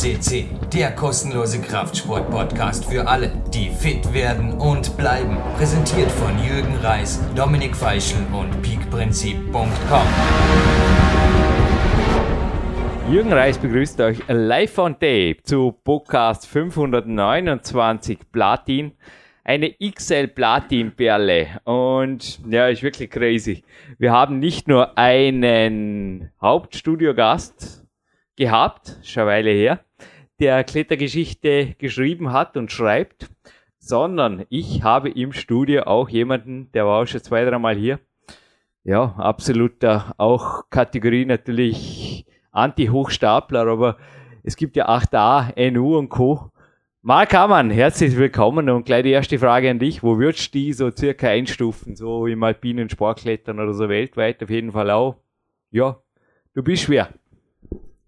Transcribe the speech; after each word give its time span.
CC, 0.00 0.46
der 0.72 0.92
kostenlose 0.92 1.60
Kraftsport-Podcast 1.60 2.86
für 2.86 3.06
alle, 3.06 3.30
die 3.52 3.68
fit 3.68 4.14
werden 4.14 4.54
und 4.54 4.96
bleiben. 4.96 5.36
Präsentiert 5.58 6.10
von 6.10 6.42
Jürgen 6.42 6.74
Reis, 6.76 7.20
Dominik 7.36 7.76
Feischl 7.76 8.16
und 8.32 8.62
peakprinzip.com. 8.62 10.06
Jürgen 13.12 13.30
Reis 13.30 13.58
begrüßt 13.58 14.00
euch 14.00 14.20
live 14.26 14.78
on 14.78 14.94
tape 14.94 15.36
zu 15.42 15.72
Podcast 15.84 16.46
529 16.46 18.20
Platin. 18.32 18.92
Eine 19.44 19.74
XL 19.74 20.28
Platin 20.28 20.92
Perle 20.92 21.60
und 21.64 22.40
ja, 22.48 22.68
ist 22.68 22.82
wirklich 22.82 23.10
crazy. 23.10 23.64
Wir 23.98 24.12
haben 24.12 24.38
nicht 24.38 24.66
nur 24.66 24.96
einen 24.96 26.30
Hauptstudiogast 26.40 27.84
gehabt, 28.36 28.96
schon 29.02 29.24
eine 29.24 29.32
Weile 29.32 29.50
her, 29.50 29.80
der 30.40 30.64
Klettergeschichte 30.64 31.74
geschrieben 31.78 32.32
hat 32.32 32.56
und 32.56 32.72
schreibt, 32.72 33.28
sondern 33.78 34.46
ich 34.48 34.82
habe 34.82 35.10
im 35.10 35.32
Studio 35.32 35.82
auch 35.82 36.08
jemanden, 36.08 36.72
der 36.72 36.86
war 36.86 37.02
auch 37.02 37.06
schon 37.06 37.22
zwei, 37.22 37.44
dreimal 37.44 37.76
hier. 37.76 38.00
Ja, 38.82 39.14
absoluter, 39.18 40.14
auch 40.16 40.70
Kategorie 40.70 41.26
natürlich 41.26 42.24
Anti-Hochstapler, 42.52 43.66
aber 43.66 43.98
es 44.42 44.56
gibt 44.56 44.76
ja 44.76 44.88
8a, 44.88 45.70
NU 45.70 45.98
und 45.98 46.08
Co. 46.08 46.50
Marc 47.02 47.34
Hammann, 47.34 47.70
herzlich 47.70 48.16
willkommen 48.16 48.70
und 48.70 48.84
gleich 48.84 49.02
die 49.02 49.10
erste 49.10 49.38
Frage 49.38 49.70
an 49.70 49.78
dich. 49.78 50.02
Wo 50.02 50.18
würdest 50.18 50.54
du 50.54 50.58
die 50.58 50.72
so 50.72 50.90
circa 50.90 51.28
einstufen, 51.28 51.96
so 51.96 52.26
im 52.26 52.42
alpinen 52.42 52.88
Sportklettern 52.88 53.60
oder 53.60 53.74
so 53.74 53.90
weltweit 53.90 54.42
auf 54.42 54.48
jeden 54.48 54.72
Fall 54.72 54.90
auch? 54.90 55.16
Ja, 55.70 55.98
du 56.54 56.62
bist 56.62 56.84
schwer. 56.84 57.10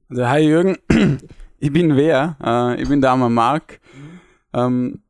Also, 0.09 0.27
hi 0.27 0.41
Jürgen, 0.41 0.79
ich 1.63 1.73
bin 1.73 1.97
wer? 1.97 2.37
Äh, 2.45 2.83
ich 2.83 2.89
bin 2.89 3.01
der 3.01 3.13
arme 3.13 3.31
Marc. 3.31 3.81
Ähm, 4.53 5.01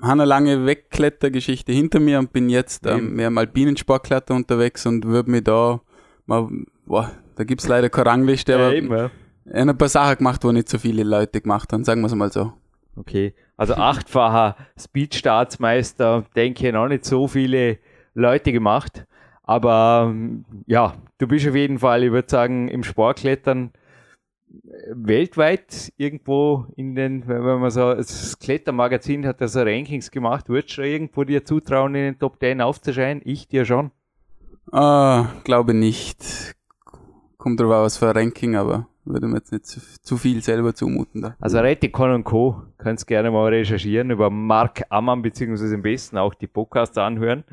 habe 0.00 0.12
eine 0.12 0.24
lange 0.24 0.66
Wegklettergeschichte 0.66 1.70
hinter 1.70 2.00
mir 2.00 2.18
und 2.18 2.32
bin 2.32 2.48
jetzt 2.48 2.86
ähm, 2.86 3.14
mehr 3.14 3.28
im 3.28 3.38
alpinen 3.38 3.76
Sportkletter 3.76 4.34
unterwegs 4.34 4.84
und 4.84 5.04
würde 5.04 5.30
mir 5.30 5.42
da 5.42 5.80
mal, 6.26 6.48
boah, 6.86 7.12
da 7.36 7.44
gibt's 7.44 7.68
leider 7.68 7.88
keine 7.88 8.06
Rangliste, 8.06 8.56
aber 8.56 8.74
eben, 8.74 8.90
ja. 8.90 9.10
ein 9.52 9.78
paar 9.78 9.88
Sachen 9.88 10.18
gemacht, 10.18 10.42
wo 10.42 10.50
nicht 10.50 10.68
so 10.68 10.78
viele 10.78 11.04
Leute 11.04 11.40
gemacht 11.40 11.72
haben, 11.72 11.84
sagen 11.84 12.00
wir 12.00 12.08
es 12.08 12.14
mal 12.16 12.32
so. 12.32 12.52
Okay, 12.96 13.32
also 13.56 13.74
achtfacher 13.74 14.56
Speed-Staatsmeister, 14.76 16.24
denke 16.34 16.66
ich, 16.66 16.72
noch 16.72 16.88
nicht 16.88 17.04
so 17.04 17.28
viele 17.28 17.78
Leute 18.12 18.50
gemacht. 18.50 19.06
Aber 19.44 20.08
ähm, 20.10 20.44
ja, 20.66 20.94
du 21.18 21.28
bist 21.28 21.46
auf 21.46 21.54
jeden 21.54 21.78
Fall, 21.78 22.02
ich 22.02 22.10
würde 22.10 22.28
sagen, 22.28 22.66
im 22.66 22.82
Sportklettern 22.82 23.70
weltweit 24.94 25.92
irgendwo 25.96 26.66
in 26.76 26.94
den, 26.94 27.26
wenn 27.26 27.60
man 27.60 27.70
so, 27.70 27.94
das 27.94 28.38
Klettermagazin 28.38 29.26
hat 29.26 29.40
da 29.40 29.48
so 29.48 29.60
Rankings 29.60 30.10
gemacht, 30.10 30.48
würdest 30.48 30.78
du 30.78 30.82
irgendwo 30.82 31.24
dir 31.24 31.44
zutrauen, 31.44 31.94
in 31.94 32.02
den 32.02 32.18
Top 32.18 32.38
10 32.40 32.60
aufzuscheinen? 32.60 33.22
Ich 33.24 33.48
dir 33.48 33.64
schon. 33.64 33.90
Ah, 34.70 35.28
glaube 35.44 35.74
nicht. 35.74 36.54
Kommt 37.36 37.60
drauf 37.60 37.72
an, 37.72 37.82
was 37.82 37.96
für 37.96 38.08
ein 38.08 38.16
Ranking, 38.16 38.56
aber 38.56 38.86
würde 39.04 39.26
mir 39.26 39.38
jetzt 39.38 39.52
nicht 39.52 39.66
zu, 39.66 39.80
zu 40.02 40.16
viel 40.16 40.42
selber 40.42 40.74
zumuten. 40.74 41.22
Da. 41.22 41.36
Also 41.40 41.58
Reticon 41.58 42.12
und 42.12 42.24
Co. 42.24 42.62
Kannst 42.78 43.06
gerne 43.06 43.30
mal 43.30 43.48
recherchieren 43.52 44.10
über 44.10 44.30
Mark 44.30 44.82
Ammann, 44.90 45.22
beziehungsweise 45.22 45.74
am 45.74 45.82
besten 45.82 46.18
auch 46.18 46.34
die 46.34 46.46
Podcasts 46.46 46.96
anhören. 46.98 47.44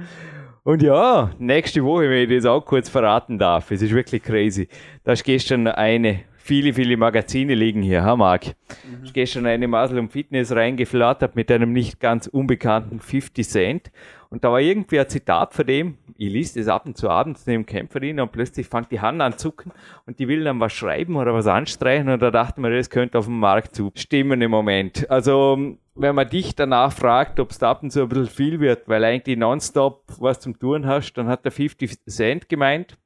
Und 0.63 0.83
ja, 0.83 1.31
nächste 1.39 1.83
Woche, 1.83 2.09
wenn 2.09 2.29
ich 2.29 2.37
das 2.37 2.45
auch 2.45 2.63
kurz 2.63 2.89
verraten 2.89 3.39
darf, 3.39 3.71
es 3.71 3.81
ist 3.81 3.93
wirklich 3.93 4.21
crazy. 4.21 4.67
Da 5.03 5.13
ist 5.13 5.23
gestern 5.23 5.67
eine 5.67 6.25
viele, 6.49 6.73
viele 6.73 6.97
Magazine 6.97 7.53
liegen 7.53 7.83
hier, 7.83 8.03
ha 8.03 8.15
Marc? 8.15 8.47
Mhm. 8.47 9.03
Ich 9.03 9.13
gestern 9.13 9.45
eine 9.45 9.67
Masel 9.67 9.99
um 9.99 10.09
Fitness 10.09 10.51
reingeflattert 10.51 11.35
mit 11.35 11.51
einem 11.51 11.71
nicht 11.73 11.99
ganz 11.99 12.25
unbekannten 12.25 12.99
50 12.99 13.47
Cent. 13.47 13.91
Und 14.31 14.43
da 14.43 14.51
war 14.51 14.59
irgendwie 14.59 14.99
ein 14.99 15.07
Zitat 15.07 15.53
von 15.53 15.67
dem, 15.67 15.97
ich 16.17 16.33
liest 16.33 16.57
es 16.57 16.67
ab 16.67 16.87
und 16.87 16.97
zu 16.97 17.07
abends 17.07 17.45
neben 17.45 17.67
Kämpferin 17.67 18.19
und 18.19 18.31
plötzlich 18.31 18.67
fängt 18.67 18.91
die 18.91 18.99
Hand 18.99 19.21
an 19.21 19.33
zu 19.33 19.49
zucken 19.49 19.71
und 20.07 20.17
die 20.17 20.27
will 20.27 20.43
dann 20.43 20.59
was 20.59 20.73
schreiben 20.73 21.17
oder 21.17 21.35
was 21.35 21.45
anstreichen 21.45 22.09
und 22.09 22.19
da 22.19 22.31
dachte 22.31 22.59
man, 22.61 22.73
das 22.73 22.89
könnte 22.89 23.19
auf 23.19 23.25
dem 23.25 23.39
Markt 23.39 23.75
zustimmen 23.75 24.41
im 24.41 24.49
Moment. 24.49 25.09
Also, 25.09 25.77
wenn 25.93 26.15
man 26.15 26.29
dich 26.29 26.55
danach 26.55 26.91
fragt, 26.91 27.39
ob 27.39 27.51
es 27.51 27.59
da 27.59 27.69
ab 27.69 27.83
und 27.83 27.91
zu 27.91 28.01
ein 28.01 28.09
bisschen 28.09 28.27
viel 28.27 28.59
wird, 28.59 28.87
weil 28.87 29.03
eigentlich 29.03 29.37
nonstop 29.37 30.03
was 30.17 30.39
zum 30.39 30.57
Tun 30.57 30.87
hast, 30.87 31.13
dann 31.13 31.27
hat 31.27 31.45
der 31.45 31.51
50 31.51 32.05
Cent 32.07 32.49
gemeint, 32.49 32.97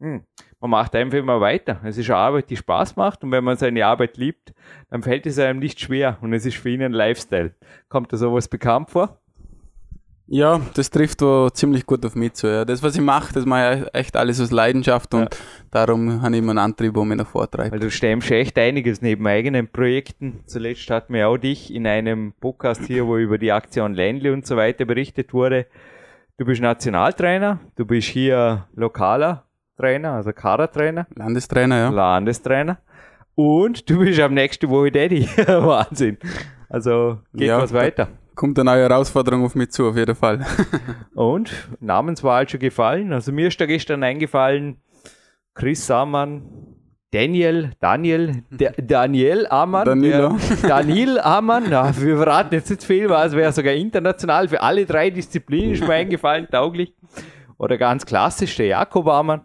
hm, 0.00 0.22
man 0.60 0.70
macht 0.70 0.94
einfach 0.94 1.18
immer 1.18 1.40
weiter. 1.40 1.80
Es 1.84 1.96
ist 1.96 2.10
eine 2.10 2.18
Arbeit, 2.18 2.50
die 2.50 2.56
Spaß 2.56 2.96
macht 2.96 3.24
und 3.24 3.32
wenn 3.32 3.42
man 3.42 3.56
seine 3.56 3.84
Arbeit 3.86 4.16
liebt, 4.18 4.52
dann 4.90 5.02
fällt 5.02 5.26
es 5.26 5.38
einem 5.38 5.58
nicht 5.58 5.80
schwer 5.80 6.18
und 6.20 6.32
es 6.34 6.44
ist 6.44 6.58
für 6.58 6.70
ihn 6.70 6.82
ein 6.82 6.92
Lifestyle. 6.92 7.54
Kommt 7.88 8.12
da 8.12 8.16
sowas 8.16 8.46
bekannt 8.46 8.90
vor? 8.90 9.16
Ja, 10.32 10.60
das 10.74 10.90
trifft 10.90 11.22
wo 11.22 11.50
ziemlich 11.50 11.84
gut 11.84 12.06
auf 12.06 12.14
mich 12.14 12.34
zu. 12.34 12.46
Ja. 12.46 12.64
Das, 12.64 12.84
was 12.84 12.94
ich 12.94 13.00
mache, 13.00 13.32
das 13.34 13.44
mache 13.46 13.86
ich 13.88 13.94
echt 13.98 14.16
alles 14.16 14.40
aus 14.40 14.52
Leidenschaft 14.52 15.12
und 15.12 15.22
ja. 15.22 15.28
darum 15.72 16.22
habe 16.22 16.36
ich 16.36 16.38
immer 16.38 16.50
einen 16.50 16.58
Antrieb, 16.58 16.94
wo 16.94 17.04
mich 17.04 17.18
nach 17.18 17.26
vortreibt. 17.26 17.72
Weil 17.72 17.80
du 17.80 17.90
stemmst 17.90 18.30
echt 18.30 18.56
einiges 18.56 19.02
neben 19.02 19.26
eigenen 19.26 19.66
Projekten. 19.66 20.40
Zuletzt 20.46 20.88
hatten 20.90 21.14
wir 21.14 21.26
auch 21.26 21.36
dich 21.36 21.74
in 21.74 21.84
einem 21.84 22.32
Podcast 22.38 22.84
hier, 22.84 23.08
wo 23.08 23.16
über 23.16 23.38
die 23.38 23.50
Aktion 23.50 23.94
Ländle 23.94 24.32
und 24.32 24.46
so 24.46 24.56
weiter 24.56 24.84
berichtet 24.84 25.32
wurde. 25.32 25.66
Du 26.38 26.44
bist 26.44 26.62
Nationaltrainer, 26.62 27.58
du 27.74 27.84
bist 27.84 28.06
hier 28.06 28.68
lokaler 28.74 29.49
Trainer, 29.80 30.12
also 30.12 30.32
Kadertrainer. 30.32 31.06
Landestrainer, 31.14 31.76
ja. 31.78 31.88
Landestrainer. 31.88 32.78
Und 33.34 33.88
du 33.88 34.00
bist 34.00 34.20
am 34.20 34.34
nächsten 34.34 34.68
Woche 34.68 34.92
Daddy. 34.92 35.26
Wahnsinn. 35.46 36.18
Also 36.68 37.18
geht 37.32 37.48
ja, 37.48 37.58
was 37.58 37.72
weiter. 37.72 38.08
Kommt 38.34 38.58
eine 38.58 38.70
neue 38.70 38.82
Herausforderung 38.82 39.44
auf 39.44 39.54
mich 39.54 39.70
zu, 39.70 39.88
auf 39.88 39.96
jeden 39.96 40.14
Fall. 40.14 40.44
Und 41.14 41.50
Namenswahl 41.80 42.48
schon 42.48 42.60
gefallen. 42.60 43.12
Also 43.12 43.32
mir 43.32 43.48
ist 43.48 43.60
da 43.60 43.66
gestern 43.66 44.02
eingefallen, 44.02 44.76
Chris 45.54 45.86
Samann, 45.86 46.42
Daniel, 47.10 47.72
Daniel, 47.80 48.44
da, 48.50 48.70
Daniel 48.76 49.46
Amann. 49.48 49.86
Danilo. 49.86 50.36
Der, 50.62 50.68
Daniel 50.68 51.18
Amann, 51.18 51.70
ja, 51.70 51.92
wir 51.98 52.16
verraten 52.16 52.54
jetzt 52.54 52.70
nicht 52.70 52.84
viel, 52.84 53.08
weil 53.08 53.26
es 53.26 53.34
wäre 53.34 53.52
sogar 53.52 53.72
international 53.72 54.48
für 54.48 54.60
alle 54.60 54.84
drei 54.84 55.10
Disziplinen 55.10 55.72
ist 55.72 55.86
mir 55.86 55.94
eingefallen, 55.94 56.46
tauglich. 56.50 56.94
Oder 57.58 57.78
ganz 57.78 58.06
klassisch, 58.06 58.56
der 58.56 58.66
Jakob 58.66 59.08
Amann. 59.08 59.42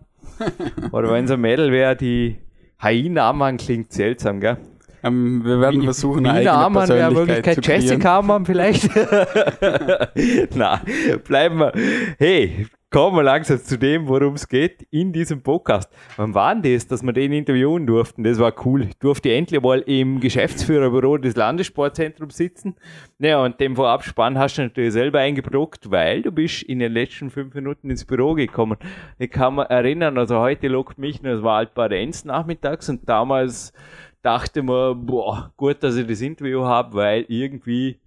Oder 0.92 1.12
wenn 1.12 1.26
es 1.26 1.32
ein 1.32 1.42
Mädel 1.42 1.72
wäre, 1.72 1.96
die 1.96 2.38
Haina 2.82 3.30
Amann 3.30 3.58
klingt 3.58 3.92
seltsam, 3.94 4.40
gell? 4.40 4.58
Ähm, 5.04 5.44
wir 5.46 5.62
werden 5.62 5.84
versuchen, 5.84 6.26
eine 6.26 6.40
eigene 6.40 6.52
Amann 6.52 6.90
wäre 6.90 7.12
Möglichkeit, 7.12 7.66
Jessica 7.66 8.20
Amann 8.20 8.46
vielleicht. 8.46 8.90
Na, 10.56 10.82
bleiben 11.28 11.60
wir. 11.60 11.74
Hey, 12.18 12.68
kommen 12.96 13.18
wir 13.18 13.24
langsam 13.24 13.58
zu 13.58 13.78
dem, 13.78 14.08
worum 14.08 14.36
es 14.36 14.48
geht 14.48 14.88
in 14.90 15.12
diesem 15.12 15.42
Podcast. 15.42 15.92
Wann 16.16 16.34
war 16.34 16.56
denn 16.56 16.74
das, 16.74 16.88
dass 16.88 17.04
wir 17.04 17.12
den 17.12 17.34
interviewen 17.34 17.86
durften? 17.86 18.24
Das 18.24 18.40
war 18.40 18.54
cool. 18.66 18.84
Ich 18.84 18.98
durfte 19.00 19.34
endlich 19.34 19.62
mal 19.62 19.82
im 19.82 20.22
Geschäftsführerbüro 20.22 21.18
des 21.18 21.36
Landessportzentrums 21.36 22.38
sitzen. 22.38 22.78
Naja, 23.18 23.44
und 23.44 23.60
dem 23.60 23.76
Vorabspann 23.76 24.40
hast 24.40 24.58
du 24.58 24.62
natürlich 24.62 24.94
selber 24.94 25.20
eingebrockt, 25.20 25.92
weil 25.92 26.22
du 26.22 26.32
bist 26.32 26.64
in 26.64 26.80
den 26.80 26.94
letzten 26.94 27.30
fünf 27.30 27.54
Minuten 27.54 27.90
ins 27.90 28.06
Büro 28.06 28.34
gekommen. 28.34 28.78
Ich 29.20 29.30
kann 29.30 29.56
mich 29.56 29.66
erinnern, 29.70 30.18
also 30.18 30.40
heute 30.40 30.70
lockt 30.70 30.98
mich, 30.98 31.22
es 31.22 31.44
war 31.44 31.58
halt 31.58 31.74
bei 31.74 31.88
Enz 31.88 32.24
nachmittags 32.24 32.88
und 32.88 33.10
damals 33.10 33.74
dachte 34.22 34.64
man, 34.64 35.06
boah, 35.06 35.52
gut, 35.58 35.84
dass 35.84 35.98
ich 35.98 36.08
das 36.08 36.22
Interview 36.22 36.64
habe, 36.64 36.94
weil 36.94 37.26
irgendwie 37.28 38.00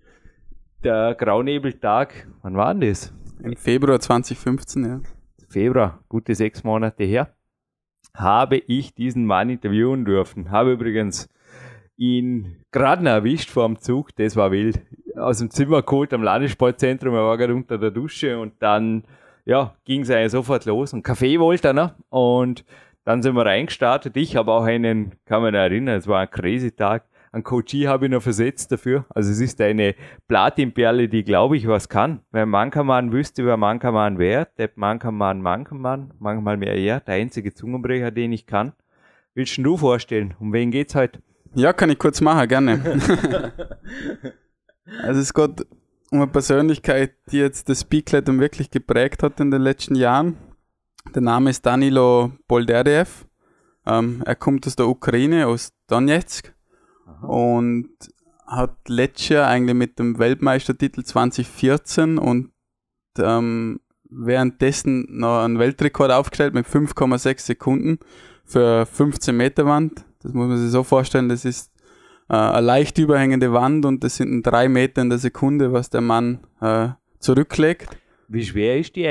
der 0.82 1.14
Graunebeltag, 1.14 2.26
wann 2.40 2.56
war 2.56 2.72
denn 2.72 2.88
das? 2.88 3.12
Im 3.42 3.56
Februar 3.56 4.00
2015, 4.00 4.84
ja. 4.84 5.00
Februar, 5.48 6.00
gute 6.08 6.34
sechs 6.34 6.64
Monate 6.64 7.04
her, 7.04 7.34
habe 8.14 8.56
ich 8.56 8.94
diesen 8.94 9.24
Mann 9.24 9.48
interviewen 9.48 10.04
dürfen. 10.04 10.50
Habe 10.50 10.72
übrigens 10.72 11.28
ihn 11.96 12.64
gerade 12.70 13.08
erwischt 13.08 13.50
vor 13.50 13.66
dem 13.66 13.78
Zug, 13.78 14.14
das 14.16 14.36
war 14.36 14.50
wild. 14.50 14.80
Aus 15.16 15.38
dem 15.38 15.50
Zimmer 15.50 15.82
geholt 15.82 16.12
am 16.12 16.22
Landessportzentrum, 16.22 17.14
er 17.14 17.24
war 17.24 17.36
gerade 17.36 17.54
unter 17.54 17.78
der 17.78 17.90
Dusche 17.90 18.38
und 18.38 18.54
dann 18.60 19.04
ja, 19.44 19.74
ging 19.84 20.02
es 20.02 20.10
eigentlich 20.10 20.32
sofort 20.32 20.64
los. 20.66 20.92
Und 20.92 21.02
Kaffee 21.02 21.40
wollte 21.40 21.68
er 21.68 21.74
noch 21.74 21.94
und 22.10 22.64
dann 23.04 23.22
sind 23.22 23.34
wir 23.34 23.46
reingestartet. 23.46 24.16
Ich 24.16 24.36
habe 24.36 24.52
auch 24.52 24.64
einen, 24.64 25.12
kann 25.24 25.42
man 25.42 25.54
erinnern, 25.54 25.96
es 25.96 26.06
war 26.06 26.20
ein 26.20 26.30
crazy 26.30 26.70
Tag. 26.70 27.04
Ein 27.32 27.44
Coachie 27.44 27.88
habe 27.88 28.06
ich 28.06 28.10
noch 28.10 28.22
versetzt 28.22 28.72
dafür. 28.72 29.04
Also 29.10 29.30
es 29.30 29.40
ist 29.40 29.60
eine 29.60 29.94
Platinperle, 30.28 31.08
die 31.08 31.24
glaube 31.24 31.56
ich 31.56 31.66
was 31.68 31.88
kann. 31.88 32.20
Wenn 32.30 32.48
Mankaman 32.48 33.12
wüsste, 33.12 33.44
wer 33.44 33.56
Mankaman 33.56 34.18
wäre, 34.18 34.48
der 34.56 34.70
Mankaman 34.74 35.42
Mankaman, 35.42 36.14
manchmal 36.18 36.56
mehr 36.56 36.74
er, 36.74 37.00
der 37.00 37.14
einzige 37.14 37.52
Zungenbrecher, 37.52 38.10
den 38.10 38.32
ich 38.32 38.46
kann. 38.46 38.72
Willst 39.34 39.58
du 39.58 39.76
vorstellen? 39.76 40.34
Um 40.40 40.52
wen 40.52 40.70
geht's 40.70 40.94
heute? 40.94 41.20
Ja, 41.54 41.72
kann 41.72 41.90
ich 41.90 41.98
kurz 41.98 42.20
machen, 42.20 42.48
gerne. 42.48 42.80
also 45.02 45.20
es 45.20 45.32
geht 45.32 45.66
um 46.10 46.22
eine 46.22 46.26
Persönlichkeit, 46.26 47.12
die 47.30 47.38
jetzt 47.38 47.68
das 47.68 47.82
Speedklettern 47.82 48.40
wirklich 48.40 48.70
geprägt 48.70 49.22
hat 49.22 49.40
in 49.40 49.50
den 49.50 49.62
letzten 49.62 49.94
Jahren. 49.94 50.36
Der 51.14 51.22
Name 51.22 51.50
ist 51.50 51.64
Danilo 51.64 52.32
Bolderiev. 52.46 53.26
Ähm, 53.86 54.22
er 54.24 54.34
kommt 54.34 54.66
aus 54.66 54.76
der 54.76 54.88
Ukraine, 54.88 55.46
aus 55.46 55.72
Donetsk 55.86 56.52
und 57.22 57.90
hat 58.46 58.76
letztes 58.88 59.28
Jahr 59.28 59.48
eigentlich 59.48 59.76
mit 59.76 59.98
dem 59.98 60.18
Weltmeistertitel 60.18 61.02
2014 61.02 62.18
und 62.18 62.50
ähm, 63.18 63.80
währenddessen 64.10 65.06
noch 65.10 65.44
einen 65.44 65.58
Weltrekord 65.58 66.10
aufgestellt 66.10 66.54
mit 66.54 66.66
5,6 66.66 67.40
Sekunden 67.40 67.98
für 68.44 68.86
15 68.86 69.36
Meter 69.36 69.66
Wand. 69.66 70.04
Das 70.22 70.32
muss 70.32 70.48
man 70.48 70.58
sich 70.58 70.70
so 70.70 70.82
vorstellen, 70.82 71.28
das 71.28 71.44
ist 71.44 71.70
äh, 72.28 72.34
eine 72.34 72.66
leicht 72.66 72.98
überhängende 72.98 73.52
Wand 73.52 73.84
und 73.84 74.02
das 74.02 74.16
sind 74.16 74.42
drei 74.42 74.68
Meter 74.68 75.02
in 75.02 75.10
der 75.10 75.18
Sekunde, 75.18 75.72
was 75.72 75.90
der 75.90 76.00
Mann 76.00 76.40
äh, 76.60 76.88
zurücklegt. 77.18 77.98
Wie 78.28 78.44
schwer 78.44 78.78
ist 78.78 78.96
die 78.96 79.04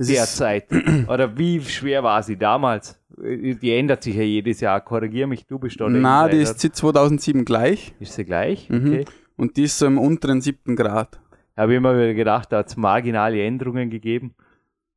IFSC-Tour 0.00 0.16
derzeit? 0.16 1.08
Oder 1.08 1.36
wie 1.36 1.60
schwer 1.60 2.02
war 2.02 2.22
sie 2.22 2.36
damals? 2.36 3.00
Die 3.16 3.72
ändert 3.72 4.02
sich 4.02 4.14
ja 4.14 4.22
jedes 4.22 4.60
Jahr. 4.60 4.80
Korrigiere 4.80 5.26
mich, 5.26 5.46
du 5.46 5.58
bist 5.58 5.80
da. 5.80 5.88
Na, 5.88 6.28
die 6.28 6.38
ist 6.38 6.60
seit 6.60 6.76
2007 6.76 7.44
gleich. 7.44 7.94
Ist 7.98 8.14
sie 8.14 8.24
gleich? 8.24 8.68
Mhm. 8.70 8.86
Okay. 8.86 9.04
Und 9.36 9.56
die 9.56 9.64
ist 9.64 9.78
so 9.78 9.86
im 9.86 9.98
unteren 9.98 10.40
siebten 10.40 10.76
Grad. 10.76 11.20
Habe 11.56 11.72
ich 11.72 11.76
immer 11.78 11.94
wieder 11.94 12.14
gedacht, 12.14 12.52
da 12.52 12.58
hat 12.58 12.68
es 12.68 12.76
marginale 12.76 13.42
Änderungen 13.42 13.90
gegeben. 13.90 14.34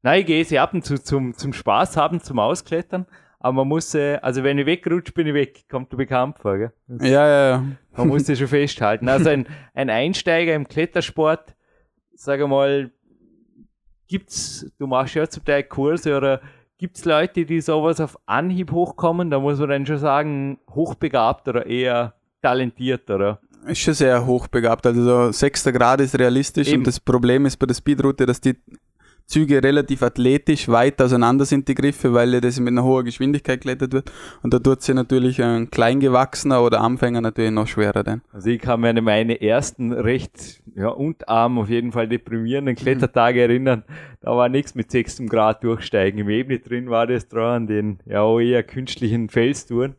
Nein, 0.03 0.21
ich 0.21 0.25
gehe 0.27 0.45
sie 0.45 0.59
ab 0.59 0.73
und 0.73 0.85
zu 0.85 1.01
zum, 1.01 1.35
zum 1.35 1.53
Spaß 1.53 1.97
haben, 1.97 2.21
zum 2.21 2.39
Ausklettern. 2.39 3.05
Aber 3.39 3.53
man 3.53 3.67
muss, 3.67 3.95
äh, 3.95 4.19
also 4.21 4.43
wenn 4.43 4.59
ich 4.59 4.67
wegrutsche, 4.67 5.13
bin 5.13 5.25
ich 5.25 5.33
weg. 5.33 5.65
Kommt 5.67 5.91
du 5.91 5.97
bekannt 5.97 6.37
vor, 6.37 6.57
gell? 6.57 6.71
Das, 6.87 7.07
ja, 7.07 7.27
ja, 7.27 7.49
ja. 7.49 7.65
Man 7.97 8.07
muss 8.07 8.25
das 8.25 8.37
schon 8.37 8.47
festhalten. 8.47 9.09
Also 9.09 9.29
ein, 9.29 9.47
ein 9.73 9.89
Einsteiger 9.89 10.53
im 10.53 10.67
Klettersport, 10.67 11.55
sage 12.13 12.47
mal, 12.47 12.91
gibt's, 14.11 14.69
du 14.77 14.87
machst 14.87 15.15
ja 15.15 15.27
zum 15.27 15.45
Teil 15.45 15.63
Kurse 15.63 16.17
oder 16.17 16.41
gibt's 16.77 17.05
Leute, 17.05 17.45
die 17.45 17.61
sowas 17.61 18.01
auf 18.01 18.17
Anhieb 18.25 18.71
hochkommen? 18.71 19.31
Da 19.31 19.39
muss 19.39 19.57
man 19.57 19.69
dann 19.69 19.85
schon 19.85 19.97
sagen, 19.97 20.59
hochbegabt 20.69 21.47
oder 21.47 21.65
eher 21.65 22.13
talentiert, 22.41 23.09
oder? 23.09 23.39
ist 23.67 23.79
schon 23.79 23.93
sehr 23.93 24.25
hochbegabt. 24.25 24.85
Also 24.85 25.03
so 25.03 25.31
sechster 25.31 25.71
Grad 25.71 26.01
ist 26.01 26.17
realistisch 26.17 26.67
Eben. 26.67 26.79
und 26.79 26.87
das 26.87 26.99
Problem 26.99 27.45
ist 27.45 27.57
bei 27.57 27.67
der 27.67 27.75
Speedroute, 27.75 28.25
dass 28.25 28.41
die 28.41 28.57
Züge 29.25 29.63
relativ 29.63 30.03
athletisch 30.03 30.67
weit 30.67 31.01
auseinander 31.01 31.45
sind, 31.45 31.67
die 31.67 31.75
Griffe, 31.75 32.13
weil 32.13 32.41
das 32.41 32.59
mit 32.59 32.69
einer 32.69 32.83
hohen 32.83 33.05
Geschwindigkeit 33.05 33.61
geklettert 33.61 33.93
wird. 33.93 34.11
Und 34.43 34.53
da 34.53 34.59
tut 34.59 34.81
sich 34.81 34.93
natürlich 34.93 35.41
ein 35.41 35.69
Kleingewachsener 35.69 36.61
oder 36.63 36.81
Anfänger 36.81 37.21
natürlich 37.21 37.51
noch 37.51 37.67
schwerer 37.67 38.03
denn. 38.03 38.21
Also 38.33 38.49
ich 38.49 38.59
kann 38.59 38.81
mich 38.81 38.89
an 38.89 39.03
meine 39.03 39.41
ersten 39.41 39.93
recht 39.93 40.61
ja, 40.75 40.89
unterarm, 40.89 41.59
auf 41.59 41.69
jeden 41.69 41.91
Fall 41.91 42.07
deprimierenden 42.07 42.75
Klettertage 42.75 43.39
mhm. 43.39 43.49
erinnern. 43.49 43.83
Da 44.21 44.35
war 44.35 44.49
nichts 44.49 44.75
mit 44.75 44.91
sechstem 44.91 45.27
Grad 45.27 45.63
durchsteigen. 45.63 46.19
Im 46.19 46.29
Ebene 46.29 46.59
drin 46.59 46.89
war 46.89 47.07
das 47.07 47.27
dran, 47.27 47.67
den 47.67 47.99
ja 48.05 48.39
eher 48.39 48.63
künstlichen 48.63 49.29
Felstouren. 49.29 49.95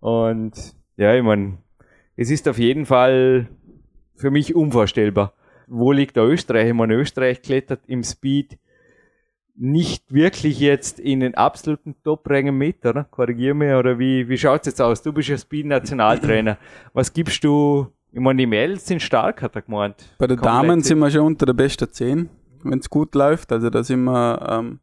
Und 0.00 0.74
ja, 0.96 1.14
ich 1.14 1.22
meine, 1.22 1.58
es 2.16 2.30
ist 2.30 2.48
auf 2.48 2.58
jeden 2.58 2.86
Fall 2.86 3.48
für 4.14 4.30
mich 4.30 4.54
unvorstellbar. 4.54 5.34
Wo 5.66 5.92
liegt 5.92 6.16
der 6.16 6.24
Österreich? 6.24 6.68
Ich 6.68 6.74
meine, 6.74 6.94
Österreich 6.94 7.42
klettert 7.42 7.80
im 7.86 8.02
Speed 8.02 8.58
nicht 9.56 10.12
wirklich 10.12 10.60
jetzt 10.60 11.00
in 11.00 11.20
den 11.20 11.34
absoluten 11.34 11.96
Top-Rängen 12.02 12.56
mit, 12.56 12.84
oder? 12.84 13.04
Korrigier 13.04 13.54
mich, 13.54 13.72
oder 13.72 13.98
wie, 13.98 14.28
wie 14.28 14.38
schaut's 14.38 14.66
jetzt 14.66 14.80
aus? 14.80 15.02
Du 15.02 15.12
bist 15.12 15.28
ja 15.28 15.38
Speed-Nationaltrainer. 15.38 16.58
Was 16.92 17.12
gibst 17.12 17.42
du? 17.44 17.88
Ich 18.12 18.20
meine, 18.20 18.38
die 18.38 18.46
Mädels 18.46 18.86
sind 18.86 19.02
stark, 19.02 19.42
hat 19.42 19.56
er 19.56 19.62
gemeint. 19.62 19.96
Bei 20.18 20.26
den 20.26 20.38
Damen 20.38 20.82
sind 20.82 20.98
wir 20.98 21.10
schon 21.10 21.22
unter 21.26 21.46
der 21.46 21.52
besten 21.52 21.90
10, 21.90 22.28
wenn 22.64 22.78
es 22.78 22.88
gut 22.88 23.14
läuft. 23.14 23.52
Also 23.52 23.70
da 23.70 23.82
sind 23.82 24.04
wir 24.04 24.46
ähm, 24.48 24.80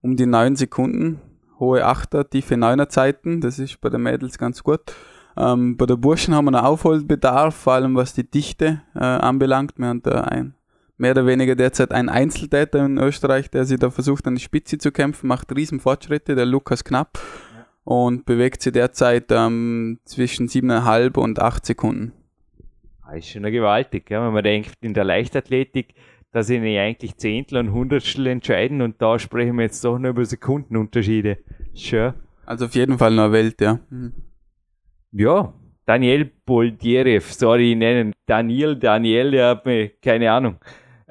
um 0.00 0.16
die 0.16 0.26
9 0.26 0.56
Sekunden, 0.56 1.20
hohe 1.58 1.84
Achter, 1.84 2.28
tiefe 2.28 2.56
Neuner 2.56 2.88
Zeiten. 2.88 3.40
Das 3.40 3.58
ist 3.58 3.80
bei 3.80 3.88
den 3.88 4.02
Mädels 4.02 4.38
ganz 4.38 4.62
gut. 4.62 4.94
Ähm, 5.36 5.76
bei 5.76 5.86
der 5.86 5.96
Burschen 5.96 6.34
haben 6.34 6.46
wir 6.46 6.56
einen 6.56 6.66
Aufholbedarf, 6.66 7.54
vor 7.54 7.74
allem 7.74 7.94
was 7.94 8.14
die 8.14 8.28
Dichte 8.28 8.82
äh, 8.94 8.98
anbelangt. 8.98 9.78
Wir 9.78 9.86
haben 9.86 10.02
da 10.02 10.22
ein, 10.22 10.54
mehr 10.96 11.12
oder 11.12 11.26
weniger 11.26 11.54
derzeit 11.54 11.92
einen 11.92 12.08
Einzeltäter 12.08 12.84
in 12.84 12.98
Österreich, 12.98 13.50
der 13.50 13.64
sich 13.64 13.78
da 13.78 13.90
versucht, 13.90 14.26
an 14.26 14.36
die 14.36 14.42
Spitze 14.42 14.78
zu 14.78 14.92
kämpfen, 14.92 15.26
macht 15.26 15.54
riesen 15.54 15.80
Fortschritte, 15.80 16.34
der 16.34 16.46
Lukas 16.46 16.84
Knapp, 16.84 17.18
ja. 17.54 17.66
und 17.84 18.24
bewegt 18.24 18.62
sich 18.62 18.72
derzeit 18.72 19.26
ähm, 19.30 19.98
zwischen 20.04 20.48
siebeneinhalb 20.48 21.16
und 21.16 21.40
acht 21.40 21.66
Sekunden. 21.66 22.12
Das 23.06 23.18
ist 23.18 23.30
schon 23.30 23.42
gewaltig, 23.42 24.10
ja? 24.10 24.24
wenn 24.24 24.32
man 24.32 24.44
denkt, 24.44 24.74
in 24.80 24.94
der 24.94 25.04
Leichtathletik, 25.04 25.94
da 26.30 26.42
sind 26.42 26.64
ja 26.64 26.82
eigentlich 26.82 27.16
Zehntel 27.16 27.58
und 27.58 27.72
Hundertstel 27.72 28.26
entscheiden 28.26 28.80
und 28.80 29.02
da 29.02 29.18
sprechen 29.18 29.56
wir 29.56 29.64
jetzt 29.64 29.84
doch 29.84 29.98
nur 29.98 30.10
über 30.10 30.24
Sekundenunterschiede. 30.24 31.38
Sure. 31.74 32.14
Also 32.46 32.64
auf 32.64 32.74
jeden 32.74 32.96
Fall 32.96 33.12
eine 33.12 33.32
Welt, 33.32 33.60
ja. 33.60 33.80
Mhm 33.90 34.12
ja, 35.12 35.52
Daniel 35.84 36.30
Boldierev, 36.46 37.32
sorry, 37.32 37.72
ich 37.72 37.76
nenne 37.76 38.12
Daniel, 38.26 38.76
Daniel, 38.76 39.30
der 39.30 39.48
hat 39.48 39.66
mir, 39.66 39.90
keine 40.00 40.32
Ahnung, 40.32 40.56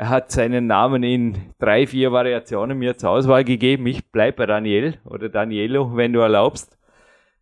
er 0.01 0.09
hat 0.09 0.31
seinen 0.31 0.65
Namen 0.65 1.03
in 1.03 1.53
drei, 1.59 1.85
vier 1.85 2.11
Variationen 2.11 2.75
mir 2.75 2.97
zur 2.97 3.11
Auswahl 3.11 3.43
gegeben. 3.43 3.85
Ich 3.85 4.11
bleibe 4.11 4.37
bei 4.37 4.45
Daniel 4.47 4.97
oder 5.05 5.29
Danielo, 5.29 5.95
wenn 5.95 6.11
du 6.11 6.21
erlaubst. 6.21 6.75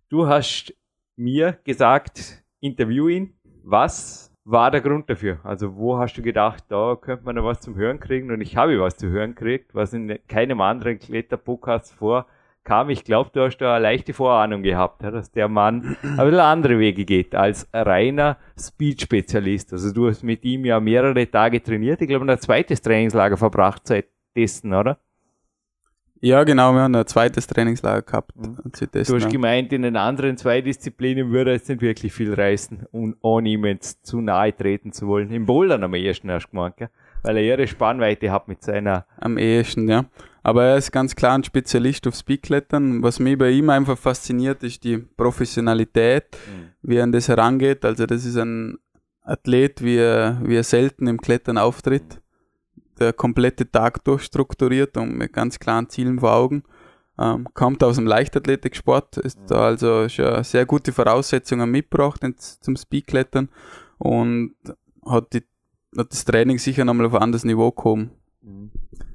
Du 0.09 0.27
hast 0.27 0.75
mir 1.15 1.57
gesagt, 1.63 2.43
interview 2.59 3.07
ihn. 3.07 3.33
Was 3.63 4.35
war 4.43 4.71
der 4.71 4.81
Grund 4.81 5.09
dafür? 5.09 5.39
Also 5.45 5.77
wo 5.77 5.99
hast 5.99 6.15
du 6.15 6.21
gedacht, 6.21 6.65
da 6.67 6.97
könnte 6.99 7.23
man 7.23 7.37
noch 7.37 7.45
was 7.45 7.61
zum 7.61 7.77
Hören 7.77 8.01
kriegen? 8.01 8.29
Und 8.29 8.41
ich 8.41 8.57
habe 8.57 8.77
was 8.81 8.97
zu 8.97 9.07
hören 9.07 9.35
gekriegt, 9.35 9.73
was 9.73 9.93
in 9.93 10.19
keinem 10.27 10.59
anderen 10.59 10.99
Kletter-Podcast 10.99 11.93
vor 11.93 12.27
kam. 12.69 12.91
Ich 12.91 13.03
glaube, 13.03 13.31
du 13.33 13.41
hast 13.41 13.57
da 13.57 13.75
eine 13.75 13.83
leichte 13.83 14.13
Vorahnung 14.13 14.61
gehabt, 14.61 15.03
dass 15.03 15.31
der 15.31 15.47
Mann 15.47 15.97
ein 16.03 16.17
bisschen 16.17 16.39
andere 16.39 16.77
Wege 16.77 17.03
geht 17.03 17.33
als 17.33 17.67
reiner 17.73 18.37
Speed-Spezialist. 18.57 19.73
Also 19.73 19.91
du 19.91 20.07
hast 20.07 20.23
mit 20.23 20.45
ihm 20.45 20.65
ja 20.65 20.79
mehrere 20.79 21.29
Tage 21.29 21.63
trainiert. 21.63 21.99
Ich 22.01 22.07
glaube, 22.07 22.31
ein 22.31 22.39
zweites 22.39 22.83
Trainingslager 22.83 23.37
verbracht 23.37 23.87
seit 23.87 24.05
dessen, 24.35 24.75
oder? 24.75 24.99
Ja, 26.21 26.43
genau, 26.43 26.73
wir 26.73 26.81
haben 26.81 26.93
ein 26.93 27.07
zweites 27.07 27.47
Trainingslager 27.47 28.03
gehabt. 28.03 28.35
Mhm. 28.35 28.57
Du 28.61 29.15
hast 29.15 29.29
gemeint, 29.29 29.73
in 29.73 29.81
den 29.81 29.95
anderen 29.95 30.37
zwei 30.37 30.61
Disziplinen 30.61 31.31
würde 31.31 31.53
es 31.53 31.67
nicht 31.67 31.81
wirklich 31.81 32.13
viel 32.13 32.33
reißen, 32.33 32.85
um, 32.91 33.15
ohne 33.21 33.49
ihm 33.49 33.65
jetzt 33.65 34.05
zu 34.05 34.21
nahe 34.21 34.55
treten 34.55 34.91
zu 34.91 35.07
wollen. 35.07 35.31
Im 35.31 35.47
Bouldern 35.47 35.83
am 35.83 35.95
ehesten 35.95 36.29
hast 36.29 36.47
du 36.47 36.51
gemeint, 36.51 36.77
gell? 36.77 36.89
Weil 37.23 37.37
er 37.37 37.43
ihre 37.43 37.67
Spannweite 37.67 38.31
hat 38.31 38.47
mit 38.47 38.63
seiner. 38.63 39.05
Am 39.17 39.37
ehesten, 39.37 39.89
ja. 39.89 40.05
Aber 40.43 40.65
er 40.65 40.77
ist 40.77 40.91
ganz 40.91 41.15
klar 41.15 41.35
ein 41.35 41.43
Spezialist 41.43 42.07
auf 42.07 42.15
Speedklettern. 42.15 43.03
Was 43.03 43.19
mich 43.19 43.37
bei 43.37 43.51
ihm 43.51 43.69
einfach 43.69 43.97
fasziniert, 43.97 44.63
ist 44.63 44.83
die 44.83 44.97
Professionalität, 44.97 46.37
mhm. 46.47 46.69
wie 46.81 46.95
er 46.95 47.03
an 47.03 47.11
das 47.11 47.27
herangeht. 47.27 47.83
Also 47.83 48.05
das 48.05 48.25
ist 48.25 48.37
ein 48.37 48.77
Athlet, 49.23 49.83
wie 49.83 49.97
er, 49.97 50.39
wie 50.43 50.55
er 50.55 50.63
selten 50.63 51.07
im 51.07 51.19
Klettern 51.19 51.57
auftritt. 51.57 52.21
Der 52.99 53.13
komplette 53.13 53.69
Tag 53.69 54.03
durchstrukturiert 54.03 54.97
und 54.97 55.17
mit 55.17 55.33
ganz 55.33 55.59
klaren 55.59 55.89
Zielen 55.89 56.19
vor 56.19 56.33
Augen. 56.33 56.63
Ähm, 57.19 57.47
kommt 57.53 57.83
aus 57.83 57.97
dem 57.97 58.07
Leichtathletiksport, 58.07 59.17
ist 59.17 59.39
mhm. 59.39 59.47
da 59.47 59.65
also 59.65 60.07
schon 60.07 60.41
sehr 60.45 60.65
gute 60.65 60.93
Voraussetzungen 60.93 61.69
mitgebracht 61.69 62.21
zum 62.61 62.77
Speedklettern 62.77 63.49
und 63.97 64.55
hat, 65.05 65.33
die, 65.33 65.43
hat 65.97 66.11
das 66.11 66.25
Training 66.25 66.57
sicher 66.57 66.85
nochmal 66.85 67.07
auf 67.07 67.15
ein 67.15 67.21
anderes 67.21 67.43
Niveau 67.43 67.71
gekommen. 67.71 68.11
Mhm 68.41 68.71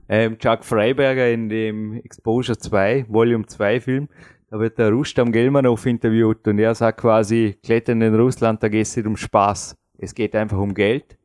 ähm, 0.09 0.39
Chuck 0.39 0.65
Freiberger 0.65 1.31
in 1.31 1.49
dem 1.49 1.95
Exposure 1.95 2.59
2, 2.59 3.07
Volume 3.09 3.47
2 3.47 3.81
Film, 3.81 4.09
da 4.51 4.61
wird 4.61 4.79
der 4.79 4.91
Rustam 4.91 5.33
Gelmanov 5.33 5.87
interviewt 5.87 6.47
und 6.47 6.59
er 6.59 6.75
sagt 6.75 7.01
quasi, 7.01 7.57
Klettern 7.63 8.03
in 8.03 8.15
Russland, 8.15 8.63
da 8.63 8.69
geht 8.69 8.83
es 8.83 8.97
nicht 8.97 9.07
um 9.07 9.17
Spaß. 9.17 9.77
Es 9.99 10.15
geht 10.15 10.35
einfach 10.35 10.59
um 10.59 10.75
Geld 10.75 11.17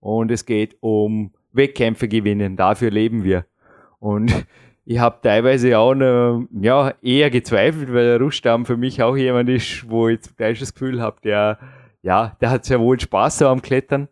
und 0.00 0.30
es 0.30 0.46
geht 0.46 0.76
um 0.80 1.32
Wettkämpfe 1.52 2.08
gewinnen, 2.08 2.56
dafür 2.56 2.90
leben 2.90 3.24
wir. 3.24 3.44
Und 3.98 4.32
ich 4.84 4.98
habe 4.98 5.18
teilweise 5.20 5.76
auch 5.78 5.94
noch, 5.94 6.46
ja, 6.60 6.94
eher 7.02 7.30
gezweifelt, 7.30 7.92
weil 7.92 8.04
der 8.04 8.20
Rustam 8.20 8.64
für 8.64 8.76
mich 8.76 9.02
auch 9.02 9.16
jemand 9.16 9.48
ist, 9.48 9.88
wo 9.90 10.08
ich 10.08 10.20
gleich 10.36 10.60
das 10.60 10.72
Gefühl 10.72 11.02
habe, 11.02 11.16
der, 11.22 11.58
ja, 12.02 12.36
der 12.40 12.50
hat 12.50 12.64
sehr 12.64 12.80
wohl 12.80 12.98
Spaß 12.98 13.42
am 13.42 13.60
Klettern. 13.60 14.08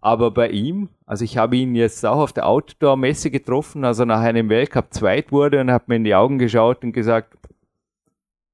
Aber 0.00 0.30
bei 0.30 0.50
ihm, 0.50 0.88
also 1.06 1.24
ich 1.24 1.36
habe 1.36 1.56
ihn 1.56 1.74
jetzt 1.74 2.06
auch 2.06 2.18
auf 2.18 2.32
der 2.32 2.46
Outdoor-Messe 2.46 3.30
getroffen, 3.30 3.84
als 3.84 3.98
er 3.98 4.06
nach 4.06 4.20
einem 4.20 4.48
Weltcup 4.48 4.92
zweit 4.94 5.32
wurde 5.32 5.60
und 5.60 5.70
habe 5.70 5.84
mir 5.88 5.96
in 5.96 6.04
die 6.04 6.14
Augen 6.14 6.38
geschaut 6.38 6.84
und 6.84 6.92
gesagt, 6.92 7.36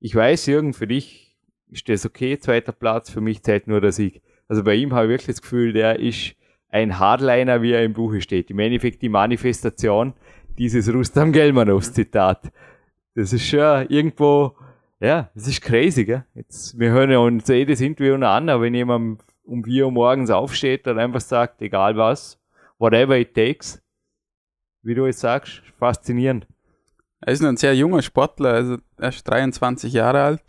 ich 0.01 0.15
weiß, 0.15 0.47
Jürgen, 0.47 0.73
für 0.73 0.87
dich 0.87 1.37
ist 1.71 1.89
das 1.89 2.07
okay, 2.07 2.39
zweiter 2.39 2.73
Platz, 2.73 3.11
für 3.11 3.21
mich 3.21 3.43
zählt 3.43 3.67
nur 3.67 3.81
der 3.81 3.93
Sieg. 3.93 4.23
Also 4.49 4.63
bei 4.63 4.75
ihm 4.75 4.93
habe 4.93 5.07
ich 5.07 5.11
wirklich 5.11 5.37
das 5.37 5.43
Gefühl, 5.43 5.73
der 5.73 5.99
ist 5.99 6.35
ein 6.69 6.99
Hardliner, 6.99 7.63
wie 7.63 7.73
er 7.73 7.85
im 7.85 7.93
Buche 7.93 8.21
steht. 8.21 8.51
Im 8.51 8.59
Endeffekt 8.59 9.03
die 9.03 9.09
Manifestation 9.09 10.15
dieses 10.59 10.93
Rustam 10.93 11.33
Gelmanovs 11.33 11.93
Zitat. 11.93 12.51
Das 13.15 13.33
ist 13.33 13.47
schon 13.47 13.87
irgendwo, 13.89 14.55
ja, 15.01 15.31
das 15.35 15.47
ist 15.47 15.63
crazy, 15.63 16.05
gell? 16.05 16.25
Jetzt, 16.35 16.79
wir 16.79 16.91
hören 16.91 17.11
ja 17.11 17.19
uns 17.19 17.47
jedes 17.49 17.81
Interview 17.81 18.17
noch 18.17 18.29
an, 18.29 18.49
aber 18.49 18.65
wenn 18.65 18.75
jemand 18.75 19.23
um 19.45 19.63
4 19.65 19.87
Uhr 19.87 19.93
morgens 19.93 20.31
aufsteht 20.31 20.87
und 20.87 20.99
einfach 20.99 21.21
sagt, 21.21 21.63
egal 21.63 21.97
was, 21.97 22.41
whatever 22.79 23.17
it 23.17 23.35
takes, 23.35 23.83
wie 24.83 24.95
du 24.95 25.07
jetzt 25.07 25.21
sagst, 25.21 25.63
faszinierend. 25.79 26.47
Er 27.21 27.33
ist 27.33 27.43
ein 27.43 27.57
sehr 27.57 27.75
junger 27.75 28.03
Sportler, 28.03 28.51
also 28.51 28.77
er 28.99 29.09
ist 29.09 29.25
23 29.25 29.93
Jahre 29.93 30.23
alt 30.23 30.43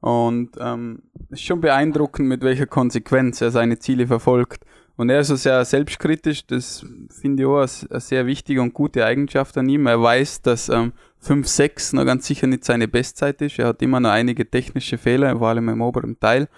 Und 0.00 0.50
ähm, 0.58 1.02
es 1.30 1.40
ist 1.40 1.46
schon 1.46 1.60
beeindruckend, 1.60 2.28
mit 2.28 2.42
welcher 2.42 2.66
Konsequenz 2.66 3.40
er 3.40 3.50
seine 3.50 3.78
Ziele 3.78 4.06
verfolgt. 4.06 4.64
Und 4.96 5.10
er 5.10 5.20
ist 5.20 5.28
so 5.28 5.36
sehr 5.36 5.64
selbstkritisch, 5.64 6.44
das 6.46 6.84
finde 7.20 7.44
ich 7.44 7.46
auch 7.46 7.58
eine 7.58 8.00
sehr 8.00 8.26
wichtige 8.26 8.60
und 8.60 8.74
gute 8.74 9.04
Eigenschaft 9.04 9.56
an 9.56 9.68
ihm. 9.68 9.86
Er 9.86 10.02
weiß, 10.02 10.42
dass 10.42 10.68
ähm, 10.68 10.92
5-6 11.22 11.94
noch 11.94 12.04
ganz 12.04 12.26
sicher 12.26 12.48
nicht 12.48 12.64
seine 12.64 12.88
Bestzeit 12.88 13.40
ist. 13.40 13.60
Er 13.60 13.68
hat 13.68 13.82
immer 13.82 14.00
noch 14.00 14.10
einige 14.10 14.50
technische 14.50 14.98
Fehler, 14.98 15.38
vor 15.38 15.48
allem 15.48 15.68
im 15.68 15.82
oberen 15.82 16.18
Teil, 16.18 16.48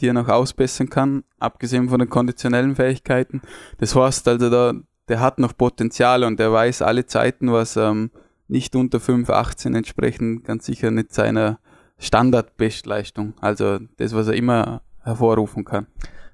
die 0.00 0.08
er 0.08 0.14
noch 0.14 0.28
ausbessern 0.28 0.88
kann, 0.88 1.24
abgesehen 1.38 1.88
von 1.88 1.98
den 1.98 2.08
konditionellen 2.08 2.76
Fähigkeiten. 2.76 3.42
Das 3.78 3.94
heißt 3.94 4.26
also, 4.28 4.50
da, 4.50 4.74
der 5.08 5.20
hat 5.20 5.38
noch 5.38 5.56
Potenzial 5.56 6.24
und 6.24 6.40
er 6.40 6.52
weiß 6.52 6.82
alle 6.82 7.06
Zeiten, 7.06 7.52
was 7.52 7.76
ähm, 7.76 8.10
nicht 8.48 8.76
unter 8.76 8.98
5,18 8.98 9.76
entsprechen, 9.76 10.42
ganz 10.42 10.66
sicher 10.66 10.90
nicht 10.90 11.12
seiner 11.12 11.58
Standardbestleistung. 11.98 13.34
Also 13.40 13.78
das, 13.96 14.14
was 14.14 14.28
er 14.28 14.34
immer 14.34 14.82
hervorrufen 15.02 15.64
kann. 15.64 15.86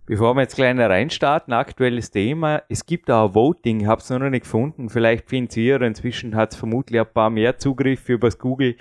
Bevor 0.09 0.35
wir 0.35 0.41
jetzt 0.41 0.57
gleich 0.57 0.75
reinstarten, 0.79 1.53
aktuelles 1.53 2.11
Thema. 2.11 2.63
Es 2.71 2.87
gibt 2.87 3.11
auch 3.11 3.35
Voting, 3.35 3.81
ich 3.81 3.87
habe 3.87 4.01
es 4.01 4.09
noch 4.09 4.19
nicht 4.31 4.45
gefunden. 4.45 4.89
Vielleicht 4.89 5.29
findet 5.29 5.55
ihr, 5.59 5.83
inzwischen 5.83 6.35
hat 6.35 6.53
es 6.53 6.59
vermutlich 6.59 6.99
ein 6.99 7.13
paar 7.13 7.29
mehr 7.29 7.59
Zugriffe 7.59 8.15
übers 8.15 8.39
Google. 8.39 8.77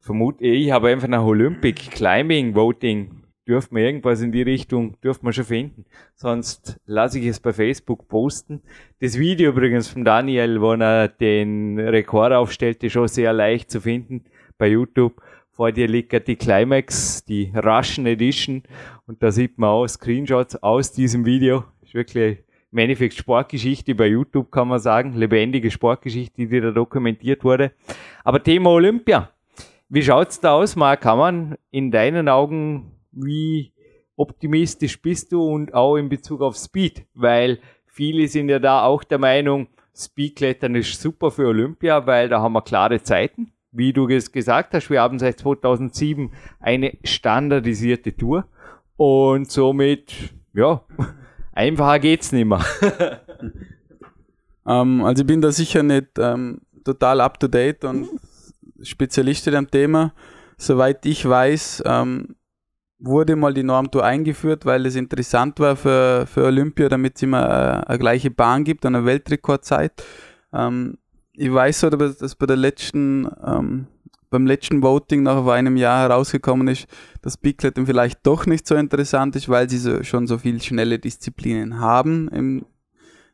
Vermute 0.00 0.44
ich, 0.44 0.70
habe 0.70 0.88
einfach 0.88 1.08
nach 1.08 1.22
Olympic 1.22 1.90
Climbing 1.90 2.54
Voting. 2.54 3.23
Dürfen 3.46 3.76
wir 3.76 3.84
irgendwas 3.84 4.22
in 4.22 4.32
die 4.32 4.42
Richtung, 4.42 4.98
dürfen 5.02 5.26
wir 5.26 5.32
schon 5.34 5.44
finden. 5.44 5.84
Sonst 6.14 6.80
lasse 6.86 7.18
ich 7.18 7.26
es 7.26 7.40
bei 7.40 7.52
Facebook 7.52 8.08
posten. 8.08 8.62
Das 9.00 9.18
Video 9.18 9.50
übrigens 9.50 9.88
von 9.88 10.04
Daniel, 10.04 10.62
wo 10.62 10.72
er 10.72 11.08
den 11.08 11.78
Rekord 11.78 12.32
aufstellt, 12.32 12.82
ist 12.82 12.92
schon 12.92 13.06
sehr 13.08 13.34
leicht 13.34 13.70
zu 13.70 13.82
finden 13.82 14.24
bei 14.56 14.68
YouTube. 14.68 15.20
Vor 15.50 15.70
dir 15.72 15.86
liegt 15.86 16.26
die 16.26 16.36
Climax, 16.36 17.24
die 17.26 17.52
Russian 17.54 18.06
Edition. 18.06 18.62
Und 19.06 19.22
da 19.22 19.30
sieht 19.30 19.58
man 19.58 19.70
auch 19.70 19.86
Screenshots 19.86 20.56
aus 20.62 20.90
diesem 20.90 21.26
Video. 21.26 21.64
Ist 21.82 21.94
wirklich 21.94 22.38
im 22.72 22.78
Endeffekt 22.78 23.14
Sportgeschichte 23.14 23.94
bei 23.94 24.08
YouTube, 24.08 24.50
kann 24.50 24.66
man 24.66 24.80
sagen. 24.80 25.12
Lebendige 25.12 25.70
Sportgeschichte, 25.70 26.48
die 26.48 26.60
da 26.60 26.72
dokumentiert 26.72 27.44
wurde. 27.44 27.72
Aber 28.24 28.42
Thema 28.42 28.70
Olympia. 28.70 29.30
Wie 29.88 30.02
schaut's 30.02 30.40
da 30.40 30.54
aus, 30.54 30.74
Marc? 30.74 31.02
Kann 31.02 31.18
man 31.18 31.56
in 31.70 31.92
deinen 31.92 32.28
Augen, 32.28 32.90
wie 33.14 33.72
optimistisch 34.16 35.00
bist 35.00 35.32
du 35.32 35.42
und 35.42 35.74
auch 35.74 35.96
in 35.96 36.08
Bezug 36.08 36.40
auf 36.40 36.56
Speed? 36.56 37.06
Weil 37.14 37.58
viele 37.86 38.28
sind 38.28 38.48
ja 38.48 38.58
da 38.58 38.84
auch 38.84 39.04
der 39.04 39.18
Meinung, 39.18 39.68
Speedklettern 39.96 40.74
ist 40.74 41.00
super 41.00 41.30
für 41.30 41.46
Olympia, 41.46 42.06
weil 42.06 42.28
da 42.28 42.40
haben 42.40 42.54
wir 42.54 42.62
klare 42.62 43.02
Zeiten 43.02 43.54
wie 43.74 43.92
du 43.92 44.08
es 44.08 44.30
gesagt 44.30 44.72
hast, 44.72 44.88
wir 44.88 45.02
haben 45.02 45.18
seit 45.18 45.40
2007 45.40 46.30
eine 46.60 46.96
standardisierte 47.02 48.16
Tour 48.16 48.46
und 48.96 49.50
somit, 49.50 50.14
ja, 50.54 50.82
einfacher 51.52 51.98
geht's 51.98 52.30
nicht 52.30 52.46
mehr. 52.46 52.64
ähm, 54.66 55.04
also 55.04 55.22
ich 55.22 55.26
bin 55.26 55.40
da 55.42 55.50
sicher 55.50 55.82
nicht 55.82 56.18
ähm, 56.18 56.60
total 56.84 57.20
up 57.20 57.40
to 57.40 57.48
date 57.48 57.84
und 57.84 58.08
Spezialist 58.80 59.46
in 59.48 59.54
dem 59.54 59.70
Thema. 59.70 60.14
Soweit 60.56 61.04
ich 61.04 61.28
weiß, 61.28 61.82
ähm, 61.84 62.36
wurde 62.98 63.36
mal 63.36 63.54
die 63.54 63.62
Normtour 63.62 64.04
eingeführt, 64.04 64.64
weil 64.64 64.86
es 64.86 64.96
interessant 64.96 65.60
war 65.60 65.76
für, 65.76 66.26
für 66.26 66.44
Olympia, 66.44 66.88
damit 66.88 67.16
es 67.16 67.22
immer 67.22 67.42
äh, 67.42 67.86
eine 67.86 67.98
gleiche 67.98 68.30
Bahn 68.30 68.64
gibt, 68.64 68.86
eine 68.86 69.04
Weltrekordzeit. 69.04 70.04
Ähm, 70.52 70.98
ich 71.32 71.52
weiß 71.52 71.84
aber, 71.84 72.10
dass 72.10 72.34
bei 72.36 72.46
der 72.46 72.56
letzten, 72.56 73.28
ähm, 73.44 73.88
beim 74.30 74.46
letzten 74.46 74.82
Voting 74.82 75.22
nach 75.22 75.44
einem 75.46 75.76
Jahr 75.76 76.08
herausgekommen 76.08 76.68
ist, 76.68 76.86
dass 77.22 77.36
Bigletten 77.36 77.86
vielleicht 77.86 78.24
doch 78.24 78.46
nicht 78.46 78.66
so 78.66 78.74
interessant 78.76 79.36
ist, 79.36 79.48
weil 79.48 79.68
sie 79.68 79.78
so, 79.78 80.02
schon 80.02 80.26
so 80.26 80.38
viel 80.38 80.62
schnelle 80.62 80.98
Disziplinen 80.98 81.80
haben 81.80 82.28
im, 82.28 82.64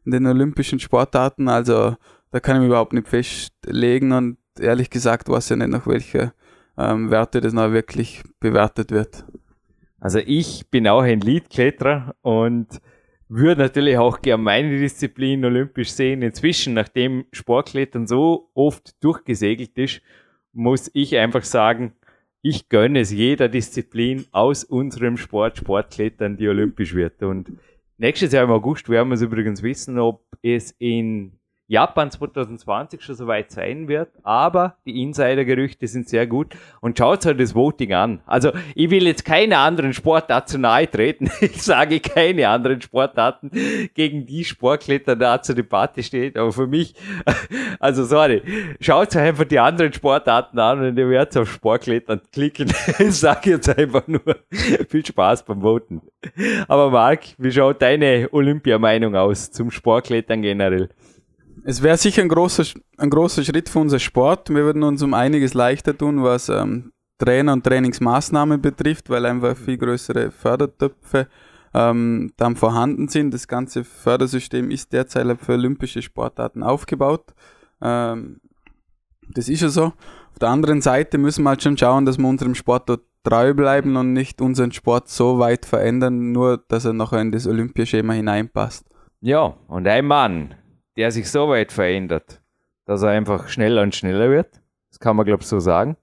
in 0.05 0.13
den 0.13 0.27
olympischen 0.27 0.81
Sportarten. 0.81 1.49
Also 1.49 1.97
da 2.31 2.41
kann 2.41 2.57
ich 2.57 2.61
mich 2.61 2.69
überhaupt 2.69 2.95
nicht 2.95 3.09
festlegen 3.09 4.13
und 4.13 4.39
ehrlich 4.59 4.91
gesagt 4.91 5.29
weiß 5.29 5.51
ja 5.51 5.57
nicht, 5.57 5.69
nach 5.69 5.87
welcher 5.87 6.33
ähm, 6.79 7.11
Werte 7.11 7.41
das 7.41 7.53
noch 7.53 7.73
wirklich 7.73 8.23
bewertet 8.41 8.91
wird. 8.91 9.25
Also 10.01 10.19
ich 10.19 10.69
bin 10.71 10.89
auch 10.89 11.03
ein 11.03 11.21
Leadkletterer 11.21 12.15
und 12.23 12.81
würde 13.29 13.61
natürlich 13.61 13.97
auch 13.99 14.23
gerne 14.23 14.43
meine 14.43 14.79
Disziplin 14.79 15.45
olympisch 15.45 15.93
sehen. 15.93 16.23
Inzwischen, 16.23 16.75
nachdem 16.75 17.27
Sportklettern 17.33 18.07
so 18.07 18.51
oft 18.55 19.03
durchgesegelt 19.05 19.77
ist, 19.79 20.01
muss 20.53 20.91
ich 20.95 21.17
einfach 21.17 21.45
sagen, 21.45 21.93
ich 22.43 22.71
gönne 22.71 23.01
es 23.01 23.13
jeder 23.13 23.49
Disziplin 23.49 24.25
aus 24.33 24.65
unserem 24.65 25.17
Sport, 25.19 25.59
Sportklettern, 25.59 26.39
die 26.39 26.49
olympisch 26.49 26.95
wird. 26.95 27.23
Und 27.23 27.53
nächstes 27.99 28.33
Jahr 28.33 28.45
im 28.45 28.51
August 28.51 28.89
werden 28.89 29.11
wir 29.11 29.15
es 29.15 29.23
übrigens 29.23 29.63
wissen, 29.63 29.99
ob 29.99 30.25
es 30.43 30.75
in 30.79 31.40
Japan 31.71 32.11
2020 32.11 33.01
schon 33.01 33.15
soweit 33.15 33.53
sein 33.53 33.87
wird, 33.87 34.09
aber 34.25 34.75
die 34.85 35.03
Insider-Gerüchte 35.05 35.87
sind 35.87 36.09
sehr 36.09 36.27
gut 36.27 36.57
und 36.81 36.99
schaut 36.99 37.25
euch 37.25 37.37
das 37.37 37.55
Voting 37.55 37.93
an. 37.93 38.21
Also 38.27 38.51
ich 38.75 38.91
will 38.91 39.07
jetzt 39.07 39.25
keine 39.25 39.57
anderen 39.57 39.93
Sportarten 39.93 40.49
zu 40.49 40.59
nahe 40.59 40.91
treten. 40.91 41.31
Ich 41.41 41.63
sage 41.63 42.01
keine 42.01 42.49
anderen 42.49 42.81
Sportarten, 42.83 43.51
gegen 43.95 44.27
die 44.27 44.45
Sportkletter 44.45 45.15
da 45.15 45.41
zur 45.41 45.55
Debatte 45.55 46.03
steht, 46.03 46.37
aber 46.37 46.53
für 46.53 46.67
mich, 46.67 46.95
also 47.79 48.05
sorry, 48.05 48.43
schaut 48.81 49.15
euch 49.15 49.23
einfach 49.23 49.45
die 49.45 49.61
anderen 49.61 49.93
Sportarten 49.93 50.59
an 50.59 50.81
und 50.81 50.99
ihr 50.99 51.09
werdet 51.09 51.37
auf 51.37 51.53
Sportklettern 51.53 52.21
klicken. 52.33 52.73
Ich 52.99 53.15
sage 53.15 53.51
jetzt 53.51 53.69
einfach 53.79 54.07
nur 54.09 54.21
viel 54.89 55.07
Spaß 55.07 55.45
beim 55.45 55.63
Voten. 55.63 56.03
Aber 56.67 56.91
Marc, 56.91 57.21
wie 57.39 57.53
schaut 57.53 57.81
deine 57.81 58.29
Olympiameinung 58.33 59.15
aus 59.15 59.53
zum 59.53 59.71
Sportklettern 59.71 60.43
generell? 60.43 60.89
Es 61.65 61.83
wäre 61.83 61.97
sicher 61.97 62.23
ein 62.23 62.29
großer, 62.29 62.65
ein 62.97 63.11
großer 63.11 63.45
Schritt 63.45 63.69
für 63.69 63.79
unser 63.79 63.99
Sport. 63.99 64.51
Wir 64.51 64.65
würden 64.65 64.83
uns 64.83 65.03
um 65.03 65.15
einiges 65.15 65.55
leichter 65.55 65.97
tun, 65.97 66.23
was 66.23 66.49
ähm, 66.49 66.93
Trainer 67.19 67.53
und 67.53 67.65
Trainingsmaßnahmen 67.65 68.61
betrifft, 68.61 69.11
weil 69.11 69.27
einfach 69.27 69.57
viel 69.57 69.77
größere 69.77 70.31
Fördertöpfe 70.31 71.29
ähm, 71.75 72.33
dann 72.37 72.57
vorhanden 72.57 73.09
sind. 73.09 73.33
Das 73.33 73.47
ganze 73.47 73.85
Fördersystem 73.85 74.71
ist 74.71 74.93
derzeit 74.93 75.39
für 75.41 75.53
olympische 75.53 76.03
Sportarten 76.03 76.63
aufgebaut. 76.63 77.35
Ähm, 77.81 78.41
das 79.29 79.49
ist 79.49 79.61
ja 79.61 79.69
so. 79.69 79.85
Auf 79.85 80.39
der 80.41 80.49
anderen 80.49 80.81
Seite 80.81 81.19
müssen 81.19 81.45
wir 81.45 81.51
halt 81.51 81.63
schon 81.63 81.77
schauen, 81.77 82.07
dass 82.07 82.19
wir 82.19 82.27
unserem 82.27 82.55
Sport 82.55 82.89
dort 82.89 83.03
treu 83.23 83.53
bleiben 83.55 83.97
und 83.97 84.13
nicht 84.13 84.41
unseren 84.41 84.73
Sport 84.73 85.09
so 85.09 85.39
weit 85.39 85.67
verändern, 85.67 86.33
nur 86.33 86.59
dass 86.69 86.85
er 86.85 86.95
nachher 86.95 87.21
in 87.21 87.33
das 87.33 87.47
Olympiaschema 87.47 88.15
hineinpasst. 88.15 88.87
Ja, 89.21 89.55
und 89.69 89.87
ein 89.87 90.07
Mann, 90.07 90.55
der 90.97 91.11
sich 91.11 91.31
so 91.31 91.49
weit 91.49 91.73
verändert, 91.73 92.41
dass 92.85 93.03
er 93.03 93.11
einfach 93.11 93.49
schneller 93.49 93.83
und 93.83 93.95
schneller 93.95 94.31
wird. 94.31 94.61
Das 94.89 94.99
kann 94.99 95.17
man, 95.17 95.27
glaube 95.27 95.43
ich, 95.43 95.49
so 95.49 95.61
sagen. 95.61 95.97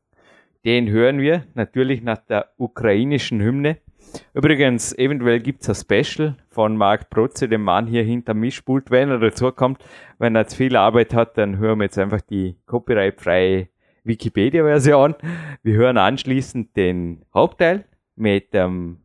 Den 0.66 0.90
hören 0.90 1.20
wir 1.20 1.46
natürlich 1.54 2.02
nach 2.02 2.18
der 2.18 2.52
ukrainischen 2.58 3.42
Hymne. 3.42 3.78
Übrigens, 4.34 4.98
eventuell 4.98 5.40
gibt 5.40 5.62
es 5.62 5.70
ein 5.70 5.76
Special 5.76 6.36
von 6.50 6.78
Marc 6.78 7.10
Protze, 7.10 7.48
dem 7.50 7.64
Mann 7.64 7.88
hier 7.88 8.04
hinter 8.04 8.34
Mischpult, 8.34 8.90
wenn 8.90 9.10
er 9.10 9.20
dazu 9.20 9.52
kommt. 9.52 9.84
Wenn 10.18 10.36
er 10.36 10.48
zu 10.48 10.58
viel 10.58 10.76
Arbeit 10.76 11.14
hat, 11.14 11.38
dann 11.38 11.58
hören 11.58 11.80
wir 11.80 11.86
jetzt 11.86 11.98
einfach 11.98 12.22
die 12.22 12.58
copyright-freie 12.66 13.68
Wikipedia-Version. 14.04 15.16
Wir 15.64 15.76
hören 15.76 15.98
anschließend 15.98 16.76
den 16.76 17.26
Hauptteil 17.34 17.86
mit 18.16 18.54
dem 18.54 19.02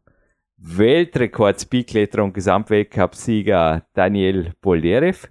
Weltrekord-Speedkletterer 0.56 2.22
und 2.22 2.34
Gesamtweltcup-Sieger 2.34 3.84
Daniel 3.94 4.52
Bolderev. 4.60 5.28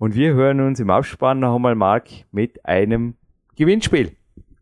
Und 0.00 0.14
wir 0.14 0.32
hören 0.32 0.60
uns 0.60 0.80
im 0.80 0.88
Abspann 0.88 1.40
noch 1.40 1.56
einmal, 1.56 1.74
Marc, 1.74 2.08
mit 2.32 2.64
einem 2.64 3.16
Gewinnspiel. 3.56 4.16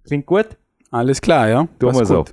Klingt 0.04 0.26
gut? 0.26 0.56
Alles 0.90 1.20
klar, 1.20 1.48
ja. 1.48 1.68
Tun 1.78 1.94
wir 1.94 2.06
so. 2.06 2.24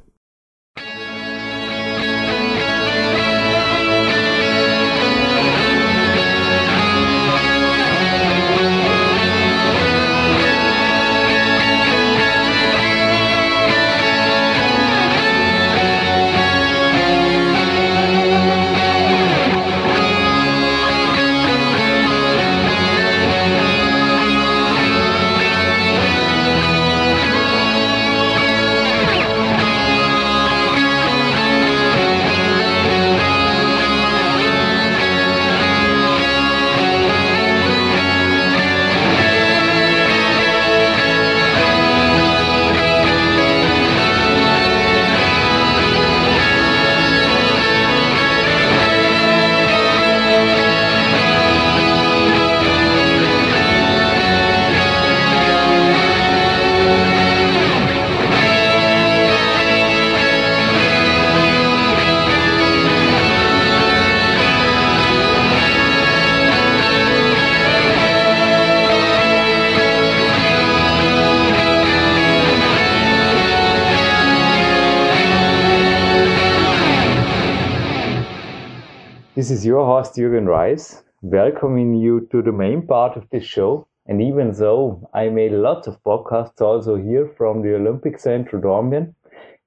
This 79.36 79.52
is 79.52 79.66
your 79.66 79.86
host, 79.86 80.16
Jürgen 80.16 80.48
Reis, 80.48 81.04
welcoming 81.22 81.94
you 81.94 82.22
to 82.32 82.42
the 82.42 82.54
main 82.54 82.88
part 82.88 83.18
of 83.18 83.30
this 83.32 83.44
show. 83.44 83.86
And 84.06 84.22
even 84.22 84.54
though 84.54 85.10
I 85.14 85.28
made 85.28 85.52
lots 85.52 85.88
of 85.88 86.02
podcasts 86.04 86.62
also 86.62 86.96
here 86.96 87.28
from 87.36 87.62
the 87.62 87.76
Olympic 87.76 88.18
Center 88.18 88.58
Dornbirn, 88.58 89.14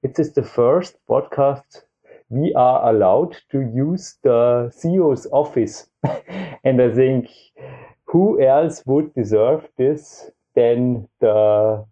it 0.01 0.17
is 0.17 0.33
the 0.33 0.41
first 0.41 0.97
podcast 1.07 1.83
we 2.29 2.51
are 2.55 2.89
allowed 2.89 3.37
to 3.51 3.59
use 3.59 4.17
the 4.23 4.71
CEO's 4.75 5.27
office. 5.31 5.87
and 6.63 6.81
I 6.81 6.91
think 6.91 7.29
who 8.05 8.41
else 8.41 8.81
would 8.87 9.13
deserve 9.13 9.69
this 9.77 10.31
than 10.55 11.07
the 11.19 11.85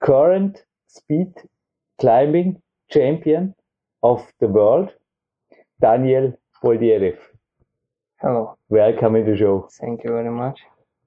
current 0.00 0.66
speed 0.86 1.32
climbing 1.98 2.60
champion 2.90 3.54
of 4.02 4.30
the 4.38 4.48
world, 4.48 4.90
Daniel 5.80 6.36
Boldierev. 6.62 7.16
Hello. 8.20 8.56
Welcome 8.68 9.16
in 9.16 9.24
the 9.24 9.36
show. 9.36 9.68
Thank 9.80 10.04
you 10.04 10.10
very 10.10 10.30
much. 10.30 10.60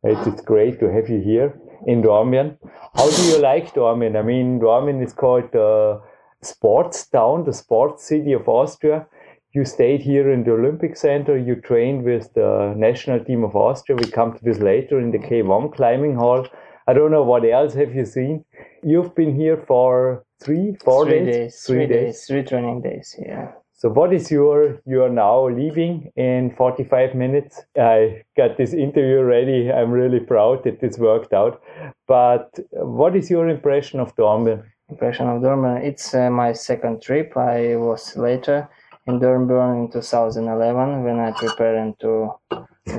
It's, 0.03 0.27
it's 0.27 0.41
great 0.41 0.79
to 0.79 0.91
have 0.91 1.09
you 1.09 1.21
here 1.21 1.59
in 1.85 2.01
Dornbirn. 2.01 2.57
How 2.95 3.09
do 3.09 3.23
you 3.23 3.37
like 3.39 3.73
Dornbirn? 3.73 4.17
I 4.17 4.23
mean, 4.23 4.59
Dornbirn 4.59 5.03
is 5.03 5.13
called 5.13 5.51
the 5.51 6.01
sports 6.41 7.05
town, 7.07 7.45
the 7.45 7.53
sports 7.53 8.03
city 8.05 8.33
of 8.33 8.49
Austria. 8.49 9.05
You 9.53 9.63
stayed 9.63 10.01
here 10.01 10.31
in 10.31 10.43
the 10.43 10.53
Olympic 10.53 10.97
Center. 10.97 11.37
You 11.37 11.55
trained 11.55 12.03
with 12.03 12.33
the 12.33 12.73
national 12.75 13.23
team 13.23 13.43
of 13.43 13.55
Austria. 13.55 13.97
We 14.01 14.09
come 14.09 14.33
to 14.33 14.43
this 14.43 14.57
later 14.57 14.99
in 14.99 15.11
the 15.11 15.19
K1 15.19 15.75
climbing 15.75 16.15
hall. 16.15 16.47
I 16.87 16.93
don't 16.93 17.11
know 17.11 17.23
what 17.23 17.45
else 17.45 17.75
have 17.75 17.93
you 17.93 18.05
seen. 18.05 18.43
You've 18.81 19.13
been 19.13 19.35
here 19.35 19.57
for 19.67 20.25
three, 20.41 20.75
four 20.83 21.05
three 21.05 21.19
days? 21.19 21.35
days, 21.35 21.63
three 21.65 21.85
days, 21.85 22.25
three 22.25 22.43
training 22.43 22.81
days. 22.81 23.15
Yeah. 23.19 23.51
So 23.83 23.89
what 23.89 24.13
is 24.13 24.31
your, 24.31 24.79
you 24.85 25.03
are 25.03 25.09
now 25.09 25.49
leaving 25.49 26.09
in 26.15 26.55
45 26.55 27.15
minutes. 27.15 27.65
I 27.77 28.23
got 28.37 28.55
this 28.55 28.71
interview 28.71 29.21
ready. 29.23 29.69
I'm 29.69 29.91
really 29.91 30.21
proud 30.21 30.63
that 30.63 30.79
this 30.79 30.97
worked 30.97 31.33
out. 31.33 31.61
But 32.07 32.57
what 32.71 33.13
is 33.13 33.29
your 33.29 33.49
impression 33.49 33.99
of 33.99 34.15
Dornbirn? 34.15 34.63
Impression 34.87 35.27
of 35.27 35.41
Dornbirn. 35.41 35.83
It's 35.83 36.13
uh, 36.13 36.29
my 36.29 36.53
second 36.53 37.01
trip. 37.01 37.35
I 37.35 37.75
was 37.75 38.15
later 38.15 38.69
in 39.05 39.19
Dornbirn 39.19 39.87
in 39.87 39.91
2011 39.91 41.03
when 41.03 41.19
I 41.19 41.33
prepared 41.33 41.99
to 41.99 42.39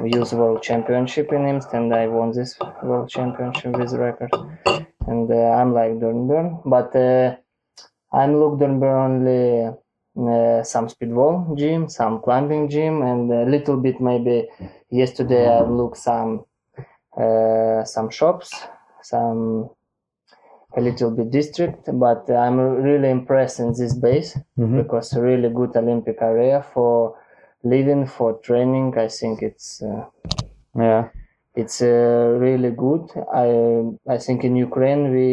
use 0.04 0.34
World 0.34 0.62
Championship 0.62 1.32
in 1.32 1.46
Imst 1.46 1.72
and 1.72 1.94
I 1.94 2.08
won 2.08 2.32
this 2.32 2.58
World 2.82 3.08
Championship 3.08 3.74
with 3.74 3.94
record. 3.94 4.28
And 5.06 5.32
uh, 5.32 5.48
I'm 5.58 5.72
like 5.72 5.92
Dornbirn, 5.92 6.60
but 6.66 6.94
uh, 6.94 7.36
I'm 8.12 8.36
look 8.36 8.58
Dornbirn 8.58 9.06
only 9.06 9.78
uh, 10.16 10.62
some 10.62 10.88
speedwall 10.88 11.56
gym, 11.58 11.88
some 11.88 12.20
climbing 12.22 12.68
gym, 12.68 13.02
and 13.02 13.32
a 13.32 13.44
little 13.44 13.76
bit 13.76 14.00
maybe 14.00 14.48
yesterday 14.90 15.48
I 15.48 15.62
looked 15.62 15.98
some 15.98 16.44
uh, 17.16 17.84
some 17.84 18.10
shops, 18.10 18.50
some 19.02 19.70
a 20.76 20.80
little 20.80 21.10
bit 21.10 21.30
district, 21.30 21.88
but 21.94 22.28
I'm 22.30 22.58
really 22.58 23.10
impressed 23.10 23.60
in 23.60 23.72
this 23.78 23.94
base 23.94 24.30
Mhm. 24.58 24.76
because 24.82 25.14
really 25.16 25.48
good 25.50 25.76
Olympic 25.76 26.18
area 26.20 26.62
for 26.72 27.16
living, 27.62 28.06
for 28.06 28.34
training. 28.48 28.96
I 28.98 29.08
think 29.08 29.42
it's 29.42 29.82
uh, 29.82 30.04
Yeah. 30.76 31.02
it's 31.62 31.78
uh, 31.82 32.36
really 32.46 32.72
good. 32.86 33.04
I 33.46 33.48
I 34.14 34.18
think 34.24 34.38
in 34.48 34.54
Ukraine 34.68 35.02
we 35.16 35.28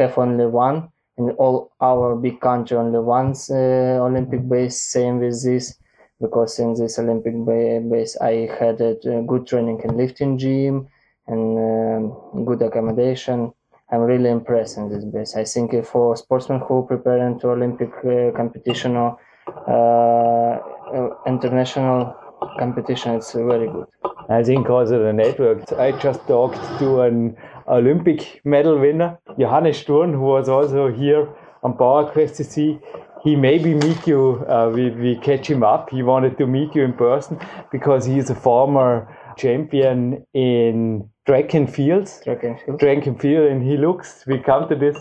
have 0.00 0.14
only 0.18 0.46
one 0.46 0.78
in 1.18 1.30
all 1.30 1.72
our 1.80 2.16
big 2.16 2.40
country 2.40 2.76
only 2.76 2.98
once 2.98 3.50
uh, 3.50 3.98
Olympic 4.00 4.48
base. 4.48 4.80
Same 4.80 5.18
with 5.18 5.42
this 5.44 5.74
because 6.20 6.58
in 6.58 6.74
this 6.74 6.98
Olympic 6.98 7.34
base 7.44 8.16
I 8.20 8.48
had 8.58 8.80
a 8.80 8.94
good 9.26 9.46
training 9.46 9.80
in 9.84 9.96
lifting 9.96 10.38
gym 10.38 10.88
and 11.26 11.58
um, 11.58 12.44
good 12.44 12.62
accommodation. 12.62 13.52
I'm 13.90 14.00
really 14.00 14.30
impressed 14.30 14.76
in 14.76 14.88
this 14.88 15.04
base. 15.04 15.34
I 15.34 15.44
think 15.44 15.72
for 15.84 16.16
sportsmen 16.16 16.60
who 16.60 16.86
preparing 16.86 17.38
to 17.40 17.50
Olympic 17.50 17.90
uh, 18.04 18.36
competition 18.36 18.96
or 18.96 19.18
uh, 19.66 20.58
uh, 20.94 21.10
international 21.26 22.14
competition, 22.58 23.14
it's 23.14 23.32
very 23.32 23.66
good. 23.66 23.86
I 24.28 24.42
think 24.42 24.68
also 24.68 25.02
the 25.02 25.12
network. 25.12 25.72
I 25.72 25.92
just 25.92 26.26
talked 26.26 26.60
to 26.80 27.00
an 27.00 27.36
Olympic 27.68 28.40
medal 28.44 28.78
winner, 28.78 29.18
Johannes 29.38 29.78
Sturm, 29.78 30.12
who 30.12 30.20
was 30.22 30.48
also 30.48 30.90
here 30.90 31.28
on 31.62 31.74
PowerQuest 31.74 32.36
to 32.36 32.44
see. 32.44 32.78
He 33.24 33.34
maybe 33.36 33.74
meet 33.74 34.06
you. 34.06 34.44
Uh, 34.48 34.70
we, 34.72 34.90
we 34.90 35.16
catch 35.16 35.48
him 35.50 35.62
up. 35.62 35.90
He 35.90 36.02
wanted 36.02 36.38
to 36.38 36.46
meet 36.46 36.74
you 36.74 36.84
in 36.84 36.92
person 36.92 37.38
because 37.72 38.06
he 38.06 38.16
is 38.18 38.30
a 38.30 38.34
former 38.34 39.16
champion 39.36 40.24
in 40.34 41.08
track 41.26 41.54
and 41.54 41.72
fields 41.72 42.20
Track 42.24 42.42
and 42.42 42.58
field. 42.60 42.80
track 42.80 43.06
and 43.06 43.20
field 43.20 43.50
and 43.50 43.62
he 43.62 43.76
looks 43.76 44.24
we 44.26 44.38
come 44.38 44.68
to 44.68 44.74
this 44.74 44.96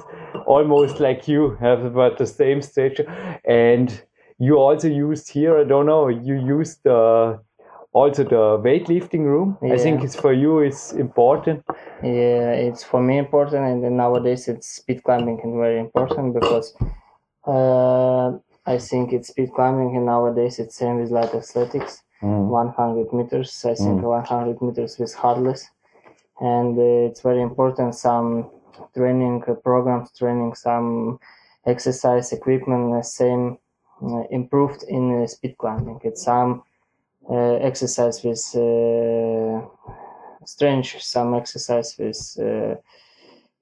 almost 0.45 0.99
like 0.99 1.27
you 1.27 1.57
have 1.59 1.83
about 1.83 2.17
the 2.17 2.25
same 2.25 2.61
stature 2.61 3.05
and 3.45 4.03
you 4.37 4.57
also 4.57 4.87
used 4.87 5.31
here 5.31 5.57
i 5.57 5.63
don't 5.63 5.85
know 5.87 6.07
you 6.09 6.35
used 6.35 6.83
the 6.83 7.39
also 7.93 8.23
the 8.23 8.57
weightlifting 8.67 9.23
room 9.23 9.57
i 9.63 9.77
think 9.77 10.03
it's 10.03 10.15
for 10.15 10.33
you 10.33 10.59
it's 10.59 10.93
important 10.93 11.63
Yeah, 12.03 12.51
it's 12.67 12.83
for 12.83 13.01
me 13.01 13.17
important, 13.17 13.63
and 13.65 13.83
then 13.83 13.95
nowadays 13.97 14.47
it's 14.47 14.67
speed 14.79 14.99
climbing 15.03 15.39
and 15.43 15.53
very 15.57 15.79
important 15.79 16.33
because 16.39 16.67
uh, 17.47 18.27
I 18.65 18.77
think 18.77 19.13
it's 19.13 19.29
speed 19.29 19.49
climbing 19.55 19.95
and 19.95 20.05
nowadays 20.05 20.59
it's 20.59 20.75
same 20.75 20.99
with 20.99 21.09
light 21.11 21.33
athletics. 21.33 22.03
100 22.49 23.13
meters, 23.13 23.65
I 23.65 23.75
think 23.75 24.01
100 24.01 24.61
meters 24.61 24.97
with 24.99 25.13
hardless, 25.13 25.61
and 26.39 26.77
uh, 26.77 27.07
it's 27.09 27.21
very 27.21 27.41
important. 27.41 27.95
Some 27.95 28.49
training 28.95 29.43
uh, 29.47 29.53
programs, 29.53 30.11
training 30.17 30.53
some 30.55 31.19
exercise 31.65 32.31
equipment, 32.33 32.93
uh, 32.95 33.01
same 33.01 33.57
uh, 34.03 34.23
improved 34.29 34.83
in 34.87 35.03
uh, 35.23 35.27
speed 35.27 35.57
climbing. 35.57 35.99
It's 36.03 36.23
some 36.23 36.63
exercise 37.29 38.23
with 38.23 38.43
uh, 38.55 39.61
strength, 40.45 41.01
some 41.01 41.33
exercise 41.33 41.95
with 41.97 42.37
uh, 42.39 42.75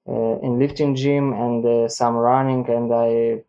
uh, 0.08 0.38
in 0.40 0.58
lifting 0.58 0.94
gym, 0.94 1.32
and 1.32 1.64
uh, 1.64 1.88
some 1.88 2.14
running. 2.14 2.68
And 2.68 2.92
I 2.92 3.42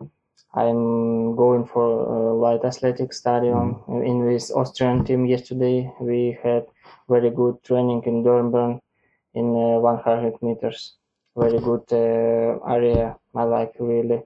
I'm 0.54 1.36
going 1.36 1.66
for 1.66 1.88
uh, 2.10 2.34
light 2.34 2.66
athletic 2.66 3.14
stadium 3.14 3.84
in 3.88 4.28
this 4.28 4.52
Austrian 4.52 5.06
team. 5.06 5.26
Yesterday 5.26 5.92
we 6.00 6.38
had 6.42 6.66
very 7.08 7.30
good 7.30 7.64
training 7.64 8.04
in 8.06 8.24
Dornbirn 8.24 8.80
in 9.36 9.56
uh, 9.56 9.80
100 9.80 10.42
meters. 10.42 10.96
Very 11.36 11.60
good 11.60 11.86
uh, 11.92 12.58
area. 12.68 13.16
I 13.36 13.44
like 13.44 13.74
really, 13.80 14.24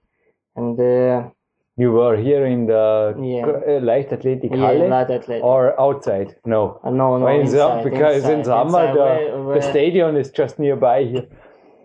and 0.55 0.79
uh, 0.79 1.29
you 1.77 1.91
were 1.91 2.17
here 2.17 2.45
in 2.45 2.65
the 2.67 3.15
Yeah. 3.17 3.47
uh, 3.47 3.79
light 3.81 4.11
athletic 4.11 4.51
yeah, 4.51 4.57
Halle 4.57 4.89
light 4.89 5.09
athletic. 5.09 5.43
or 5.43 5.79
outside 5.79 6.35
no 6.45 6.79
Uh, 6.83 6.89
no, 6.89 7.17
no, 7.17 7.25
Well, 7.25 7.39
in 7.39 7.47
some- 7.47 7.79
inside, 7.79 7.83
because 7.89 8.23
in 8.29 8.43
summer 8.43 8.85
inside, 8.85 8.95
the, 8.95 9.43
where- 9.45 9.55
the 9.55 9.61
stadium 9.61 10.15
is 10.17 10.31
just 10.31 10.59
nearby 10.59 11.03
here 11.03 11.27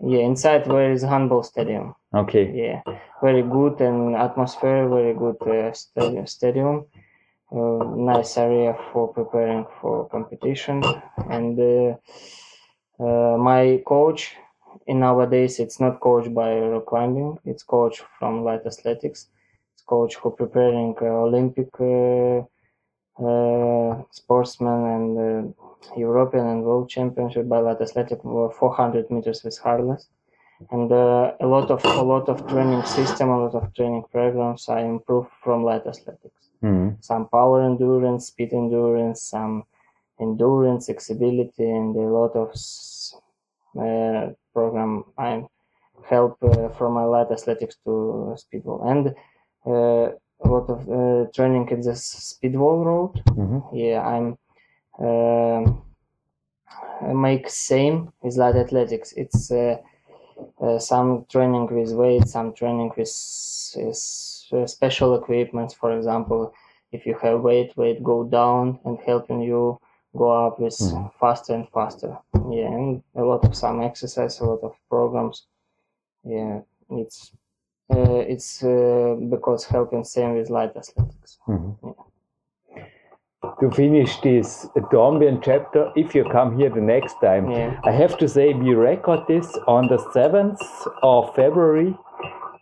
Yeah, 0.01 0.19
inside 0.31 0.67
where 0.67 0.91
is 0.91 1.01
handball 1.03 1.43
stadium. 1.43 1.95
okay 2.13 2.45
Yeah, 2.63 2.81
very 3.21 3.41
good 3.43 3.81
and 3.81 4.15
atmosphere, 4.15 4.87
very 4.89 5.13
good 5.13 5.37
uh, 5.41 5.71
stadium. 5.73 6.25
stadium. 6.27 6.85
Uh, 7.51 7.83
nice 8.13 8.37
area 8.37 8.75
for 8.91 9.07
preparing 9.07 9.65
for 9.79 10.05
competition. 10.09 10.83
And 11.29 11.57
uh, 11.59 11.95
uh, 13.03 13.37
my 13.37 13.81
coach 13.85 14.35
in 14.85 14.99
nowadays 14.99 15.59
it's 15.59 15.79
not 15.79 15.99
coach 15.99 16.27
by 16.33 16.59
rock 16.59 16.85
climbing. 16.85 17.39
It's 17.45 17.63
coach 17.63 17.95
from 18.19 18.43
light 18.43 18.65
athletics. 18.65 19.29
Coach 19.87 20.15
who 20.17 20.31
preparing 20.31 20.95
uh, 21.01 21.05
Olympic 21.27 21.69
uh, 21.79 22.39
uh, 23.23 24.03
sportsmen 24.11 24.81
and 24.95 25.09
uh, 25.17 25.97
European 25.97 26.45
and 26.47 26.63
World 26.63 26.89
Championship 26.89 27.47
by 27.49 27.59
light 27.59 27.81
athletic 27.81 28.23
were 28.23 28.51
400 28.51 29.09
meters 29.09 29.43
with 29.43 29.57
harness 29.57 30.07
and 30.71 30.91
uh, 30.91 31.33
a 31.39 31.45
lot 31.47 31.69
of 31.71 31.83
a 31.85 32.01
lot 32.03 32.29
of 32.29 32.47
training 32.47 32.83
system, 32.83 33.29
a 33.29 33.39
lot 33.45 33.55
of 33.55 33.73
training 33.73 34.03
programs 34.11 34.69
I 34.69 34.81
improved 34.81 35.29
from 35.43 35.63
light 35.63 35.85
athletics. 35.85 36.49
Mhm. 36.63 36.97
Some 37.03 37.27
power 37.29 37.61
endurance, 37.61 38.27
speed 38.27 38.53
endurance, 38.53 39.21
some 39.21 39.63
endurance, 40.19 40.89
accessibility, 40.89 41.69
and 41.79 41.95
a 41.95 42.09
lot 42.19 42.33
of 42.35 42.49
uh, 43.79 44.33
program 44.53 45.05
I 45.17 45.45
help 46.09 46.37
uh, 46.43 46.69
from 46.77 46.93
my 46.93 47.03
light 47.03 47.31
athletics 47.31 47.75
to 47.85 48.35
speedwall 48.37 48.81
and 48.91 49.15
a 50.43 50.47
lot 50.53 50.69
of 50.69 50.79
uh, 50.89 51.29
training 51.35 51.67
in 51.69 51.81
the 51.81 51.95
speedwall 51.95 52.85
road 52.85 53.13
Mhm. 53.41 53.59
yeah 53.73 53.99
i'm 54.13 54.37
um 55.07 55.81
I 57.01 57.13
make 57.13 57.49
same 57.49 58.11
with 58.21 58.37
light 58.37 58.55
athletics 58.55 59.13
it's 59.15 59.51
uh, 59.51 59.77
uh, 60.61 60.79
some 60.79 61.25
training 61.29 61.67
with 61.71 61.91
weight 61.93 62.27
some 62.27 62.53
training 62.53 62.91
with, 62.97 63.13
with 63.77 64.69
special 64.69 65.15
equipment 65.15 65.73
for 65.79 65.95
example 65.97 66.53
if 66.91 67.05
you 67.05 67.15
have 67.21 67.41
weight, 67.41 67.75
weight 67.77 68.01
go 68.03 68.23
down 68.23 68.79
and 68.85 68.97
helping 69.05 69.41
you 69.41 69.79
go 70.15 70.27
up 70.47 70.59
with 70.59 70.73
Mhm. 70.79 71.11
faster 71.19 71.53
and 71.53 71.67
faster. 71.69 72.17
Yeah, 72.49 72.69
and 72.77 73.03
a 73.15 73.23
lot 73.23 73.45
of 73.45 73.53
some 73.55 73.81
exercise, 73.81 74.39
a 74.39 74.45
lot 74.45 74.63
of 74.63 74.73
programs. 74.89 75.45
Yeah, 76.23 76.61
it's 76.91 77.31
uh, 77.89 78.19
it's 78.33 78.63
uh, 78.63 79.15
because 79.29 79.65
helping 79.65 80.03
same 80.03 80.35
with 80.35 80.49
light 80.49 80.75
athletics. 80.75 81.39
To 83.61 83.71
finish 83.71 84.19
this 84.21 84.67
Dornbirn 84.91 85.41
chapter, 85.43 85.91
if 85.95 86.13
you 86.13 86.23
come 86.25 86.57
here 86.57 86.69
the 86.69 86.81
next 86.81 87.15
time, 87.21 87.49
Yeah. 87.49 87.79
I 87.83 87.91
have 87.91 88.17
to 88.17 88.27
say 88.27 88.53
we 88.53 88.73
record 88.73 89.21
this 89.27 89.47
on 89.67 89.87
the 89.87 89.97
7th 90.13 90.59
of 91.01 91.33
February 91.35 91.95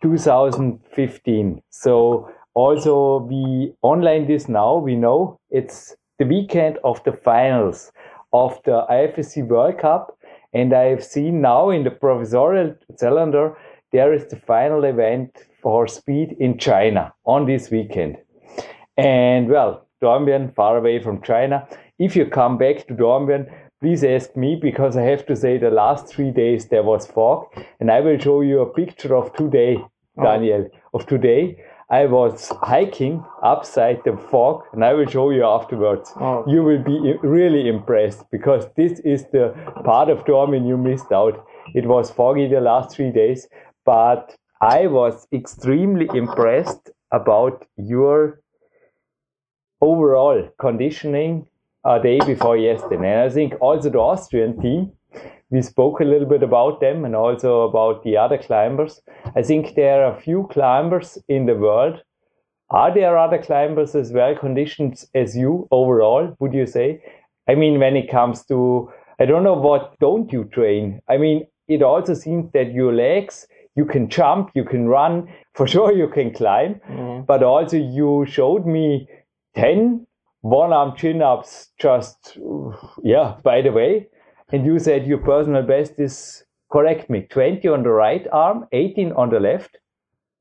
2015. 0.02 1.62
So 1.70 2.30
also 2.54 3.20
we 3.20 3.74
online 3.82 4.28
this 4.28 4.48
now, 4.48 4.78
we 4.78 4.96
know 4.96 5.40
it's 5.50 5.96
the 6.20 6.26
weekend 6.26 6.78
of 6.84 7.04
the 7.04 7.12
finals 7.14 7.92
of 8.32 8.60
the 8.64 8.86
IFSC 8.90 9.48
World 9.48 9.80
Cup. 9.80 10.18
And 10.54 10.74
I've 10.74 11.04
seen 11.04 11.42
now 11.42 11.70
in 11.70 11.84
the 11.84 11.92
professorial 11.92 12.76
calendar, 13.00 13.58
there 13.96 14.14
is 14.14 14.26
the 14.28 14.36
final 14.36 14.84
event 14.84 15.30
for 15.62 15.88
speed 15.88 16.36
in 16.38 16.58
China 16.58 17.14
on 17.26 17.46
this 17.46 17.72
weekend. 17.72 18.18
And 18.98 19.48
well, 19.48 19.88
Dornbirn, 20.04 20.54
far 20.54 20.78
away 20.78 21.02
from 21.02 21.22
China. 21.22 21.66
If 21.98 22.14
you 22.18 22.26
come 22.26 22.58
back 22.58 22.88
to 22.88 22.94
Dornbirn, 22.94 23.46
please 23.82 24.04
ask 24.04 24.36
me 24.36 24.60
because 24.62 24.98
I 24.98 25.04
have 25.04 25.26
to 25.28 25.36
say 25.36 25.58
the 25.58 25.70
last 25.70 26.08
three 26.08 26.32
days 26.32 26.66
there 26.66 26.84
was 26.84 27.08
fog. 27.08 27.46
And 27.80 27.90
I 27.90 28.02
will 28.02 28.20
show 28.20 28.42
you 28.42 28.60
a 28.60 28.74
picture 28.82 29.16
of 29.16 29.34
today, 29.34 29.78
oh. 29.80 30.24
Daniel, 30.24 30.68
of 30.94 31.06
today. 31.06 31.58
I 31.90 32.06
was 32.08 32.52
hiking 32.64 33.24
upside 33.44 34.04
the 34.04 34.18
fog 34.30 34.64
and 34.74 34.84
I 34.84 34.94
will 34.94 35.06
show 35.06 35.30
you 35.30 35.46
afterwards. 35.46 36.12
Oh. 36.20 36.44
You 36.48 36.64
will 36.64 36.84
be 36.84 37.14
really 37.22 37.70
impressed 37.70 38.30
because 38.30 38.66
this 38.76 39.00
is 39.02 39.26
the 39.32 39.54
part 39.86 40.10
of 40.10 40.26
Dornbirn 40.26 40.68
you 40.68 40.78
missed 40.78 41.12
out. 41.14 41.46
It 41.74 41.86
was 41.88 42.12
foggy 42.12 42.48
the 42.48 42.62
last 42.62 42.96
three 42.96 43.12
days, 43.12 43.48
but 43.86 44.36
I 44.62 44.88
was 44.88 45.28
extremely 45.32 46.10
impressed 46.13 46.89
about 47.12 47.65
your 47.78 48.41
overall 49.82 50.50
conditioning 50.60 51.48
a 51.86 52.02
day 52.02 52.19
before 52.26 52.58
yesterday. 52.58 53.13
And 53.13 53.21
I 53.21 53.30
think 53.30 53.54
also 53.62 53.89
the 53.89 54.00
Austrian 54.00 54.60
team, 54.60 54.91
we 55.52 55.62
spoke 55.62 56.00
a 56.00 56.04
little 56.04 56.28
bit 56.28 56.41
about 56.41 56.82
them 56.82 57.06
and 57.06 57.15
also 57.15 57.62
about 57.62 58.04
the 58.04 58.17
other 58.17 58.38
climbers. 58.38 59.02
I 59.36 59.43
think 59.43 59.76
there 59.76 60.04
are 60.04 60.17
a 60.17 60.19
few 60.19 60.48
climbers 60.52 61.17
in 61.30 61.45
the 61.45 61.56
world. 61.56 62.02
Are 62.71 62.91
there 62.93 63.17
other 63.17 63.38
climbers 63.38 63.93
as 63.93 64.12
well 64.12 64.36
conditioned 64.36 65.06
as 65.13 65.38
you 65.38 65.67
overall, 65.69 66.36
would 66.39 66.54
you 66.54 66.65
say? 66.65 67.04
I 67.48 67.54
mean, 67.54 67.80
when 67.80 67.95
it 67.95 68.10
comes 68.10 68.43
to, 68.45 68.91
I 69.19 69.26
don't 69.26 69.43
know 69.43 69.54
what 69.54 69.95
don't 70.00 70.34
you 70.34 70.45
train? 70.45 71.00
I 71.08 71.17
mean, 71.17 71.45
it 71.67 71.84
also 71.84 72.15
seems 72.15 72.52
that 72.54 72.74
your 72.74 72.91
legs, 72.91 73.48
you 73.76 73.86
can 73.86 74.10
jump, 74.10 74.52
you 74.56 74.64
can 74.64 74.88
run, 74.88 75.28
for 75.54 75.68
sure 75.68 75.92
you 75.92 76.08
can 76.08 76.34
climb, 76.34 76.80
Yeah. 76.90 77.24
but 77.28 77.44
also 77.44 77.78
you 77.78 78.26
showed 78.28 78.66
me 78.66 79.08
10 79.56 80.08
one 80.42 80.72
arm 80.74 80.96
chin 80.96 81.22
ups 81.24 81.70
just, 81.80 82.38
yeah, 83.04 83.36
by 83.44 83.62
the 83.62 83.72
way. 83.72 84.08
And 84.52 84.64
you 84.66 84.78
said 84.80 85.08
your 85.08 85.18
personal 85.18 85.64
best 85.64 85.94
is, 85.98 86.44
correct 86.72 87.10
me, 87.10 87.22
20 87.30 87.68
on 87.68 87.82
the 87.84 87.90
right 87.90 88.28
arm, 88.32 88.68
18 88.72 89.12
on 89.14 89.32
the 89.32 89.40
left. 89.40 89.78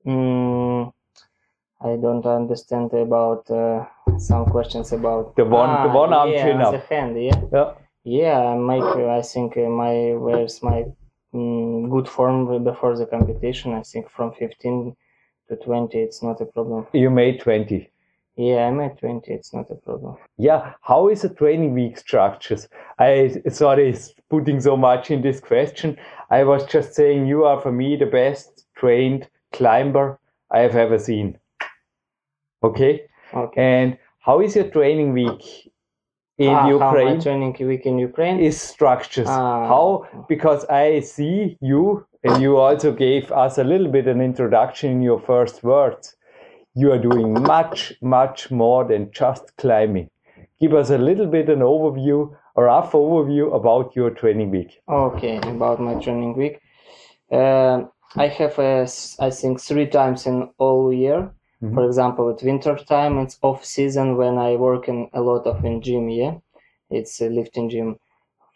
Mm, 0.06 0.92
I 1.80 1.96
don't 1.96 2.26
understand 2.26 2.92
about 2.92 3.50
uh, 3.50 3.86
some 4.18 4.44
questions 4.46 4.92
about 4.92 5.34
The 5.36 5.44
one- 5.44 5.82
the 5.82 5.88
Ah, 5.90 5.94
one 5.94 6.12
arm 6.12 6.30
yeah, 6.30 6.42
chin 6.44 6.60
up. 6.60 6.72
The 6.72 6.94
hand, 6.94 7.22
yeah. 7.22 7.40
Yeah. 7.52 7.72
Yeah, 8.04 8.38
I 8.40 8.56
make. 8.58 8.82
I 9.18 9.22
think 9.22 9.56
uh, 9.56 9.70
my 9.70 10.12
where's 10.18 10.62
my 10.62 10.84
mm, 11.34 11.90
good 11.90 12.08
form 12.08 12.64
before 12.64 12.96
the 12.96 13.06
competition. 13.06 13.72
I 13.74 13.82
think 13.82 14.10
from 14.10 14.32
15 14.32 14.96
to 15.48 15.56
20, 15.56 15.98
it's 15.98 16.22
not 16.22 16.40
a 16.40 16.46
problem. 16.46 16.86
You 16.92 17.10
made 17.10 17.40
20. 17.40 17.90
Yeah, 18.36 18.66
I'm 18.66 18.80
at 18.80 18.98
20. 18.98 19.32
It's 19.32 19.54
not 19.54 19.70
a 19.70 19.76
problem. 19.76 20.16
Yeah, 20.38 20.72
how 20.82 21.08
is 21.08 21.22
the 21.22 21.28
training 21.28 21.72
week 21.74 21.98
structures? 21.98 22.68
I 22.98 23.42
sorry 23.48 23.94
putting 24.28 24.60
so 24.60 24.76
much 24.76 25.10
in 25.10 25.22
this 25.22 25.40
question. 25.40 25.96
I 26.30 26.42
was 26.44 26.64
just 26.66 26.94
saying 26.94 27.26
you 27.26 27.44
are 27.44 27.60
for 27.60 27.70
me 27.70 27.96
the 27.96 28.06
best 28.06 28.66
trained 28.76 29.28
climber 29.52 30.18
I 30.50 30.60
have 30.60 30.74
ever 30.74 30.98
seen. 30.98 31.38
Okay, 32.62 33.02
Okay. 33.32 33.60
and 33.62 33.98
how 34.20 34.40
is 34.40 34.56
your 34.56 34.68
training 34.70 35.12
week 35.12 35.70
in 36.38 36.48
Ah, 36.54 36.62
How 36.62 36.68
Ukraine? 36.68 37.16
my 37.18 37.22
training 37.22 37.56
week 37.60 37.86
in 37.86 37.98
Ukraine? 37.98 38.38
is 38.40 38.60
structures. 38.60 39.28
Ah. 39.28 39.68
How? 39.68 40.04
Because 40.28 40.64
I 40.66 41.00
see 41.00 41.56
you, 41.60 42.04
and 42.24 42.42
you 42.42 42.56
also 42.56 42.92
gave 42.92 43.30
us 43.32 43.58
a 43.58 43.64
little 43.64 43.88
bit 43.88 44.06
an 44.08 44.20
introduction 44.20 44.90
in 44.92 45.02
your 45.02 45.20
first 45.20 45.62
words. 45.62 46.16
You 46.74 46.90
are 46.92 46.98
doing 46.98 47.32
much, 47.34 47.92
much 48.02 48.50
more 48.50 48.84
than 48.84 49.10
just 49.12 49.56
climbing. 49.58 50.08
Give 50.60 50.74
us 50.74 50.90
a 50.90 50.98
little 50.98 51.26
bit 51.26 51.48
an 51.48 51.60
overview, 51.60 52.34
a 52.56 52.62
rough 52.62 52.92
overview 52.92 53.54
about 53.54 53.94
your 53.94 54.10
training 54.10 54.50
week. 54.50 54.80
Okay, 54.88 55.36
about 55.38 55.80
my 55.80 55.94
training 56.04 56.36
week. 56.36 56.60
Uh, 57.30 57.84
I 58.16 58.26
have, 58.28 58.58
uh, 58.58 58.82
s- 58.94 59.16
I 59.20 59.30
think, 59.30 59.60
three 59.60 59.86
times 59.86 60.26
in 60.26 60.48
all 60.58 60.92
year. 60.92 61.30
Mhm. 61.64 61.74
For 61.74 61.84
example, 61.86 62.30
at 62.30 62.42
winter 62.42 62.76
time, 62.76 63.18
it's 63.18 63.38
off 63.42 63.64
season 63.64 64.16
when 64.16 64.38
I 64.38 64.56
work 64.56 64.88
in 64.88 65.08
a 65.12 65.20
lot 65.20 65.46
of 65.46 65.64
in 65.64 65.80
gym. 65.82 66.08
Yeah, 66.08 66.34
it's 66.90 67.20
a 67.20 67.28
lifting 67.28 67.68
gym. 67.70 67.98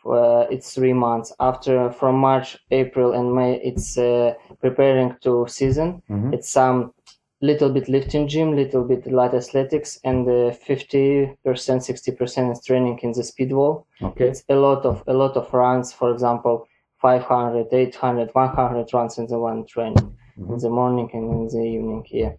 Uh, 0.07 0.47
it's 0.51 0.75
three 0.75 0.93
months 0.93 1.33
after 1.41 1.91
from 1.93 2.17
March, 2.17 2.57
April, 2.71 3.13
and 3.13 3.35
May. 3.35 3.53
It's 3.71 3.99
uh, 3.99 4.35
preparing 4.61 5.17
to 5.25 5.47
season. 5.49 6.03
Mhm. 6.09 6.33
It's 6.35 6.51
some 6.51 6.93
little 7.41 7.71
bit 7.71 7.89
lifting 7.89 8.27
gym, 8.29 8.57
little 8.57 8.85
bit 8.85 9.07
light 9.19 9.35
athletics, 9.35 9.99
and 10.05 10.29
uh, 10.29 10.51
fifty 10.53 11.07
percent, 11.45 11.85
sixty 11.85 12.13
percent 12.13 12.53
is 12.53 12.65
training 12.65 12.99
in 13.03 13.13
the 13.13 13.23
speed 13.25 13.53
wall 13.53 13.87
Okay. 14.03 14.29
it's 14.29 14.45
a 14.49 14.55
lot 14.67 14.85
of 14.87 15.03
a 15.07 15.15
lot 15.23 15.37
of 15.37 15.53
runs 15.53 15.93
for 15.93 16.09
example 16.13 16.67
500 17.01 17.67
800 17.73 18.31
100 18.35 18.93
runs 18.95 19.19
in 19.19 19.27
the 19.27 19.39
one 19.39 19.65
training 19.67 20.17
in 20.51 20.59
the 20.59 20.71
morning 20.71 21.09
and 21.13 21.27
in 21.33 21.49
the 21.49 21.65
evening 21.75 22.03
here 22.07 22.37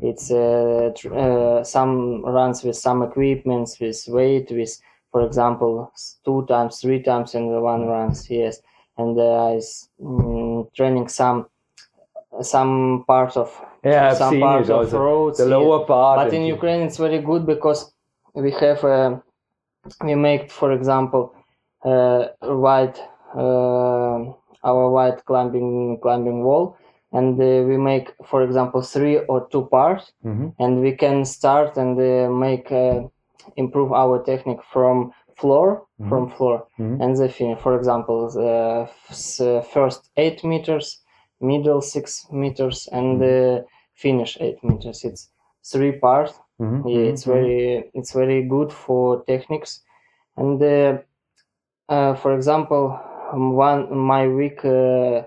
it's 0.00 0.30
uh, 0.30 0.90
tr- 0.96 1.14
uh, 1.14 1.62
some 1.64 2.24
runs 2.24 2.62
with 2.64 2.76
some 2.76 3.02
equipments 3.02 3.78
with 3.80 3.98
weight 4.08 4.50
with 4.50 4.72
for 5.10 5.24
example 5.26 5.92
two 6.24 6.44
times 6.46 6.80
three 6.80 7.02
times 7.02 7.34
in 7.34 7.50
the 7.52 7.60
one 7.60 7.86
runs 7.86 8.28
yes 8.30 8.60
and 8.98 9.18
uh, 9.18 9.46
I 9.52 9.60
mm, 10.00 10.72
training 10.74 11.08
some 11.08 11.46
some 12.40 13.04
part 13.06 13.36
of 13.36 13.48
Yeah, 13.84 14.14
some 14.14 14.38
part 14.40 14.68
of 14.70 14.70
also. 14.70 14.98
roads 14.98 15.38
The 15.38 15.46
lower 15.46 15.84
part. 15.84 16.16
But 16.24 16.32
in 16.32 16.42
you- 16.42 16.54
Ukraine, 16.54 16.82
it's 16.86 16.98
very 16.98 17.20
good 17.30 17.46
because 17.46 17.80
we 18.34 18.50
have, 18.62 18.82
uh, 18.84 19.10
we 20.04 20.14
make, 20.14 20.50
for 20.50 20.72
example, 20.72 21.34
uh, 21.84 22.22
white, 22.42 22.98
uh, 23.34 24.18
our 24.70 24.84
white 24.96 25.24
climbing 25.24 25.98
climbing 26.04 26.44
wall, 26.44 26.76
and 27.12 27.40
uh, 27.40 27.62
we 27.68 27.76
make, 27.76 28.12
for 28.24 28.42
example, 28.42 28.82
three 28.82 29.18
or 29.28 29.46
two 29.50 29.66
parts, 29.66 30.12
Mhm. 30.24 30.52
and 30.58 30.80
we 30.80 30.92
can 30.96 31.24
start 31.24 31.76
and 31.76 31.98
uh, 31.98 32.30
make 32.30 32.70
uh, 32.72 33.00
improve 33.56 33.92
our 33.92 34.22
technique 34.22 34.62
from 34.72 35.12
floor 35.36 35.84
from 36.08 36.28
floor 36.28 36.66
Mhm. 36.78 37.00
and 37.02 37.16
the 37.16 37.28
finish. 37.28 37.58
For 37.60 37.74
example, 37.76 38.28
the 38.30 38.82
f- 38.88 39.10
s- 39.10 39.66
first 39.72 40.10
eight 40.16 40.44
meters, 40.44 41.00
middle 41.40 41.80
six 41.80 42.26
meters, 42.30 42.88
and 42.92 43.20
the 43.20 43.64
finish 43.94 44.36
eight 44.40 44.62
meters. 44.62 45.04
It's 45.04 45.30
three 45.72 45.92
parts. 45.92 46.34
Mhm. 46.60 46.82
Yeah, 46.86 47.04
it's 47.10 47.24
very 47.24 47.90
it's 47.94 48.12
very 48.12 48.42
good 48.42 48.72
for 48.72 49.22
techniques, 49.24 49.82
and 50.36 50.62
uh, 50.62 50.98
uh, 51.88 52.14
for 52.14 52.34
example, 52.34 52.98
um, 53.32 53.52
one 53.54 53.96
my 53.96 54.26
week 54.28 54.64
uh, 54.64 54.68
uh, 54.68 55.22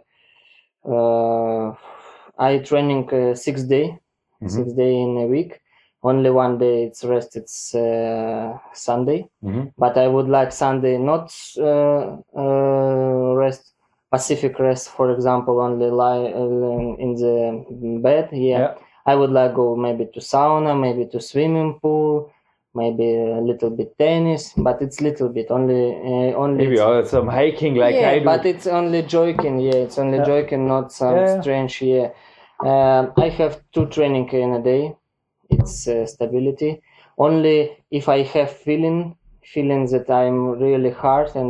I 2.37 2.59
training 2.59 3.09
uh, 3.13 3.35
six 3.35 3.63
day, 3.63 3.99
Mhm. 4.41 4.49
six 4.49 4.73
day 4.73 4.93
in 5.01 5.17
a 5.17 5.27
week. 5.27 5.61
Only 6.03 6.29
one 6.29 6.57
day 6.59 6.83
it's 6.85 7.03
rest. 7.03 7.35
It's 7.35 7.73
uh, 7.73 8.57
Sunday, 8.73 9.27
Mhm. 9.43 9.71
but 9.77 9.97
I 9.97 10.07
would 10.07 10.29
like 10.29 10.51
Sunday 10.51 10.97
not 10.97 11.33
uh, 11.57 12.17
uh, 12.37 13.35
rest. 13.35 13.71
Pacific 14.11 14.59
rest, 14.59 14.89
for 14.89 15.11
example, 15.11 15.59
only 15.59 15.89
lie 15.89 16.31
uh, 16.31 16.95
in 17.03 17.15
the 17.15 17.99
bed. 18.01 18.29
yeah. 18.31 18.59
Yeah. 18.59 18.73
I 19.07 19.15
would 19.15 19.31
like 19.31 19.53
go 19.55 19.75
maybe 19.75 20.05
to 20.13 20.19
sauna, 20.19 20.79
maybe 20.79 21.05
to 21.07 21.19
swimming 21.19 21.79
pool, 21.81 22.31
maybe 22.75 23.15
a 23.15 23.41
little 23.41 23.69
bit 23.69 23.97
tennis, 23.97 24.53
but 24.57 24.81
it's 24.81 25.01
little 25.01 25.29
bit 25.29 25.47
only 25.49 25.83
uh, 25.95 26.35
only. 26.43 26.65
Maybe 26.67 26.75
it's- 26.79 27.09
some 27.09 27.27
hiking 27.27 27.75
like 27.75 27.95
yeah, 27.95 28.09
I 28.11 28.19
do. 28.19 28.25
but 28.25 28.45
it's 28.45 28.67
only 28.67 29.01
joking. 29.03 29.59
Yeah, 29.59 29.85
it's 29.85 29.97
only 29.97 30.17
Yeah. 30.19 30.25
joking, 30.25 30.67
not 30.67 30.91
some 30.91 31.15
Yeah, 31.15 31.25
yeah. 31.35 31.41
strange. 31.41 31.81
Yeah, 31.81 32.09
um, 32.71 33.13
I 33.17 33.29
have 33.39 33.53
two 33.73 33.85
training 33.87 34.29
in 34.29 34.53
a 34.53 34.61
day. 34.61 34.95
It's 35.49 35.87
uh, 35.87 36.05
stability. 36.05 36.81
only 37.17 37.57
if 37.91 38.09
I 38.09 38.23
have 38.23 38.51
feeling 38.65 39.15
feeling 39.53 39.85
that 39.93 40.09
I'm 40.09 40.39
really 40.65 40.89
hard 40.91 41.29
and 41.35 41.47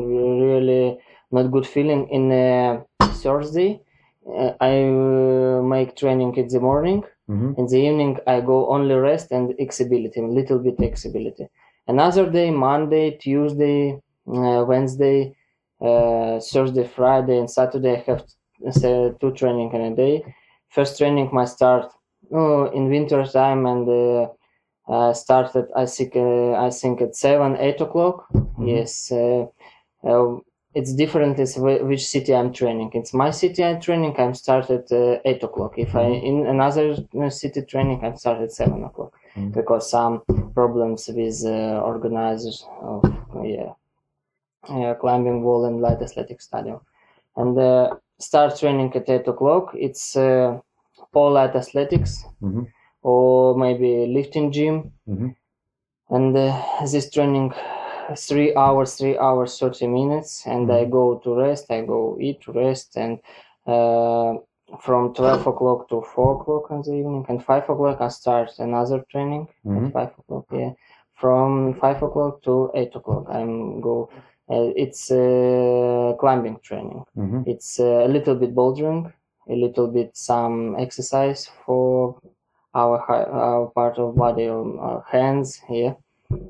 really 0.51 0.99
not 1.31 1.49
good 1.51 1.65
feeling 1.65 2.07
in 2.17 2.23
uh, 2.31 2.81
Thursday. 3.23 3.81
Uh, 4.27 4.51
I 4.59 4.73
uh, 4.83 5.61
make 5.63 5.95
training 5.95 6.35
in 6.35 6.47
the 6.47 6.59
morning. 6.59 7.03
Mhm. 7.29 7.57
In 7.57 7.65
the 7.67 7.77
evening, 7.87 8.17
I 8.27 8.41
go 8.41 8.67
only 8.69 8.95
rest 8.95 9.31
and 9.31 9.53
exibility, 9.59 10.21
little 10.21 10.59
bit 10.59 10.79
exibility. 10.81 11.47
Another 11.87 12.29
day, 12.29 12.51
Monday, 12.51 13.11
Tuesday, 13.17 13.99
uh, 14.27 14.63
Wednesday, 14.67 15.35
uh, 15.81 16.39
Thursday, 16.39 16.85
Friday, 16.85 17.37
and 17.39 17.49
Saturday, 17.49 17.93
I 17.97 18.03
have 18.09 18.23
uh, 18.67 19.09
two 19.19 19.31
training 19.39 19.71
in 19.73 19.81
a 19.81 19.95
day. 19.95 20.23
First 20.69 20.97
training 20.97 21.29
might 21.31 21.49
start 21.49 21.91
oh, 22.31 22.65
in 22.77 22.89
winter 22.89 23.23
time 23.25 23.65
and 23.65 23.87
uh, 23.89 24.27
uh, 24.87 25.13
started 25.13 25.65
I 25.75 25.85
think 25.85 26.15
uh, 26.15 26.53
I 26.53 26.69
think 26.69 27.01
at 27.01 27.15
seven 27.15 27.57
eight 27.57 27.81
o'clock. 27.81 28.27
Yes, 28.59 29.11
uh, 29.11 29.45
uh, 30.03 30.37
it's 30.75 30.93
different. 30.93 31.37
Wh- 31.39 31.83
which 31.89 32.05
city 32.15 32.31
I'm 32.35 32.51
training. 32.53 32.91
It's 32.93 33.13
my 33.13 33.31
city 33.31 33.63
I'm 33.63 33.79
training. 33.81 34.13
I'm 34.17 34.33
started 34.35 34.83
uh, 34.91 35.19
eight 35.29 35.41
o'clock. 35.43 35.73
If 35.77 35.95
I 35.95 36.05
in 36.29 36.45
another 36.55 36.95
uh, 37.21 37.29
city 37.29 37.61
training, 37.71 37.99
I'm 38.03 38.17
started 38.17 38.51
seven 38.51 38.83
o'clock 38.83 39.13
because 39.57 39.89
some 39.89 40.21
problems 40.53 41.07
with 41.17 41.37
uh, 41.45 41.81
organizers 41.91 42.57
of 42.81 43.03
yeah, 43.43 43.71
yeah 44.69 44.93
climbing 44.95 45.43
wall 45.43 45.65
and 45.65 45.81
light 45.81 46.01
athletic 46.01 46.41
stadium, 46.41 46.79
and 47.37 47.57
uh, 47.57 47.95
start 48.19 48.57
training 48.59 48.91
at 48.95 49.09
eight 49.09 49.27
o'clock. 49.27 49.73
It's 49.75 50.15
uh, 50.15 50.59
all 51.13 51.31
light 51.31 51.55
athletics 51.55 52.25
Mhm. 52.41 52.67
or 53.01 53.55
maybe 53.57 53.89
lifting 54.17 54.51
gym 54.51 54.91
Mhm. 55.07 55.35
and 56.09 56.35
uh, 56.37 56.51
this 56.91 57.09
training 57.09 57.53
three 58.15 58.55
hours 58.55 58.95
three 58.95 59.17
hours 59.17 59.57
30 59.59 59.87
minutes 59.87 60.45
and 60.45 60.71
i 60.71 60.85
go 60.85 61.15
to 61.23 61.35
rest 61.35 61.71
i 61.71 61.81
go 61.81 62.17
eat 62.19 62.41
rest 62.47 62.95
and 62.97 63.19
uh, 63.67 64.33
from 64.79 65.13
12 65.13 65.47
o'clock 65.47 65.87
to 65.89 66.01
4 66.01 66.41
o'clock 66.41 66.65
in 66.71 66.81
the 66.81 66.93
evening 66.93 67.25
and 67.29 67.43
5 67.43 67.69
o'clock 67.69 68.01
i 68.01 68.07
start 68.09 68.49
another 68.59 69.03
training 69.11 69.47
Mhm. 69.65 69.87
at 69.87 69.93
5 69.93 70.11
o'clock 70.19 70.45
yeah. 70.51 70.71
From 71.15 71.73
5 71.79 72.03
o'clock 72.03 72.41
to 72.43 72.71
8 72.75 72.95
o'clock 72.95 73.25
i'm 73.29 73.81
go 73.81 74.09
uh, 74.49 74.69
it's 74.75 75.09
uh, 75.11 76.13
climbing 76.19 76.57
training. 76.61 77.03
Mhm. 77.17 77.43
it's 77.47 77.79
uh, 77.79 78.03
a 78.05 78.09
little 78.15 78.35
bit 78.35 78.53
bouldering 78.53 79.11
a 79.49 79.55
little 79.55 79.87
bit 79.87 80.09
some 80.17 80.75
exercise 80.77 81.49
for 81.65 82.15
our 82.73 82.97
our 83.45 83.67
part 83.77 83.97
of 83.97 84.15
body 84.15 84.47
our 84.47 85.03
hands 85.09 85.61
here 85.67 85.95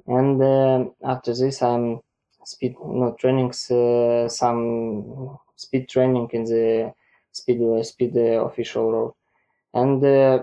and 0.08 0.42
um 0.42 0.92
after 1.04 1.34
this 1.34 1.62
i'm 1.62 2.00
speed 2.44 2.76
no 2.84 3.16
trainings 3.20 3.70
uh, 3.72 4.28
some 4.30 5.38
speed 5.56 5.88
training 5.90 6.28
in 6.34 6.44
the 6.46 6.94
speed 7.32 7.60
speed 7.86 8.16
uh, 8.18 8.46
official 8.50 8.92
road 8.92 9.14
and 9.74 10.04
uh, 10.06 10.40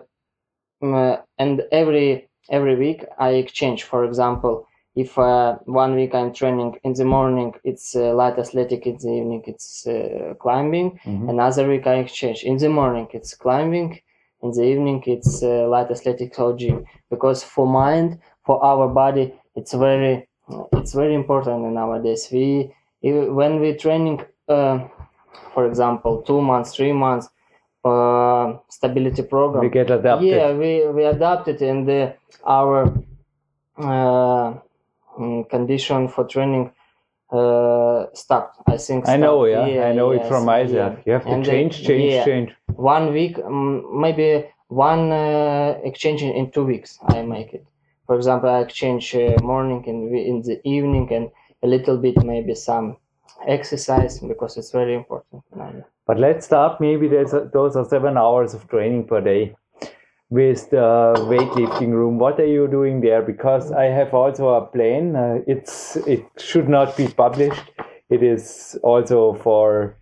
uh, 0.83 1.16
and 1.38 1.62
every 1.73 2.29
every 2.51 2.77
week 2.77 3.05
i 3.18 3.31
exchange. 3.31 3.85
For 3.85 4.05
example 4.05 4.66
if 4.95 5.18
uh, 5.18 5.57
one 5.64 5.95
week 5.95 6.14
i'm 6.14 6.33
training 6.33 6.77
in 6.85 6.92
the 6.95 7.05
morning 7.05 7.53
it's 7.64 7.97
uh, 7.97 8.14
light 8.14 8.38
athletic 8.38 8.87
in 8.87 8.97
the 8.99 9.11
evening 9.21 9.42
it's 9.47 9.87
uh, 9.87 10.35
climbing. 10.40 10.99
Mhm. 11.07 11.31
another 11.31 11.68
week 11.68 11.87
i 11.87 11.97
exchange. 12.05 12.42
In 12.45 12.57
the 12.59 12.68
morning 12.68 13.09
it's 13.12 13.35
climbing 13.35 14.01
in 14.42 14.51
the 14.53 14.64
evening 14.73 15.03
it's 15.07 15.42
uh, 15.42 15.66
light 15.68 15.90
athletic 15.90 16.38
or 16.38 16.57
gym. 16.57 16.85
Because 17.11 17.42
for 17.42 17.66
mind 17.66 18.18
for 18.47 18.63
our 18.65 18.89
body 18.89 19.35
it's 19.57 19.73
very 19.75 20.27
it's 20.73 20.93
very 20.95 21.15
important 21.15 21.63
nowadays 21.73 22.29
we 22.33 22.71
when 23.03 23.61
we 23.61 23.75
training 23.75 24.21
uh, 24.49 24.79
for 25.55 25.67
example 25.67 26.23
two 26.23 26.41
months 26.41 26.75
three 26.77 26.93
months 26.93 27.29
uh, 27.85 28.55
stability 28.69 29.23
program 29.23 29.63
We 29.65 29.71
get 29.71 29.91
adapted. 29.91 30.29
yeah 30.29 30.53
we 30.53 30.87
we 30.97 31.05
adapted 31.05 31.61
and 31.63 31.89
uh, 31.89 32.13
our 32.47 32.93
uh, 33.79 34.55
mm, 35.19 35.49
condition 35.51 36.09
for 36.09 36.25
training 36.25 36.71
uh, 37.33 38.07
stopped 38.15 38.59
i 38.67 38.77
think 38.77 39.09
I 39.09 39.17
know, 39.17 39.47
stopped. 39.47 39.71
yeah. 39.73 39.87
I 39.89 39.93
know 39.93 40.11
it 40.13 40.25
from 40.27 40.45
myself. 40.45 40.95
yeah. 40.99 41.03
You 41.07 41.13
have 41.15 41.25
to 41.25 41.31
And, 41.33 41.45
change, 41.45 41.83
change, 41.83 42.13
yeah, 42.13 42.25
change. 42.25 42.51
one 42.77 43.13
week 43.13 43.39
um, 43.39 44.01
maybe 44.01 44.45
one 44.69 45.11
uh, 45.13 45.79
exchange 45.85 46.23
in, 46.23 46.31
in 46.33 46.51
two 46.51 46.65
weeks 46.65 46.99
i 47.09 47.23
make 47.23 47.53
it 47.55 47.65
for 48.12 48.18
example 48.18 48.51
i 48.51 48.61
exchange 48.61 49.14
uh, 49.14 49.37
morning 49.42 49.83
and 49.87 50.14
in 50.14 50.42
the 50.42 50.61
evening 50.68 51.07
and 51.11 51.31
a 51.62 51.66
little 51.66 51.96
bit 51.96 52.22
maybe 52.22 52.55
some 52.55 52.96
exercise 53.46 54.18
because 54.18 54.59
it's 54.59 54.70
very 54.70 54.94
important 54.94 55.42
But 56.07 56.18
let's 56.18 56.46
start. 56.46 56.81
Maybe 56.81 57.09
there's 57.09 57.33
a, 57.33 57.48
those 57.53 57.77
are 57.77 57.85
seven 57.85 58.16
hours 58.22 58.55
of 58.55 58.68
training 58.68 59.07
per 59.07 59.20
day 59.20 59.55
with 60.31 60.68
the 60.70 61.14
weightlifting 61.33 61.92
room. 61.92 62.18
What 62.18 62.40
are 62.40 62.46
you 62.46 62.66
doing 62.66 63.01
there? 63.01 63.22
Because 63.22 63.70
I 63.70 63.85
have 63.85 64.12
also 64.12 64.48
a 64.48 64.66
plan. 64.66 65.16
Uh, 65.16 65.38
it's 65.46 65.96
it 66.14 66.27
should 66.38 66.68
not 66.68 66.96
be 66.96 67.07
published. 67.09 67.70
It 68.11 68.22
is 68.22 68.77
also 68.83 69.35
for 69.46 69.96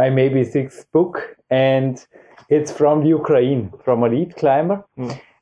my 0.00 0.08
maybe 0.10 0.44
sixth 0.44 0.90
book, 0.92 1.20
and 1.50 2.06
it's 2.48 2.72
from 2.80 3.04
Ukraine, 3.04 3.72
from 3.84 4.04
a 4.04 4.08
lead 4.08 4.36
climber. 4.36 4.78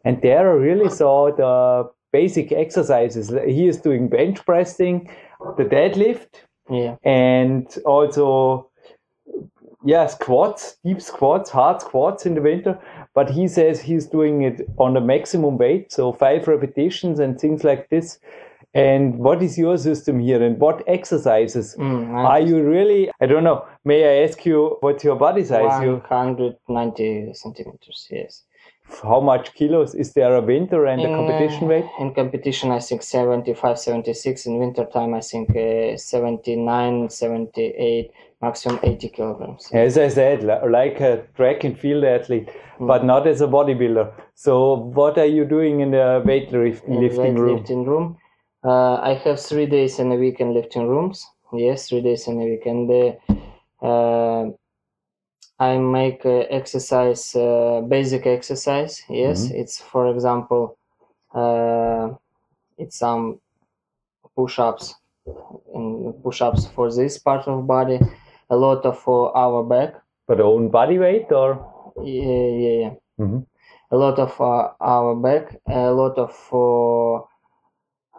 And 0.05 0.23
there 0.23 0.51
I 0.51 0.55
really 0.55 0.89
saw 0.89 1.31
the 1.43 1.91
basic 2.13 2.53
exercises. 2.53 3.29
He 3.47 3.69
is 3.69 3.79
doing 3.79 4.09
bench 4.09 4.45
pressing, 4.45 5.11
the 5.57 5.65
deadlift, 5.65 6.29
yeah. 6.69 6.97
and 7.05 7.67
also 7.85 8.69
yeah 9.83 10.07
squats 10.07 10.77
deep 10.85 11.01
squats 11.01 11.49
hard 11.49 11.81
squats 11.81 12.27
in 12.27 12.35
the 12.35 12.43
winter. 12.43 12.79
But 13.15 13.31
he 13.31 13.49
says 13.49 13.81
he's 13.81 14.07
doing 14.07 14.43
it 14.43 14.63
on 14.79 14.95
the 14.95 15.01
maximum 15.01 15.59
weight 15.59 15.93
so 15.93 16.13
five 16.13 16.47
repetitions 16.49 17.19
and 17.19 17.41
things 17.41 17.65
like 17.65 17.89
this. 17.91 18.19
And 18.73 19.19
what 19.19 19.43
is 19.43 19.59
your 19.59 19.77
system 19.79 20.21
here 20.21 20.41
and 20.41 20.61
what 20.61 20.85
exercises? 20.87 21.75
Mm, 21.77 22.15
are 22.15 22.41
you 22.41 22.63
really 22.63 23.11
i 23.21 23.27
don't 23.27 23.43
know 23.43 23.67
may 23.85 24.05
i 24.05 24.25
ask 24.25 24.45
you 24.47 24.77
what's 24.81 25.03
your 25.03 25.17
body 25.17 25.45
size 25.45 25.83
you 25.83 25.95
190 25.95 27.33
centimeters 27.35 28.07
yes 28.11 28.45
how 29.03 29.21
much 29.21 29.55
kilos 29.55 29.95
is 29.95 30.13
there 30.15 30.35
a 30.37 30.41
winter 30.41 30.87
and 30.87 31.01
a 31.03 31.09
competition 31.09 31.65
uh, 31.65 31.69
weight 31.69 31.85
in 31.99 32.13
competition 32.15 32.71
i 32.71 32.79
think 32.79 33.03
75 33.03 33.79
76 33.79 34.47
in 34.47 34.59
winter 34.59 34.85
time 34.87 35.15
i 35.15 35.21
think 35.21 35.51
uh, 35.57 35.97
79 35.97 37.09
78 37.11 38.11
maximum 38.43 38.79
80 38.83 39.09
kilograms 39.11 39.69
As 39.73 39.99
I 39.99 40.09
said, 40.09 40.43
like 40.45 41.01
a 41.01 41.25
track 41.37 41.65
and 41.65 41.79
field 41.79 42.05
athlete, 42.05 42.49
Hmm. 42.79 42.87
but 42.87 43.05
not 43.05 43.27
as 43.27 43.43
a 43.43 43.47
bodybuilder. 43.47 44.11
So, 44.35 44.53
what 44.99 45.19
are 45.19 45.27
you 45.27 45.45
doing 45.45 45.81
in 45.81 45.91
the 45.91 46.23
weightlifting 46.25 46.89
in 46.89 47.01
lifting 47.03 47.35
room? 47.35 47.59
weightlifting 47.59 47.87
room. 47.87 48.17
Uh, 48.65 48.95
I 49.11 49.13
have 49.25 49.39
three 49.39 49.67
days 49.67 49.99
in 49.99 50.11
a 50.13 50.17
week 50.17 50.41
in 50.41 50.55
lifting 50.55 50.87
rooms. 50.89 51.27
Yes, 51.53 51.89
three 51.91 52.01
days 52.01 52.27
in 52.29 52.41
a 52.41 52.45
week, 52.45 52.65
and 52.65 52.91
uh, 52.91 53.87
uh, 53.87 54.51
I 55.61 55.79
make 55.79 56.25
uh, 56.27 56.47
exercise, 56.51 57.37
uh, 57.37 57.83
basic 57.87 58.27
exercise. 58.27 59.03
Yes, 59.09 59.51
it's 59.51 59.81
for 59.81 60.11
example, 60.11 60.77
uh, 61.35 62.11
it's 62.79 62.97
some 62.99 63.41
push-ups, 64.37 64.95
and 65.75 66.23
push-ups 66.23 66.67
for 66.75 66.91
this 66.93 67.19
part 67.19 67.47
of 67.47 67.67
body, 67.67 68.01
a 68.49 68.57
lot 68.57 68.85
of 68.87 68.99
for 68.99 69.37
our 69.37 69.63
back. 69.63 69.95
But 70.27 70.41
own 70.41 70.71
body 70.71 70.99
weight 70.99 71.31
or? 71.31 71.59
Yeah, 72.03 72.47
yeah, 72.65 72.77
yeah. 72.83 72.95
Mhm. 73.19 73.47
A 73.91 73.97
lot 73.97 74.19
of 74.19 74.41
uh, 74.41 74.71
our 74.81 75.15
back, 75.17 75.61
a 75.69 75.91
lot 75.93 76.17
of 76.19 76.33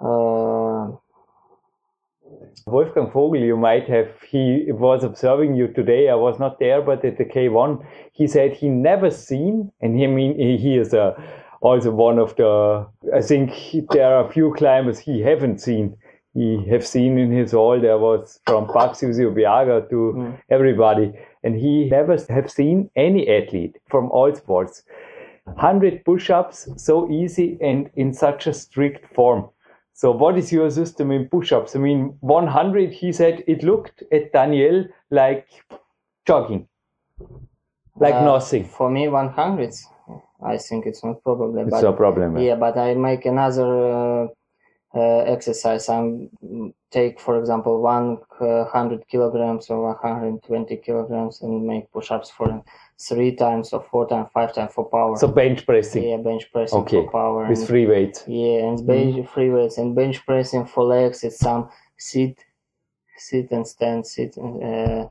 uh, 0.01 0.91
Wolfgang 2.66 3.10
Vogel, 3.12 3.42
you 3.42 3.58
might 3.58 3.88
have, 3.88 4.10
he 4.30 4.66
was 4.70 5.04
observing 5.04 5.56
you 5.56 5.68
today. 5.68 6.10
I 6.10 6.16
was 6.16 6.40
not 6.40 6.60
there, 6.60 6.82
but 6.82 7.04
at 7.04 7.18
the 7.18 7.26
K1, 7.26 7.84
he 8.12 8.28
said 8.28 8.54
he 8.54 8.70
never 8.70 9.10
seen, 9.10 9.72
and 9.82 9.98
he 9.98 10.08
mean 10.08 10.38
he, 10.38 10.78
is 10.78 10.94
a, 10.94 11.16
also 11.62 11.92
one 11.92 12.20
of 12.20 12.36
the, 12.36 12.88
I 13.14 13.22
think 13.22 13.52
he- 13.52 13.88
there 13.92 14.16
are 14.16 14.26
a 14.26 14.32
few 14.32 14.54
climbers 14.54 15.00
he 15.00 15.22
haven't 15.22 15.60
seen. 15.60 15.98
He 16.34 16.66
have 16.70 16.86
seen 16.86 17.18
in 17.18 17.32
his 17.32 17.52
hall, 17.52 17.80
there 17.80 17.98
was 17.98 18.40
from 18.46 18.68
Paxi 18.68 19.06
Biaga 19.06 19.90
to 19.90 20.12
hmm. 20.12 20.32
everybody, 20.50 21.14
and 21.44 21.56
he 21.56 21.90
never 21.90 22.18
have 22.30 22.50
seen 22.50 22.90
any 22.96 23.28
athlete 23.28 23.78
from 23.90 24.10
all 24.12 24.34
sports. 24.34 24.84
100 25.46 26.06
push-ups, 26.06 26.70
so 26.78 27.10
easy 27.12 27.58
and 27.62 27.90
in 27.96 28.14
such 28.14 28.48
a 28.48 28.54
strict 28.54 29.14
form. 29.14 29.50
So 30.02 30.10
what 30.10 30.36
is 30.36 30.52
your 30.52 30.68
system 30.72 31.12
in 31.12 31.30
push-ups? 31.30 31.76
I 31.76 31.80
mean, 31.80 32.18
100, 32.22 32.92
he 32.92 33.12
said 33.12 33.44
it 33.46 33.62
looked 33.62 34.02
at 34.12 34.34
Daniel 34.34 34.88
like 35.12 35.48
jogging, 36.26 36.68
like 37.96 38.16
uh, 38.16 38.26
nothing. 38.26 38.66
For 38.66 38.90
me, 38.90 39.08
100. 39.08 39.76
I 40.44 40.58
think 40.58 40.88
it's 40.88 41.04
not 41.04 41.24
probably. 41.24 41.62
It's 41.62 41.70
but, 41.70 41.84
no 41.84 41.94
problem. 41.94 42.40
Yeah, 42.40 42.56
but 42.56 42.80
I 42.80 42.96
make 42.96 43.28
another 43.28 44.24
uh, 44.24 44.28
uh, 44.96 45.20
exercise. 45.36 45.88
I'm 45.88 46.32
mm, 46.44 46.74
take, 46.90 47.20
for 47.20 47.38
example, 47.40 47.80
100 47.84 49.08
kilograms 49.08 49.70
or 49.70 49.84
120 49.84 50.78
kilograms 50.78 51.44
and 51.44 51.68
make 51.68 51.92
push-ups 51.92 52.32
for 52.32 52.64
three 53.08 53.36
times 53.36 53.74
or 53.74 53.82
four 53.92 54.08
times, 54.08 54.28
five 54.34 54.54
times 54.54 54.72
for 54.74 54.86
power. 54.90 55.16
So 55.18 55.28
bench 55.28 55.66
pressing. 55.66 56.04
yeah, 56.04 56.18
bench 56.18 56.52
pressing 56.54 56.80
Okay, 56.82 57.04
for 57.06 57.12
power. 57.12 57.48
With 57.50 57.60
and- 57.60 57.68
free 57.68 57.86
weights. 57.88 58.24
yeah, 58.28 58.68
and 58.68 58.86
bench 58.86 59.28
free 59.34 59.50
weights 59.50 59.78
and 59.78 59.96
bench 59.96 60.24
pressing 60.26 60.66
for 60.66 60.84
legs. 60.84 61.24
It's 61.24 61.40
some 61.40 61.70
sit, 61.98 62.36
sit 63.18 63.52
and 63.52 63.66
stand, 63.68 64.06
sit. 64.06 64.38
And, 64.38 64.64
uh, 64.64 65.08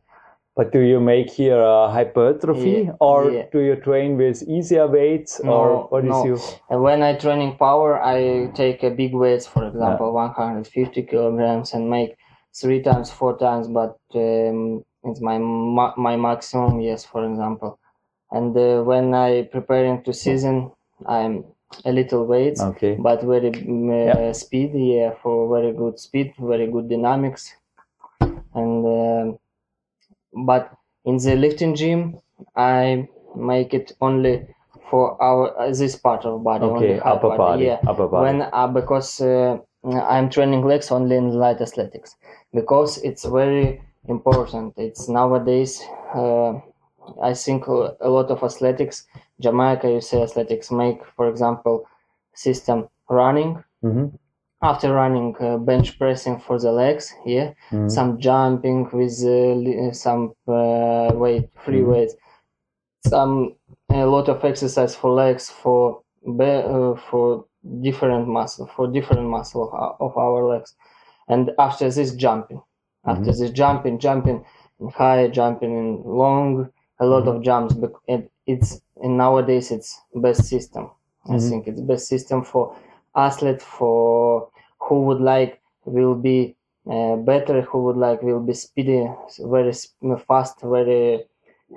But 0.56 0.72
do 0.72 0.80
you 0.80 1.00
make 1.00 1.30
here 1.30 1.60
a 1.60 1.88
hypertrophy 1.90 2.76
Yeah, 2.86 2.92
or 3.00 3.30
yeah. 3.30 3.46
do 3.52 3.60
you 3.60 3.76
train 3.76 4.16
with 4.16 4.42
easier 4.42 4.86
weights 4.86 5.40
No, 5.42 5.52
or 5.52 5.66
what 5.90 6.04
is 6.04 6.10
no. 6.10 6.24
you? 6.26 6.38
and 6.70 6.82
when 6.82 7.02
I 7.02 7.14
training 7.16 7.56
power, 7.56 7.90
I 8.02 8.50
take 8.54 8.82
a 8.82 8.90
big 8.90 9.14
weights, 9.14 9.46
for 9.46 9.66
example, 9.66 10.12
150 10.12 11.02
kilograms, 11.04 11.72
and 11.74 11.88
make 11.88 12.16
three 12.60 12.82
times, 12.82 13.10
four 13.10 13.38
times. 13.38 13.68
But 13.68 13.96
um, 14.14 14.84
it's 15.04 15.20
my 15.20 15.38
ma- 15.38 15.94
my 15.96 16.16
maximum. 16.16 16.80
Yes, 16.80 17.04
for 17.06 17.24
example. 17.30 17.78
And 18.32 18.56
uh, 18.56 18.82
when 18.82 19.14
I 19.14 19.42
preparing 19.42 20.02
to 20.04 20.12
season, 20.12 20.72
I'm 21.06 21.44
a 21.84 21.92
little 21.92 22.26
weights. 22.26 22.60
Okay. 22.72 22.92
but 23.08 23.22
very 23.22 23.48
uh, 23.48 23.52
Yeah. 24.06 24.32
speed 24.32 24.70
yeah 24.74 25.10
for 25.22 25.36
very 25.56 25.72
good 25.82 25.96
speed 26.06 26.34
very 26.52 26.66
good 26.74 26.88
dynamics 26.88 27.42
and 28.54 28.86
um 28.86 29.38
but 30.46 30.72
in 31.04 31.16
the 31.16 31.34
lifting 31.36 31.74
gym 31.74 32.18
i 32.56 33.08
make 33.36 33.72
it 33.74 33.92
only 34.00 34.34
for 34.90 35.20
our 35.22 35.44
uh, 35.60 35.70
this 35.72 35.96
part 35.96 36.24
of 36.24 36.42
body 36.42 36.66
Okay, 36.66 36.98
upper 36.98 37.30
body. 37.36 37.64
yeah 37.66 37.80
Upper 37.86 38.08
body. 38.08 38.38
when 38.38 38.42
uh, 38.52 38.66
because 38.68 39.20
uh, 39.20 39.58
i'm 40.14 40.28
training 40.30 40.62
legs 40.66 40.90
only 40.90 41.16
in 41.16 41.30
light 41.44 41.60
athletics 41.60 42.16
because 42.54 42.98
it's 42.98 43.24
very 43.24 43.80
important 44.08 44.74
it's 44.76 45.08
nowadays 45.08 45.80
uh, 46.14 46.52
i 47.22 47.32
think 47.34 47.66
a 47.66 48.08
lot 48.16 48.30
of 48.30 48.42
athletics 48.42 49.06
jamaica 49.40 49.88
you 49.88 49.94
usa 50.00 50.22
athletics 50.22 50.70
make 50.70 50.98
for 51.16 51.28
example 51.28 51.76
system 52.34 52.88
running 53.08 53.52
Mhm. 53.84 54.12
after 54.62 54.88
running 54.94 55.34
uh, 55.40 55.56
bench 55.58 55.98
pressing 55.98 56.38
for 56.46 56.56
the 56.64 56.72
legs 56.82 57.04
yeah 57.26 57.48
Mhm. 57.72 57.90
some 57.96 58.10
jumping 58.26 58.78
with 58.98 59.16
uh, 59.36 59.92
some 60.04 60.22
uh, 60.48 61.10
weight 61.22 61.46
free 61.64 61.82
Mhm. 61.82 61.90
weights 61.90 62.14
some 63.06 63.54
a 63.90 64.04
lot 64.06 64.28
of 64.28 64.44
exercise 64.44 64.94
for 64.94 65.10
legs 65.10 65.50
for 65.50 66.02
be- 66.38 66.64
uh, 66.74 66.94
for 67.08 67.44
different 67.80 68.28
muscle 68.28 68.66
for 68.74 68.86
different 68.88 69.26
muscle 69.28 69.62
of 69.68 69.74
our, 69.74 69.92
of 70.00 70.16
our 70.16 70.44
legs 70.52 70.74
and 71.28 71.50
after 71.58 71.90
this 71.90 72.14
jumping 72.14 72.62
after 73.06 73.32
this 73.32 73.50
jumping 73.50 73.98
jumping 73.98 74.44
in 74.80 74.88
high 74.90 75.28
jumping 75.28 75.72
in 75.76 76.02
long 76.04 76.70
a 77.00 77.06
lot 77.06 77.26
of 77.28 77.42
jumps 77.42 77.74
it, 78.08 78.30
it's 78.46 78.82
and 79.02 79.16
nowadays 79.16 79.70
it's 79.70 80.00
best 80.14 80.44
system. 80.48 80.90
I 81.28 81.38
Mhm. 81.38 81.38
think 81.38 81.66
it's 81.68 81.80
best 81.80 82.06
system 82.08 82.44
for 82.44 82.76
athlete 83.14 83.62
for 83.62 84.48
who 84.84 84.96
would 85.06 85.20
like 85.20 85.60
will 85.84 86.14
be 86.14 86.56
uh, 86.90 87.16
better 87.16 87.62
who 87.62 87.78
would 87.84 87.96
like 87.96 88.22
will 88.22 88.40
be 88.50 88.54
speedy 88.54 89.00
very 89.56 89.72
fast 90.28 90.60
very 90.62 91.24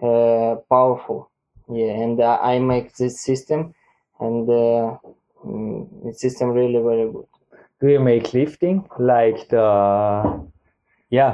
uh, 0.01 0.55
powerful. 0.69 1.29
Yeah 1.69 1.93
and 2.03 2.19
uh, 2.19 2.37
i 2.41 2.59
make 2.59 2.87
this 2.95 3.21
system 3.21 3.73
and 4.19 4.49
uh, 4.49 4.97
mm, 5.45 6.03
the 6.03 6.13
system 6.13 6.49
really 6.49 6.81
very 6.89 7.07
good. 7.11 7.27
Do 7.79 7.87
you 7.89 7.99
make 7.99 8.33
lifting 8.33 8.87
like 8.97 9.47
the 9.49 10.49
yeah 11.17 11.33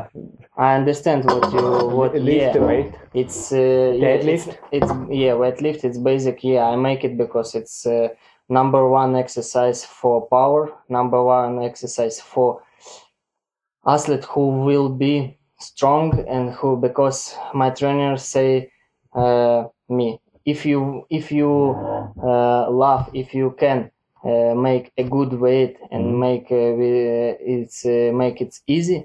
i 0.58 0.76
understand 0.76 1.24
what 1.26 1.46
you 1.54 1.64
what 2.00 2.14
lift 2.20 2.56
yeah 2.56 2.60
weight? 2.68 2.94
it's 3.14 3.52
uh, 3.54 3.58
yeah, 4.02 4.16
it's, 4.32 4.46
Deadlift? 4.46 4.58
it's 4.72 4.92
yeah 5.10 5.34
weight 5.34 5.62
lift 5.62 5.84
it's 5.84 5.98
basic 5.98 6.44
yeah 6.44 6.66
i 6.74 6.76
make 6.76 7.04
it 7.04 7.18
because 7.18 7.56
it's 7.56 7.86
uh, 7.86 8.08
number 8.50 8.88
one 8.90 9.16
exercise 9.16 9.86
for 9.86 10.28
power 10.28 10.62
number 10.90 11.22
one 11.24 11.64
exercise 11.64 12.20
for 12.22 12.62
athlete 13.86 14.26
who 14.26 14.46
will 14.68 14.90
be 14.90 15.38
strong 15.60 16.08
and 16.28 16.52
who 16.58 16.78
because 16.78 17.36
my 17.54 17.70
trainers 17.70 18.24
say 18.24 18.72
uh, 19.16 19.64
me 19.90 20.20
if 20.46 20.66
you 20.66 21.06
if 21.10 21.32
you 21.32 21.52
uh, 22.24 22.70
love 22.72 23.10
if 23.14 23.34
you 23.34 23.56
can 23.60 23.92
uh, 24.26 24.54
make 24.56 24.92
a 24.98 25.04
good 25.04 25.34
weight 25.46 25.78
and 25.92 26.04
Mhm. 26.06 26.20
make 26.26 26.48
uh, 26.52 27.54
it's 27.56 27.86
uh, 27.86 28.12
make 28.24 28.38
it 28.46 28.54
easy 28.68 29.00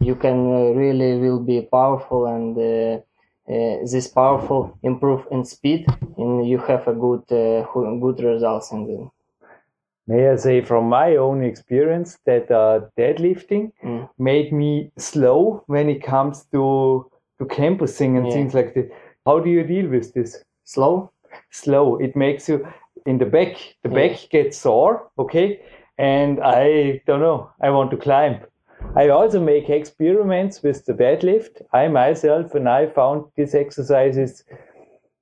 you 0.00 0.14
can 0.14 0.38
uh, 0.52 0.72
really 0.82 1.18
will 1.18 1.40
be 1.40 1.62
powerful 1.62 2.26
and 2.26 2.56
uh, 2.56 3.00
uh, 3.52 3.76
this 3.92 4.08
powerful 4.08 4.76
improve 4.82 5.26
in 5.30 5.44
speed 5.44 5.86
and 6.18 6.48
you 6.48 6.58
have 6.58 6.86
a 6.88 6.94
good 6.94 7.24
uh, 7.32 7.64
good 8.04 8.20
results 8.20 8.72
in 8.72 8.86
the 8.86 9.10
May 10.06 10.28
I 10.30 10.36
say 10.36 10.60
from 10.62 10.88
my 10.88 11.16
own 11.16 11.42
experience 11.44 12.18
that 12.26 12.50
uh, 12.50 12.80
deadlifting 12.98 13.72
Mm. 13.84 14.08
made 14.18 14.52
me 14.52 14.90
slow 14.96 15.62
when 15.66 15.88
it 15.88 16.02
comes 16.02 16.44
to 16.52 16.64
to 17.38 17.46
campusing 17.46 18.16
and 18.16 18.26
Yeah. 18.26 18.32
things 18.34 18.54
like 18.54 18.74
that. 18.74 18.90
How 19.26 19.38
do 19.40 19.50
you 19.50 19.62
deal 19.64 19.88
with 19.88 20.12
this? 20.14 20.44
slow 20.64 21.10
Slow. 21.50 21.96
It 21.98 22.16
makes 22.16 22.48
you 22.48 22.66
in 23.06 23.18
the 23.18 23.26
back. 23.26 23.56
The 23.82 23.88
Yeah. 23.90 23.94
back 23.98 24.28
gets 24.30 24.58
sore. 24.58 25.10
Okay, 25.18 25.60
and 25.98 26.40
I 26.42 27.00
don't 27.06 27.20
know. 27.20 27.50
I 27.60 27.70
want 27.70 27.90
to 27.92 27.96
climb. 27.96 28.40
I 28.96 29.08
also 29.08 29.40
make 29.40 29.68
experiments 29.70 30.62
with 30.62 30.84
the 30.86 30.92
deadlift. 30.94 31.62
I 31.72 31.88
myself, 31.88 32.54
and 32.54 32.68
I 32.68 32.86
found 32.86 33.26
this 33.36 33.54
exercise 33.54 34.16
is 34.16 34.44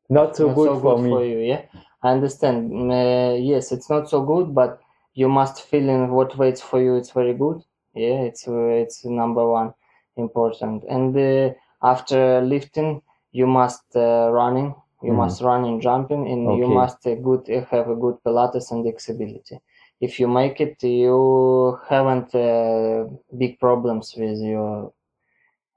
not 0.09 0.37
so 0.37 0.49
not 0.49 0.55
good 0.55 0.65
so 0.65 0.81
for 0.81 0.97
good 0.97 0.99
me. 0.99 1.11
for 1.11 1.25
you 1.25 1.39
yeah? 1.39 1.63
I 2.03 2.11
understand. 2.13 2.71
Mm, 2.71 2.91
uh, 3.01 3.35
yes 3.37 3.73
it's 3.73 3.91
not 3.91 4.09
so 4.09 4.23
good 4.23 4.55
but 4.55 4.81
you 5.15 5.29
must 5.29 5.63
feel 5.71 5.89
in 5.89 6.11
what 6.13 6.37
weights 6.39 6.61
for 6.61 6.81
you 6.83 6.97
it's 6.97 7.11
very 7.11 7.35
good. 7.35 7.59
Yeah 7.95 8.21
it's 8.29 8.47
uh, 8.49 8.83
it's 8.85 9.05
number 9.05 9.45
one 9.59 9.75
important. 10.17 10.85
And 10.89 11.17
uh, 11.17 11.55
after 11.83 12.41
lifting 12.43 13.03
you 13.33 13.47
must 13.47 13.85
uh, 13.97 14.31
running. 14.41 14.75
You 15.03 15.13
Mhm. 15.13 15.19
must 15.23 15.43
run 15.43 15.65
and 15.65 15.81
jumping 15.83 16.27
and 16.33 16.57
you 16.61 16.67
must 16.69 17.07
uh, 17.07 17.15
good 17.17 17.43
have 17.71 17.89
a 17.89 17.95
good 18.05 18.17
pilates 18.25 18.71
and 18.73 18.83
flexibility 18.85 19.61
if 20.01 20.21
you 20.21 20.29
make 20.29 20.61
it 20.61 20.83
you 20.83 21.79
haven't 21.89 22.35
uh, 22.35 23.05
big 23.39 23.59
problems 23.59 24.15
with 24.17 24.39
your 24.41 24.93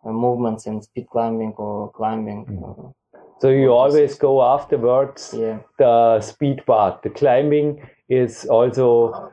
uh, 0.05 0.11
movements 0.11 0.65
in 0.65 0.81
speed 0.81 1.07
climbing 1.11 1.53
or 1.57 1.91
climbing 1.91 2.45
or, 2.61 2.93
So 3.41 3.49
you 3.49 3.71
always 3.71 4.17
go 4.17 4.41
afterwards 4.41 5.33
yeah 5.37 5.59
the 5.77 6.21
speed 6.21 6.65
part. 6.65 7.01
The 7.03 7.09
climbing 7.09 7.81
is 8.09 8.45
also, 8.45 9.31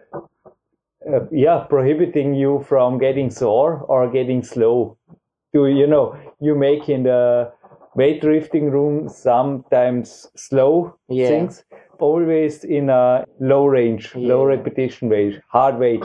uh, 1.13 1.27
yeah, 1.31 1.65
prohibiting 1.69 2.35
you 2.35 2.65
from 2.69 2.99
getting 2.99 3.31
sore 3.31 3.81
or 3.89 4.09
getting 4.11 4.43
slow. 4.43 4.97
Do 5.53 5.67
you 5.67 5.87
know 5.87 6.17
you 6.41 6.55
make 6.55 6.89
in 6.89 7.03
the 7.03 7.53
weightlifting 7.97 8.71
room 8.71 9.09
sometimes 9.09 10.31
slow 10.37 10.95
Yeah. 11.09 11.29
things, 11.29 11.65
always 11.99 12.65
in 12.65 12.91
a 12.91 13.25
low 13.41 13.67
range, 13.67 14.15
low 14.15 14.45
repetition 14.45 15.09
weight, 15.09 15.41
hard 15.49 15.79
weight, 15.79 16.05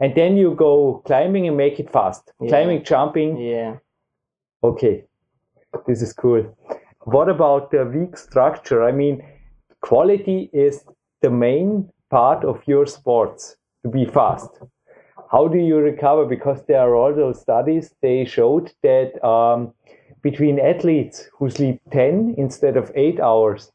and 0.00 0.14
then 0.14 0.36
you 0.36 0.54
go 0.54 1.02
climbing 1.06 1.46
and 1.48 1.56
make 1.56 1.78
it 1.78 1.90
fast. 1.90 2.32
Yeah. 2.40 2.48
Climbing, 2.48 2.84
jumping, 2.84 3.36
yeah 3.38 3.76
Okay, 4.64 5.02
this 5.88 6.02
is 6.02 6.12
cool. 6.12 6.56
What 7.00 7.28
about 7.28 7.72
the 7.72 7.84
weak 7.84 8.16
structure? 8.16 8.84
I 8.84 8.92
mean, 8.92 9.20
quality 9.80 10.50
is 10.52 10.84
the 11.20 11.30
main 11.30 11.90
part 12.10 12.44
of 12.44 12.62
your 12.68 12.86
sports 12.86 13.56
to 13.82 13.90
be 13.90 14.04
fast. 14.04 14.50
How 15.32 15.48
do 15.48 15.58
you 15.58 15.78
recover? 15.78 16.26
Because 16.26 16.64
there 16.66 16.78
are 16.78 16.94
also 16.94 17.32
studies, 17.32 17.92
they 18.02 18.24
showed 18.24 18.72
that 18.84 19.18
um, 19.26 19.72
between 20.22 20.60
athletes 20.60 21.28
who 21.36 21.50
sleep 21.50 21.80
10 21.90 22.36
instead 22.38 22.76
of 22.76 22.92
8 22.94 23.18
hours, 23.18 23.72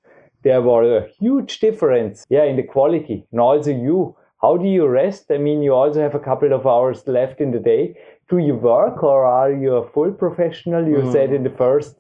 there 0.48 0.62
was 0.62 0.86
a 1.00 1.08
huge 1.20 1.54
difference, 1.66 2.26
yeah, 2.36 2.46
in 2.52 2.56
the 2.62 2.68
quality. 2.76 3.18
And 3.32 3.40
also 3.48 3.72
you, 3.88 4.16
how 4.44 4.54
do 4.64 4.68
you 4.78 4.84
rest? 4.88 5.24
I 5.36 5.38
mean, 5.48 5.60
you 5.68 5.74
also 5.82 6.00
have 6.06 6.16
a 6.16 6.26
couple 6.30 6.52
of 6.58 6.64
hours 6.74 7.00
left 7.18 7.38
in 7.46 7.52
the 7.56 7.60
day. 7.74 7.84
Do 8.32 8.38
you 8.48 8.56
work 8.56 9.04
or 9.12 9.20
are 9.26 9.52
you 9.64 9.72
a 9.76 9.88
full 9.94 10.12
professional? 10.24 10.82
You 10.94 11.00
said 11.16 11.30
in 11.38 11.44
the 11.44 11.56
first, 11.64 11.94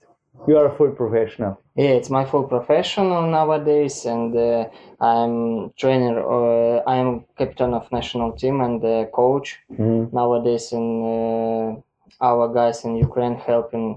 you 0.47 0.57
are 0.59 0.67
a 0.71 0.75
full 0.77 0.91
professional. 1.03 1.53
Yeah, 1.83 1.93
it's 1.99 2.09
my 2.17 2.25
full 2.31 2.45
professional 2.55 3.23
nowadays, 3.37 4.05
and 4.13 4.29
uh, 4.35 4.65
I'm 5.11 5.71
trainer. 5.81 6.15
Uh, 6.37 6.81
I'm 6.93 7.09
captain 7.41 7.71
of 7.79 7.91
national 7.91 8.29
team 8.41 8.55
and 8.67 8.79
uh, 8.83 9.05
coach 9.21 9.47
Mhm. 9.81 10.01
nowadays. 10.19 10.65
And 10.79 10.89
uh, 11.15 11.67
our 12.29 12.45
guys 12.59 12.77
in 12.85 12.91
Ukraine 13.07 13.35
helping, 13.49 13.87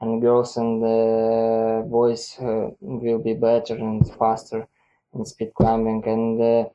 and 0.00 0.20
girls 0.20 0.56
and 0.56 0.82
uh, 0.82 1.82
boys 1.86 2.36
uh, 2.40 2.70
will 2.80 3.18
be 3.18 3.34
better 3.34 3.74
and 3.74 4.06
faster 4.18 4.66
in 5.14 5.24
speed 5.24 5.52
climbing. 5.54 6.02
And 6.06 6.40
uh, 6.40 6.68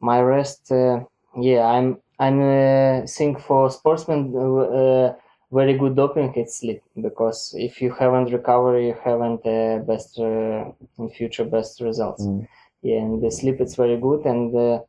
my 0.00 0.20
rest, 0.20 0.70
uh, 0.70 1.00
yeah, 1.40 1.66
I'm 1.66 1.98
I'm 2.18 2.40
uh, 2.40 3.06
think 3.06 3.40
for 3.40 3.70
sportsmen 3.70 4.34
uh, 4.36 5.14
very 5.50 5.78
good 5.78 5.96
doping 5.96 6.32
it's 6.34 6.58
sleep 6.58 6.82
because 7.00 7.54
if 7.56 7.80
you 7.80 7.92
haven't 7.92 8.32
recovered 8.32 8.80
you 8.80 8.96
haven't 9.04 9.46
uh, 9.46 9.78
best 9.78 10.18
uh, 10.18 10.64
in 10.98 11.10
future 11.10 11.44
best 11.44 11.80
results. 11.80 12.24
Mm. 12.24 12.48
Yeah, 12.82 12.98
and 12.98 13.22
the 13.22 13.30
sleep 13.30 13.60
it's 13.60 13.76
very 13.76 13.96
good 13.96 14.24
and 14.26 14.54
uh, 14.54 14.80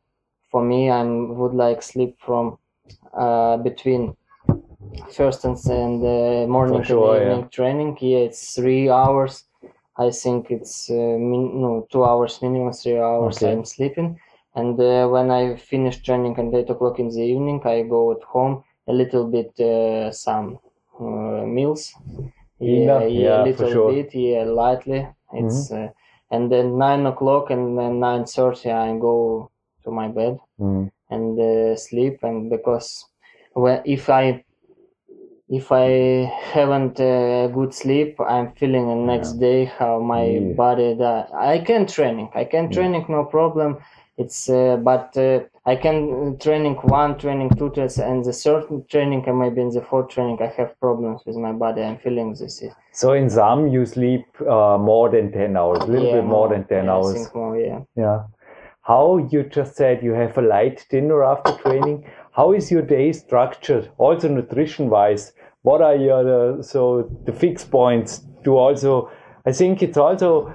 for 0.51 0.63
me 0.63 0.89
I 0.89 1.03
would 1.03 1.53
like 1.53 1.82
sleep 1.82 2.17
from 2.19 2.57
uh, 3.13 3.57
between 3.57 4.15
first 5.11 5.45
and, 5.45 5.57
and 5.69 6.03
uh, 6.05 6.47
morning 6.47 6.83
sure, 6.83 6.89
and 6.89 7.05
yeah. 7.21 7.41
evening 7.41 7.49
training. 7.49 7.97
Yeah, 8.01 8.19
it's 8.29 8.55
three 8.55 8.89
hours. 8.89 9.45
I 9.97 10.11
think 10.11 10.51
it's 10.51 10.89
uh, 10.89 10.93
min- 11.31 11.61
no 11.61 11.87
two 11.91 12.03
hours 12.05 12.41
minimum, 12.41 12.73
three 12.73 12.97
hours 12.99 13.37
Okay. 13.37 13.43
I'm 13.43 13.65
sleeping. 13.65 14.19
And 14.55 14.79
uh, 14.79 15.07
when 15.07 15.31
I 15.31 15.55
finish 15.55 16.01
training 16.01 16.37
at 16.39 16.53
eight 16.53 16.69
o'clock 16.69 16.99
in 16.99 17.09
the 17.09 17.21
evening, 17.21 17.61
I 17.65 17.83
go 17.83 18.11
at 18.11 18.23
home 18.23 18.63
a 18.87 18.93
little 18.93 19.25
bit 19.27 19.59
uh, 19.59 20.11
some 20.11 20.59
uh, 20.99 21.45
meals. 21.45 21.93
Yeah, 22.59 23.05
yeah, 23.07 23.35
Yeah, 23.35 23.37
a 23.37 23.43
little 23.49 23.73
sure. 23.73 23.83
bit, 23.85 24.13
yeah, 24.15 24.43
lightly. 24.43 25.07
It's 25.33 25.71
uh, 25.71 25.89
and 26.31 26.51
then 26.51 26.77
nine 26.77 27.05
o'clock 27.05 27.49
and 27.51 27.77
then 27.77 27.99
nine 27.99 28.25
thirty 28.25 28.71
I 28.71 28.97
go 28.97 29.51
to 29.83 29.91
my 29.91 30.07
bed 30.09 30.39
Mm. 30.59 30.89
and 31.09 31.39
uh, 31.39 31.75
sleep 31.75 32.19
and 32.23 32.49
because 32.49 33.05
when 33.53 33.81
if 33.85 34.09
i 34.09 34.43
if 35.49 35.71
i 35.71 35.87
haven't 36.53 36.99
uh, 36.99 37.47
good 37.47 37.73
sleep 37.73 38.19
i'm 38.21 38.51
feeling 38.53 38.87
the 38.87 38.95
next 38.95 39.33
day 39.39 39.65
how 39.65 39.99
my 39.99 40.25
Yeah. 40.39 40.53
body 40.63 40.93
that 40.95 41.29
i 41.33 41.57
can 41.59 41.85
training 41.85 42.29
i 42.35 42.43
can 42.43 42.69
training 42.69 43.05
no 43.09 43.23
problem 43.25 43.77
it's 44.17 44.49
uh, 44.49 44.77
but 44.89 45.15
uh, 45.17 45.39
i 45.65 45.75
can 45.75 46.37
training 46.39 46.75
one 46.99 47.17
training 47.17 47.49
two 47.57 47.69
tests 47.71 47.99
and 47.99 48.23
the 48.25 48.33
third 48.33 48.63
training 48.89 49.23
and 49.27 49.39
maybe 49.39 49.61
in 49.61 49.69
the 49.69 49.81
fourth 49.81 50.09
training 50.09 50.37
i 50.41 50.47
have 50.59 50.79
problems 50.79 51.21
with 51.25 51.35
my 51.35 51.51
body 51.51 51.81
i'm 51.83 51.97
feeling 51.97 52.29
this 52.33 52.61
is 52.61 52.73
So 52.91 53.13
in 53.13 53.29
some 53.29 53.67
you 53.67 53.85
sleep 53.85 54.25
uh, 54.41 54.77
more 54.77 55.09
than 55.09 55.31
10 55.31 55.55
hours, 55.55 55.79
a 55.83 55.87
little 55.87 56.07
yeah, 56.07 56.15
bit 56.21 56.25
more 56.25 56.49
than 56.49 56.65
10 56.65 56.85
yeah, 56.85 56.91
I 56.93 56.95
hours. 56.95 57.29
more, 57.33 57.57
yeah 57.57 57.79
Yeah. 57.95 58.23
How 58.81 59.17
you 59.31 59.43
just 59.43 59.75
said 59.75 60.03
you 60.03 60.13
have 60.13 60.37
a 60.37 60.41
light 60.41 60.85
dinner 60.89 61.23
after 61.23 61.51
training. 61.63 62.05
How 62.39 62.53
is 62.53 62.71
your 62.71 62.83
day 62.83 63.11
structured? 63.11 63.89
Also 63.97 64.29
nutrition 64.29 64.89
wise, 64.89 65.33
what 65.63 65.81
are 65.81 65.97
your 65.97 66.59
uh, 66.59 66.61
so 66.61 67.11
the 67.25 67.33
fixed 67.33 67.69
points 67.69 68.21
to 68.45 68.57
also? 68.57 69.11
I 69.45 69.51
think 69.51 69.83
it's 69.83 69.97
also 69.97 70.53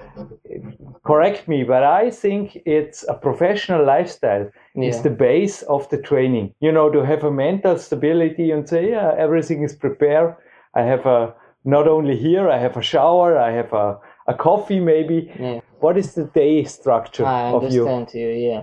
correct 1.04 1.46
me, 1.46 1.62
but 1.62 1.82
I 1.82 2.10
think 2.10 2.56
it's 2.64 3.04
a 3.06 3.12
professional 3.12 3.84
lifestyle. 3.84 4.50
Yeah. 4.74 5.02
the 5.02 5.10
base 5.10 5.60
of 5.62 5.86
the 5.90 5.98
training. 5.98 6.54
You 6.60 6.72
know, 6.72 6.88
to 6.90 7.04
have 7.04 7.22
a 7.22 7.30
mental 7.30 7.76
stability 7.76 8.50
and 8.50 8.66
say, 8.66 8.90
yeah, 8.90 9.12
everything 9.18 9.62
is 9.62 9.74
prepared. 9.74 10.36
I 10.74 10.82
have 10.82 11.04
a 11.04 11.34
not 11.64 11.86
only 11.86 12.16
here, 12.16 12.48
I 12.48 12.58
have 12.58 12.78
a 12.78 12.82
shower, 12.82 13.36
I 13.38 13.50
have 13.52 13.72
a, 13.74 13.98
a 14.26 14.34
coffee 14.34 14.80
maybe. 14.80 15.30
yeah 15.38 15.60
What 15.80 15.98
is 15.98 16.14
the 16.14 16.24
day 16.24 16.64
structure 16.64 17.26
I 17.26 17.52
of 17.52 17.62
you? 17.72 17.86
understand 17.88 18.20
you. 18.20 18.28
Yeah, 18.48 18.62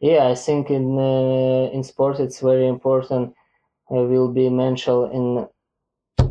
yeah. 0.00 0.28
I 0.28 0.34
think 0.34 0.70
in 0.70 0.98
uh, 0.98 1.70
in 1.72 1.82
sports 1.84 2.20
it's 2.20 2.40
very 2.40 2.66
important. 2.66 3.34
Uh, 3.90 4.02
will 4.04 4.32
be 4.32 4.48
mentioned 4.48 5.12
in 5.12 5.46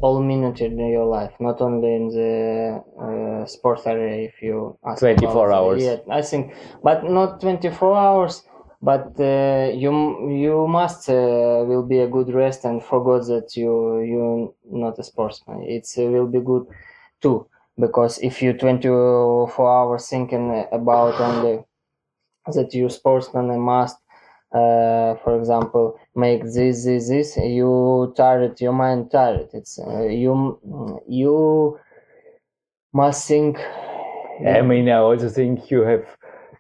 all 0.02 0.22
minutes 0.22 0.62
in 0.62 0.78
your 0.80 1.06
life, 1.06 1.34
not 1.40 1.62
only 1.62 1.96
in 1.96 2.08
the 2.10 2.84
uh, 3.06 3.46
sports 3.46 3.86
area. 3.88 4.28
If 4.30 4.42
you 4.42 4.78
ask 4.86 5.02
24 5.02 5.48
about, 5.48 5.56
uh, 5.56 5.56
hours. 5.56 5.84
yeah, 5.84 5.98
I 6.12 6.22
think, 6.22 6.54
but 6.84 7.04
not 7.04 7.42
twenty 7.42 7.70
four 7.70 7.96
hours. 7.98 8.44
But 8.82 9.20
uh, 9.20 9.72
you 9.76 9.92
you 10.30 10.68
must 10.68 11.10
uh, 11.10 11.64
will 11.68 11.84
be 11.84 12.00
a 12.00 12.08
good 12.08 12.34
rest 12.34 12.66
and 12.66 12.84
forget 12.84 13.28
that 13.28 13.56
you 13.56 14.02
you 14.02 14.56
not 14.72 15.00
a 15.00 15.04
sportsman. 15.04 15.64
It 15.64 15.88
uh, 15.98 16.04
will 16.04 16.28
be 16.28 16.40
good 16.42 16.66
too 17.22 17.48
because 17.80 18.20
if 18.20 18.42
you 18.42 18.54
24 18.54 19.70
hours 19.78 20.10
thinking 20.10 20.66
about 20.72 21.20
only 21.20 21.64
that 22.54 22.74
you 22.74 22.90
sportsman 22.90 23.60
must 23.60 23.98
uh, 24.54 25.16
for 25.24 25.38
example 25.38 25.98
make 26.16 26.44
this 26.44 26.86
this 26.86 27.08
this 27.10 27.38
you 27.38 28.14
tired 28.16 28.60
your 28.62 28.74
mind 28.74 29.12
tired 29.12 29.50
it's 29.54 29.80
uh, 29.80 30.04
you 30.04 30.60
you 31.08 31.80
must 32.94 33.28
think 33.28 33.60
I 34.48 34.62
mean, 34.62 34.88
I 34.90 34.98
also 34.98 35.28
think 35.30 35.70
you 35.70 35.82
have, 35.82 36.06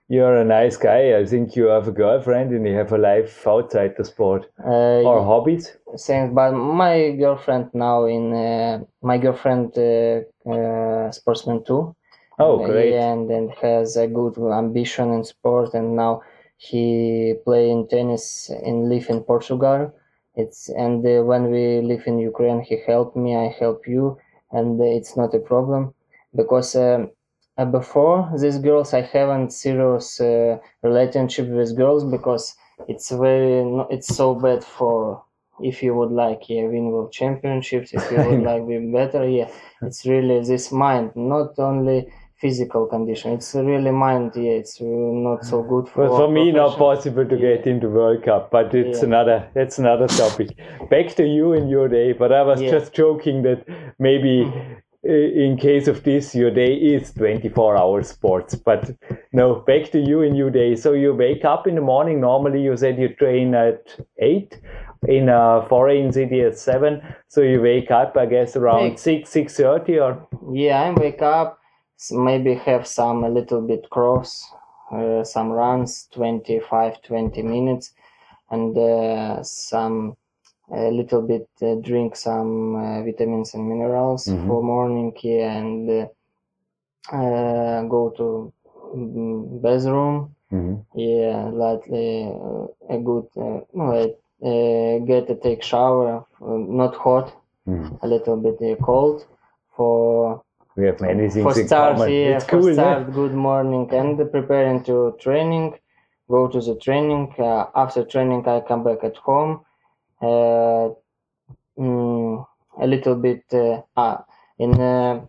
you're 0.09 0.35
a 0.35 0.43
nice 0.43 0.75
guy. 0.75 1.17
I 1.17 1.25
think 1.25 1.55
you 1.55 1.65
have 1.65 1.87
a 1.87 1.91
girlfriend 1.91 2.51
and 2.51 2.67
you 2.67 2.73
have 2.75 2.91
a 2.91 2.97
life 2.97 3.47
outside 3.47 3.93
the 3.97 4.03
sport 4.03 4.47
uh, 4.65 5.01
or 5.09 5.23
hobbies. 5.23 5.77
things 5.97 6.33
but 6.33 6.51
my 6.51 7.11
girlfriend 7.11 7.69
now 7.73 8.05
in 8.05 8.33
uh, 8.33 8.79
my 9.01 9.17
girlfriend 9.17 9.77
uh, 9.77 10.21
uh, 10.51 11.11
sportsman 11.11 11.63
too 11.63 11.95
Oh, 12.39 12.57
great. 12.57 12.95
And 12.95 13.29
then 13.29 13.49
has 13.61 13.95
a 13.97 14.07
good 14.07 14.35
ambition 14.37 15.11
in 15.13 15.23
sport, 15.23 15.73
and 15.75 15.95
now 15.95 16.21
he 16.57 17.35
play 17.45 17.69
in 17.69 17.87
tennis 17.87 18.49
and 18.49 18.89
live 18.89 19.09
in 19.09 19.21
Portugal. 19.23 19.91
It's 20.35 20.69
and 20.69 21.05
uh, 21.05 21.23
when 21.23 21.51
we 21.51 21.81
live 21.81 22.03
in 22.07 22.17
Ukraine, 22.17 22.61
he 22.61 22.77
helped 22.87 23.15
me. 23.15 23.35
I 23.35 23.47
help 23.49 23.87
you, 23.87 24.17
and 24.51 24.79
uh, 24.81 24.85
it's 24.85 25.15
not 25.17 25.33
a 25.35 25.39
problem 25.39 25.93
because 26.35 26.75
um, 26.75 27.11
uh, 27.57 27.65
before 27.65 28.31
these 28.37 28.57
girls, 28.57 28.93
I 28.93 29.01
haven't 29.01 29.51
serious 29.51 30.19
uh, 30.21 30.57
relationship 30.81 31.47
with 31.49 31.75
girls 31.75 32.03
because 32.05 32.55
it's 32.87 33.09
very 33.11 33.59
it's 33.89 34.07
so 34.07 34.33
bad 34.35 34.63
for 34.63 35.23
if 35.61 35.83
you 35.83 35.93
would 35.93 36.11
like 36.11 36.47
yeah, 36.49 36.63
win 36.67 36.85
world 36.91 37.11
championships 37.11 37.93
if 37.93 38.09
you 38.11 38.21
would 38.23 38.41
like 38.49 38.65
be 38.65 38.77
better 38.91 39.27
yeah 39.27 39.49
it's 39.81 40.05
really 40.05 40.39
this 40.41 40.71
mind 40.71 41.11
not 41.17 41.59
only 41.59 42.07
physical 42.41 42.85
condition 42.87 43.31
it's 43.33 43.53
really 43.55 43.91
mind 43.91 44.31
yeah 44.35 44.51
it's 44.61 44.79
uh, 44.81 44.85
not 44.85 45.43
so 45.43 45.61
good 45.63 45.87
for 45.89 46.07
Well, 46.07 46.17
for 46.17 46.31
me, 46.31 46.51
not 46.51 46.77
possible 46.77 47.25
to 47.25 47.37
get 47.37 47.67
into 47.67 47.89
World 47.89 48.23
Cup, 48.23 48.49
but 48.51 48.73
it's 48.73 48.99
Yeah. 48.99 49.05
another 49.09 49.37
that's 49.53 49.79
another 49.79 50.07
topic. 50.07 50.49
Back 50.89 51.15
to 51.15 51.25
you 51.25 51.53
and 51.53 51.69
your 51.69 51.87
day. 51.87 52.13
But 52.13 52.31
I 52.31 52.43
was 52.43 52.61
Yeah. 52.61 52.71
just 52.71 52.93
joking 52.93 53.41
that 53.43 53.63
maybe 53.99 54.35
uh, 55.07 55.11
in 55.45 55.57
case 55.57 55.87
of 55.87 56.03
this, 56.03 56.35
your 56.35 56.51
day 56.51 56.73
is 56.73 57.13
24 57.13 57.77
hours 57.77 58.09
sports. 58.09 58.55
But 58.55 58.91
no, 59.31 59.55
back 59.67 59.91
to 59.91 59.99
you 59.99 60.21
and 60.21 60.35
your 60.37 60.49
day. 60.49 60.75
So 60.75 60.93
you 60.93 61.13
wake 61.15 61.45
up 61.45 61.67
in 61.67 61.75
the 61.75 61.81
morning. 61.81 62.19
Normally, 62.21 62.61
you 62.61 62.75
said 62.77 62.99
you 62.99 63.09
train 63.09 63.55
at 63.55 63.95
eight 64.17 64.59
in 65.07 65.29
a 65.29 65.65
foreign 65.69 66.11
city 66.11 66.41
at 66.41 66.57
seven. 66.57 67.01
So 67.27 67.41
you 67.41 67.61
wake 67.61 67.91
up, 67.91 68.17
I 68.17 68.25
guess, 68.25 68.55
around 68.55 68.99
six 68.99 69.29
six 69.29 69.55
thirty 69.55 69.99
or 69.99 70.27
yeah 70.53 70.81
i 70.81 70.91
wake 70.91 71.21
up 71.21 71.58
maybe 72.11 72.53
have 72.55 72.87
some 72.87 73.23
a 73.23 73.29
little 73.29 73.61
bit 73.61 73.89
cross 73.89 74.31
uh, 74.91 75.23
some 75.23 75.49
runs 75.51 76.07
25 76.13 77.01
20 77.01 77.41
minutes 77.43 77.93
and 78.51 78.77
uh, 78.77 79.43
some 79.43 80.15
a 80.71 80.91
little 80.91 81.21
bit 81.21 81.47
uh, 81.61 81.75
drink 81.87 82.15
some 82.15 82.75
uh, 82.75 83.03
vitamins 83.03 83.53
and 83.55 83.67
minerals 83.69 84.27
Mhm. 84.27 84.47
for 84.47 84.63
morning 84.63 85.13
yeah, 85.23 85.57
and 85.59 85.89
uh, 85.89 86.07
uh, 87.11 87.83
go 87.95 88.09
to 88.17 88.51
mm, 88.95 89.61
bathroom 89.61 90.15
yeah 90.95 91.49
lightly 91.61 92.09
uh, 92.27 92.65
a 92.95 92.97
good 93.09 93.27
uh, 93.37 93.61
uh, 94.49 94.99
get 95.09 95.29
a 95.29 95.35
take 95.35 95.63
shower 95.63 96.25
uh, 96.41 96.57
not 96.81 96.95
hot 96.95 97.27
Mhm. 97.67 97.99
a 98.03 98.07
little 98.07 98.37
bit 98.45 98.57
uh, 98.61 98.75
cold 98.83 99.25
for 99.75 100.41
we 100.79 100.85
have 100.85 100.99
many 101.01 101.29
things 101.29 101.43
for 101.55 101.59
in 101.61 101.67
start 101.67 101.93
common. 101.95 102.09
yeah 102.11 102.35
it's 102.37 102.45
for 102.45 102.59
cool, 102.61 102.69
yeah? 102.69 102.73
start 102.73 103.13
good 103.13 103.33
morning 103.33 103.85
and 103.93 104.17
preparing 104.31 104.83
to 104.83 105.15
training 105.19 105.73
go 106.29 106.47
to 106.47 106.59
the 106.61 106.75
training 106.85 107.33
uh, 107.39 107.65
after 107.75 108.03
training 108.05 108.47
i 108.47 108.59
come 108.61 108.83
back 108.83 109.03
at 109.03 109.17
home 109.17 109.61
uh, 110.21 110.89
mm, 111.77 112.45
a 112.81 112.87
little 112.87 113.15
bit 113.15 113.43
uh, 113.53 113.81
ah, 113.97 114.25
in 114.59 114.79
uh, 114.79 115.21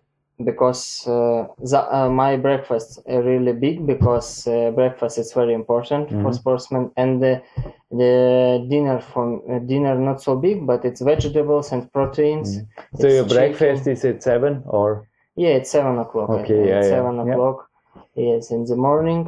because 0.45 1.07
uh, 1.07 1.47
the, 1.59 1.81
uh, 1.95 2.09
my 2.09 2.37
breakfast 2.37 3.01
is 3.07 3.25
really 3.25 3.53
big 3.53 3.87
because 3.87 4.47
uh, 4.47 4.71
breakfast 4.71 5.19
is 5.19 5.33
very 5.33 5.53
important 5.55 6.09
for 6.11 6.31
Mhm. 6.31 6.35
sportsmen 6.35 6.91
and 6.97 7.23
the, 7.23 7.43
the 7.91 8.67
dinner 8.71 8.99
from 9.01 9.43
dinner 9.67 9.95
not 9.99 10.23
so 10.23 10.37
big 10.37 10.67
but 10.67 10.85
it's 10.85 11.01
vegetables 11.03 11.73
and 11.73 11.93
proteins 11.93 12.59
Mhm. 12.59 12.67
So 13.01 13.07
your 13.09 13.25
chicken. 13.25 13.37
breakfast 13.37 13.87
is 13.87 14.05
at 14.05 14.23
seven 14.23 14.63
or 14.67 15.07
yeah, 15.43 15.55
it's 15.59 15.71
seven 15.79 15.95
o'clock. 16.05 16.31
Okay, 16.39 16.61
yeah, 16.69 16.83
yeah, 16.83 16.95
seven 16.95 17.15
yeah. 17.17 17.27
o'clock. 17.33 17.59
Yes, 18.15 18.51
in 18.57 18.63
the 18.71 18.77
morning. 18.89 19.21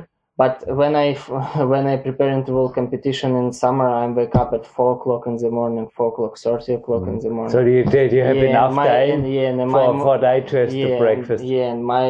But 0.42 0.54
when 0.80 0.94
I 1.04 1.08
when 1.72 1.84
I 1.92 1.96
prepare 2.06 2.30
into 2.36 2.52
world 2.56 2.74
competition 2.80 3.30
in 3.40 3.52
summer, 3.62 3.88
I 4.02 4.06
wake 4.20 4.34
up 4.42 4.50
at 4.58 4.64
four 4.76 4.90
o'clock 4.96 5.22
in 5.30 5.36
the 5.44 5.50
morning, 5.60 5.84
four 5.96 6.08
o'clock, 6.12 6.34
thirty 6.46 6.72
o'clock 6.78 7.04
in 7.12 7.18
the 7.24 7.30
morning. 7.36 7.54
Mm-hmm. 7.54 7.66
so 7.66 7.72
you, 7.74 7.84
did 7.96 8.12
you 8.16 8.22
have 8.28 8.36
Yeah, 8.36 8.50
enough 8.52 8.72
my- 8.80 8.88
time 8.88 9.24
yeah, 9.36 9.48
and 9.50 9.70
for, 9.70 9.92
my 9.94 10.00
for 10.06 10.18
digest 10.18 10.74
yeah, 10.74 10.88
the 10.88 10.98
breakfast 11.04 11.44
yeah, 11.44 11.72
and 11.72 11.80
my 11.96 12.08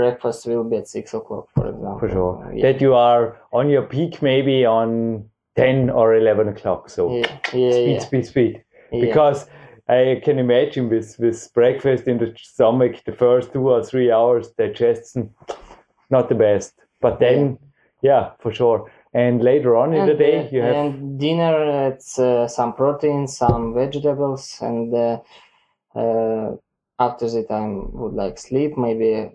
breakfast 0.00 0.46
will 0.46 0.64
be 0.72 0.76
at 0.82 0.88
six 0.96 1.14
o'clock, 1.14 1.46
for 1.56 1.66
example. 1.72 1.98
for 2.02 2.08
sure 2.14 2.34
Yeah. 2.54 2.62
that 2.66 2.80
you 2.84 2.92
are 2.94 3.24
on 3.58 3.64
your 3.74 3.82
peak 3.94 4.12
maybe 4.22 4.56
on 4.78 5.24
10 5.56 5.90
or 5.90 6.14
11 6.14 6.48
o'clock. 6.48 6.88
So 6.90 7.00
Yeah, 7.16 7.26
yeah, 7.52 7.70
speed, 7.72 7.92
yeah. 7.94 7.98
speed, 8.08 8.26
speed. 8.32 8.52
yeah. 8.92 9.00
Because 9.06 9.38
I 9.90 10.20
can 10.24 10.38
imagine 10.38 10.88
with, 10.88 11.18
with 11.18 11.50
breakfast 11.52 12.04
in 12.06 12.18
the 12.18 12.32
stomach, 12.36 13.02
the 13.04 13.12
first 13.12 13.52
two 13.52 13.68
or 13.70 13.82
three 13.82 14.12
hours 14.12 14.50
digestion, 14.52 15.34
not 16.10 16.28
the 16.28 16.36
best. 16.36 16.74
But 17.00 17.18
then, 17.18 17.58
yeah, 18.00 18.30
for 18.38 18.52
sure. 18.52 18.90
And 19.12 19.42
later 19.42 19.76
on 19.76 19.92
in 19.92 20.06
the 20.06 20.14
day, 20.14 20.46
uh, 20.46 20.48
you 20.52 20.62
have 20.62 20.76
and 20.76 21.18
dinner. 21.18 21.88
It's 21.88 22.18
uh, 22.18 22.46
some 22.46 22.72
protein, 22.74 23.26
some 23.26 23.74
vegetables, 23.74 24.58
and 24.60 24.94
uh, 24.94 25.18
uh, 25.96 26.54
after 27.00 27.28
that 27.28 27.50
I 27.50 27.66
would 27.66 28.14
like 28.14 28.38
sleep. 28.38 28.78
Maybe 28.78 29.30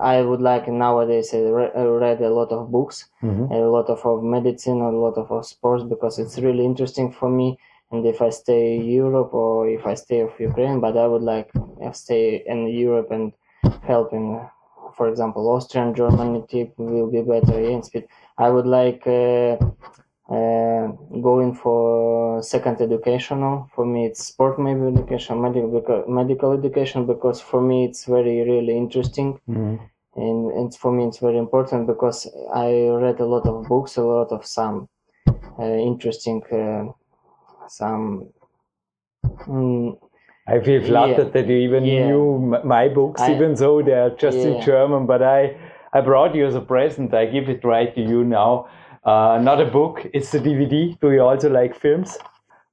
I 0.00 0.22
would 0.22 0.40
like 0.40 0.66
nowadays. 0.68 1.34
I, 1.34 1.40
re- 1.40 1.72
I 1.76 1.82
read 1.82 2.22
a 2.22 2.30
lot 2.30 2.52
of 2.52 2.70
books, 2.70 3.10
Mhm. 3.22 3.50
a 3.50 3.58
lot 3.68 3.90
of, 3.90 4.06
of 4.06 4.22
medicine, 4.22 4.80
a 4.80 4.90
lot 4.90 5.18
of, 5.18 5.30
of 5.30 5.44
sports 5.44 5.84
because 5.84 6.18
it's 6.18 6.38
really 6.38 6.64
interesting 6.64 7.12
for 7.12 7.28
me. 7.28 7.58
And 7.90 8.06
if 8.06 8.22
I 8.22 8.30
stay 8.30 8.78
Europe 8.78 9.34
or 9.34 9.68
if 9.68 9.84
I 9.86 9.94
stay 9.94 10.20
of 10.20 10.32
Ukraine, 10.38 10.80
but 10.80 10.96
I 10.96 11.06
would 11.06 11.22
like 11.22 11.50
uh, 11.82 11.92
stay 11.92 12.42
in 12.46 12.68
Europe 12.68 13.10
and 13.10 13.32
help 13.82 14.12
in, 14.12 14.40
for 14.96 15.08
example, 15.08 15.48
Austrian, 15.48 15.94
Germany 15.94 16.44
tip 16.48 16.72
will 16.78 17.10
be 17.10 17.22
better 17.22 17.58
in 17.58 17.82
speed. 17.82 18.06
I 18.38 18.48
would 18.48 18.66
like 18.66 19.02
uh, 19.06 19.56
uh, 20.30 20.86
going 21.28 21.54
for 21.54 22.40
second 22.42 22.80
educational. 22.80 23.68
For 23.74 23.84
me, 23.84 24.06
it's 24.06 24.24
sport 24.26 24.58
maybe 24.60 24.86
education, 24.86 25.40
medical 25.42 26.04
medical 26.08 26.52
education 26.52 27.06
because 27.06 27.40
for 27.40 27.60
me 27.60 27.84
it's 27.86 28.04
very 28.04 28.36
really 28.50 28.76
interesting 28.76 29.40
Mhm. 29.48 29.78
and 30.24 30.38
it's 30.60 30.76
for 30.76 30.92
me 30.92 31.02
it's 31.08 31.18
very 31.18 31.38
important 31.38 31.86
because 31.86 32.18
I 32.54 32.68
read 33.04 33.18
a 33.20 33.26
lot 33.34 33.46
of 33.46 33.66
books, 33.68 33.96
a 33.96 34.02
lot 34.02 34.30
of 34.36 34.46
some 34.46 34.88
uh, 35.58 35.64
interesting 35.90 36.42
uh, 36.52 36.84
some. 37.70 38.28
Mm, 39.46 39.96
I 40.48 40.60
feel 40.60 40.82
flattered 40.82 41.26
Yeah. 41.28 41.32
that 41.34 41.46
you 41.46 41.56
even 41.56 41.84
Yeah. 41.84 42.06
knew 42.06 42.60
my 42.64 42.88
books, 42.88 43.20
I- 43.22 43.32
even 43.34 43.54
though 43.54 43.82
they 43.82 43.94
are 43.94 44.10
just 44.10 44.38
in 44.38 44.60
German. 44.60 45.06
But 45.06 45.22
I, 45.22 45.56
I 45.92 46.00
brought 46.00 46.34
you 46.34 46.46
as 46.46 46.54
a 46.54 46.60
present. 46.60 47.14
I 47.14 47.26
give 47.26 47.48
it 47.48 47.64
right 47.64 47.94
to 47.94 48.00
you 48.00 48.24
now. 48.24 48.66
Uh, 49.04 49.38
not 49.42 49.60
a 49.60 49.64
book, 49.64 50.06
it's 50.12 50.34
a 50.34 50.40
DVD. 50.40 50.96
Do 51.00 51.10
you 51.12 51.22
also 51.22 51.48
like 51.48 51.74
films? 51.74 52.18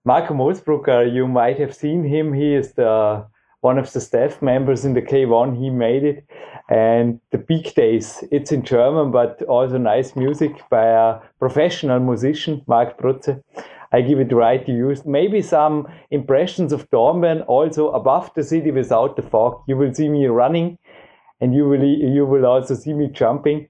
Marco 0.04 0.34
Mosbrucker, 0.34 1.12
you 1.14 1.28
might 1.28 1.58
have 1.60 1.74
seen 1.74 2.04
him. 2.04 2.34
He 2.34 2.54
is 2.56 2.74
the 2.74 3.26
one 3.62 3.78
of 3.80 3.92
the 3.92 4.00
staff 4.00 4.42
members 4.42 4.86
in 4.86 4.94
the 4.94 5.02
K1. 5.02 5.56
He 5.58 5.70
made 5.70 6.04
it. 6.04 6.24
And 6.70 7.20
the 7.32 7.38
Big 7.38 7.74
Days, 7.76 8.24
it's 8.32 8.52
in 8.52 8.62
German, 8.64 9.12
but 9.12 9.42
also 9.44 9.78
nice 9.78 10.16
music 10.16 10.52
by 10.70 10.86
a 10.86 11.20
professional 11.40 12.00
musician, 12.00 12.62
Mark 12.68 12.98
Brutze. 12.98 13.42
I 13.92 14.02
give 14.02 14.20
it 14.20 14.34
right 14.34 14.66
to 14.66 14.72
you. 14.72 14.96
Maybe 15.06 15.42
some 15.42 15.88
impressions 16.12 16.74
of 16.74 16.90
Dornbirn 16.90 17.46
also 17.48 17.90
above 17.92 18.32
the 18.36 18.44
city 18.44 18.72
without 18.72 19.16
the 19.16 19.22
fog. 19.22 19.64
You 19.68 19.78
will 19.78 19.94
see 19.94 20.10
me 20.10 20.26
running 20.28 20.78
and 21.40 21.54
you 21.54 21.68
will 21.68 21.84
you 21.84 22.26
will 22.26 22.46
also 22.46 22.76
see 22.76 22.94
me 22.94 23.08
jumping. 23.08 23.70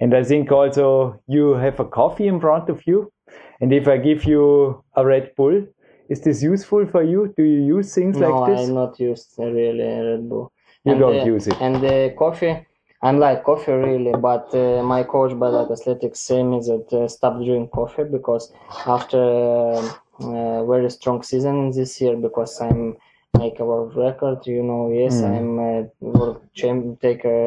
And 0.00 0.14
I 0.14 0.24
think 0.24 0.50
also 0.50 1.20
you 1.26 1.54
have 1.54 1.78
a 1.78 1.84
coffee 1.84 2.26
in 2.26 2.40
front 2.40 2.70
of 2.70 2.86
you. 2.86 3.12
And 3.60 3.72
if 3.72 3.86
I 3.86 3.98
give 3.98 4.24
you 4.24 4.82
a 4.96 5.04
Red 5.04 5.34
Bull, 5.36 5.66
is 6.08 6.22
this 6.22 6.42
useful 6.42 6.86
for 6.86 7.02
you? 7.02 7.32
Do 7.36 7.44
you 7.44 7.76
use 7.76 7.94
things 7.94 8.16
no, 8.16 8.30
like 8.30 8.50
this? 8.50 8.68
No, 8.68 8.72
I 8.72 8.84
not 8.86 8.98
used 8.98 9.38
uh, 9.38 9.44
really 9.44 9.84
Red 9.84 10.28
Bull. 10.28 10.52
You 10.84 10.92
And, 10.92 11.00
don't 11.00 11.20
uh, 11.20 11.24
use 11.24 11.46
it. 11.46 11.60
And 11.60 11.76
the 11.76 12.14
coffee, 12.18 12.66
I'm 13.02 13.18
like 13.18 13.44
coffee 13.44 13.72
really, 13.72 14.12
but 14.12 14.54
uh, 14.54 14.82
my 14.82 15.02
coach 15.04 15.38
by 15.38 15.50
that 15.50 15.70
athletics 15.70 16.20
say 16.20 16.42
me 16.42 16.58
that 16.60 16.88
uh, 16.92 17.08
stop 17.08 17.34
drinking 17.36 17.68
coffee 17.68 18.04
because 18.04 18.52
after 18.86 19.22
uh, 19.22 19.82
uh, 20.20 20.64
very 20.66 20.90
strong 20.90 21.22
season 21.22 21.70
this 21.72 22.00
year 22.00 22.16
because 22.16 22.60
I'm 22.60 22.96
make 23.38 23.58
a 23.60 23.64
world 23.64 23.96
record, 23.96 24.46
you 24.46 24.62
know, 24.62 24.90
yes, 24.92 25.22
Mm. 25.22 25.30
I'm 25.34 25.50
uh, 25.58 25.82
world 26.00 26.40
champ, 26.54 27.00
take 27.00 27.24
a 27.24 27.38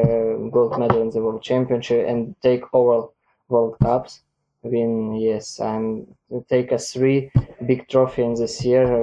gold 0.52 0.80
medal 0.80 1.02
in 1.02 1.10
the 1.12 1.22
world 1.22 1.44
championship 1.44 2.08
and 2.08 2.36
take 2.42 2.64
overall 2.74 3.14
world 3.50 3.76
cups. 3.80 4.22
Win, 4.64 5.14
yes, 5.16 5.60
I'm 5.60 6.08
take 6.50 6.72
a 6.72 6.80
three 6.80 7.32
big 7.66 7.88
trophy 7.90 8.24
in 8.24 8.34
this 8.36 8.64
year, 8.66 8.86
uh, 8.86 9.00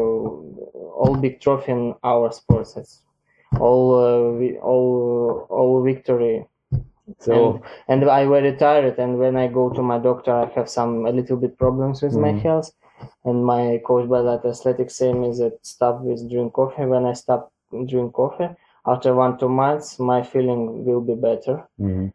all 1.01 1.17
big 1.21 1.41
trophy 1.41 1.73
in 1.73 1.95
our 2.03 2.33
sports. 2.33 3.03
All 3.59 3.85
uh, 3.95 4.59
all 4.63 5.47
all 5.51 5.83
victory 5.83 6.47
So 7.21 7.61
and, 7.89 8.03
and 8.05 8.11
I 8.11 8.27
were 8.27 8.51
tired 8.57 8.99
and 8.99 9.19
when 9.19 9.37
I 9.37 9.49
go 9.49 9.71
to 9.71 9.83
my 9.83 9.99
doctor 9.99 10.33
I 10.33 10.47
have 10.57 10.69
some 10.69 11.07
a 11.07 11.13
little 11.13 11.37
bit 11.37 11.59
problems 11.59 12.03
with 12.03 12.17
my 12.17 12.33
Mhm. 12.33 12.43
health 12.45 12.71
and 13.25 13.45
my 13.45 13.81
coach 13.87 14.09
by 14.09 14.23
that 14.23 14.45
athletic 14.45 14.91
say 14.91 15.13
me 15.13 15.31
that 15.41 15.59
stop 15.75 16.01
with 16.03 16.29
drink 16.31 16.53
coffee 16.55 16.87
when 16.87 17.07
I 17.07 17.15
stop 17.15 17.53
drink 17.87 18.15
coffee 18.15 18.51
after 18.87 19.15
one 19.15 19.39
two 19.39 19.49
months 19.63 19.99
my 19.99 20.23
feeling 20.23 20.85
will 20.87 21.01
be 21.03 21.15
better 21.15 21.57
mhm. 21.79 22.13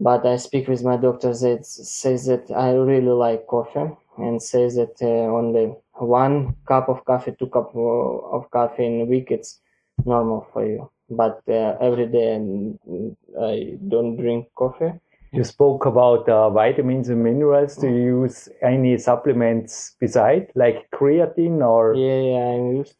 but 0.00 0.26
I 0.26 0.36
speak 0.36 0.66
with 0.68 0.82
my 0.84 0.96
doctor 0.96 1.32
that 1.34 1.64
says 1.66 2.26
that 2.26 2.50
I 2.50 2.72
really 2.72 3.12
like 3.26 3.46
coffee 3.46 3.90
and 4.16 4.42
says 4.42 4.74
that 4.76 4.96
uh, 5.02 5.26
only 5.38 5.74
one 5.94 6.56
cup 6.66 6.88
of 6.88 7.04
coffee, 7.04 7.34
two 7.38 7.46
cup 7.48 7.74
of 7.76 8.50
coffee 8.50 8.86
in 8.86 9.00
a 9.02 9.04
week 9.04 9.30
it's 9.30 9.60
normal 10.04 10.46
for 10.52 10.64
you. 10.66 10.90
But 11.10 11.40
uh, 11.48 11.76
every 11.80 12.06
day 12.06 12.36
mm, 12.38 13.16
I 13.40 13.78
don't 13.88 14.16
drink 14.16 14.48
coffee. 14.54 14.92
you 15.32 15.44
spoke 15.44 15.84
about 15.86 16.28
uh, 16.28 16.50
vitamins 16.50 17.08
and 17.08 17.22
minerals. 17.22 17.76
Do 17.76 17.86
you 17.88 18.22
use 18.22 18.48
any 18.62 18.96
supplements 18.98 19.94
beside, 20.00 20.50
like 20.54 20.88
creatine 20.94 21.60
or? 21.62 21.94
Yeah, 21.94 22.20
yeah, 22.30 22.44
I'm 22.54 22.76
used. 22.76 22.96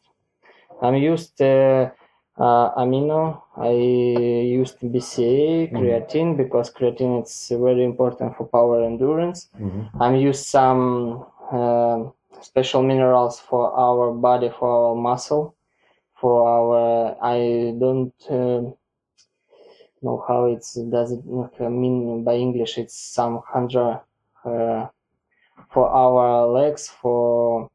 I'm 0.81 0.95
used 0.95 1.41
uh, 1.41 1.89
uh, 2.37 2.75
amino. 2.81 3.41
I 3.57 3.71
used 4.59 4.77
BCA, 4.91 5.67
creatine 5.75 6.37
because 6.37 6.71
creatine 6.71 7.23
is 7.23 7.51
very 7.51 7.83
important 7.83 8.35
for 8.37 8.45
power 8.47 8.83
endurance. 8.83 9.49
Mhm. 9.59 9.89
I'm 9.99 10.15
used 10.15 10.45
some 10.45 11.25
uh, 11.51 11.99
special 12.41 12.81
minerals 12.83 13.39
for 13.39 13.71
our 13.85 14.11
body, 14.13 14.49
for 14.49 14.69
our 14.69 14.95
muscle, 14.95 15.55
for 16.19 16.47
our. 16.47 17.17
I 17.21 17.73
don't 17.79 18.13
uh, 18.29 18.61
know 20.01 20.23
how 20.27 20.45
it's 20.45 20.73
does 20.75 21.11
it 21.11 21.25
mean 21.69 22.23
by 22.23 22.35
English. 22.35 22.77
It's 22.77 22.97
some 22.97 23.41
hundred 23.47 24.01
uh, 24.45 24.87
for 25.71 25.89
our 25.89 26.47
legs, 26.47 26.89
for 27.01 27.69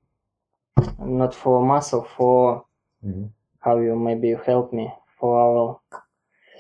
not 0.99 1.35
for 1.35 1.65
muscle, 1.65 2.05
for 2.17 2.65
Mhm. 3.05 3.29
how 3.61 3.79
you 3.79 3.97
maybe 3.97 4.29
you 4.29 4.39
help 4.47 4.73
me 4.73 4.93
for 5.19 5.39
our 5.39 5.81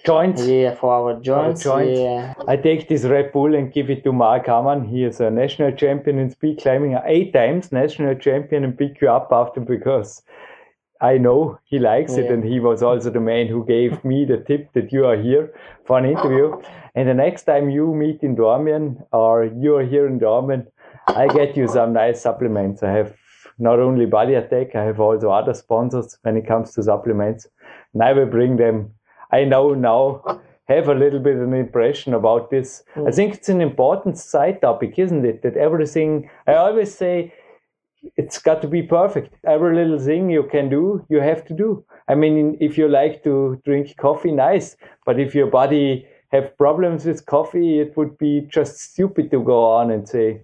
Joints. 0.04 0.46
yeah 0.46 0.74
for 0.74 0.92
our 0.92 1.12
joints, 1.20 1.62
joints. 1.62 1.98
yeah 1.98 2.34
I 2.46 2.56
take 2.56 2.88
this 2.88 3.04
Red 3.04 3.32
Bull 3.32 3.54
and 3.54 3.72
give 3.72 3.88
it 3.88 4.04
to 4.04 4.12
Marc 4.12 4.48
Amann. 4.48 4.84
He 4.84 5.02
is 5.02 5.18
a 5.20 5.30
national 5.30 5.72
champion 5.72 6.18
in 6.18 6.28
speed 6.30 6.58
climbing, 6.60 6.98
eight 7.06 7.32
times 7.32 7.72
national 7.72 8.14
champion, 8.16 8.64
and 8.64 8.76
pick 8.76 9.00
you 9.00 9.08
up 9.10 9.28
after 9.32 9.60
because 9.60 10.22
I 11.00 11.18
know 11.18 11.58
he 11.64 11.78
likes 11.78 12.14
it, 12.14 12.30
and 12.30 12.44
he 12.44 12.60
was 12.60 12.82
also 12.82 13.10
the 13.10 13.20
man 13.20 13.48
who 13.48 13.64
gave 13.64 14.04
me 14.04 14.24
the 14.24 14.38
tip 14.38 14.72
that 14.72 14.92
you 14.92 15.04
are 15.06 15.16
here 15.16 15.52
for 15.84 15.98
an 15.98 16.06
interview. 16.06 16.52
Oh. 16.54 16.62
And 16.94 17.08
the 17.08 17.14
next 17.14 17.42
time 17.42 17.68
you 17.68 17.92
meet 17.94 18.22
in 18.22 18.36
Dornbirn 18.36 19.04
or 19.12 19.44
you 19.44 19.76
are 19.76 19.84
here 19.84 20.06
in 20.06 20.18
Dornbirn, 20.20 20.66
I 21.08 21.26
get 21.28 21.56
you 21.56 21.68
some 21.68 21.92
nice 21.92 22.22
supplements. 22.22 22.82
I 22.82 22.92
have 22.92 23.14
not 23.58 23.80
only 23.80 24.06
Body 24.06 24.34
Attack, 24.34 24.74
I 24.74 24.84
have 24.84 25.00
also 25.00 25.30
other 25.30 25.54
sponsors 25.54 26.18
when 26.22 26.36
it 26.36 26.46
comes 26.46 26.72
to 26.74 26.82
supplements, 26.82 27.48
and 27.92 28.02
I 28.02 28.12
will 28.12 28.26
bring 28.26 28.56
them. 28.56 28.94
I 29.30 29.44
know 29.44 29.74
now 29.74 30.40
have 30.68 30.88
a 30.88 30.94
little 30.94 31.20
bit 31.20 31.36
of 31.36 31.42
an 31.42 31.54
impression 31.54 32.14
about 32.14 32.50
this. 32.50 32.84
I 32.96 33.00
mm. 33.00 33.14
think 33.14 33.34
it's 33.34 33.48
an 33.48 33.60
important 33.60 34.16
side 34.16 34.62
topic, 34.62 34.98
isn't 34.98 35.24
it? 35.24 35.42
That 35.42 35.56
everything, 35.56 36.30
I 36.46 36.54
always 36.54 36.94
say, 36.94 37.34
it's 38.16 38.38
got 38.38 38.60
to 38.62 38.68
be 38.68 38.82
perfect. 38.82 39.34
Every 39.44 39.74
little 39.76 39.98
thing 39.98 40.30
you 40.30 40.44
can 40.44 40.68
do, 40.68 41.04
you 41.08 41.20
have 41.20 41.44
to 41.46 41.54
do. 41.54 41.84
I 42.08 42.14
mean, 42.14 42.56
if 42.60 42.76
you 42.78 42.88
like 42.88 43.22
to 43.24 43.60
drink 43.64 43.96
coffee, 43.96 44.32
nice. 44.32 44.76
But 45.06 45.18
if 45.20 45.34
your 45.34 45.46
body 45.48 46.06
have 46.30 46.56
problems 46.58 47.04
with 47.04 47.26
coffee, 47.26 47.80
it 47.80 47.96
would 47.96 48.18
be 48.18 48.42
just 48.48 48.78
stupid 48.78 49.30
to 49.30 49.42
go 49.42 49.64
on 49.64 49.90
and 49.90 50.08
say, 50.08 50.42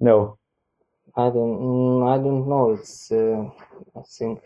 no. 0.00 0.38
I 1.16 1.24
don't 1.30 1.58
mm, 1.60 2.08
I 2.08 2.16
don't 2.22 2.48
know. 2.48 2.72
It's 2.72 3.10
uh, 3.12 3.44
I 3.96 4.02
think 4.18 4.40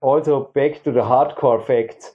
Also, 0.00 0.50
back 0.54 0.82
to 0.84 0.92
the 0.92 1.00
hardcore 1.02 1.64
facts. 1.66 2.12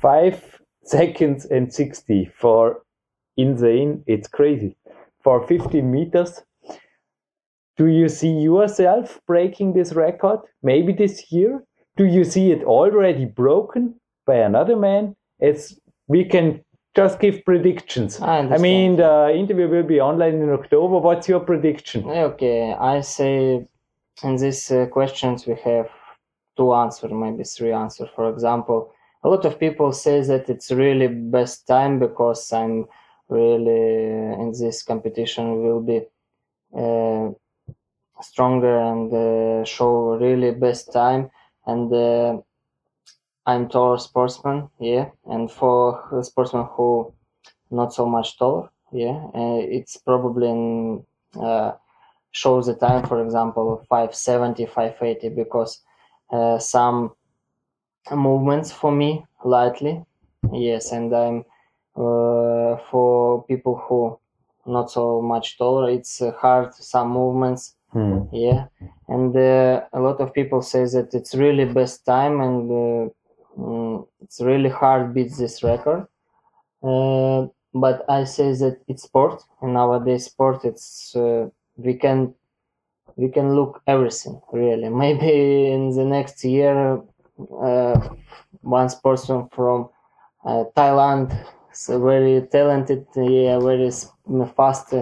Five 0.00 0.60
seconds 0.84 1.44
and 1.46 1.72
60 1.72 2.30
for 2.36 2.82
insane. 3.36 4.04
It's 4.06 4.28
crazy. 4.28 4.76
For 5.22 5.46
15 5.46 5.90
meters. 5.90 6.42
Do 7.78 7.86
you 7.86 8.08
see 8.08 8.32
yourself 8.32 9.20
breaking 9.26 9.72
this 9.72 9.92
record? 9.92 10.40
Maybe 10.62 10.92
this 10.92 11.30
year? 11.30 11.62
Do 11.96 12.04
you 12.04 12.24
see 12.24 12.50
it 12.50 12.64
already 12.64 13.24
broken 13.24 13.94
by 14.26 14.36
another 14.36 14.76
man? 14.76 15.14
It's 15.38 15.78
we 16.08 16.24
can 16.24 16.64
just 16.96 17.20
give 17.20 17.44
predictions. 17.44 18.20
I 18.20 18.40
understand. 18.40 18.62
mean, 18.62 18.96
the 18.96 19.32
interview 19.32 19.68
will 19.68 19.84
be 19.84 20.00
online 20.00 20.34
in 20.42 20.50
October. 20.50 20.98
What's 20.98 21.28
your 21.28 21.40
prediction? 21.40 22.04
Okay, 22.08 22.74
I 22.74 23.00
say 23.02 23.64
in 24.24 24.36
these 24.36 24.70
uh, 24.72 24.86
questions 24.86 25.46
we 25.46 25.54
have 25.64 25.88
two 26.56 26.74
answers, 26.74 27.12
maybe 27.12 27.44
three 27.44 27.72
answers. 27.72 28.08
For 28.16 28.28
example, 28.28 28.92
a 29.22 29.28
lot 29.28 29.44
of 29.44 29.60
people 29.60 29.92
say 29.92 30.20
that 30.22 30.48
it's 30.48 30.72
really 30.72 31.06
best 31.06 31.66
time 31.68 32.00
because 32.00 32.52
I'm 32.52 32.86
really 33.28 34.32
in 34.42 34.52
this 34.58 34.82
competition 34.82 35.62
will 35.62 35.80
be 35.80 36.00
uh, 36.76 37.30
stronger 38.20 38.78
and 38.78 39.12
uh, 39.12 39.64
show 39.64 40.16
really 40.16 40.52
best 40.52 40.92
time. 40.92 41.30
And 41.66 41.92
uh, 41.92 42.38
I'm 43.46 43.68
taller 43.68 43.98
sportsman, 43.98 44.68
yeah, 44.78 45.10
and 45.26 45.50
for 45.50 46.20
sportsman 46.22 46.66
who 46.66 47.12
not 47.70 47.94
so 47.94 48.06
much 48.06 48.38
taller, 48.38 48.70
yeah, 48.92 49.18
uh, 49.34 49.60
it's 49.76 49.96
probably 49.98 50.48
in, 50.50 51.06
uh, 51.40 51.72
shows 52.32 52.66
the 52.66 52.74
time, 52.74 53.04
for 53.06 53.24
example, 53.24 53.84
570, 53.88 54.66
580, 54.66 55.30
because 55.30 55.82
uh, 56.30 56.58
some 56.58 57.12
movements 58.12 58.72
for 58.72 58.92
me 58.92 59.24
lightly, 59.44 60.04
yes, 60.52 60.92
and 60.92 61.14
I'm 61.14 61.44
uh, 61.96 62.76
for 62.90 63.44
people 63.48 63.76
who 63.76 64.18
not 64.66 64.90
so 64.90 65.22
much 65.22 65.58
taller, 65.58 65.90
it's 65.90 66.22
hard 66.40 66.74
some 66.74 67.10
movements, 67.10 67.76
Hmm. 67.92 68.24
yeah, 68.32 68.66
and 69.08 69.34
uh, 69.36 69.82
a 69.92 70.00
lot 70.00 70.20
of 70.20 70.34
people 70.34 70.60
say 70.62 70.84
that 70.84 71.14
it's 71.14 71.34
really 71.34 71.64
best 71.64 72.04
time 72.04 72.40
and 72.40 72.70
uh, 72.70 73.08
mm, 73.58 74.06
it's 74.20 74.40
really 74.40 74.68
hard 74.68 75.14
beat 75.14 75.32
this 75.38 75.62
record. 75.62 76.06
Uh, 76.82 77.46
but 77.74 78.04
I 78.08 78.24
say 78.24 78.52
that 78.54 78.80
it's 78.88 79.04
sport, 79.04 79.42
and 79.62 79.74
nowadays 79.74 80.26
sport 80.26 80.64
it's 80.64 81.14
uh, 81.16 81.48
we 81.76 81.94
can 81.94 82.34
we 83.16 83.28
can 83.30 83.54
look 83.56 83.82
everything 83.86 84.40
really. 84.52 84.88
Maybe 85.04 85.72
in 85.72 85.90
the 85.90 86.04
next 86.04 86.44
year, 86.44 87.02
uh, 87.62 88.00
one 88.62 88.88
sportsman 88.90 89.48
from 89.52 89.88
uh, 90.44 90.64
Thailand, 90.76 91.28
very 91.88 92.46
talented, 92.48 93.06
yeah, 93.16 93.58
very 93.60 93.90
fast, 94.56 94.94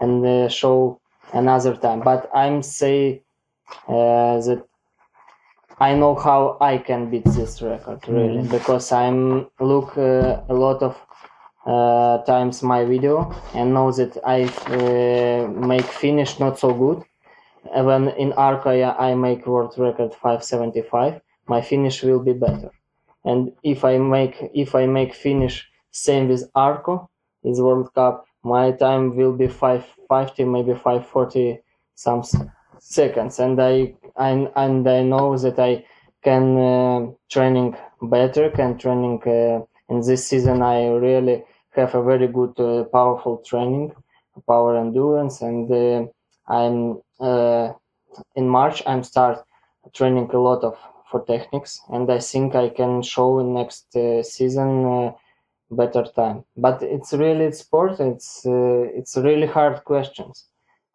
and 0.00 0.50
show 0.52 1.00
another 1.34 1.76
time. 1.76 2.00
But 2.00 2.30
I'm 2.34 2.62
say 2.62 3.22
uh, 3.88 4.40
that 4.46 4.64
I 5.78 5.94
know 5.94 6.14
how 6.14 6.56
I 6.60 6.78
can 6.78 7.10
beat 7.10 7.24
this 7.24 7.60
record 7.60 8.06
really 8.08 8.46
because 8.48 8.92
I'm 8.92 9.48
look 9.60 9.98
uh, 9.98 10.42
a 10.48 10.54
lot 10.54 10.82
of 10.82 10.96
uh, 11.66 12.18
times 12.24 12.62
my 12.62 12.84
video 12.84 13.34
and 13.54 13.74
know 13.74 13.90
that 13.92 14.16
I 14.24 14.44
uh, 14.44 15.48
make 15.48 15.84
finish 15.84 16.38
not 16.38 16.58
so 16.58 16.72
good. 16.72 17.02
When 17.74 18.08
in 18.10 18.32
Arco 18.34 18.70
I 18.70 19.10
I 19.10 19.14
make 19.14 19.46
world 19.46 19.74
record 19.78 20.12
575, 20.14 21.20
my 21.48 21.60
finish 21.60 22.02
will 22.02 22.20
be 22.20 22.34
better. 22.34 22.70
And 23.24 23.52
if 23.62 23.84
I 23.84 23.98
make 23.98 24.36
if 24.54 24.74
I 24.74 24.86
make 24.86 25.14
finish 25.14 25.66
same 25.90 26.28
with 26.28 26.44
Arco, 26.54 27.08
is 27.42 27.60
World 27.60 27.92
Cup, 27.94 28.26
my 28.44 28.72
time 28.72 29.16
will 29.16 29.32
be 29.32 29.48
550, 29.48 30.44
maybe 30.44 30.74
540 30.74 31.60
some 31.94 32.22
seconds. 32.78 33.38
And 33.38 33.60
I 33.60 33.94
and, 34.16 34.50
and 34.54 34.88
I 34.88 35.02
know 35.02 35.36
that 35.38 35.58
I 35.58 35.84
can 36.22 36.56
uh, 36.58 37.06
training 37.30 37.76
better, 38.02 38.50
can 38.50 38.78
training 38.78 39.22
uh, 39.26 39.64
in 39.88 40.00
this 40.00 40.26
season. 40.26 40.62
I 40.62 40.86
really 40.88 41.42
have 41.70 41.94
a 41.94 42.02
very 42.02 42.28
good, 42.28 42.58
uh, 42.60 42.84
powerful 42.84 43.38
training, 43.38 43.92
power 44.46 44.76
endurance, 44.76 45.40
and 45.40 45.70
uh, 45.70 46.06
I'm 46.52 47.00
uh, 47.20 47.72
in 48.36 48.48
March. 48.48 48.82
I'm 48.86 49.02
start 49.02 49.44
training 49.92 50.30
a 50.32 50.38
lot 50.38 50.62
of 50.62 50.78
for 51.10 51.24
techniques, 51.24 51.80
and 51.88 52.10
I 52.10 52.18
think 52.18 52.54
I 52.54 52.68
can 52.68 53.02
show 53.02 53.38
in 53.38 53.54
next 53.54 53.94
uh, 53.96 54.22
season 54.22 55.14
better 55.76 56.04
time. 56.04 56.44
But 56.56 56.82
it's 56.82 57.12
really 57.12 57.52
sport. 57.52 58.00
It's 58.00 58.46
uh, 58.46 58.84
it's 58.98 59.16
really 59.16 59.46
hard 59.46 59.84
questions. 59.84 60.46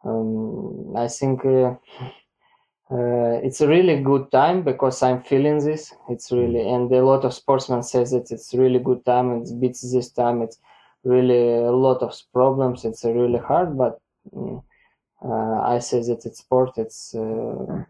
Um, 0.03 0.93
I 0.95 1.07
think. 1.07 1.45
Uh, 1.45 1.75
uh, 2.91 3.39
it's 3.43 3.61
a 3.61 3.67
really 3.67 4.01
good 4.01 4.31
time 4.31 4.63
because 4.63 5.03
I'm 5.03 5.21
feeling 5.21 5.63
this. 5.63 5.93
It's 6.09 6.31
really, 6.31 6.67
and 6.67 6.91
a 6.91 7.05
lot 7.05 7.23
of 7.23 7.33
sportsmen 7.33 7.83
says 7.83 8.11
that 8.11 8.31
it's 8.31 8.53
really 8.53 8.79
good 8.79 9.05
time. 9.05 9.31
It 9.31 9.59
beats 9.59 9.81
this 9.91 10.09
time. 10.11 10.41
It's 10.41 10.57
really 11.03 11.55
a 11.65 11.71
lot 11.71 12.01
of 12.01 12.19
problems. 12.33 12.85
It's 12.85 13.03
really 13.03 13.37
hard, 13.37 13.77
but 13.77 13.99
mm, 14.33 14.63
uh, 15.23 15.61
I 15.61 15.79
say 15.79 16.01
that 16.01 16.25
it's 16.25 16.39
sport. 16.39 16.77
It's 16.77 17.13
uh, 17.13 17.83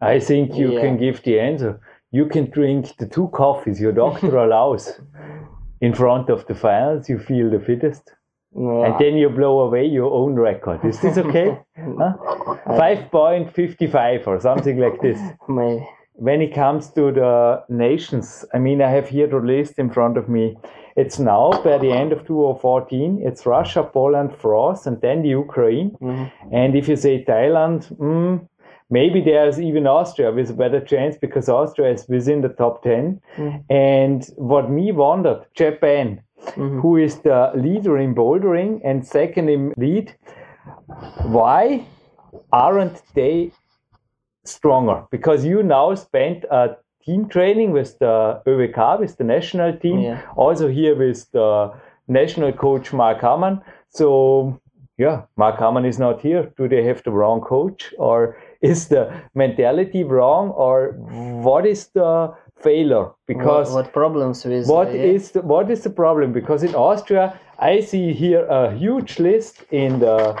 I 0.00 0.18
think 0.18 0.56
you 0.56 0.72
Yeah. 0.72 0.80
can 0.80 0.96
give 0.98 1.22
the 1.22 1.40
answer. 1.40 1.80
You 2.12 2.26
can 2.26 2.50
drink 2.50 2.96
the 2.98 3.06
two 3.06 3.28
coffees 3.28 3.80
your 3.80 3.92
doctor 3.92 4.36
allows 4.46 5.00
in 5.80 5.94
front 5.94 6.28
of 6.30 6.46
the 6.46 6.54
finals. 6.54 7.08
You 7.08 7.18
feel 7.18 7.50
the 7.50 7.58
fittest. 7.60 8.04
no, 8.54 8.84
And 8.84 8.94
then 9.00 9.14
you 9.16 9.28
blow 9.30 9.60
away 9.60 9.86
your 9.86 10.12
own 10.12 10.34
record. 10.34 10.84
Is 10.84 11.00
this 11.00 11.16
okay? 11.18 11.58
huh? 11.76 12.12
5.55 12.66 14.26
or 14.26 14.40
something 14.40 14.78
like 14.78 15.00
this. 15.00 15.18
When 16.14 16.42
it 16.42 16.54
comes 16.54 16.90
to 16.90 17.10
the 17.10 17.64
nations, 17.68 18.44
I 18.54 18.58
mean, 18.58 18.82
I 18.82 18.90
have 18.90 19.08
here 19.08 19.26
the 19.26 19.38
list 19.38 19.78
in 19.78 19.90
front 19.90 20.18
of 20.18 20.28
me. 20.28 20.56
It's 20.94 21.18
now 21.18 21.50
by 21.64 21.78
the 21.78 21.90
end 21.90 22.12
of 22.12 22.26
2014, 22.26 23.22
it's 23.24 23.46
Russia, 23.46 23.82
Poland, 23.82 24.30
France, 24.36 24.86
and 24.86 25.00
then 25.00 25.22
the 25.22 25.30
Ukraine. 25.30 25.90
mhm. 26.00 26.30
And 26.52 26.76
if 26.76 26.86
you 26.88 26.96
say 26.96 27.24
Thailand, 27.24 27.80
mm, 27.96 28.46
maybe 28.92 29.22
there's 29.22 29.58
even 29.58 29.86
Austria 29.86 30.30
with 30.30 30.50
a 30.50 30.58
better 30.62 30.80
chance 30.80 31.16
because 31.16 31.48
Austria 31.48 31.90
is 31.92 32.06
within 32.08 32.42
the 32.42 32.50
top 32.50 32.82
10. 32.82 33.20
Mm-hmm. 33.36 33.58
And 33.72 34.20
what 34.36 34.70
me 34.70 34.92
wondered, 34.92 35.46
Japan, 35.54 36.20
mm-hmm. 36.46 36.80
who 36.80 36.98
is 36.98 37.20
the 37.20 37.50
leader 37.54 37.96
in 37.98 38.14
bouldering 38.14 38.80
and 38.84 39.06
second 39.06 39.48
in 39.48 39.72
lead, 39.78 40.14
why 41.22 41.86
aren't 42.52 43.02
they 43.14 43.52
stronger? 44.44 45.04
Because 45.10 45.44
you 45.44 45.62
now 45.62 45.94
spent 45.94 46.44
a 46.50 46.76
team 47.04 47.28
training 47.28 47.72
with 47.72 47.98
the 47.98 48.42
ÖWK, 48.46 49.00
with 49.00 49.16
the 49.16 49.24
national 49.24 49.72
team, 49.78 50.00
Yeah. 50.00 50.20
also 50.36 50.68
here 50.68 50.94
with 50.94 51.30
the 51.32 51.72
national 52.08 52.52
coach 52.52 52.92
Marc 52.92 53.22
Amann. 53.22 53.62
So 53.88 54.60
yeah, 54.98 55.22
Marc 55.36 55.60
Amann 55.60 55.86
is 55.86 55.98
not 55.98 56.20
here. 56.20 56.52
Do 56.58 56.68
they 56.68 56.84
have 56.84 57.02
the 57.02 57.10
wrong 57.10 57.40
coach, 57.40 57.94
or 57.98 58.36
is 58.62 58.88
the 58.88 59.12
mentality 59.34 60.04
wrong, 60.04 60.50
or 60.50 60.92
what 61.42 61.66
is 61.66 61.88
the 61.88 62.32
failure? 62.56 63.10
Because 63.26 63.70
what, 63.72 63.84
what 63.86 63.92
problems 63.92 64.44
with 64.44 64.66
what 64.68 64.88
uh, 64.88 64.92
yeah? 64.92 65.14
is 65.14 65.32
the, 65.32 65.42
what 65.42 65.70
is 65.70 65.82
the 65.82 65.90
problem? 65.90 66.32
Because 66.32 66.62
in 66.62 66.74
Austria, 66.74 67.38
I 67.58 67.80
see 67.80 68.12
here 68.12 68.46
a 68.46 68.74
huge 68.74 69.18
list 69.18 69.64
in 69.70 69.98
the 70.00 70.40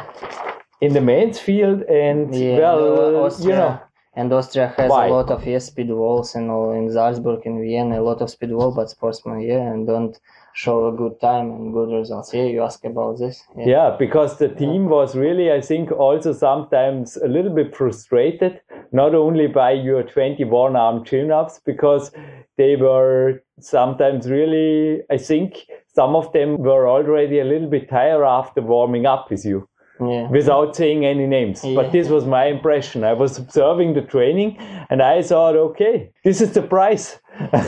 in 0.80 0.92
the 0.92 1.00
men's 1.00 1.38
field, 1.38 1.82
and 1.82 2.34
Yeah, 2.34 2.74
well, 2.74 3.24
Austria, 3.24 3.48
you 3.48 3.54
know, 3.54 3.80
and 4.14 4.32
Austria 4.32 4.74
has 4.76 4.90
Why? 4.90 5.06
a 5.06 5.10
lot 5.10 5.30
of 5.30 5.46
yes 5.46 5.66
speed 5.66 5.90
walls 5.90 6.34
and 6.34 6.50
all 6.50 6.72
in 6.72 6.90
Salzburg 6.90 7.40
in 7.44 7.60
Vienna 7.60 8.00
a 8.00 8.04
lot 8.04 8.20
of 8.20 8.30
speed 8.30 8.52
wall, 8.52 8.72
but 8.72 8.90
sportsmen 8.90 9.40
yeah 9.40 9.72
and 9.72 9.86
don't 9.86 10.18
show 10.54 10.88
a 10.88 10.92
good 10.96 11.20
time 11.20 11.50
and 11.50 11.72
good 11.72 11.90
results. 11.90 12.32
Yeah, 12.34 12.44
you 12.44 12.62
ask 12.62 12.84
about 12.84 13.18
this. 13.18 13.42
Yeah, 13.56 13.66
yeah, 13.66 13.96
because 13.98 14.38
the 14.38 14.48
team 14.48 14.88
was 14.88 15.16
really, 15.16 15.50
I 15.52 15.60
think, 15.60 15.90
also 15.92 16.32
sometimes 16.32 17.16
a 17.16 17.28
little 17.28 17.54
bit 17.54 17.74
frustrated, 17.74 18.60
not 18.92 19.14
only 19.14 19.46
by 19.46 19.72
your 19.72 20.02
21 20.02 20.76
arm 20.76 21.04
chin 21.04 21.30
ups, 21.30 21.60
because 21.64 22.10
they 22.58 22.76
were 22.76 23.42
sometimes 23.60 24.28
really, 24.30 25.00
I 25.10 25.16
think, 25.16 25.66
some 25.94 26.14
of 26.16 26.32
them 26.32 26.58
were 26.58 26.88
already 26.88 27.38
a 27.40 27.44
little 27.44 27.68
bit 27.68 27.88
tired 27.88 28.24
after 28.24 28.60
warming 28.60 29.06
up 29.06 29.30
with 29.30 29.44
you. 29.44 29.68
yeah. 30.00 30.28
without 30.30 30.74
saying 30.74 31.04
any 31.06 31.26
names. 31.26 31.62
Yeah. 31.64 31.76
But 31.76 31.92
this 31.92 32.08
was 32.08 32.24
my 32.24 32.46
impression. 32.46 33.04
I 33.04 33.12
was 33.12 33.38
observing 33.38 33.94
the 33.94 34.02
training 34.02 34.56
and 34.90 35.00
I 35.00 35.22
thought, 35.22 35.54
okay, 35.54 36.10
this 36.24 36.40
is 36.40 36.52
the 36.52 36.62
price. 36.62 37.18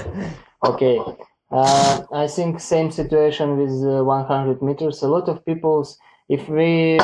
Okay. 0.64 0.98
Uh, 1.54 2.02
I 2.12 2.26
think 2.26 2.58
same 2.58 2.90
situation 2.90 3.56
with 3.56 3.70
uh, 3.86 4.02
100 4.02 4.60
meters. 4.60 5.02
A 5.02 5.08
lot 5.08 5.28
of 5.28 5.44
people, 5.46 5.86
if 6.28 6.48
we 6.48 6.98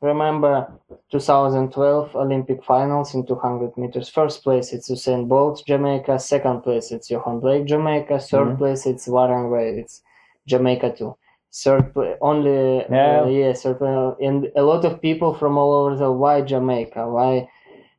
remember 0.00 0.70
2012 1.10 2.14
Olympic 2.14 2.62
finals 2.64 3.14
in 3.14 3.26
200 3.26 3.76
meters, 3.76 4.08
first 4.08 4.44
place 4.44 4.72
it's 4.72 4.88
Usain 4.88 5.26
Bolt, 5.26 5.64
Jamaica. 5.66 6.20
Second 6.20 6.62
place 6.62 6.92
it's 6.92 7.10
Yohan 7.10 7.40
Blake, 7.40 7.64
Jamaica. 7.66 8.14
3rd 8.14 8.58
place 8.58 8.86
it's 8.86 9.08
Warren 9.08 9.50
Weir, 9.50 9.80
it's 9.80 10.02
Jamaica 10.46 10.94
too. 10.96 11.16
Third 11.52 11.92
only, 12.20 12.84
Yeah. 12.88 13.22
uh, 13.22 13.26
yeah, 13.26 13.52
third 13.54 13.80
and 14.20 14.52
a 14.54 14.62
lot 14.62 14.84
of 14.84 15.02
people 15.02 15.34
from 15.34 15.58
all 15.58 15.72
over 15.72 15.96
the 15.96 16.12
why 16.12 16.42
Jamaica, 16.42 17.10
why 17.10 17.48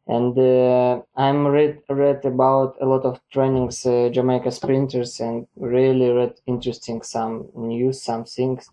and 0.08 0.38
uh, 0.38 1.02
I'm 1.16 1.48
read 1.48 1.82
read 1.90 2.26
about 2.26 2.76
a 2.82 2.86
lot 2.86 3.06
of 3.06 3.20
trainings, 3.32 3.86
uh, 3.86 4.10
Jamaica 4.12 4.52
sprinters, 4.52 5.20
and 5.20 5.48
really 5.56 6.10
read 6.12 6.34
interesting 6.48 7.02
some 7.04 7.50
news, 7.56 8.02
some 8.02 8.26
things, 8.26 8.70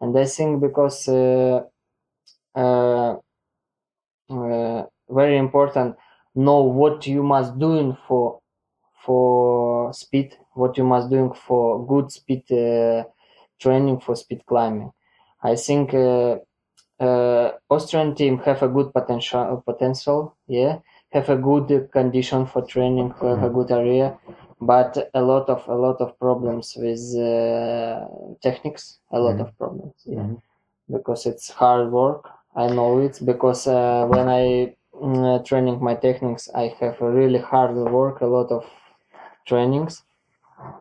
and 0.00 0.16
I 0.18 0.26
think 0.26 0.60
because 0.60 1.08
uh, 1.08 1.64
uh, 2.54 3.16
uh, 4.30 4.82
very 5.08 5.36
important 5.36 5.96
know 6.34 6.62
what 6.62 7.06
you 7.06 7.22
must 7.22 7.58
doing 7.58 7.96
for 8.06 8.40
for 9.04 9.92
speed, 9.92 10.36
what 10.54 10.78
you 10.78 10.84
must 10.84 11.10
doing 11.10 11.32
for 11.34 11.84
good 11.86 12.10
speed 12.12 12.44
uh, 12.52 13.04
training 13.60 14.00
for 14.00 14.14
speed 14.16 14.42
climbing. 14.46 14.92
I 15.42 15.56
think 15.56 15.94
uh, 17.02 17.52
Austrian 17.70 18.14
team 18.14 18.38
have 18.40 18.62
a 18.62 18.68
good 18.68 18.92
potential, 18.92 19.62
potential, 19.66 20.36
yeah, 20.46 20.78
have 21.12 21.28
a 21.30 21.36
good 21.36 21.90
condition 21.92 22.46
for 22.46 22.62
training, 22.62 23.10
have 23.20 23.42
a 23.42 23.50
good 23.50 23.70
area, 23.70 24.18
but 24.60 25.10
a 25.14 25.22
lot 25.22 25.48
of 25.48 25.66
a 25.68 25.74
lot 25.74 26.00
of 26.00 26.18
problems 26.18 26.74
with 26.76 27.02
uh, 27.18 28.06
techniques, 28.42 28.98
a 29.10 29.18
lot 29.20 29.40
of 29.40 29.56
problems, 29.58 29.94
yeah, 30.06 30.26
because 30.90 31.26
it's 31.26 31.50
hard 31.50 31.90
work. 31.92 32.28
I 32.56 32.68
know 32.68 33.00
it 33.00 33.20
because 33.24 33.66
uh, 33.66 34.06
when 34.06 34.28
I 34.28 34.76
mm, 34.94 35.40
uh, 35.40 35.42
training 35.44 35.82
my 35.82 35.94
techniques, 35.96 36.48
I 36.54 36.74
have 36.80 37.00
a 37.00 37.10
really 37.10 37.38
hard 37.40 37.74
work, 37.76 38.20
a 38.20 38.26
lot 38.26 38.50
of 38.52 38.64
trainings, 39.46 40.02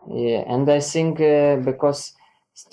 yeah, 0.09 0.43
and 0.47 0.69
I 0.69 0.79
think 0.79 1.19
uh, 1.21 1.57
because 1.57 2.13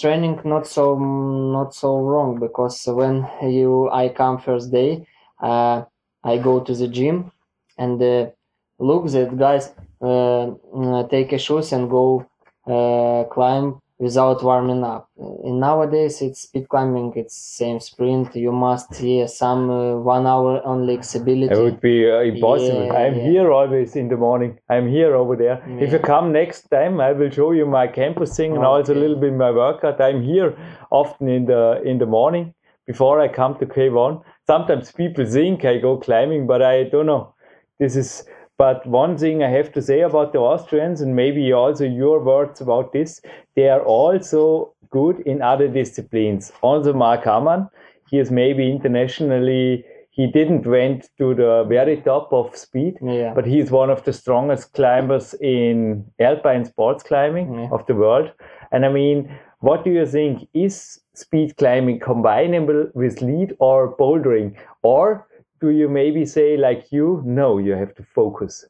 training 0.01 0.41
not 0.45 0.67
so 0.67 0.99
not 0.99 1.75
so 1.75 1.99
wrong 1.99 2.39
because 2.39 2.87
when 2.87 3.29
you 3.43 3.91
I 3.91 4.09
come 4.11 4.39
first 4.39 4.71
day, 4.71 5.07
uh, 5.41 5.85
I 6.25 6.39
go 6.39 6.61
to 6.61 6.75
the 6.75 6.89
gym 6.89 7.33
and 7.79 8.03
uh, 8.03 8.31
look 8.79 9.07
that 9.11 9.37
guys 9.37 9.73
uh, 10.01 10.55
mm, 10.75 11.11
take 11.11 11.33
a 11.33 11.39
shoes 11.39 11.73
and 11.73 11.91
go 11.91 12.27
uh, 12.67 13.25
climb 13.33 13.81
without 13.99 14.43
warming 14.43 14.85
up. 14.85 15.11
And 15.17 15.61
nowadays 15.61 16.23
it's 16.23 16.43
speed 16.43 16.69
climbing, 16.69 17.13
it's 17.17 17.35
same 17.35 17.81
sprint. 17.81 18.35
You 18.37 18.53
must 18.53 19.01
yeah 19.01 19.27
some 19.27 19.71
uh, 19.71 19.97
one 19.97 20.27
hour 20.27 20.63
only 20.65 20.95
accessibility. 20.99 21.53
It 21.53 21.59
would 21.59 21.81
be 21.81 22.09
uh, 22.11 22.21
impossible. 22.21 22.87
Yeah, 22.87 22.93
I'm 22.93 23.17
yeah. 23.17 23.31
here 23.31 23.53
always 23.53 23.97
in 23.97 24.09
the 24.09 24.17
morning. 24.17 24.59
I'm 24.69 24.89
here 24.89 25.15
over 25.15 25.37
there. 25.37 25.63
If 25.81 25.93
you 25.93 25.99
come 25.99 26.33
next 26.33 26.71
time, 26.71 27.01
I 27.01 27.13
will 27.13 27.31
show 27.31 27.53
you 27.53 27.67
my 27.67 27.87
campus 27.89 28.37
thing 28.37 28.55
and 28.55 28.65
also 28.65 28.95
a 28.95 29.01
little 29.03 29.17
bit 29.17 29.35
my 29.35 29.51
workout. 29.51 30.01
I'm 30.01 30.23
here 30.23 30.57
often 30.91 31.29
in 31.29 31.47
the 31.47 31.83
in 31.85 31.99
the 31.99 32.07
morning 32.07 32.55
before 32.87 33.21
I 33.21 33.29
come 33.29 33.59
to 33.59 33.67
K1. 33.67 34.23
Sometimes 34.47 34.93
people 34.93 35.27
think 35.27 35.65
I 35.65 35.79
go 35.79 35.97
climbing, 35.99 36.47
but 36.47 36.63
I 36.63 36.85
don't 36.85 37.07
know. 37.07 37.35
This 37.79 37.97
is. 37.97 38.25
But 38.59 38.85
one 38.87 39.17
thing 39.17 39.43
I 39.43 39.49
have 39.51 39.73
to 39.73 39.81
say 39.83 40.01
about 40.01 40.33
the 40.33 40.41
Austrians, 40.41 41.01
and 41.01 41.15
maybe 41.15 41.53
also 41.53 41.85
your 41.85 42.21
words 42.21 42.61
about 42.61 42.93
this, 42.93 43.21
they 43.55 43.69
are 43.69 43.81
also 43.83 44.75
good 44.91 45.21
in 45.21 45.43
other 45.43 45.69
disciplines. 45.69 46.51
Also, 46.61 46.93
Marc 46.93 47.25
Amann, 47.27 47.69
he 48.11 48.19
is 48.19 48.31
maybe 48.31 48.71
internationally 48.71 49.85
he 50.11 50.27
didn't 50.27 50.67
went 50.67 51.09
to 51.19 51.33
the 51.35 51.65
very 51.69 51.99
top 51.99 52.33
of 52.33 52.57
speed 52.57 52.99
Yeah. 53.01 53.33
but 53.35 53.47
he's 53.47 53.71
one 53.71 53.89
of 53.89 54.03
the 54.03 54.13
strongest 54.13 54.73
climbers 54.75 55.35
in 55.35 56.05
alpine 56.19 56.65
sports 56.65 57.05
climbing 57.05 57.55
Yeah. 57.55 57.69
of 57.71 57.87
the 57.87 57.95
world 57.95 58.33
and 58.73 58.85
i 58.85 58.89
mean 58.89 59.31
what 59.61 59.85
do 59.85 59.91
you 59.91 60.07
think 60.07 60.49
is 60.55 61.01
speed 61.15 61.57
climbing 61.57 62.01
combinable 62.01 62.93
with 62.95 63.23
lead 63.23 63.55
or 63.61 63.97
bouldering 63.97 64.57
or 64.83 65.28
do 65.61 65.71
you 65.71 65.89
maybe 65.89 66.25
say 66.27 66.57
like 66.57 66.91
you 66.93 67.23
no 67.25 67.59
you 67.59 67.73
have 67.73 67.95
to 67.95 68.03
focus 68.15 68.65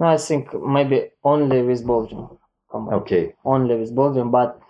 No, 0.00 0.06
I 0.06 0.16
think 0.18 0.44
maybe 0.76 0.98
only 1.24 1.62
with 1.68 1.82
bouldering. 1.84 2.28
okay 2.98 3.34
Only 3.44 3.74
with 3.80 3.92
bouldering, 3.94 4.30
but 4.30 4.60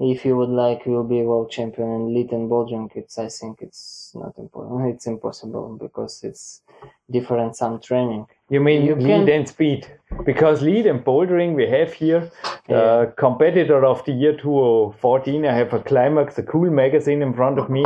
if 0.00 0.24
you 0.24 0.36
would 0.36 0.50
like, 0.50 0.80
you'll 0.86 1.02
be 1.16 1.22
world 1.22 1.50
champion 1.50 1.88
in 1.96 2.14
lead 2.14 2.30
and 2.32 2.48
bouldering. 2.50 2.88
It's 2.94 3.18
I 3.18 3.28
think 3.28 3.54
it's 3.66 4.12
not 4.14 4.34
important. 4.38 4.94
It's 4.94 5.06
impossible 5.08 5.76
because 5.80 6.22
it's 6.22 6.62
different 7.10 7.56
some 7.56 7.80
training. 7.80 8.26
You 8.48 8.60
mean 8.60 8.84
You 8.86 8.94
lead 8.94 9.26
can- 9.26 9.36
and 9.40 9.48
speed? 9.48 9.80
Because 10.24 10.62
lead 10.62 10.86
and 10.86 11.04
bouldering 11.04 11.54
we 11.56 11.66
have 11.78 11.92
here. 11.92 12.30
Uh, 12.68 13.06
competitor 13.16 13.80
of 13.92 14.04
the 14.04 14.12
year 14.12 14.36
2014. 14.36 15.44
I 15.46 15.54
have 15.62 15.72
a 15.72 15.80
climax, 15.90 16.38
a 16.38 16.42
cool 16.44 16.70
magazine 16.70 17.20
in 17.22 17.32
front 17.34 17.58
of 17.58 17.68
me. 17.68 17.82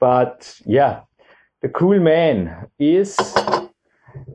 But 0.00 0.38
yeah, 0.64 1.00
the 1.66 1.72
cool 1.72 1.98
man 1.98 2.68
is 2.78 3.16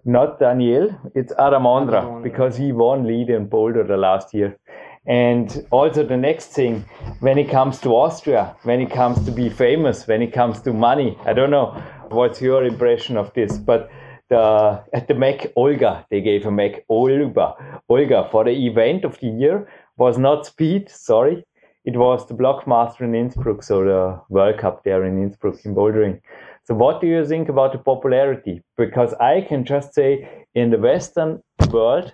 not 0.03 0.37
Daniel. 0.37 0.89
It's 1.15 1.31
Adam 1.39 1.63
Ondra 1.63 2.01
Aramondra. 2.01 2.23
because 2.23 2.57
he 2.57 2.73
won 2.73 3.07
lead 3.07 3.29
and 3.29 3.49
boulder 3.49 3.83
the 3.85 3.95
last 3.95 4.33
year. 4.33 4.57
And 5.05 5.65
also 5.71 6.05
the 6.05 6.17
next 6.17 6.47
thing, 6.47 6.83
when 7.21 7.37
it 7.37 7.49
comes 7.49 7.79
to 7.83 7.95
Austria, 7.95 8.57
when 8.63 8.81
it 8.81 8.91
comes 8.91 9.23
to 9.23 9.31
be 9.31 9.47
famous, 9.47 10.05
when 10.07 10.21
it 10.21 10.33
comes 10.33 10.59
to 10.63 10.73
money, 10.73 11.17
I 11.25 11.31
don't 11.31 11.51
know 11.51 11.67
what's 12.09 12.41
your 12.41 12.65
impression 12.65 13.15
of 13.15 13.33
this, 13.33 13.57
but 13.57 13.89
the 14.27 14.83
at 14.91 15.07
the 15.07 15.15
Mac 15.15 15.47
Olga, 15.55 16.05
they 16.09 16.19
gave 16.19 16.45
a 16.45 16.51
Mac 16.51 16.83
Olga 16.89 17.47
Olga 17.87 18.27
for 18.29 18.43
the 18.43 18.55
event 18.69 19.05
of 19.05 19.17
the 19.21 19.27
year 19.27 19.69
was 19.95 20.17
not 20.17 20.45
speed, 20.45 20.89
sorry. 20.89 21.45
It 21.83 21.95
was 21.97 22.27
the 22.27 22.35
Blockmaster 22.35 23.01
in 23.01 23.15
Innsbruck, 23.15 23.63
so 23.63 23.83
the 23.83 24.21
World 24.29 24.57
Cup 24.59 24.83
there 24.83 25.03
in 25.03 25.23
Innsbruck 25.23 25.65
in 25.65 25.73
bouldering. 25.73 26.21
So 26.63 26.75
what 26.75 27.01
do 27.01 27.07
you 27.07 27.25
think 27.25 27.49
about 27.49 27.71
the 27.73 27.79
popularity? 27.79 28.63
Because 28.77 29.13
I 29.15 29.41
can 29.41 29.65
just 29.65 29.93
say 29.93 30.45
in 30.53 30.69
the 30.69 30.77
Western 30.77 31.41
world, 31.71 32.13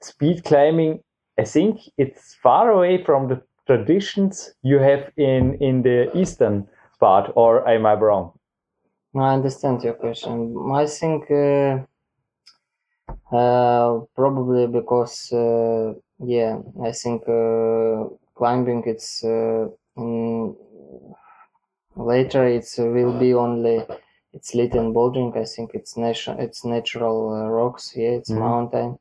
speed 0.00 0.44
climbing, 0.44 1.00
I 1.38 1.44
think 1.44 1.80
it's 1.98 2.34
far 2.42 2.70
away 2.70 3.04
from 3.04 3.28
the 3.28 3.42
traditions 3.66 4.54
you 4.62 4.78
have 4.78 5.10
in, 5.16 5.54
in 5.60 5.82
the 5.82 6.10
Eastern 6.16 6.68
part, 7.00 7.32
or 7.36 7.66
am 7.68 7.86
I 7.86 7.94
wrong? 7.94 8.32
I 9.14 9.34
understand 9.34 9.82
your 9.82 9.94
question. 9.94 10.56
I 10.72 10.86
think 10.86 11.30
uh, 11.30 11.84
uh, 13.32 14.00
probably 14.14 14.66
because 14.66 15.32
uh, 15.32 15.94
yeah, 16.24 16.58
I 16.82 16.92
think 16.92 17.22
uh, 17.28 18.04
climbing 18.34 18.82
it's 18.86 19.24
uh, 19.24 19.68
later 21.96 22.46
it's 22.46 22.78
uh, 22.78 22.86
will 22.86 23.18
be 23.18 23.34
only 23.34 23.86
it's 24.32 24.54
lit 24.54 24.74
and 24.74 24.94
bouldering. 24.94 25.36
I 25.36 25.44
think 25.44 25.72
it's 25.74 25.96
natural 25.96 26.38
it's 26.40 26.64
natural 26.64 27.18
uh, 27.34 27.48
rocks. 27.48 27.94
Yeah, 27.96 28.10
it's 28.20 28.30
Mhm. 28.30 28.40
mountain 28.46 28.98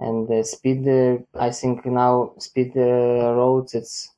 and 0.00 0.30
uh, 0.30 0.42
speed. 0.44 0.88
Uh, 0.88 1.18
I 1.48 1.50
think 1.52 1.86
now 1.86 2.34
speed 2.38 2.76
uh, 2.76 3.34
roads. 3.40 3.74
It's 3.74 4.14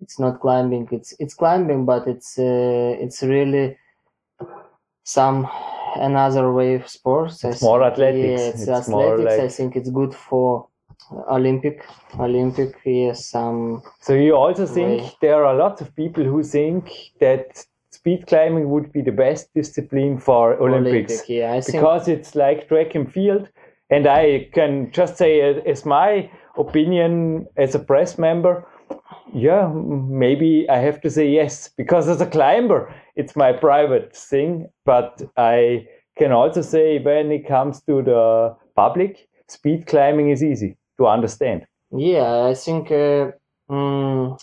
it's 0.00 0.18
not 0.18 0.40
climbing. 0.40 0.88
It's 0.92 1.14
it's 1.18 1.34
climbing, 1.34 1.84
but 1.84 2.06
it's 2.06 2.38
uh, 2.38 2.96
it's 3.04 3.22
really 3.22 3.78
some 5.04 5.48
another 5.96 6.52
way 6.52 6.74
of 6.74 6.88
sports. 6.88 7.44
It's 7.44 7.62
more 7.62 7.82
athletics. 7.82 8.52
Yeah, 8.54 8.54
it's, 8.54 8.66
It's 8.68 8.86
more 8.86 9.22
athletics. 9.22 9.38
I 9.38 9.48
think 9.48 9.76
it's 9.76 9.90
good 9.90 10.14
for 10.14 10.68
Olympic. 11.10 11.84
Olympic, 12.18 12.74
yes. 12.84 13.26
Some 13.26 13.82
So 14.00 14.14
you 14.14 14.34
also 14.34 14.66
think 14.66 15.02
Right. 15.02 15.16
there 15.20 15.44
are 15.44 15.54
lots 15.54 15.80
of 15.80 15.94
people 15.94 16.24
who 16.24 16.42
think 16.42 16.90
that 17.20 17.64
speed 17.90 18.26
climbing 18.26 18.70
would 18.70 18.92
be 18.92 19.02
the 19.02 19.12
best 19.12 19.52
discipline 19.54 20.18
for 20.18 20.54
Olympics 20.54 21.12
Olympic. 21.12 21.28
Yeah, 21.28 21.60
because 21.66 22.08
it's 22.08 22.34
like 22.34 22.68
track 22.68 22.94
and 22.94 23.10
field. 23.12 23.48
And 23.88 24.06
I 24.08 24.48
can 24.52 24.90
just 24.90 25.16
say, 25.16 25.40
as 25.40 25.86
my 25.86 26.28
opinion 26.56 27.46
as 27.56 27.74
a 27.76 27.78
press 27.78 28.18
member, 28.18 28.66
yeah, 29.32 29.68
maybe 29.72 30.66
I 30.68 30.78
have 30.78 31.00
to 31.02 31.10
say 31.10 31.28
yes 31.28 31.70
because 31.76 32.08
as 32.08 32.20
a 32.20 32.26
climber, 32.26 32.92
it's 33.14 33.36
my 33.36 33.52
private 33.52 34.16
thing. 34.16 34.68
But 34.84 35.22
I 35.36 35.86
can 36.18 36.32
also 36.32 36.62
say 36.62 36.98
when 36.98 37.30
it 37.30 37.46
comes 37.46 37.80
to 37.82 38.02
the 38.02 38.56
public, 38.74 39.28
speed 39.46 39.86
climbing 39.86 40.30
is 40.30 40.42
easy 40.42 40.76
to 40.98 41.06
understand. 41.06 41.66
Yeah, 41.92 42.44
I 42.46 42.54
think 42.54 42.90
uh, 42.90 43.32
mm, 43.70 44.38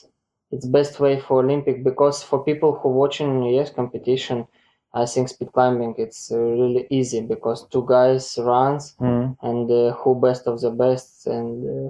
it's 0.52 0.66
best 0.68 1.00
way 1.00 1.20
for 1.20 1.44
Olympic 1.44 1.84
because 1.84 2.24
for 2.24 2.44
people 2.44 2.74
who 2.80 2.90
watching 2.90 3.44
yes 3.44 3.70
competition, 3.72 4.48
I 4.94 5.06
think 5.06 5.30
speed 5.30 5.52
climbing 5.54 5.96
it's 5.98 6.32
uh, 6.32 6.40
really 6.40 6.88
easy 6.90 7.22
because 7.22 7.68
two 7.68 7.86
guys 7.88 8.38
runs 8.40 8.96
Mm. 9.00 9.38
and 9.42 9.70
uh, 9.72 9.94
who 10.00 10.16
best 10.20 10.48
of 10.48 10.62
the 10.62 10.72
best 10.72 11.28
and 11.28 11.52
uh, 11.88 11.90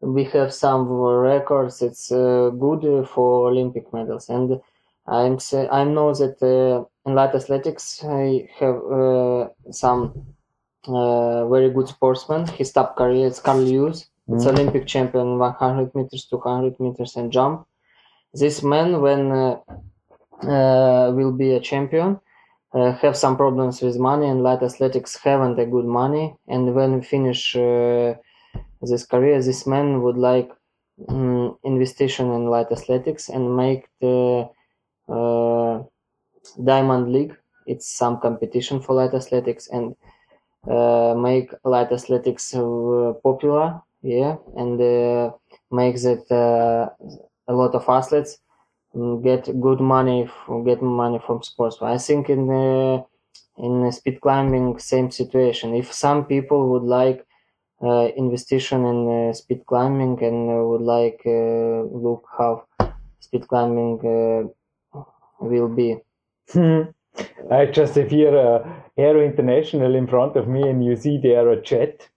we 0.00 0.24
have 0.24 0.52
some 0.54 0.88
records. 0.88 1.82
It's 1.82 2.10
uh, 2.12 2.50
good 2.66 3.08
for 3.08 3.48
Olympic 3.50 3.92
medals 3.92 4.28
and 4.28 4.60
I'm 5.06 5.38
I 5.70 5.84
know 5.84 6.14
that 6.14 6.36
uh, 6.42 6.84
in 7.08 7.14
light 7.16 7.34
athletics 7.34 8.04
I 8.04 8.48
have 8.60 8.76
uh, 9.00 9.48
some 9.72 10.14
uh, 10.86 11.46
very 11.48 11.70
good 11.70 11.88
sportsman. 11.88 12.46
His 12.46 12.72
top 12.72 12.96
career. 12.96 13.26
is 13.26 13.40
Carl 13.40 13.58
Lewis. 13.60 14.08
It's 14.30 14.44
Mhm. 14.44 14.52
Olympic 14.52 14.86
champion 14.86 15.38
100 15.38 15.94
meters, 15.94 16.26
200 16.30 16.78
meters, 16.80 17.16
and 17.16 17.32
jump. 17.32 17.66
This 18.34 18.62
man, 18.62 19.00
when 19.02 19.32
uh, 19.32 19.60
uh, 20.54 21.12
will 21.16 21.32
be 21.32 21.52
a 21.54 21.60
champion, 21.60 22.20
uh, 22.74 22.92
have 23.02 23.16
some 23.16 23.36
problems 23.36 23.82
with 23.82 23.98
money, 23.98 24.28
and 24.28 24.42
light 24.42 24.62
athletics 24.62 25.16
haven't 25.24 25.58
a 25.58 25.66
good 25.66 25.86
money. 25.86 26.36
And 26.48 26.74
when 26.74 26.94
we 26.96 27.02
finish 27.02 27.56
uh, 27.56 28.14
this 28.82 29.04
career, 29.06 29.40
this 29.42 29.66
man 29.66 30.02
would 30.02 30.18
like 30.18 30.50
um, 31.08 31.58
investigation 31.64 32.26
in 32.32 32.46
light 32.46 32.70
athletics 32.72 33.28
and 33.28 33.56
make 33.56 33.88
the 34.00 34.48
uh, 35.08 35.82
Diamond 36.62 37.12
League. 37.12 37.36
It's 37.66 37.86
some 37.90 38.20
competition 38.20 38.80
for 38.80 38.94
light 38.94 39.14
athletics 39.14 39.68
and 39.68 39.96
make 41.14 41.52
light 41.64 41.92
athletics 41.92 42.54
uh, 42.54 43.12
popular. 43.22 43.80
Yeah, 44.02 44.36
and 44.56 44.80
uh, 44.80 45.32
makes 45.70 46.04
it 46.04 46.24
uh, 46.30 46.88
a 47.48 47.52
lot 47.52 47.74
of 47.74 47.88
athletes 47.88 48.38
mm, 48.94 49.22
get 49.22 49.44
good 49.60 49.80
money, 49.80 50.28
get 50.64 50.82
money 50.82 51.20
from 51.26 51.42
sports. 51.42 51.78
I 51.82 51.98
think 51.98 52.30
in 52.30 52.46
the 52.46 53.04
in 53.58 53.90
speed 53.92 54.20
climbing, 54.20 54.78
same 54.78 55.10
situation. 55.10 55.74
If 55.74 55.92
some 55.92 56.24
people 56.26 56.68
would 56.70 56.84
like 56.84 57.26
uh, 57.82 58.08
in 58.16 58.30
uh, 59.08 59.32
speed 59.32 59.64
climbing 59.66 60.22
and 60.22 60.50
uh, 60.50 60.64
would 60.68 60.82
like 60.82 61.20
uh, 61.26 61.82
look 62.06 62.24
how 62.38 62.64
speed 63.20 63.48
climbing 63.48 63.98
uh, 64.16 65.00
will 65.40 65.68
be. 65.68 65.98
I 67.50 67.66
just 67.66 67.94
have 67.94 68.10
here 68.10 68.36
uh, 68.36 68.68
Aero 68.96 69.24
International 69.24 69.94
in 69.94 70.06
front 70.06 70.36
of 70.36 70.48
me, 70.48 70.68
and 70.68 70.84
you 70.84 70.96
see 70.96 71.18
there 71.18 71.48
a 71.50 71.60
jet. 71.60 72.08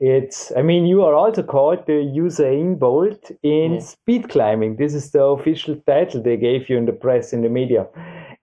It's, 0.00 0.52
I 0.56 0.62
mean, 0.62 0.86
you 0.86 1.02
are 1.02 1.14
also 1.14 1.42
called 1.42 1.86
the 1.86 2.00
Usain 2.16 2.78
Bolt 2.78 3.30
in 3.42 3.74
Yeah. 3.74 3.80
speed 3.80 4.28
climbing. 4.28 4.76
This 4.76 4.94
is 4.94 5.10
the 5.10 5.24
official 5.24 5.76
title 5.86 6.22
they 6.22 6.36
gave 6.36 6.68
you 6.70 6.76
in 6.78 6.86
the 6.86 6.92
press, 6.92 7.32
in 7.32 7.42
the 7.42 7.48
media. 7.48 7.86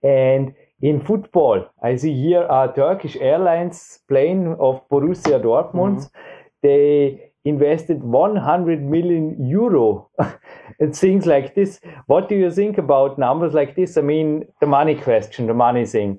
And 0.02 0.52
in 0.82 1.00
football, 1.00 1.64
I 1.82 1.96
see 1.96 2.12
here 2.12 2.46
a 2.50 2.70
Turkish 2.74 3.16
Airlines 3.16 4.00
plane 4.08 4.54
of 4.60 4.86
Borussia 4.90 5.40
Dortmund. 5.40 6.10
They 6.62 7.25
invested 7.46 8.02
100 8.02 8.82
million 8.82 9.46
euro. 9.46 10.10
In 10.78 10.92
things 10.92 11.24
like 11.24 11.54
this. 11.54 11.80
What 12.06 12.28
do 12.28 12.34
you 12.34 12.50
think 12.50 12.76
about 12.76 13.18
numbers 13.18 13.54
like 13.54 13.76
this? 13.76 13.96
I 13.96 14.02
mean, 14.02 14.44
the 14.60 14.66
money 14.66 14.94
question, 14.94 15.46
the 15.46 15.54
money 15.54 15.86
thing. 15.86 16.18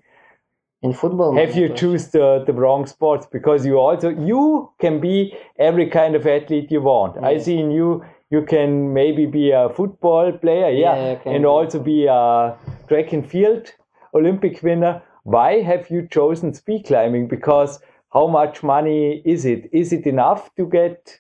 In 0.81 0.93
football, 0.93 1.35
have 1.35 1.55
you 1.55 1.69
choose 1.69 2.07
the, 2.09 2.43
the 2.45 2.53
wrong 2.53 2.85
sports? 2.85 3.27
Because 3.31 3.65
you 3.65 3.77
also 3.77 4.09
you 4.09 4.71
can 4.79 4.99
be 4.99 5.35
every 5.59 5.89
kind 5.89 6.15
of 6.15 6.25
athlete 6.25 6.71
you 6.71 6.81
want. 6.81 7.23
I 7.23 7.37
see 7.39 7.59
in 7.59 7.71
you 7.71 8.03
you 8.29 8.43
can 8.43 8.93
maybe 8.93 9.25
be 9.25 9.51
a 9.51 9.69
football 9.69 10.31
player 10.31 10.69
yeah, 10.69 10.95
Yeah, 10.95 11.19
and 11.25 11.43
be. 11.43 11.47
also 11.47 11.79
be 11.79 12.05
a 12.05 12.55
track 12.87 13.13
and 13.13 13.27
field 13.27 13.73
olympic 14.13 14.61
winner. 14.63 15.01
Why 15.23 15.61
have 15.61 15.89
you 15.89 16.07
chosen 16.07 16.53
speed 16.53 16.85
climbing? 16.85 17.27
Because 17.27 17.79
how 18.13 18.27
much 18.27 18.63
money 18.63 19.21
is 19.25 19.45
it 19.45 19.69
is 19.71 19.91
it 19.93 20.05
enough 20.05 20.49
to 20.55 20.65
get 20.65 21.19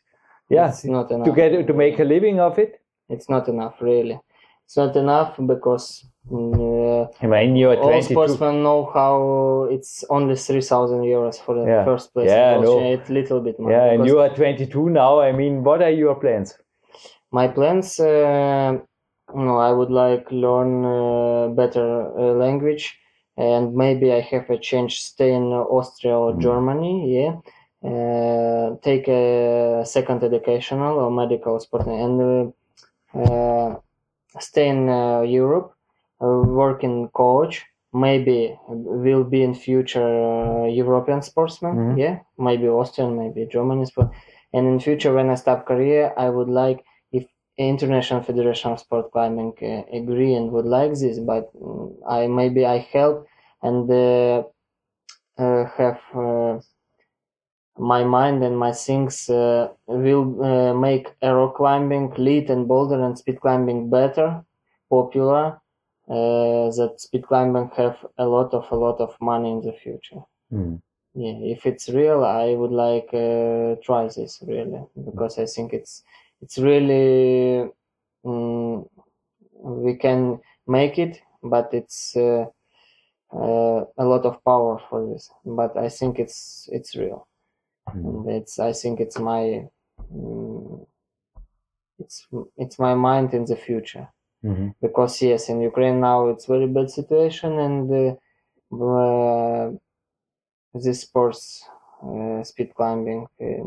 yeah 0.49 0.69
It's 0.69 0.85
not 0.85 1.11
enough. 1.11 1.25
to 1.27 1.31
get 1.33 1.67
to 1.67 1.73
make 1.73 1.99
a 1.99 2.03
living 2.15 2.39
of 2.39 2.57
it 2.59 2.71
It's 3.09 3.29
not 3.29 3.47
enough, 3.47 3.75
really. 3.81 4.19
It's 4.65 4.75
not 4.77 4.95
enough 4.95 5.31
because 5.53 6.05
mm, 6.31 7.07
i 7.23 7.25
mean 7.27 7.55
you're 7.55 7.77
all 7.77 7.89
22 7.91 8.13
sportsmen 8.13 8.55
know 8.63 8.79
how 8.93 9.67
it's 9.75 10.03
only 10.09 10.35
3,000 10.35 11.01
euros 11.03 11.37
for 11.45 11.55
the 11.55 11.65
Yeah. 11.71 11.85
first 11.85 12.13
place. 12.13 12.29
Yeah, 12.31 12.59
know. 12.59 12.79
It's 12.93 13.09
little 13.09 13.39
bit 13.41 13.59
more. 13.59 13.71
yeah 13.71 13.91
and 13.93 14.05
you 14.05 14.19
are 14.19 14.29
22 14.29 14.89
now 14.89 15.19
i 15.27 15.31
mean 15.31 15.63
what 15.63 15.81
are 15.81 15.95
your 16.03 16.15
plans 16.15 16.57
My 17.31 17.47
plans, 17.47 17.99
uh, 17.99 18.77
no, 19.35 19.57
I 19.57 19.71
would 19.77 19.91
like 19.91 20.31
learn 20.31 20.85
uh, 20.85 21.47
better 21.61 21.87
uh, 22.17 22.33
language 22.43 22.85
and 23.37 23.73
maybe 23.75 24.11
I 24.11 24.21
have 24.21 24.49
a 24.49 24.57
change, 24.57 25.01
stay 25.01 25.31
in 25.33 25.43
Austria 25.53 26.15
or 26.17 26.33
Germany, 26.37 26.93
yeah. 27.15 27.33
Uh, 27.83 28.75
take 28.81 29.07
a 29.07 29.83
second 29.85 30.23
educational 30.23 30.97
or 30.97 31.11
medical 31.11 31.59
sport 31.59 31.85
and 31.87 32.53
uh, 33.15 33.19
uh, 33.19 33.75
stay 34.39 34.67
in 34.69 34.89
uh, 34.89 35.21
Europe, 35.21 35.73
uh, 36.21 36.41
work 36.61 36.83
in 36.83 37.07
coach. 37.09 37.65
Maybe 37.93 38.57
will 38.67 39.23
be 39.23 39.41
in 39.43 39.53
future 39.55 40.03
uh, 40.03 40.65
European 40.67 41.21
sportsman, 41.21 41.75
Mhm. 41.75 41.97
yeah. 41.97 42.19
Maybe 42.37 42.67
Austrian, 42.67 43.15
maybe 43.17 43.45
German 43.45 43.85
sport. 43.85 44.09
And 44.53 44.67
in 44.67 44.79
future, 44.79 45.13
when 45.13 45.29
I 45.29 45.35
start 45.35 45.65
career, 45.65 46.13
I 46.17 46.29
would 46.29 46.49
like 46.49 46.83
International 47.57 48.21
Federation 48.21 48.71
of 48.71 48.79
Sport 48.79 49.11
Climbing 49.11 49.53
uh, 49.61 49.95
agree 49.95 50.33
and 50.35 50.51
would 50.51 50.65
like 50.65 50.93
this, 50.93 51.19
but 51.19 51.53
mm, 51.55 51.95
I 52.07 52.27
maybe 52.27 52.65
I 52.65 52.77
help 52.77 53.27
and 53.63 53.89
uh, 53.89 54.43
uh, 55.37 55.65
have 55.77 55.99
uh, 56.15 56.59
my 57.77 58.03
mind 58.03 58.43
and 58.43 58.57
my 58.57 58.71
things 58.71 59.29
uh, 59.29 59.69
will 59.85 60.43
uh, 60.43 60.73
make 60.73 61.13
aero 61.21 61.49
climbing, 61.49 62.13
lead 62.17 62.49
and 62.49 62.67
boulder 62.67 63.03
and 63.03 63.17
speed 63.17 63.39
climbing 63.41 63.89
better, 63.89 64.43
popular. 64.89 65.59
Uh, 66.09 66.71
that 66.77 66.93
speed 66.97 67.27
climbing 67.27 67.69
have 67.75 67.97
a 68.17 68.25
lot 68.25 68.53
of 68.53 68.65
a 68.71 68.75
lot 68.75 68.99
of 69.01 69.13
money 69.19 69.51
in 69.51 69.61
the 69.61 69.73
future. 69.73 70.21
Hmm. 70.49 70.75
Yeah, 71.13 71.39
if 71.41 71.65
it's 71.65 71.89
real, 71.89 72.23
I 72.23 72.53
would 72.53 72.71
like 72.71 73.09
uh, 73.13 73.75
try 73.83 74.07
this 74.07 74.41
really 74.47 74.85
because 75.03 75.37
I 75.37 75.45
think 75.45 75.73
it's 75.73 76.03
it's 76.41 76.57
really 76.57 77.69
mm, 78.25 78.89
we 79.85 79.95
can 79.97 80.41
make 80.67 80.99
it, 80.99 81.21
but 81.43 81.73
it's 81.73 82.15
uh, 82.17 82.45
uh, 83.33 83.85
a 83.97 84.05
lot 84.05 84.25
of 84.25 84.43
power 84.43 84.79
for 84.89 85.07
this. 85.13 85.31
But 85.45 85.77
I 85.77 85.89
think 85.89 86.19
it's 86.19 86.69
it's 86.71 86.95
real. 86.95 87.27
And 88.03 88.29
it's 88.29 88.59
I 88.59 88.73
think 88.73 88.99
it's 89.01 89.19
my 89.19 89.67
mm, 90.13 90.87
it's 91.99 92.27
it's 92.57 92.79
my 92.79 92.93
mind 92.95 93.33
in 93.33 93.45
the 93.45 93.55
future 93.55 94.07
Mhm. 94.43 94.73
because 94.81 95.21
yes 95.23 95.49
in 95.49 95.61
ukraine 95.61 95.99
now 96.01 96.19
it's 96.29 96.45
very 96.47 96.67
bad 96.77 96.89
situation 96.91 97.51
and 97.67 97.91
uh, 97.91 98.15
uh, 98.85 99.71
this 100.73 101.01
sports 101.01 101.63
uh, 102.03 102.43
speed 102.43 102.73
climbing 102.75 103.27
in 103.39 103.65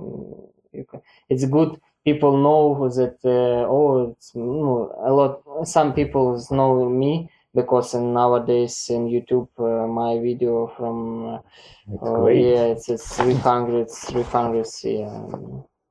Ukraine. 0.72 1.02
it's 1.28 1.44
good 1.46 1.80
people 2.04 2.36
know 2.36 2.88
that 2.88 3.18
uh, 3.24 3.66
oh 3.68 4.10
it's 4.10 4.32
mm, 4.32 5.06
a 5.08 5.12
lot 5.12 5.42
some 5.66 5.92
people 5.94 6.42
know 6.50 6.88
me 6.88 7.28
because 7.54 7.94
in 7.94 8.12
nowadays 8.14 8.88
in 8.90 9.06
youtube 9.08 9.48
uh, 9.58 9.86
my 9.86 10.18
video 10.18 10.66
from 10.76 10.96
uh, 11.34 11.38
oh, 12.02 12.28
yeah 12.28 12.64
it's, 12.72 12.88
it's 12.88 13.16
300 13.16 13.90
300 13.90 14.66
yeah, 14.84 15.26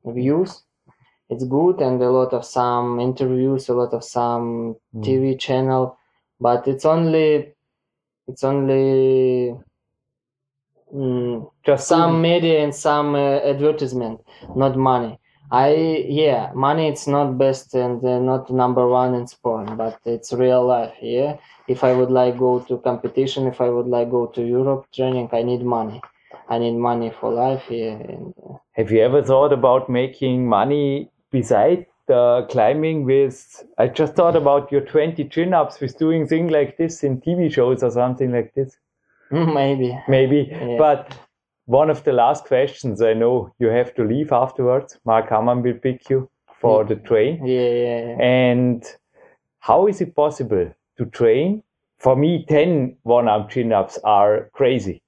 views. 0.05 0.63
It's 1.29 1.43
good 1.45 1.81
and 1.81 2.01
a 2.01 2.09
lot 2.11 2.33
of 2.33 2.45
some 2.45 2.99
interviews 2.99 3.69
a 3.69 3.73
lot 3.73 3.93
of 3.93 4.03
some 4.03 4.75
Mm. 4.95 5.03
tv 5.05 5.39
channel 5.39 5.97
but 6.39 6.67
it's 6.67 6.85
only 6.85 7.55
it's 8.27 8.43
only 8.43 9.55
mm, 10.93 11.51
Just 11.63 11.87
some 11.87 12.21
media 12.21 12.63
and 12.63 12.73
some 12.75 13.15
uh, 13.15 13.39
advertisement 13.53 14.21
not 14.55 14.75
money 14.77 15.18
i 15.51 15.69
yeah 16.07 16.51
money 16.53 16.87
it's 16.87 17.07
not 17.07 17.37
best 17.37 17.73
and 17.73 18.03
uh, 18.03 18.19
not 18.19 18.49
number 18.49 18.87
one 18.87 19.13
in 19.15 19.27
sport 19.27 19.75
but 19.77 19.99
it's 20.05 20.31
real 20.33 20.65
life 20.65 20.93
yeah 21.01 21.37
if 21.67 21.83
i 21.83 21.93
would 21.93 22.11
like 22.11 22.37
go 22.37 22.59
to 22.59 22.77
competition 22.79 23.47
if 23.47 23.59
i 23.61 23.69
would 23.69 23.87
like 23.87 24.09
go 24.11 24.25
to 24.27 24.45
europe 24.45 24.85
training 24.93 25.29
i 25.33 25.41
need 25.41 25.63
money 25.63 26.01
i 26.49 26.57
need 26.57 26.77
money 26.77 27.11
for 27.19 27.31
life 27.31 27.63
yeah 27.69 27.97
and, 28.13 28.33
uh, 28.47 28.53
Have 28.73 28.91
you 28.91 29.01
ever 29.01 29.21
thought 29.23 29.51
about 29.51 29.89
making 29.89 30.47
money 30.47 31.11
beside 31.31 31.85
climbing 32.49 33.05
with? 33.05 33.63
I 33.77 33.87
just 33.87 34.15
thought 34.15 34.35
about 34.35 34.71
your 34.71 34.81
20 34.81 35.27
chin 35.29 35.53
ups 35.53 35.79
with 35.79 35.97
doing 35.97 36.27
things 36.27 36.51
like 36.51 36.77
this 36.77 37.03
in 37.03 37.21
TV 37.21 37.51
shows 37.51 37.83
or 37.83 37.91
something 37.91 38.31
like 38.31 38.53
this. 38.55 38.77
maybe 39.31 39.97
Maybe. 40.07 40.49
Yeah. 40.51 40.77
But 40.77 41.15
one 41.69 41.89
of 41.91 42.03
the 42.03 42.11
last 42.13 42.45
questions, 42.45 42.99
I 43.01 43.13
know 43.13 43.53
you 43.59 43.67
have 43.67 43.93
to 43.95 44.03
leave 44.03 44.31
afterwards. 44.31 44.97
Marc 45.05 45.29
Amann 45.31 45.61
will 45.61 45.77
pick 45.77 46.09
you 46.09 46.27
for 46.59 46.83
the 46.83 46.95
train. 46.95 47.45
yeah 47.45 47.69
yeah, 47.69 47.99
yeah. 48.07 48.17
And 48.19 48.83
how 49.59 49.87
is 49.87 50.01
it 50.01 50.15
possible 50.15 50.73
to 50.97 51.05
train? 51.05 51.61
For 51.99 52.15
me, 52.15 52.45
10 52.47 52.97
one 53.03 53.27
arm 53.27 53.47
chin 53.49 53.71
ups 53.71 53.99
are 54.03 54.49
crazy. 54.53 55.01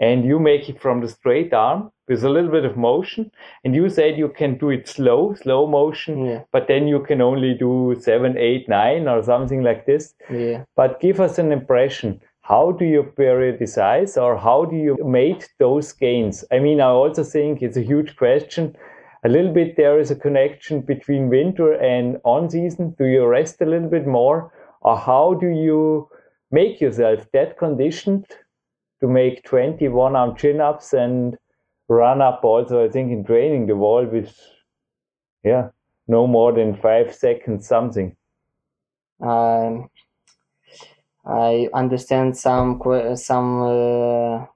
And 0.00 0.24
you 0.24 0.38
make 0.40 0.68
it 0.68 0.80
from 0.80 1.00
the 1.00 1.08
straight 1.08 1.52
arm 1.52 1.90
with 2.08 2.24
a 2.24 2.28
little 2.28 2.50
bit 2.50 2.64
of 2.64 2.76
motion. 2.76 3.30
And 3.64 3.74
you 3.74 3.88
said 3.88 4.18
you 4.18 4.28
can 4.28 4.56
do 4.58 4.70
it 4.70 4.88
slow, 4.88 5.34
slow 5.34 5.66
motion, 5.66 6.24
Yeah. 6.24 6.42
but 6.52 6.66
then 6.68 6.88
you 6.88 7.00
can 7.04 7.20
only 7.20 7.54
do 7.54 7.96
seven, 8.00 8.36
eight, 8.38 8.68
nine, 8.68 9.06
or 9.08 9.22
something 9.22 9.62
like 9.62 9.86
this. 9.86 10.14
yeah 10.30 10.64
But 10.74 11.00
give 11.00 11.20
us 11.20 11.38
an 11.38 11.52
impression. 11.52 12.20
How 12.48 12.72
do 12.72 12.86
you 12.86 13.02
periodicize 13.02 14.16
or 14.16 14.38
how 14.38 14.64
do 14.64 14.74
you 14.74 14.96
make 15.04 15.46
those 15.58 15.92
gains? 15.92 16.46
I 16.50 16.58
mean, 16.60 16.80
I 16.80 16.88
also 16.88 17.22
think 17.22 17.60
it's 17.60 17.76
a 17.76 17.82
huge 17.82 18.16
question. 18.16 18.74
A 19.22 19.28
little 19.28 19.52
bit 19.52 19.76
there 19.76 20.00
is 20.00 20.10
a 20.10 20.16
connection 20.16 20.80
between 20.80 21.28
winter 21.28 21.74
and 21.74 22.18
on 22.24 22.48
season. 22.48 22.94
Do 22.96 23.04
you 23.04 23.26
rest 23.26 23.60
a 23.60 23.66
little 23.66 23.90
bit 23.90 24.06
more? 24.06 24.50
Or 24.80 24.96
how 24.96 25.34
do 25.34 25.48
you 25.48 26.08
make 26.50 26.80
yourself 26.80 27.26
that 27.34 27.58
conditioned 27.58 28.24
to 29.00 29.08
make 29.08 29.44
20 29.44 29.86
one 29.88 30.16
arm 30.16 30.34
chin 30.34 30.62
ups 30.62 30.94
and 30.94 31.36
run 31.88 32.22
up 32.22 32.44
also, 32.44 32.82
I 32.82 32.88
think, 32.88 33.12
in 33.12 33.24
training 33.24 33.66
the 33.66 33.76
wall 33.76 34.06
with, 34.06 34.34
yeah, 35.44 35.68
no 36.06 36.26
more 36.26 36.52
than 36.54 36.74
five 36.74 37.14
seconds 37.14 37.68
something. 37.68 38.16
Um, 39.20 39.90
I 41.28 41.68
understand 41.74 42.36
some 42.36 42.80
some. 43.16 43.62
Uh, 43.62 44.46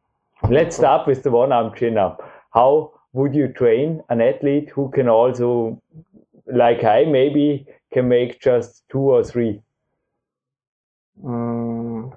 Let's 0.49 0.77
start 0.77 1.07
with 1.07 1.23
the 1.23 1.31
one 1.31 1.53
arm 1.53 1.73
chin 1.77 1.99
up. 1.99 2.20
How 2.53 2.93
would 3.12 3.35
you 3.35 3.49
train 3.49 4.03
an 4.09 4.20
athlete 4.20 4.70
who 4.70 4.91
can 4.91 5.09
also, 5.09 5.81
like 6.47 6.83
I 6.83 7.05
maybe, 7.05 7.66
can 7.93 8.09
make 8.09 8.41
just 8.41 8.83
two 8.89 8.99
or 8.99 9.23
three? 9.23 9.62
um, 11.25 12.14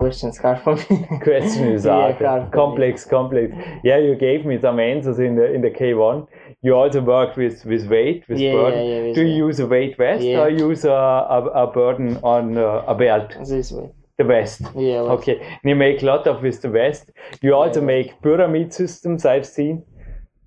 questions 0.00 0.38
hard 0.38 0.58
for 0.64 0.74
me. 0.76 0.96
Question 1.28 1.68
is 1.76 1.84
Yeah, 1.84 1.92
hard. 1.92 2.16
hard 2.16 2.44
for 2.46 2.50
complex, 2.62 3.04
complex. 3.04 3.48
Yeah, 3.84 3.98
you 3.98 4.14
gave 4.16 4.46
me 4.50 4.58
some 4.66 4.80
answers 4.80 5.18
in 5.18 5.36
the 5.36 5.46
in 5.56 5.60
the 5.66 5.70
K1. 5.78 6.26
You 6.62 6.72
also 6.80 7.00
work 7.14 7.36
with 7.42 7.64
with 7.72 7.86
weight, 7.94 8.24
with 8.28 8.38
Yeah, 8.38 8.52
burden. 8.58 8.80
yeah, 8.86 9.00
yeah, 9.06 9.14
Do 9.14 9.22
you 9.28 9.46
use 9.46 9.60
a 9.60 9.66
weight 9.74 9.96
vest 9.96 10.24
or 10.42 10.48
use 10.68 10.84
a, 10.84 11.00
a, 11.36 11.40
a 11.64 11.66
burden 11.78 12.08
on 12.34 12.56
uh, 12.56 12.92
a 12.94 12.94
belt? 12.94 13.28
This 13.54 13.72
way. 13.72 13.88
The 14.18 14.24
vest. 14.24 14.60
Yeah. 14.76 15.00
like- 15.00 15.18
Okay, 15.18 15.36
you 15.64 15.74
make 15.86 16.02
a 16.02 16.06
lot 16.12 16.26
of 16.26 16.42
with 16.42 16.60
the 16.64 16.68
vest. 16.80 17.04
You 17.42 17.54
also 17.60 17.80
make 17.80 18.08
pyramid 18.22 18.72
systems, 18.80 19.24
I've 19.24 19.46
seen. 19.46 19.82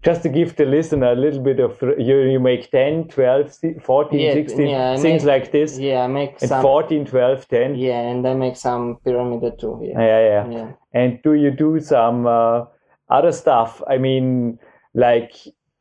Just 0.04 0.22
to 0.24 0.30
give 0.30 0.56
the 0.58 0.66
listener 0.66 1.14
a 1.14 1.16
little 1.16 1.40
bit 1.42 1.60
of, 1.62 1.82
you, 1.82 2.20
you 2.24 2.40
make 2.40 2.70
10, 2.72 3.08
12, 3.08 3.58
14, 3.82 4.20
Yeah, 4.20 4.34
16, 4.34 4.68
yeah, 4.68 4.98
things 4.98 5.24
make- 5.24 5.44
like 5.44 5.52
this. 5.54 5.80
Yeah, 5.80 6.04
I 6.04 6.08
make 6.08 6.42
And 6.42 6.50
some. 6.50 6.62
14, 6.62 7.06
12, 7.06 7.48
10. 7.48 7.76
Yeah, 7.76 8.02
and 8.02 8.28
I 8.28 8.34
make 8.34 8.58
some 8.58 8.98
pyramid 9.06 9.58
too. 9.60 9.80
Yeah. 9.82 10.00
yeah, 10.02 10.20
yeah. 10.20 10.50
Yeah. 10.50 10.72
And 10.94 11.22
do 11.24 11.34
you 11.36 11.52
do 11.52 11.80
some 11.80 12.28
uh, 12.28 12.66
other 13.10 13.32
stuff? 13.32 13.82
I 13.88 13.98
mean, 13.98 14.60
like 14.94 15.32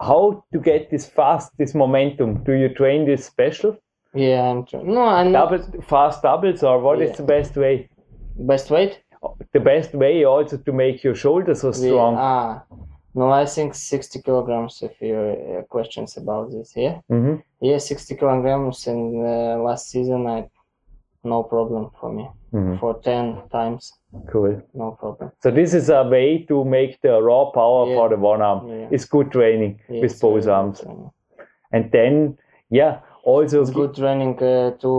how 0.00 0.44
to 0.52 0.60
get 0.60 0.90
this 0.90 1.06
fast, 1.08 1.50
this 1.58 1.74
momentum? 1.74 2.44
Do 2.44 2.52
you 2.52 2.68
train 2.68 3.04
this 3.06 3.24
special? 3.26 3.76
Yeah, 4.14 4.42
I'm 4.50 4.64
trying. 4.66 4.86
No, 4.94 5.02
I'm 5.02 5.32
not. 5.32 5.50
Double, 5.50 5.82
fast 5.82 6.22
doubles, 6.22 6.62
or 6.62 6.78
what 6.78 7.02
is 7.02 7.16
the 7.16 7.22
best 7.24 7.56
way? 7.56 7.88
Best 8.36 8.70
weight? 8.70 9.00
The 9.52 9.60
best 9.60 9.94
way 9.94 10.24
also 10.24 10.58
to 10.58 10.72
make 10.72 11.02
your 11.02 11.14
shoulders 11.14 11.62
so 11.62 11.72
strong. 11.72 12.16
Ah, 12.18 12.62
no, 13.14 13.30
I 13.30 13.44
think 13.46 13.74
60 13.74 14.22
kilograms. 14.22 14.82
If 14.82 15.00
you 15.00 15.16
uh, 15.16 15.62
questions 15.68 16.16
about 16.16 16.50
this, 16.50 16.72
yeah, 16.76 17.00
hmm 17.08 17.36
yeah, 17.60 17.78
60 17.78 18.16
kilograms 18.16 18.86
in 18.86 19.24
uh, 19.24 19.56
last 19.62 19.90
season, 19.90 20.26
I 20.26 20.48
no 21.24 21.42
problem 21.44 21.90
for 22.00 22.12
me. 22.12 22.28
Mhm. 22.52 22.78
For 22.80 22.94
10 23.00 23.48
times, 23.50 23.92
Cool. 24.30 24.60
no 24.74 24.90
problem. 25.00 25.30
So 25.42 25.50
this 25.50 25.72
is 25.74 25.88
a 25.88 26.02
way 26.02 26.44
to 26.48 26.64
make 26.64 27.00
the 27.00 27.22
raw 27.22 27.50
power 27.50 27.86
Yeah. 27.88 27.96
for 27.96 28.08
the 28.08 28.16
one 28.16 28.42
arm. 28.42 28.68
Yeah. 28.68 28.88
It's 28.90 29.06
good 29.06 29.30
training 29.30 29.80
Yeah, 29.88 30.02
with 30.02 30.20
both 30.20 30.46
arms. 30.48 30.80
training. 30.80 31.10
And 31.72 31.90
then, 31.92 32.36
yeah, 32.70 32.98
also 33.24 33.60
It's 33.60 33.70
good 33.70 33.94
training 33.94 34.34
uh, 34.42 34.72
to 34.82 34.92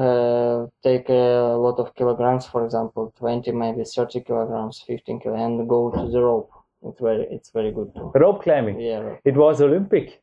uh, 0.00 0.66
take 0.82 1.08
a 1.10 1.54
lot 1.66 1.78
of 1.78 1.94
kilograms, 1.94 2.46
for 2.46 2.64
example, 2.64 3.12
20, 3.18 3.52
maybe 3.52 3.84
30 3.84 4.20
kilograms, 4.22 4.82
15 4.86 5.20
kg, 5.20 5.36
and 5.36 5.68
go 5.68 5.90
to 5.90 6.10
the 6.10 6.20
rope. 6.22 6.50
It's 6.82 7.00
very, 7.00 7.26
it's 7.30 7.50
very 7.50 7.72
good 7.72 7.94
too. 7.94 8.12
rope 8.14 8.42
climbing. 8.42 8.80
Yeah, 8.80 8.98
rope. 8.98 9.20
It 9.24 9.36
was 9.36 9.60
Olympic. 9.60 10.22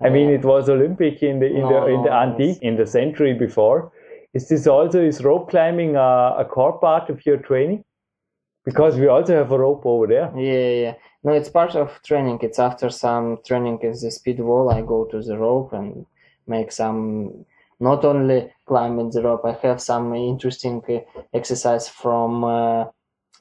I 0.00 0.10
mean, 0.10 0.30
it 0.30 0.44
was 0.44 0.68
Olympic 0.68 1.22
in 1.24 1.40
the 1.40 1.46
in 1.46 1.62
No, 1.62 1.68
the 1.70 1.86
in 1.86 2.02
the 2.04 2.12
antique 2.12 2.62
in 2.62 2.76
the 2.76 2.86
century 2.86 3.34
before. 3.34 3.90
Is 4.32 4.48
this 4.48 4.66
also 4.66 5.02
is 5.02 5.24
rope 5.24 5.50
climbing 5.50 5.96
a, 5.96 6.34
a 6.38 6.44
core 6.44 6.78
part 6.78 7.10
of 7.10 7.26
your 7.26 7.38
training? 7.38 7.84
Because 8.64 8.96
we 8.96 9.08
also 9.08 9.34
have 9.34 9.50
a 9.50 9.58
rope 9.58 9.84
over 9.86 10.06
there. 10.06 10.30
Yeah, 10.36 10.68
yeah. 10.84 10.94
No, 11.24 11.32
it's 11.32 11.48
part 11.48 11.74
of 11.74 12.00
training. 12.04 12.38
It's 12.42 12.58
after 12.58 12.90
some 12.90 13.38
training 13.44 13.80
in 13.82 13.90
the 13.90 14.10
speed 14.10 14.38
wall, 14.38 14.70
I 14.70 14.82
go 14.82 15.06
to 15.06 15.20
the 15.22 15.36
rope 15.36 15.72
and 15.72 16.06
make 16.46 16.70
some, 16.70 17.46
not 17.80 18.04
only 18.04 18.52
climbing 18.66 19.10
the 19.10 19.22
rope, 19.22 19.44
I 19.44 19.56
have 19.66 19.80
some 19.80 20.14
interesting 20.14 20.82
uh, 20.88 21.20
exercise 21.32 21.88
from 21.88 22.44
uh, 22.44 22.84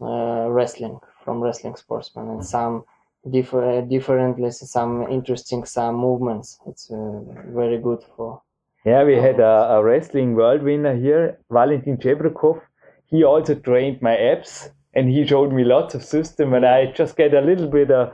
uh, 0.02 0.48
wrestling, 0.50 1.00
from 1.28 1.42
wrestling 1.42 1.76
sportsmen, 1.76 2.30
and 2.30 2.46
some 2.46 2.86
different, 3.30 3.90
differently, 3.90 4.50
some 4.50 5.06
interesting, 5.12 5.66
some 5.66 5.96
movements. 5.96 6.58
It's 6.68 6.90
uh, 6.90 7.20
very 7.54 7.80
good 7.80 8.02
for. 8.16 8.42
Yeah, 8.86 9.04
we 9.04 9.16
had 9.16 9.42
a, 9.42 9.56
a 9.76 9.84
wrestling 9.84 10.36
world 10.36 10.64
winner 10.64 10.96
here, 10.96 11.38
Valentin 11.52 11.98
Chebrikov. 11.98 12.62
He 13.08 13.26
also 13.26 13.56
trained 13.56 14.02
my 14.02 14.16
abs 14.16 14.70
and 14.94 15.10
he 15.10 15.28
showed 15.28 15.52
me 15.52 15.66
lots 15.66 15.96
of 15.96 16.04
system 16.04 16.54
and 16.54 16.66
I 16.66 16.94
just 16.94 17.18
get 17.18 17.34
a 17.34 17.42
little 17.42 17.68
bit 17.68 17.92
uh, 17.92 18.12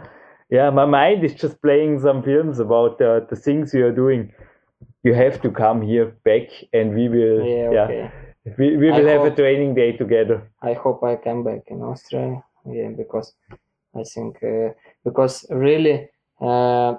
yeah, 0.49 0.71
my 0.71 0.85
mind 0.85 1.23
is 1.23 1.35
just 1.35 1.61
playing 1.61 1.99
some 1.99 2.23
films 2.23 2.57
about 2.59 2.99
uh, 3.01 3.21
the 3.29 3.35
things 3.35 3.73
you 3.73 3.85
are 3.85 3.91
doing. 3.91 4.31
You 5.03 5.13
have 5.13 5.41
to 5.43 5.51
come 5.51 5.81
here 5.81 6.15
back 6.25 6.47
and 6.73 6.95
we 6.95 7.09
will 7.09 7.45
Yeah, 7.45 7.83
okay. 7.83 8.11
we, 8.57 8.77
we 8.77 8.89
I 8.91 8.97
will 8.99 9.07
have 9.07 9.25
a 9.31 9.35
training 9.35 9.75
day 9.75 9.91
together. 9.97 10.49
I 10.61 10.73
hope 10.73 11.03
I 11.03 11.15
come 11.15 11.43
back 11.43 11.63
in 11.67 11.81
Austria. 11.81 12.43
Yeah, 12.65 12.89
because 12.95 13.33
I 13.95 14.03
think 14.03 14.37
uh, 14.43 14.69
because 15.03 15.45
really 15.49 16.09
uh, 16.41 16.95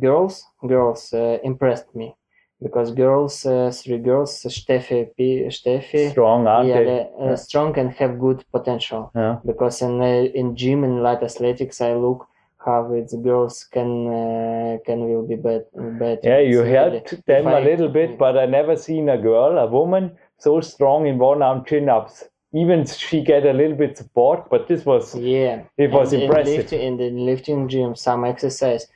girls 0.00 0.44
girls 0.66 1.12
uh, 1.12 1.38
impressed 1.42 1.94
me 1.94 2.14
because 2.62 2.90
girls 2.92 3.44
uh, 3.46 3.70
three 3.72 3.98
girls 3.98 4.42
Steffi 4.44 5.14
P, 5.16 5.44
Steffi 5.48 6.10
Strong, 6.10 6.46
aren't 6.46 6.68
yeah 6.68 6.82
they? 6.84 7.08
uh, 7.20 7.36
strong 7.36 7.76
and 7.78 7.90
have 7.92 8.18
good 8.18 8.44
potential 8.52 9.10
Yeah. 9.14 9.38
because 9.44 9.82
in 9.82 10.00
uh, 10.00 10.30
in 10.40 10.56
gym 10.56 10.84
and 10.84 11.02
light 11.02 11.22
athletics 11.22 11.80
I 11.80 11.94
look 11.94 12.26
how 12.64 12.92
its 12.92 13.14
girls 13.14 13.64
can 13.64 13.90
uh, 14.08 14.78
can 14.86 14.98
will 15.08 15.26
be 15.26 15.36
bet- 15.36 15.70
better. 15.98 16.20
Yeah, 16.28 16.40
you 16.40 16.60
It's 16.60 16.70
really- 16.70 16.74
helped 16.76 17.26
them 17.26 17.46
if 17.46 17.52
a 17.54 17.56
I- 17.58 17.64
little 17.70 17.88
bit, 17.88 18.18
but 18.18 18.36
I 18.38 18.46
never 18.46 18.76
seen 18.76 19.08
a 19.08 19.18
girl, 19.18 19.58
a 19.58 19.66
woman, 19.66 20.16
so 20.38 20.60
strong 20.60 21.06
in 21.06 21.18
one 21.18 21.42
arm 21.42 21.64
chin 21.64 21.88
ups. 21.88 22.24
Even 22.52 22.84
she 22.86 23.22
get 23.22 23.44
a 23.46 23.52
little 23.52 23.76
bit 23.76 23.96
support, 23.98 24.48
but 24.50 24.68
this 24.68 24.84
was 24.86 25.14
Yeah, 25.14 25.64
It 25.76 25.90
was 25.90 26.12
And 26.12 26.22
impressive. 26.22 26.72
In, 26.72 26.80
in 26.80 26.96
the 26.96 27.10
lifting 27.10 27.68
gym, 27.68 27.94
some 27.94 28.24
exercise, 28.24 28.86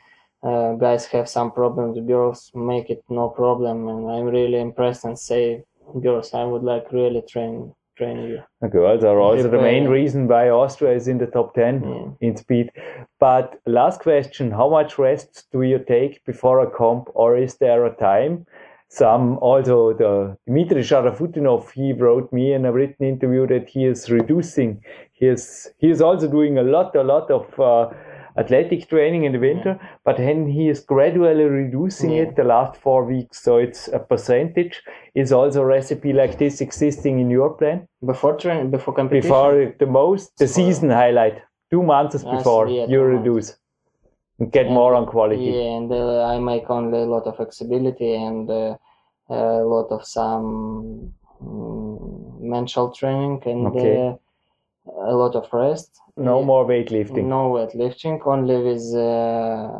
uh, 0.43 0.75
guys 0.75 1.07
have 1.07 1.29
some 1.29 1.53
problems. 1.53 1.99
Girls 2.07 2.51
make 2.55 2.91
it 2.91 3.03
no 3.09 3.29
problem, 3.29 3.89
and 3.89 4.11
I'm 4.11 4.25
really 4.25 4.59
impressed 4.59 5.05
and 5.05 5.19
say, 5.19 5.65
girls, 6.03 6.33
I 6.35 6.45
would 6.45 6.63
like 6.63 6.91
really 6.93 7.23
train 7.23 7.75
train 7.97 8.23
you. 8.23 8.43
the 8.63 8.69
girls 8.69 9.05
are 9.05 9.21
also 9.21 9.51
the 9.51 9.59
main 9.59 9.87
reason 9.87 10.27
why 10.27 10.49
Austria 10.49 10.93
is 10.95 11.07
in 11.07 11.19
the 11.19 11.27
top 11.27 11.55
ten 11.55 11.83
Yeah. 11.85 12.27
in 12.27 12.37
speed. 12.37 12.71
But 13.21 13.61
last 13.67 14.01
question: 14.01 14.51
How 14.51 14.69
much 14.71 14.99
rest 14.99 15.47
do 15.53 15.61
you 15.63 15.79
take 15.79 16.25
before 16.25 16.61
a 16.61 16.71
comp, 16.71 17.09
or 17.15 17.37
is 17.37 17.57
there 17.57 17.85
a 17.85 17.95
time? 17.95 18.47
Some 18.95 19.39
also 19.39 19.95
the 19.95 20.37
Dmitry 20.47 20.83
Sharafutdinov, 20.83 21.71
he 21.71 21.95
wrote 21.95 22.31
me 22.31 22.53
in 22.53 22.67
a 22.67 22.73
written 22.73 23.07
interview 23.07 23.47
that 23.47 23.71
he 23.71 23.87
is 23.87 24.11
reducing. 24.11 24.83
He 25.15 25.29
is 25.29 25.71
he 25.79 25.89
is 25.89 26.03
also 26.03 26.29
doing 26.29 26.59
a 26.59 26.63
lot, 26.63 26.95
a 26.95 27.03
lot 27.03 27.31
of 27.31 27.59
uh, 27.59 27.89
athletic 28.37 28.91
training 28.91 29.25
in 29.25 29.33
the 29.33 29.39
winter, 29.39 29.81
but 30.05 30.19
then 30.19 30.47
he 30.47 30.69
is 30.69 30.81
gradually 30.81 31.45
reducing 31.45 32.11
Yeah. 32.11 32.25
it 32.25 32.37
the 32.37 32.45
last 32.45 32.77
four 32.77 33.07
weeks. 33.07 33.43
So 33.43 33.57
it's 33.57 33.89
a 33.89 33.99
percentage. 33.99 34.83
Is 35.15 35.33
also 35.33 35.63
a 35.63 35.67
recipe 35.67 36.13
like 36.13 36.37
this 36.37 36.61
existing 36.61 37.19
in 37.19 37.31
your 37.31 37.51
plan? 37.55 37.89
Before 38.05 38.37
train, 38.37 38.71
before 38.71 38.93
competition. 38.93 39.29
Before 39.31 39.75
the 39.79 39.87
most, 39.87 40.37
the 40.37 40.47
season 40.47 40.91
highlight, 40.91 41.41
two 41.71 41.83
months 41.83 42.15
Yes, 42.15 42.37
before 42.37 42.69
yeah, 42.69 42.87
you 42.87 43.01
reduce 43.01 43.49
and 43.51 43.62
get 44.51 44.67
And- 44.67 44.75
more 44.75 44.95
on 44.95 45.07
quality. 45.07 45.45
Yeah, 45.45 45.77
and 45.79 45.93
uh, 45.93 46.25
I 46.25 46.39
make 46.39 46.69
only 46.71 47.03
a 47.03 47.07
lot 47.07 47.27
of 47.27 47.37
flexibility 47.37 48.15
and 48.15 48.51
uh, 48.51 48.77
a 49.29 49.63
lot 49.65 49.89
of 49.91 50.05
some 50.07 51.13
mm, 51.43 52.41
mental 52.41 52.91
training 52.93 53.43
and 53.47 53.67
Okay. 53.69 54.09
uh, 54.09 55.13
a 55.13 55.15
lot 55.15 55.35
of 55.37 55.53
rest. 55.53 56.01
No 56.17 56.39
Yeah. 56.41 56.47
more 56.47 56.65
weightlifting. 56.67 57.25
No 57.27 57.51
weightlifting, 57.53 58.21
only 58.27 58.57
with 58.63 58.85
uh, 58.95 59.71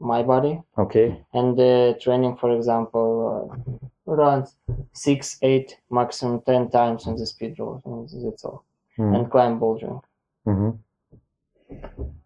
my 0.00 0.22
body 0.22 0.62
Okay. 0.78 1.24
and 1.32 1.58
uh, 1.60 1.94
training. 2.00 2.36
For 2.36 2.50
example, 2.56 3.08
uh, 3.30 4.14
runs 4.14 4.56
six, 4.92 5.38
eight, 5.42 5.76
maximum 5.90 6.40
ten 6.42 6.70
times 6.70 7.06
on 7.06 7.16
the 7.16 7.26
speed 7.26 7.58
road. 7.58 7.80
And 7.84 8.08
that's 8.24 8.44
all. 8.44 8.64
Mhm. 8.98 9.14
And 9.16 9.30
climb 9.30 9.60
bouldering. 9.60 10.00
hmm 10.44 10.70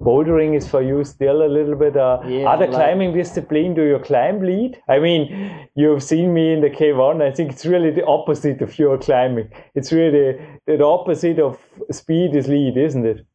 Bouldering 0.01 0.57
is 0.57 0.68
for 0.68 0.82
you 0.82 1.05
still 1.05 1.43
a 1.45 1.47
little 1.47 1.76
bit 1.76 1.97
uh, 1.97 2.20
Yeah, 2.26 2.51
other 2.51 2.66
like- 2.66 2.74
climbing 2.74 3.12
discipline. 3.14 3.74
Do 3.74 3.82
you 3.82 3.99
climb 4.01 4.40
lead? 4.40 4.80
I 4.88 4.99
mean, 4.99 5.68
you've 5.74 6.03
seen 6.03 6.34
me 6.34 6.53
in 6.53 6.61
the 6.61 6.70
K1. 6.70 7.22
I 7.22 7.30
think 7.32 7.53
it's 7.53 7.64
really 7.66 7.90
the 7.90 8.05
opposite 8.05 8.61
of 8.62 8.78
your 8.78 8.99
climbing. 8.99 9.49
It's 9.74 9.93
really 9.93 10.38
the 10.66 10.84
opposite 10.84 11.38
of 11.38 11.59
speed 11.90 12.34
is 12.34 12.49
lead, 12.49 12.76
isn't 12.76 13.07
it? 13.07 13.26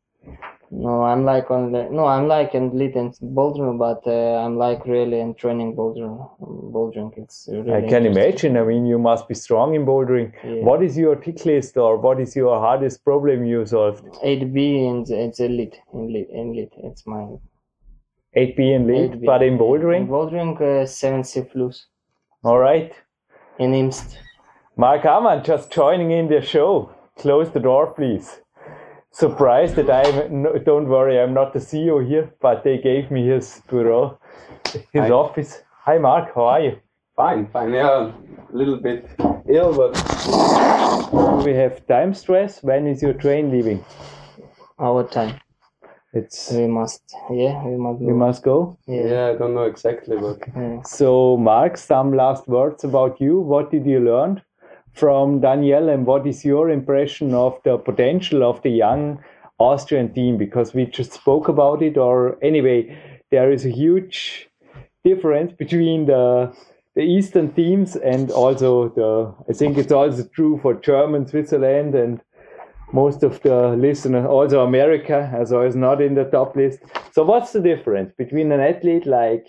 No, 0.70 1.04
I'm 1.04 1.24
like 1.24 1.50
on 1.50 1.72
the 1.72 1.88
no, 1.90 2.06
I'm 2.08 2.28
like 2.28 2.54
in 2.54 2.78
lit 2.78 2.96
and 2.96 3.14
bouldering, 3.22 3.80
but 3.80 4.06
uh, 4.06 4.44
I'm 4.44 4.58
like 4.58 4.86
really 4.86 5.20
in 5.22 5.34
training 5.36 5.76
bouldering. 5.76 6.18
Bouldering, 6.42 7.18
it's 7.18 7.48
really 7.50 7.74
I 7.74 7.88
can 7.88 8.06
imagine. 8.06 8.58
I 8.58 8.64
mean, 8.64 8.86
you 8.86 9.00
must 9.00 9.30
be 9.30 9.34
strong 9.34 9.76
in 9.76 9.86
bouldering. 9.86 10.34
Yeah. 10.44 10.64
What 10.64 10.84
is 10.84 10.98
your 10.98 11.16
tick 11.16 11.46
list 11.46 11.78
or 11.78 11.98
what 11.98 12.20
is 12.20 12.36
your 12.36 12.60
hardest 12.60 13.06
problem 13.06 13.46
you 13.46 13.66
solved? 13.66 14.04
8B 14.24 14.90
and 14.90 15.10
it's 15.10 15.40
elite, 15.40 15.80
in 15.94 16.12
lit, 16.12 16.30
in 16.32 16.54
lit. 16.54 16.74
It's 16.84 17.08
my 17.08 17.28
8B 18.36 18.60
in 18.60 18.88
lead, 18.88 19.12
8B. 19.12 19.26
but 19.26 19.42
in 19.44 19.58
bouldering. 19.58 20.02
In 20.02 20.08
bouldering? 20.08 20.56
uh, 20.58 20.86
7C 20.86 21.50
plus 21.50 21.86
All 22.44 22.60
right. 22.60 22.94
in 23.58 23.74
Imst. 23.74 24.20
Marc 24.76 25.06
Amann 25.06 25.44
just 25.46 25.72
joining 25.72 26.12
in 26.12 26.28
the 26.28 26.42
show. 26.42 26.92
Close 27.18 27.50
the 27.52 27.60
door, 27.60 27.94
please. 27.94 28.42
Surprised 29.12 29.76
that 29.76 29.90
I'm, 29.90 30.44
no, 30.44 30.58
don't 30.60 30.88
worry, 30.88 31.20
I'm 31.20 31.34
not 31.34 31.54
the 31.54 31.60
CEO 31.60 32.06
here, 32.08 32.32
but 32.42 32.64
they 32.64 32.78
gave 32.78 33.10
me 33.10 33.28
his 33.28 33.62
bureau, 33.70 34.20
his 34.92 35.06
Hi. 35.06 35.10
office. 35.10 35.62
Hi, 35.86 35.98
Marc, 35.98 36.36
how 36.36 36.44
are 36.46 36.62
you? 36.62 36.78
Fine, 37.16 37.48
fine. 37.48 37.74
Yeah, 37.74 38.12
a 38.12 38.56
little 38.56 38.78
bit 38.78 39.10
ill, 39.50 39.74
but 39.76 39.96
We 41.44 41.54
have 41.54 41.88
time 41.88 42.14
stress. 42.14 42.62
When 42.62 42.86
is 42.86 43.02
your 43.02 43.14
train 43.14 43.50
leaving? 43.50 43.84
Our 44.78 45.04
time. 45.08 45.40
It's 46.14 46.52
We 46.52 46.68
must, 46.68 47.02
yeah, 47.32 47.64
we 47.66 47.76
must. 47.78 48.02
we 48.02 48.14
must 48.14 48.44
go. 48.44 48.78
Yeah. 48.88 49.06
yeah, 49.08 49.28
I 49.30 49.36
don't 49.36 49.56
know 49.56 49.64
exactly, 49.64 50.18
but 50.18 50.40
yeah. 50.56 50.82
So, 50.84 51.38
Marc, 51.38 51.78
some 51.78 52.14
last 52.16 52.48
words 52.48 52.84
about 52.84 53.20
you. 53.20 53.40
What 53.40 53.72
did 53.72 53.86
you 53.86 54.00
learn 54.00 54.42
from 54.98 55.42
Danielle, 55.42 55.90
and 55.90 56.06
what 56.06 56.26
is 56.26 56.44
your 56.44 56.70
impression 56.70 57.34
of 57.34 57.60
the 57.64 57.78
potential 57.78 58.44
of 58.44 58.62
the 58.64 58.70
young 58.70 59.24
Austrian 59.60 60.14
team? 60.14 60.38
Because 60.38 60.74
we 60.74 60.86
just 60.86 61.14
spoke 61.14 61.48
about 61.48 61.82
it, 61.82 61.98
or 61.98 62.38
anyway, 62.44 62.98
there 63.32 63.52
is 63.52 63.66
a 63.66 63.70
huge 63.70 64.50
difference 65.04 65.54
between 65.54 66.06
the 66.06 66.54
the 66.96 67.04
Eastern 67.04 67.54
teams 67.54 67.96
and 67.96 68.32
also 68.32 68.90
the. 68.90 69.34
I 69.50 69.54
think 69.54 69.78
it's 69.78 69.92
also 69.92 70.24
true 70.34 70.60
for 70.64 70.74
German, 70.74 71.28
Switzerland, 71.28 71.94
and 71.94 72.20
most 72.92 73.22
of 73.22 73.42
the 73.42 73.76
listeners, 73.78 74.26
also 74.26 74.64
America, 74.64 75.32
as 75.34 75.54
I 75.54 75.58
was 75.58 75.76
not 75.76 76.02
in 76.02 76.16
the 76.16 76.24
top 76.24 76.56
list. 76.56 76.80
So, 77.12 77.24
what's 77.24 77.52
the 77.52 77.62
difference 77.62 78.14
between 78.18 78.52
an 78.52 78.62
athlete 78.62 79.06
like 79.06 79.46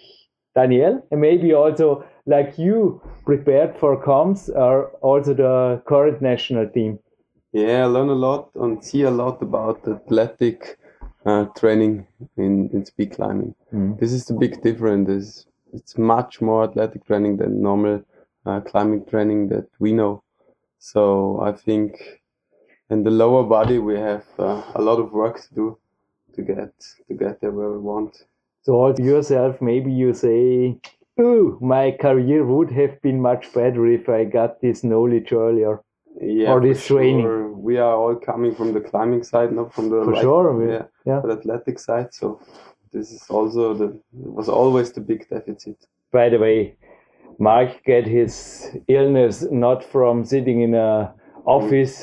Daniel 0.59 0.95
and 1.11 1.21
maybe 1.21 1.53
also 1.55 2.05
like 2.27 2.59
you 2.59 3.01
prepared 3.25 3.77
for 3.81 3.91
comms 4.09 4.49
or 4.65 4.75
also 5.11 5.35
the 5.35 5.83
current 5.87 6.21
national 6.21 6.67
team? 6.69 6.99
yeah, 7.53 7.83
I 7.83 7.87
learn 7.87 8.09
a 8.09 8.15
lot 8.15 8.51
and 8.55 8.85
see 8.85 9.03
a 9.03 9.11
lot 9.11 9.41
about 9.43 9.87
athletic 9.89 10.79
uh, 11.25 11.47
training 11.57 12.07
in, 12.37 12.71
in 12.73 12.85
speed 12.85 13.13
climbing. 13.13 13.55
Mm. 13.73 13.99
This 13.99 14.13
is 14.13 14.27
the 14.27 14.35
big 14.35 14.63
difference. 14.63 15.09
It's, 15.09 15.47
it's 15.73 15.99
much 15.99 16.41
more 16.41 16.65
athletic 16.65 17.07
training 17.07 17.39
than 17.39 17.63
normal 17.63 18.05
uh, 18.45 18.61
climbing 18.61 19.07
training 19.07 19.49
that 19.49 19.69
we 19.79 19.93
know. 19.93 20.23
So 20.79 21.41
I 21.41 21.53
think 21.53 22.21
in 22.91 23.03
the 23.03 23.11
lower 23.11 23.45
body 23.45 23.79
we 23.79 23.97
have 23.97 24.27
uh, 24.39 24.63
a 24.75 24.83
lot 24.83 24.99
of 24.99 25.13
work 25.13 25.41
to 25.43 25.55
do 25.55 25.79
to 26.35 26.43
get 26.43 26.73
to 27.09 27.15
get 27.15 27.41
there 27.41 27.51
where 27.51 27.71
we 27.71 27.79
want. 27.79 28.25
So 28.69 28.95
yourself, 28.99 29.63
maybe 29.63 29.91
you 29.91 30.13
say, 30.13 30.79
"Oh, 31.19 31.57
my 31.59 31.85
career 31.93 32.45
would 32.45 32.71
have 32.79 33.01
been 33.01 33.23
much 33.27 33.47
better 33.55 33.87
if 33.87 34.11
I 34.11 34.25
got 34.25 34.61
this 34.61 34.85
knowledge 34.85 35.33
earlier." 35.33 35.81
Yeah, 36.21 36.51
Or 36.51 36.61
for 36.61 36.67
this 36.67 36.85
training. 36.87 37.23
sure. 37.23 37.49
We 37.69 37.79
are 37.79 37.95
all 37.95 38.17
coming 38.17 38.53
from 38.59 38.75
the 38.75 38.83
climbing 38.91 39.23
side, 39.23 39.55
not 39.61 39.73
from 39.73 39.89
the 39.89 40.03
For 40.05 40.13
like, 40.13 40.21
sure, 40.21 40.71
yeah, 40.71 40.85
yeah. 41.07 41.21
the 41.25 41.33
athletic 41.39 41.79
side. 41.79 42.13
So 42.13 42.41
this 42.93 43.11
is 43.11 43.25
also 43.31 43.73
the 43.73 43.89
it 44.27 44.33
was 44.41 44.51
always 44.51 44.93
the 44.93 45.01
big 45.01 45.27
deficit. 45.31 45.89
By 46.13 46.29
the 46.29 46.39
way, 46.47 46.77
Marc 47.39 47.83
got 47.87 48.05
his 48.19 48.37
illness 48.87 49.45
not 49.51 49.83
from 49.97 50.25
sitting 50.35 50.61
in 50.61 50.75
a 50.75 50.91
mm-hmm. 50.91 51.57
office. 51.57 51.95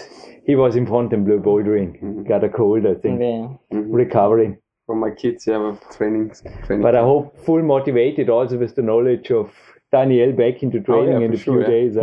He 0.50 0.56
was 0.56 0.76
in 0.76 0.88
Fontainebleau 0.88 1.40
bouldering. 1.48 1.90
Mm-hmm. 2.02 2.24
Got 2.34 2.44
a 2.44 2.50
cold, 2.50 2.88
I 2.88 2.96
think. 2.96 3.20
Yeah. 3.22 3.50
Mm-hmm. 3.72 3.92
Recovering. 4.04 4.58
From 4.86 5.00
my 5.00 5.10
kids, 5.12 5.48
yeah, 5.48 5.58
with 5.58 5.80
training, 5.98 6.32
training. 6.66 6.84
But 6.84 6.96
I 6.96 7.02
hope 7.02 7.36
full 7.44 7.64
motivated 7.64 8.30
also 8.30 8.58
with 8.58 8.76
the 8.76 8.84
knowledge 8.84 9.32
of 9.32 9.52
Daniel 9.92 10.32
back 10.32 10.62
into 10.62 10.80
training 10.80 11.16
Oh, 11.16 11.20
yeah, 11.20 11.26
in 11.26 11.32
for 11.32 11.36
a 11.36 11.38
few 11.38 11.54
sure, 11.54 11.62
yeah. 11.62 11.68
days. 11.68 11.98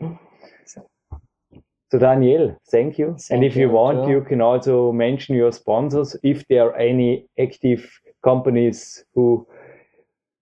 huh? 0.00 0.08
so 1.90 1.98
Daniel, 1.98 2.56
thank 2.70 2.98
you. 2.98 3.16
and 3.30 3.44
if 3.44 3.54
you, 3.56 3.62
you, 3.62 3.70
want, 3.70 3.98
Joe. 4.04 4.08
you 4.10 4.20
can 4.22 4.40
also 4.40 4.90
mention 4.92 5.36
your 5.36 5.52
sponsors 5.52 6.16
if 6.22 6.46
there 6.48 6.64
are 6.64 6.76
any 6.76 7.26
active 7.38 7.88
companies 8.24 9.04
who 9.14 9.46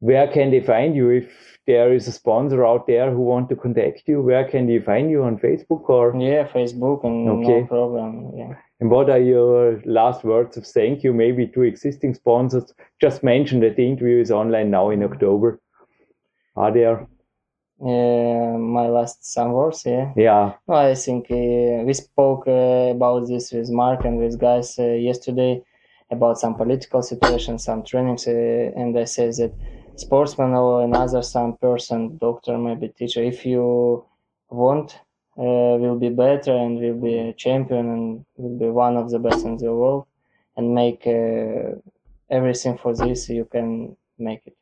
where 0.01 0.29
can 0.29 0.51
they 0.51 0.61
find 0.61 0.95
you 0.97 1.11
if 1.11 1.59
there 1.66 1.93
is 1.93 2.07
a 2.09 2.12
sponsor 2.12 2.64
out 2.66 2.87
there 2.87 3.11
who 3.11 3.20
want 3.20 3.49
to 3.49 3.57
contact 3.57 4.03
you 4.07 4.20
where 4.22 4.45
can 4.49 4.66
they 4.66 4.79
find 4.79 5.11
you 5.11 5.22
on 5.22 5.39
facebook 5.39 5.89
or 5.89 6.14
Yeah, 6.18 6.47
Facebook 6.49 7.05
and 7.05 7.29
Okay. 7.29 7.61
no 7.61 7.66
problem. 7.66 8.33
Yeah. 8.37 8.55
And 8.81 8.91
what 8.91 9.09
are 9.09 9.18
your 9.18 9.81
last 9.85 10.24
words 10.24 10.57
of 10.57 10.66
thank 10.66 11.03
you 11.03 11.12
maybe 11.14 11.47
to 11.49 11.62
existing 11.62 12.14
sponsors? 12.14 12.74
Just 13.01 13.22
mention 13.22 13.61
that 13.61 13.77
the 13.77 13.87
interview 13.87 14.20
is 14.20 14.31
online 14.31 14.70
now 14.70 14.91
in 14.91 15.03
october. 15.03 15.61
Are 16.57 16.72
there 16.72 17.07
Uh, 17.79 18.57
my 18.59 18.89
last 18.89 19.22
some 19.22 19.53
words, 19.53 19.85
yeah. 19.85 20.12
yeah. 20.16 20.55
No, 20.66 20.74
I 20.74 20.95
think 20.95 21.27
uh, 21.31 21.85
we 21.85 21.93
spoke 21.93 22.49
uh, 22.49 22.91
about 22.97 23.27
this 23.27 23.53
with 23.53 23.70
Marc 23.70 24.05
and 24.07 24.16
with 24.18 24.39
guys 24.41 24.79
uh, 24.79 24.85
yesterday 24.85 25.62
about 26.11 26.39
some 26.39 26.55
political 26.55 27.03
situation, 27.03 27.59
some 27.59 27.83
trainings, 27.83 28.27
uh, 28.27 28.72
and 28.81 28.99
I 28.99 29.05
said 29.05 29.35
that 29.35 29.53
sportsman 29.97 30.55
or 30.55 30.85
another 30.85 31.22
some 31.22 31.57
person, 31.59 32.16
doctor, 32.18 32.57
maybe 32.57 32.89
teacher, 32.89 33.22
if 33.22 33.45
you 33.45 34.05
want, 34.49 34.99
uh, 35.39 35.76
will 35.83 35.99
be 35.99 36.08
better 36.11 36.54
and 36.57 36.79
will 36.80 37.00
be 37.00 37.18
a 37.18 37.33
champion 37.33 37.87
and 37.91 38.25
will 38.37 38.58
be 38.58 38.68
one 38.71 38.96
of 38.96 39.11
the 39.11 39.18
best 39.18 39.45
in 39.45 39.57
the 39.58 39.72
world, 39.75 40.07
and 40.57 40.75
make 40.75 41.07
uh, 41.07 41.76
everything 42.30 42.79
for 42.79 42.95
this, 42.95 43.29
you 43.29 43.45
can 43.45 43.96
make 44.18 44.42
it. 44.46 44.57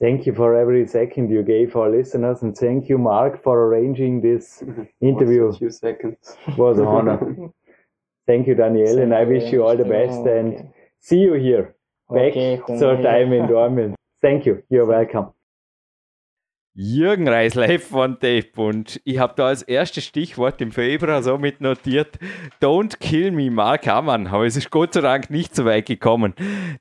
Thank 0.00 0.26
you 0.26 0.32
for 0.32 0.54
every 0.54 0.86
second 0.86 1.28
you 1.30 1.42
gave 1.42 1.74
our 1.74 1.90
listeners, 1.90 2.42
and 2.42 2.56
thank 2.56 2.88
you, 2.88 2.98
Marc, 2.98 3.42
for 3.42 3.66
arranging 3.66 4.20
this 4.20 4.62
interview. 5.00 5.46
a 5.46 5.52
few 5.52 5.70
seconds. 5.70 6.36
Was 6.56 6.78
an 6.78 6.86
honor. 6.86 7.18
thank 8.26 8.46
you, 8.46 8.54
Daniel, 8.54 8.98
and 9.00 9.12
I 9.12 9.24
Thank 9.24 9.28
you 9.28 9.34
wish 9.42 9.52
you 9.52 9.64
all 9.64 9.76
the 9.76 9.84
best 9.84 10.20
much. 10.20 10.28
and 10.32 10.54
Okay. 10.54 10.70
see 11.00 11.18
you 11.18 11.34
here 11.34 11.74
back 12.10 12.30
Okay, 12.32 12.62
zur 12.78 12.96
Time 13.02 13.32
in 13.32 13.46
Dornbirn. 13.48 13.94
Thank 14.22 14.46
you. 14.46 14.62
You're 14.70 14.86
welcome. 14.86 15.32
Jürgen 16.80 17.26
Reis 17.26 17.56
live 17.56 17.88
von 17.88 18.20
Tape 18.20 18.52
und 18.54 19.00
ich 19.02 19.18
habe 19.18 19.32
da 19.34 19.48
als 19.48 19.62
erstes 19.62 20.04
Stichwort 20.04 20.60
im 20.60 20.70
Februar 20.70 21.24
somit 21.24 21.60
notiert, 21.60 22.20
Don't 22.62 23.00
kill 23.00 23.32
me, 23.32 23.50
Mark 23.50 23.88
Ammann, 23.88 24.28
aber 24.28 24.46
es 24.46 24.54
ist 24.54 24.70
Gott 24.70 24.94
sei 24.94 25.00
Dank 25.00 25.28
nicht 25.28 25.56
so 25.56 25.64
weit 25.64 25.86
gekommen. 25.86 26.34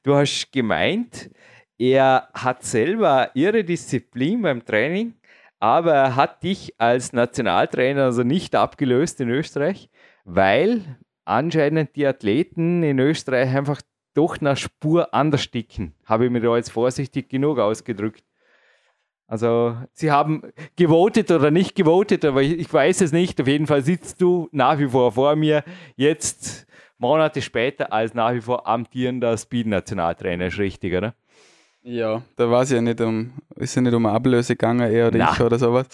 Du 0.03 0.13
hast 0.13 0.51
gemeint, 0.51 1.31
er 1.79 2.27
hat 2.35 2.63
selber 2.63 3.31
ihre 3.33 3.63
Disziplin 3.63 4.43
beim 4.43 4.63
Training, 4.63 5.15
aber 5.59 5.95
er 5.95 6.15
hat 6.15 6.43
dich 6.43 6.75
als 6.77 7.11
Nationaltrainer 7.11 8.03
also 8.03 8.21
nicht 8.21 8.53
abgelöst 8.53 9.19
in 9.19 9.31
Österreich, 9.31 9.89
weil 10.25 10.99
anscheinend 11.25 11.95
die 11.95 12.05
Athleten 12.05 12.83
in 12.83 12.99
Österreich 12.99 13.49
einfach 13.49 13.81
doch 14.13 14.41
nach 14.41 14.57
Spur 14.57 15.11
anders 15.15 15.49
ticken. 15.49 15.95
Habe 16.05 16.25
ich 16.25 16.31
mir 16.31 16.41
da 16.41 16.55
jetzt 16.55 16.71
vorsichtig 16.71 17.29
genug 17.29 17.57
ausgedrückt. 17.57 18.26
Also, 19.27 19.75
sie 19.93 20.09
haben 20.11 20.41
gewotet 20.77 21.31
oder 21.31 21.51
nicht 21.51 21.75
gewotet, 21.75 22.23
aber 22.23 22.41
ich, 22.41 22.53
ich 22.59 22.73
weiß 22.73 23.01
es 23.01 23.11
nicht. 23.11 23.41
Auf 23.41 23.47
jeden 23.47 23.67
Fall 23.67 23.81
sitzt 23.83 24.21
du 24.21 24.47
nach 24.53 24.79
wie 24.79 24.87
vor 24.87 25.11
vor 25.11 25.35
mir, 25.35 25.63
jetzt 25.97 26.65
Monate 26.97 27.41
später 27.41 27.91
als 27.91 28.13
nach 28.13 28.33
wie 28.33 28.39
vor 28.41 28.65
amtierender 28.67 29.37
Speed-Nationaltrainer. 29.37 30.47
Ist 30.47 30.57
richtig, 30.59 30.95
oder? 30.95 31.13
Ja, 31.83 32.21
da 32.37 32.49
war 32.49 32.63
es 32.63 32.71
ja 32.71 32.81
nicht 32.81 32.99
um, 33.01 33.33
ist 33.55 33.75
ja 33.75 33.81
nicht 33.81 33.93
um 33.93 34.05
Ablöse 34.05 34.53
gegangen, 34.55 34.89
er 34.91 35.07
oder 35.07 35.17
Na. 35.17 35.31
ich 35.33 35.41
oder 35.41 35.59
sowas, 35.59 35.87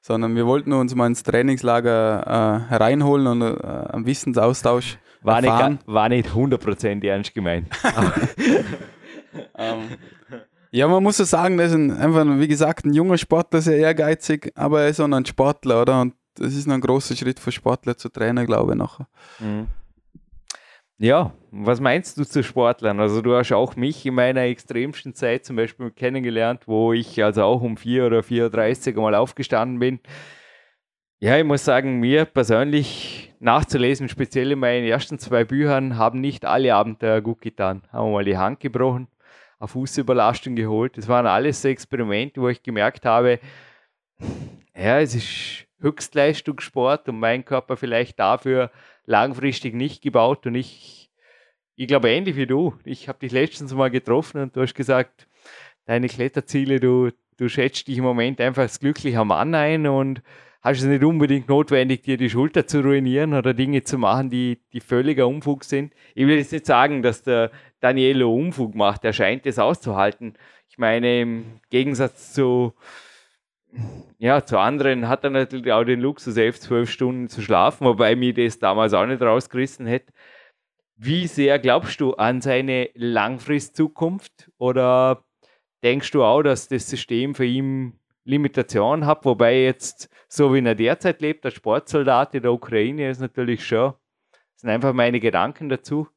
sondern 0.00 0.34
wir 0.36 0.46
wollten 0.46 0.72
uns 0.72 0.94
mal 0.94 1.06
ins 1.08 1.22
Trainingslager 1.24 2.64
äh, 2.66 2.70
hereinholen 2.70 3.26
und 3.26 3.42
äh, 3.42 3.66
einen 3.92 4.06
Wissensaustausch 4.06 4.98
War 5.22 5.40
nicht, 5.40 5.50
erfahren. 5.50 5.78
ga- 5.86 5.92
war 5.92 6.08
nicht 6.08 6.28
100% 6.30 7.04
ernst 7.04 7.34
gemeint. 7.34 7.66
Ähm, 9.58 9.88
ja, 10.76 10.86
man 10.86 11.02
muss 11.02 11.16
so 11.16 11.24
sagen, 11.24 11.56
das 11.56 11.70
ist 11.70 11.74
ein, 11.74 11.90
einfach, 11.90 12.26
wie 12.38 12.48
gesagt, 12.48 12.84
ein 12.84 12.92
junger 12.92 13.16
Sportler, 13.16 13.62
sehr 13.62 13.78
ehrgeizig, 13.78 14.52
aber 14.54 14.82
er 14.82 14.88
ist 14.88 15.00
auch 15.00 15.10
ein 15.10 15.24
Sportler, 15.24 15.80
oder? 15.80 16.02
Und 16.02 16.14
das 16.34 16.54
ist 16.54 16.68
ein 16.68 16.80
großer 16.82 17.16
Schritt 17.16 17.40
für 17.40 17.50
Sportler 17.50 17.96
zu 17.96 18.10
Trainer, 18.10 18.44
glaube 18.44 18.72
ich, 18.72 18.78
nachher. 18.78 19.08
Mhm. 19.38 19.68
Ja, 20.98 21.32
was 21.50 21.80
meinst 21.80 22.18
du 22.18 22.24
zu 22.24 22.42
Sportlern? 22.42 23.00
Also 23.00 23.22
du 23.22 23.34
hast 23.34 23.52
auch 23.52 23.74
mich 23.76 24.04
in 24.04 24.14
meiner 24.14 24.42
extremsten 24.42 25.14
Zeit 25.14 25.46
zum 25.46 25.56
Beispiel 25.56 25.90
kennengelernt, 25.90 26.64
wo 26.66 26.92
ich 26.92 27.24
also 27.24 27.42
auch 27.44 27.62
um 27.62 27.78
4 27.78 28.06
oder 28.06 28.20
4.30 28.20 28.96
Uhr 28.96 29.02
mal 29.02 29.14
aufgestanden 29.14 29.78
bin. 29.78 30.00
Ja, 31.20 31.38
ich 31.38 31.44
muss 31.44 31.64
sagen, 31.64 32.00
mir 32.00 32.26
persönlich 32.26 33.34
nachzulesen, 33.40 34.10
speziell 34.10 34.52
in 34.52 34.58
meinen 34.58 34.84
ersten 34.84 35.18
zwei 35.18 35.44
Büchern, 35.44 35.96
haben 35.96 36.20
nicht 36.20 36.44
alle 36.44 36.74
Abenteuer 36.74 37.22
gut 37.22 37.40
getan. 37.40 37.82
Haben 37.90 38.08
wir 38.08 38.12
mal 38.12 38.24
die 38.26 38.36
Hand 38.36 38.60
gebrochen, 38.60 39.08
eine 39.58 39.68
Fußüberlastung 39.68 40.54
geholt. 40.54 40.96
Das 40.98 41.08
waren 41.08 41.26
alles 41.26 41.62
so 41.62 41.68
Experimente, 41.68 42.40
wo 42.40 42.48
ich 42.48 42.62
gemerkt 42.62 43.04
habe, 43.04 43.40
ja, 44.74 45.00
es 45.00 45.14
ist 45.14 45.66
Höchstleistungssport 45.80 47.08
und 47.08 47.18
mein 47.18 47.44
Körper 47.44 47.76
vielleicht 47.76 48.18
dafür 48.18 48.70
langfristig 49.04 49.74
nicht 49.74 50.02
gebaut 50.02 50.46
und 50.46 50.54
ich, 50.54 51.10
ich 51.76 51.86
glaube 51.86 52.10
ähnlich 52.10 52.36
wie 52.36 52.46
du. 52.46 52.74
Ich 52.84 53.08
habe 53.08 53.18
dich 53.18 53.32
letztens 53.32 53.72
mal 53.74 53.90
getroffen 53.90 54.40
und 54.42 54.56
du 54.56 54.62
hast 54.62 54.74
gesagt, 54.74 55.28
deine 55.84 56.08
Kletterziele, 56.08 56.80
du, 56.80 57.10
du 57.36 57.48
schätzt 57.48 57.88
dich 57.88 57.98
im 57.98 58.04
Moment 58.04 58.40
einfach 58.40 58.62
als 58.62 58.80
glücklicher 58.80 59.24
Mann 59.24 59.54
ein 59.54 59.86
und 59.86 60.22
hast 60.66 60.80
es 60.80 60.86
nicht 60.86 61.04
unbedingt 61.04 61.48
notwendig, 61.48 62.02
dir 62.02 62.16
die 62.16 62.28
Schulter 62.28 62.66
zu 62.66 62.80
ruinieren 62.80 63.34
oder 63.34 63.54
Dinge 63.54 63.84
zu 63.84 63.98
machen, 63.98 64.30
die, 64.30 64.58
die 64.72 64.80
völliger 64.80 65.28
Unfug 65.28 65.62
sind. 65.62 65.94
Ich 66.16 66.26
will 66.26 66.38
jetzt 66.38 66.50
nicht 66.50 66.66
sagen, 66.66 67.02
dass 67.02 67.22
der 67.22 67.52
Danielo 67.78 68.34
Unfug 68.34 68.74
macht, 68.74 69.04
er 69.04 69.12
scheint 69.12 69.46
es 69.46 69.60
auszuhalten. 69.60 70.34
Ich 70.68 70.76
meine, 70.76 71.20
im 71.20 71.60
Gegensatz 71.70 72.32
zu, 72.32 72.74
ja, 74.18 74.44
zu 74.44 74.58
anderen 74.58 75.08
hat 75.08 75.22
er 75.22 75.30
natürlich 75.30 75.70
auch 75.70 75.84
den 75.84 76.00
Luxus, 76.00 76.36
elf, 76.36 76.58
zwölf 76.58 76.90
Stunden 76.90 77.28
zu 77.28 77.42
schlafen, 77.42 77.86
wobei 77.86 78.16
mir 78.16 78.34
das 78.34 78.58
damals 78.58 78.92
auch 78.92 79.06
nicht 79.06 79.22
rausgerissen 79.22 79.86
hätte. 79.86 80.12
Wie 80.96 81.28
sehr 81.28 81.60
glaubst 81.60 82.00
du 82.00 82.14
an 82.14 82.40
seine 82.40 82.90
Langfristzukunft 82.94 84.50
oder 84.58 85.22
denkst 85.84 86.10
du 86.10 86.24
auch, 86.24 86.42
dass 86.42 86.66
das 86.66 86.90
System 86.90 87.36
für 87.36 87.44
ihn 87.44 88.00
Limitationen 88.26 89.06
hat, 89.06 89.24
wobei 89.24 89.62
jetzt, 89.62 90.10
so 90.28 90.52
wie 90.52 90.60
er 90.60 90.74
derzeit 90.74 91.20
lebt, 91.20 91.44
der 91.44 91.52
Sportsoldat 91.52 92.34
in 92.34 92.42
der 92.42 92.52
Ukraine 92.52 93.08
ist 93.08 93.20
natürlich 93.20 93.64
schon, 93.64 93.94
sind 94.56 94.68
einfach 94.68 94.92
meine 94.92 95.20
Gedanken 95.20 95.68
dazu, 95.68 96.08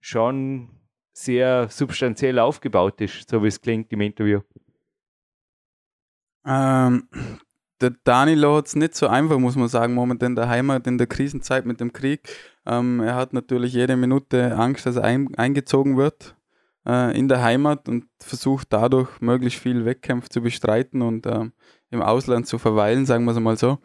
schon 0.00 0.70
sehr 1.12 1.68
substanziell 1.68 2.38
aufgebaut 2.38 3.00
ist, 3.00 3.28
so 3.28 3.42
wie 3.42 3.48
es 3.48 3.60
klingt 3.60 3.92
im 3.92 4.00
Interview. 4.00 4.40
Ähm, 6.46 7.08
der 7.80 7.90
Danilo 8.02 8.56
hat 8.56 8.68
es 8.68 8.76
nicht 8.76 8.94
so 8.94 9.06
einfach, 9.06 9.38
muss 9.38 9.56
man 9.56 9.68
sagen, 9.68 9.92
momentan 9.92 10.32
in 10.32 10.36
der 10.36 10.48
Heimat, 10.48 10.86
in 10.86 10.96
der 10.96 11.06
Krisenzeit 11.06 11.66
mit 11.66 11.80
dem 11.80 11.92
Krieg. 11.92 12.28
Ähm, 12.64 13.00
er 13.00 13.14
hat 13.14 13.34
natürlich 13.34 13.74
jede 13.74 13.96
Minute 13.96 14.56
Angst, 14.56 14.86
dass 14.86 14.96
er 14.96 15.04
ein, 15.04 15.34
eingezogen 15.36 15.96
wird 15.96 16.37
äh, 16.88 17.16
in 17.16 17.28
der 17.28 17.42
Heimat 17.42 17.88
und 17.88 18.06
versucht 18.20 18.68
dadurch 18.72 19.20
möglichst 19.20 19.60
viel 19.60 19.84
Wettkämpfe 19.84 20.28
zu 20.28 20.40
bestreiten 20.40 21.02
und 21.02 21.26
ähm, 21.26 21.52
im 21.90 22.02
Ausland 22.02 22.46
zu 22.46 22.58
verweilen, 22.58 23.06
sagen 23.06 23.24
wir 23.24 23.32
es 23.32 23.40
mal 23.40 23.56
so. 23.56 23.78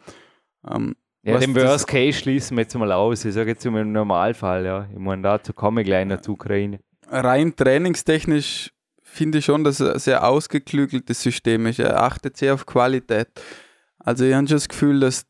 Ähm, 0.68 0.96
ja, 1.22 1.38
den 1.38 1.54
Worst 1.54 1.86
Case 1.86 2.18
schließen 2.18 2.56
wir 2.56 2.62
jetzt 2.62 2.74
mal 2.74 2.92
aus. 2.92 3.24
Ich 3.24 3.32
sage 3.32 3.50
jetzt 3.50 3.64
im 3.64 3.92
Normalfall, 3.92 4.64
ja. 4.66 4.88
Ich 4.92 4.98
meine, 4.98 5.22
dazu 5.22 5.54
komme 5.54 5.80
ich 5.80 5.86
gleich 5.86 6.06
noch 6.06 6.20
zur 6.20 6.34
Ukraine. 6.34 6.80
Rein 7.08 7.54
trainingstechnisch 7.56 8.72
finde 9.02 9.38
ich 9.38 9.44
schon, 9.44 9.64
dass 9.64 9.80
es 9.80 9.90
ein 9.90 9.98
sehr 9.98 10.28
ausgeklügeltes 10.28 11.22
System 11.22 11.66
ist. 11.66 11.78
Er 11.78 12.02
achtet 12.02 12.36
sehr 12.36 12.52
auf 12.52 12.66
Qualität. 12.66 13.28
Also 13.98 14.24
ich 14.24 14.34
habe 14.34 14.46
schon 14.46 14.56
das 14.56 14.68
Gefühl, 14.68 15.00
dass 15.00 15.24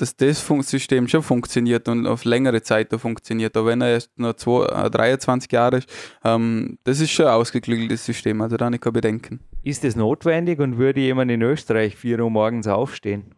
dass 0.00 0.16
das 0.16 0.46
System 0.62 1.08
schon 1.08 1.22
funktioniert 1.22 1.88
und 1.88 2.06
auf 2.06 2.24
längere 2.24 2.62
Zeit 2.62 2.88
funktioniert. 2.92 3.56
Aber 3.56 3.66
wenn 3.68 3.80
er 3.80 3.90
erst 3.90 4.18
nur 4.18 4.36
zwei, 4.36 4.64
äh, 4.66 4.90
23 4.90 5.50
Jahre 5.52 5.78
ist, 5.78 5.88
ähm, 6.24 6.78
das 6.84 7.00
ist 7.00 7.10
schon 7.10 7.26
ein 7.26 7.32
ausgeklügeltes 7.32 8.04
System, 8.04 8.40
also 8.40 8.56
da 8.56 8.70
nicht 8.70 8.82
kein 8.82 8.92
Bedenken. 8.92 9.40
Ist 9.62 9.84
das 9.84 9.96
notwendig 9.96 10.58
und 10.60 10.78
würde 10.78 11.00
jemand 11.00 11.30
in 11.30 11.42
Österreich 11.42 11.96
4 11.96 12.20
Uhr 12.20 12.30
morgens 12.30 12.66
aufstehen? 12.66 13.34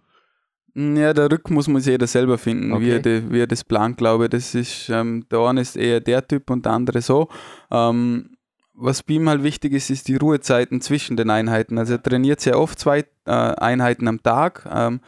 Hm, 0.75 0.97
ja, 0.97 1.13
der 1.13 1.31
Rhythmus 1.31 1.69
muss 1.69 1.87
jeder 1.87 2.07
selber 2.07 2.39
finden, 2.39 2.73
okay. 2.73 2.85
wie, 2.85 2.91
er 2.91 3.01
de, 3.01 3.23
wie 3.29 3.41
er 3.41 3.47
das 3.47 3.65
plant, 3.65 3.97
glaube 3.99 4.25
ich. 4.25 4.31
Das 4.31 4.55
ist, 4.55 4.89
ähm, 4.89 5.27
der 5.31 5.41
eine 5.41 5.61
ist 5.61 5.77
eher 5.77 6.01
der 6.01 6.27
Typ 6.27 6.51
und 6.51 6.65
der 6.65 6.73
andere 6.73 7.03
so. 7.03 7.29
Ähm, 7.71 8.31
was 8.75 9.03
bei 9.03 9.15
ihm 9.15 9.29
halt 9.29 9.43
wichtig 9.43 9.73
ist, 9.75 9.91
ist 9.91 10.09
die 10.09 10.17
Ruhezeiten 10.17 10.81
zwischen 10.81 11.17
den 11.17 11.29
Einheiten. 11.29 11.79
Also 11.79 11.95
er 11.95 12.03
trainiert 12.03 12.41
sehr 12.41 12.59
oft 12.59 12.79
zwei 12.79 13.05
äh, 13.27 13.31
Einheiten 13.31 14.09
am 14.09 14.23
Tag. 14.23 14.67
Ähm, 14.73 15.01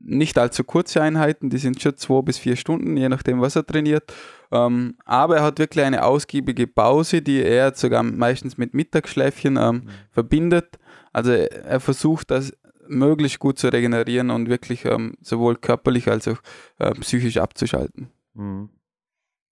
nicht 0.00 0.38
allzu 0.38 0.64
kurze 0.64 1.02
Einheiten, 1.02 1.50
die 1.50 1.58
sind 1.58 1.80
schon 1.80 1.96
zwei 1.96 2.22
bis 2.22 2.38
vier 2.38 2.56
Stunden, 2.56 2.96
je 2.96 3.08
nachdem, 3.08 3.40
was 3.40 3.56
er 3.56 3.66
trainiert. 3.66 4.12
Ähm, 4.50 4.96
aber 5.04 5.38
er 5.38 5.42
hat 5.42 5.58
wirklich 5.58 5.84
eine 5.84 6.04
ausgiebige 6.04 6.66
Pause, 6.66 7.22
die 7.22 7.42
er 7.42 7.74
sogar 7.74 8.02
meistens 8.02 8.56
mit 8.56 8.74
Mittagsschläfchen 8.74 9.56
ähm, 9.56 9.74
mhm. 9.74 9.88
verbindet. 10.10 10.78
Also 11.12 11.32
er 11.32 11.80
versucht 11.80 12.30
das 12.30 12.52
möglichst 12.88 13.38
gut 13.38 13.58
zu 13.58 13.68
regenerieren 13.68 14.30
und 14.30 14.48
wirklich 14.48 14.84
ähm, 14.84 15.14
sowohl 15.20 15.56
körperlich 15.56 16.08
als 16.08 16.28
auch 16.28 16.38
äh, 16.78 16.92
psychisch 16.92 17.36
abzuschalten. 17.36 18.08
Mhm. 18.34 18.70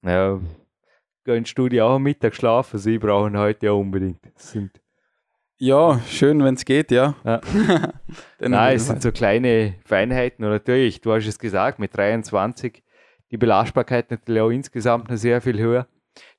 Ja, 0.02 0.40
gönnst 1.24 1.58
du 1.58 1.68
dir 1.68 1.86
auch 1.86 1.98
Mittagsschlaf? 1.98 2.70
Sie 2.74 2.98
brauchen 2.98 3.36
heute 3.36 3.66
ja 3.66 3.72
unbedingt. 3.72 4.20
Das 4.34 4.52
sind 4.52 4.80
ja, 5.58 6.00
schön, 6.08 6.42
wenn 6.44 6.54
es 6.54 6.64
geht, 6.64 6.90
ja. 6.90 7.14
ja. 7.24 7.40
Nein, 8.38 8.76
es 8.76 8.86
sind 8.86 9.02
so 9.02 9.12
kleine 9.12 9.74
Feinheiten. 9.84 10.44
Und 10.44 10.50
natürlich, 10.50 11.00
du 11.00 11.12
hast 11.12 11.26
es 11.26 11.38
gesagt, 11.38 11.78
mit 11.78 11.96
23 11.96 12.82
die 13.30 13.38
Belastbarkeit 13.38 14.10
natürlich 14.10 14.42
auch 14.42 14.50
insgesamt 14.50 15.10
noch 15.10 15.16
sehr 15.16 15.40
viel 15.40 15.58
höher. 15.58 15.86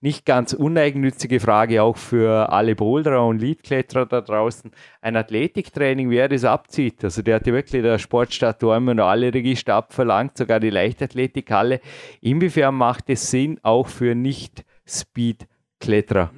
Nicht 0.02 0.26
ganz 0.26 0.54
uneigennützige 0.54 1.40
Frage 1.40 1.84
auch 1.84 1.98
für 1.98 2.52
alle 2.52 2.76
Boulderer 2.76 3.26
und 3.26 3.40
Leadkletterer 3.40 4.06
da 4.06 4.22
draußen. 4.22 4.72
Ein 5.02 5.16
Athletiktraining, 5.16 6.10
wer 6.10 6.28
das 6.30 6.46
abzieht. 6.46 7.04
Also 7.04 7.22
der 7.22 7.36
hat 7.36 7.46
ja 7.48 7.54
wirklich 7.54 7.84
der 7.84 8.00
Sportstadt 8.00 8.64
Dortmund 8.64 9.00
alle 9.00 9.34
Register 9.34 9.76
abverlangt, 9.76 10.38
sogar 10.38 10.60
die 10.60 10.72
Leichtathletikhalle. 10.72 11.80
Inwiefern 12.22 12.76
macht 12.76 13.10
es 13.10 13.30
Sinn 13.30 13.60
auch 13.62 13.88
für 13.88 14.16
Nicht-Speed-Kletterer? 14.16 16.32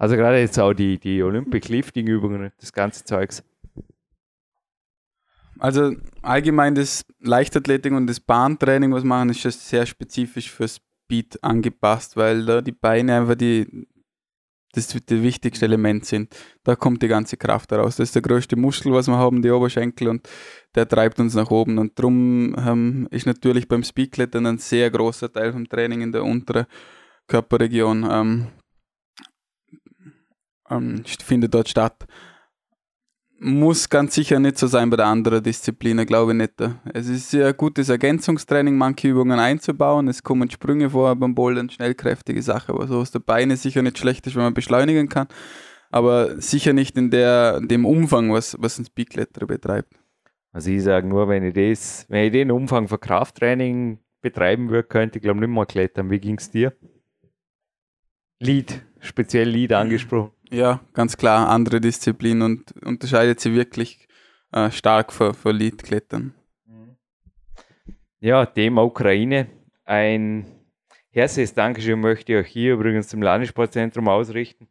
Also 0.00 0.16
gerade 0.16 0.38
jetzt 0.38 0.58
auch 0.58 0.72
die, 0.72 0.98
die 0.98 1.22
Olympic 1.22 1.70
Lifting 1.70 2.06
Übungen, 2.06 2.50
das 2.58 2.72
ganze 2.72 3.04
Zeugs. 3.04 3.44
Also 5.58 5.92
allgemein 6.22 6.74
das 6.74 7.04
Leichtathletik 7.20 7.92
und 7.92 8.06
das 8.06 8.18
Bahntraining, 8.18 8.94
was 8.94 9.04
machen, 9.04 9.28
ist 9.28 9.40
schon 9.40 9.50
sehr 9.50 9.84
spezifisch 9.84 10.50
für 10.50 10.66
Speed 10.66 11.44
angepasst, 11.44 12.16
weil 12.16 12.46
da 12.46 12.62
die 12.62 12.72
Beine 12.72 13.14
einfach 13.14 13.34
die, 13.34 13.86
das 14.72 14.88
die 14.88 15.22
wichtigste 15.22 15.66
Element 15.66 16.06
sind. 16.06 16.34
Da 16.64 16.76
kommt 16.76 17.02
die 17.02 17.08
ganze 17.08 17.36
Kraft 17.36 17.70
heraus. 17.70 17.96
Das 17.96 18.08
ist 18.08 18.14
der 18.14 18.22
größte 18.22 18.56
Muskel, 18.56 18.94
was 18.94 19.06
wir 19.06 19.18
haben, 19.18 19.42
die 19.42 19.50
Oberschenkel, 19.50 20.08
und 20.08 20.26
der 20.74 20.88
treibt 20.88 21.20
uns 21.20 21.34
nach 21.34 21.50
oben. 21.50 21.76
Und 21.76 21.98
darum 21.98 22.56
ähm, 22.58 23.06
ist 23.10 23.26
natürlich 23.26 23.68
beim 23.68 23.82
Speedklettern 23.82 24.46
ein 24.46 24.56
sehr 24.56 24.90
großer 24.90 25.30
Teil 25.30 25.52
vom 25.52 25.68
Training 25.68 26.00
in 26.00 26.12
der 26.12 26.24
unteren 26.24 26.64
Körperregion. 27.26 28.08
Ähm, 28.10 28.46
ähm, 30.70 31.02
findet 31.04 31.54
dort 31.54 31.68
statt. 31.68 32.06
Muss 33.42 33.88
ganz 33.88 34.14
sicher 34.14 34.38
nicht 34.38 34.58
so 34.58 34.66
sein 34.66 34.90
bei 34.90 34.98
der 34.98 35.06
anderen 35.06 35.42
Disziplin, 35.42 36.04
glaube 36.04 36.32
ich 36.32 36.38
nicht. 36.38 36.54
Es 36.92 37.08
ist 37.08 37.30
sehr 37.30 37.54
gutes 37.54 37.88
Ergänzungstraining, 37.88 38.76
manche 38.76 39.08
Übungen 39.08 39.38
einzubauen. 39.38 40.08
Es 40.08 40.22
kommen 40.22 40.50
Sprünge 40.50 40.90
vor 40.90 41.16
beim 41.16 41.34
Bouldern, 41.34 41.70
schnellkräftige 41.70 42.42
Sache, 42.42 42.74
aber 42.74 42.86
so 42.86 42.98
aus 42.98 43.12
der 43.12 43.20
Beine 43.20 43.56
sicher 43.56 43.80
nicht 43.80 43.98
schlecht 43.98 44.26
ist, 44.26 44.36
wenn 44.36 44.42
man 44.42 44.52
beschleunigen 44.52 45.08
kann. 45.08 45.28
Aber 45.90 46.40
sicher 46.40 46.74
nicht 46.74 46.98
in, 46.98 47.10
der, 47.10 47.60
dem 47.60 47.86
Umfang, 47.86 48.30
was, 48.30 48.56
was 48.60 48.78
ein 48.78 48.84
Speedkletterer 48.84 49.46
betreibt. 49.46 49.94
Also 50.52 50.70
ich 50.70 50.82
sage 50.82 51.06
nur, 51.06 51.28
wenn 51.28 51.44
ich 51.44 51.54
das, 51.54 52.04
wenn 52.08 52.26
ich 52.26 52.32
den 52.32 52.50
Umfang 52.50 52.88
für 52.88 52.98
Krafttraining 52.98 54.00
betreiben 54.20 54.68
würde, 54.68 54.86
könnte 54.86 55.18
ich 55.18 55.22
glaube 55.22 55.40
nicht 55.40 55.48
mehr 55.48 55.66
klettern. 55.66 56.10
Wie 56.10 56.20
ging 56.20 56.36
es 56.36 56.50
dir? 56.50 56.74
Lied, 58.38 58.82
speziell 59.00 59.48
Lied 59.48 59.72
angesprochen. 59.72 60.32
Ja, 60.50 60.80
ganz 60.94 61.16
klar, 61.16 61.48
andere 61.48 61.80
Disziplin 61.80 62.42
und 62.42 62.72
unterscheidet 62.84 63.38
sie 63.38 63.54
wirklich 63.54 64.08
äh, 64.52 64.70
stark 64.70 65.12
von, 65.12 65.32
von 65.32 65.54
Leadklettern. 65.54 66.34
Ja, 68.18 68.44
Thema 68.46 68.84
Ukraine. 68.84 69.46
Ein 69.84 70.44
herzliches 71.10 71.54
Dankeschön 71.54 72.00
möchte 72.00 72.32
ich 72.32 72.44
auch 72.44 72.48
hier 72.48 72.74
übrigens 72.74 73.08
zum 73.08 73.22
Landessportzentrum 73.22 74.08
ausrichten. 74.08 74.68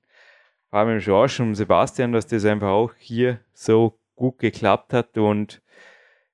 Vor 0.70 0.80
allem 0.80 1.00
George 1.00 1.38
und 1.40 1.56
Sebastian, 1.56 2.12
dass 2.12 2.28
das 2.28 2.46
einfach 2.46 2.70
auch 2.70 2.94
hier 2.98 3.40
so 3.54 3.98
gut 4.16 4.38
geklappt 4.38 4.94
hat 4.94 5.18
und 5.18 5.62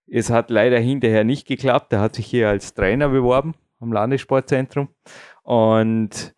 es 0.07 0.30
hat 0.30 0.49
leider 0.49 0.80
hinterher 0.80 1.23
nicht 1.23 1.47
geklappt. 1.47 1.93
Er 1.93 2.01
hat 2.01 2.15
sich 2.15 2.26
hier 2.26 2.49
als 2.49 2.73
Trainer 2.73 3.09
beworben 3.09 3.53
am 3.80 3.93
Landessportzentrum 3.93 4.89
und 5.43 6.35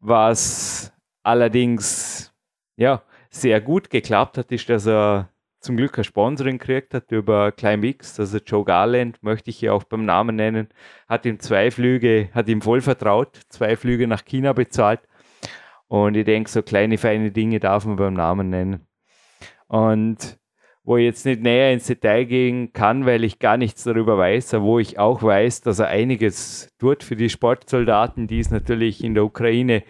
was 0.00 0.92
allerdings 1.22 2.32
ja, 2.76 3.02
sehr 3.30 3.60
gut 3.60 3.90
geklappt 3.90 4.38
hat, 4.38 4.52
ist, 4.52 4.68
dass 4.68 4.86
er 4.86 5.30
zum 5.60 5.76
Glück 5.76 5.98
ein 5.98 6.04
Sponsoring 6.04 6.58
gekriegt 6.58 6.94
hat 6.94 7.10
über 7.10 7.50
Climbx, 7.50 8.20
also 8.20 8.38
Joe 8.38 8.64
Garland, 8.64 9.22
möchte 9.22 9.50
ich 9.50 9.58
hier 9.58 9.74
auch 9.74 9.84
beim 9.84 10.04
Namen 10.04 10.36
nennen, 10.36 10.68
hat 11.08 11.26
ihm 11.26 11.40
zwei 11.40 11.70
Flüge, 11.70 12.28
hat 12.32 12.48
ihm 12.48 12.62
voll 12.62 12.80
vertraut, 12.80 13.40
zwei 13.48 13.76
Flüge 13.76 14.06
nach 14.06 14.24
China 14.24 14.52
bezahlt. 14.52 15.00
Und 15.88 16.16
ich 16.16 16.24
denke, 16.24 16.50
so 16.50 16.62
kleine, 16.62 16.98
feine 16.98 17.30
Dinge 17.30 17.58
darf 17.60 17.84
man 17.84 17.96
beim 17.96 18.14
Namen 18.14 18.50
nennen. 18.50 18.86
Und 19.68 20.38
wo 20.84 20.96
ich 20.96 21.04
jetzt 21.04 21.26
nicht 21.26 21.42
näher 21.42 21.72
ins 21.72 21.86
Detail 21.86 22.24
gehen 22.24 22.72
kann, 22.72 23.06
weil 23.06 23.24
ich 23.24 23.40
gar 23.40 23.56
nichts 23.56 23.82
darüber 23.82 24.16
weiß, 24.18 24.54
aber 24.54 24.64
wo 24.64 24.78
ich 24.78 25.00
auch 25.00 25.20
weiß, 25.20 25.62
dass 25.62 25.80
er 25.80 25.88
einiges 25.88 26.72
tut 26.78 27.02
für 27.02 27.16
die 27.16 27.28
Sportsoldaten, 27.28 28.28
die 28.28 28.38
es 28.38 28.52
natürlich 28.52 29.02
in 29.02 29.14
der 29.14 29.24
Ukraine 29.24 29.82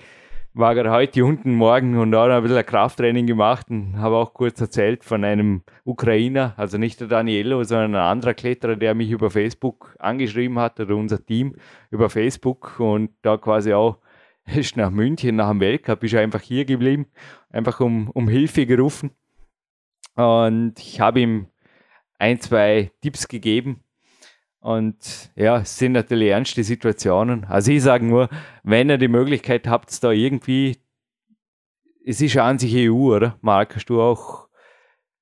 war 0.57 0.75
gerade 0.75 0.91
heute 0.91 1.23
unten 1.23 1.55
morgen 1.55 1.99
und 1.99 2.15
auch 2.15 2.29
ein 2.29 2.43
bisschen 2.43 2.65
Krafttraining 2.65 3.27
gemacht 3.27 3.67
und 3.69 3.99
habe 3.99 4.17
auch 4.17 4.33
kurz 4.33 4.59
erzählt 4.59 5.05
von 5.05 5.23
einem 5.23 5.63
Ukrainer, 5.85 6.55
also 6.57 6.79
nicht 6.79 6.99
der 6.99 7.09
Danielo, 7.09 7.63
sondern 7.63 7.95
ein 7.95 8.01
anderer 8.01 8.33
Kletterer, 8.33 8.75
der 8.75 8.95
mich 8.95 9.11
über 9.11 9.31
Facebook 9.31 9.95
angeschrieben 9.99 10.59
hat 10.59 10.81
oder 10.81 10.97
unser 10.97 11.25
Team 11.25 11.57
über 11.91 12.09
Facebook 12.09 12.81
und 12.81 13.11
da 13.21 13.37
quasi 13.37 13.75
auch 13.75 13.99
ist 14.47 14.79
nach 14.79 14.91
München, 14.91 15.37
nach 15.37 15.51
dem 15.51 15.61
Weltcup, 15.61 16.03
ist 16.03 16.15
einfach 16.15 16.41
hier 16.41 16.65
geblieben, 16.65 17.07
einfach 17.51 17.81
um, 17.81 18.09
um 18.09 18.27
Hilfe 18.27 18.65
gerufen 18.65 19.11
und 20.15 20.73
ich 20.79 21.01
habe 21.01 21.21
ihm 21.21 21.49
ein, 22.19 22.41
zwei 22.41 22.93
Tipps 23.03 23.29
gegeben. 23.29 23.83
Und 24.61 25.31
ja, 25.37 25.59
es 25.59 25.79
sind 25.79 25.93
natürlich 25.93 26.31
ernste 26.31 26.65
Situationen. 26.65 27.45
Also 27.45 27.71
ich 27.71 27.83
sage 27.83 28.05
nur, 28.05 28.29
wenn 28.63 28.91
ihr 28.91 28.99
die 28.99 29.09
Möglichkeit 29.09 29.69
habt, 29.69 30.03
da 30.03 30.11
irgendwie, 30.11 30.79
es 32.05 32.21
ist 32.21 32.35
ja 32.35 32.47
an 32.47 32.59
sich 32.59 32.75
EU, 32.75 33.15
oder? 33.15 33.39
Marc, 33.43 33.77
hast 33.77 33.87
du 33.87 34.01
auch 34.01 34.49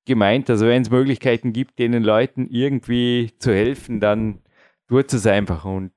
gemeint, 0.06 0.50
also 0.50 0.66
wenn 0.66 0.82
es 0.82 0.90
Möglichkeiten 0.90 1.52
gibt, 1.52 1.78
den 1.78 2.02
Leuten 2.02 2.46
irgendwie 2.48 3.32
zu 3.38 3.52
helfen, 3.52 4.00
dann 4.00 4.40
tut 4.88 5.12
es 5.12 5.26
einfach. 5.26 5.64
Und 5.64 5.92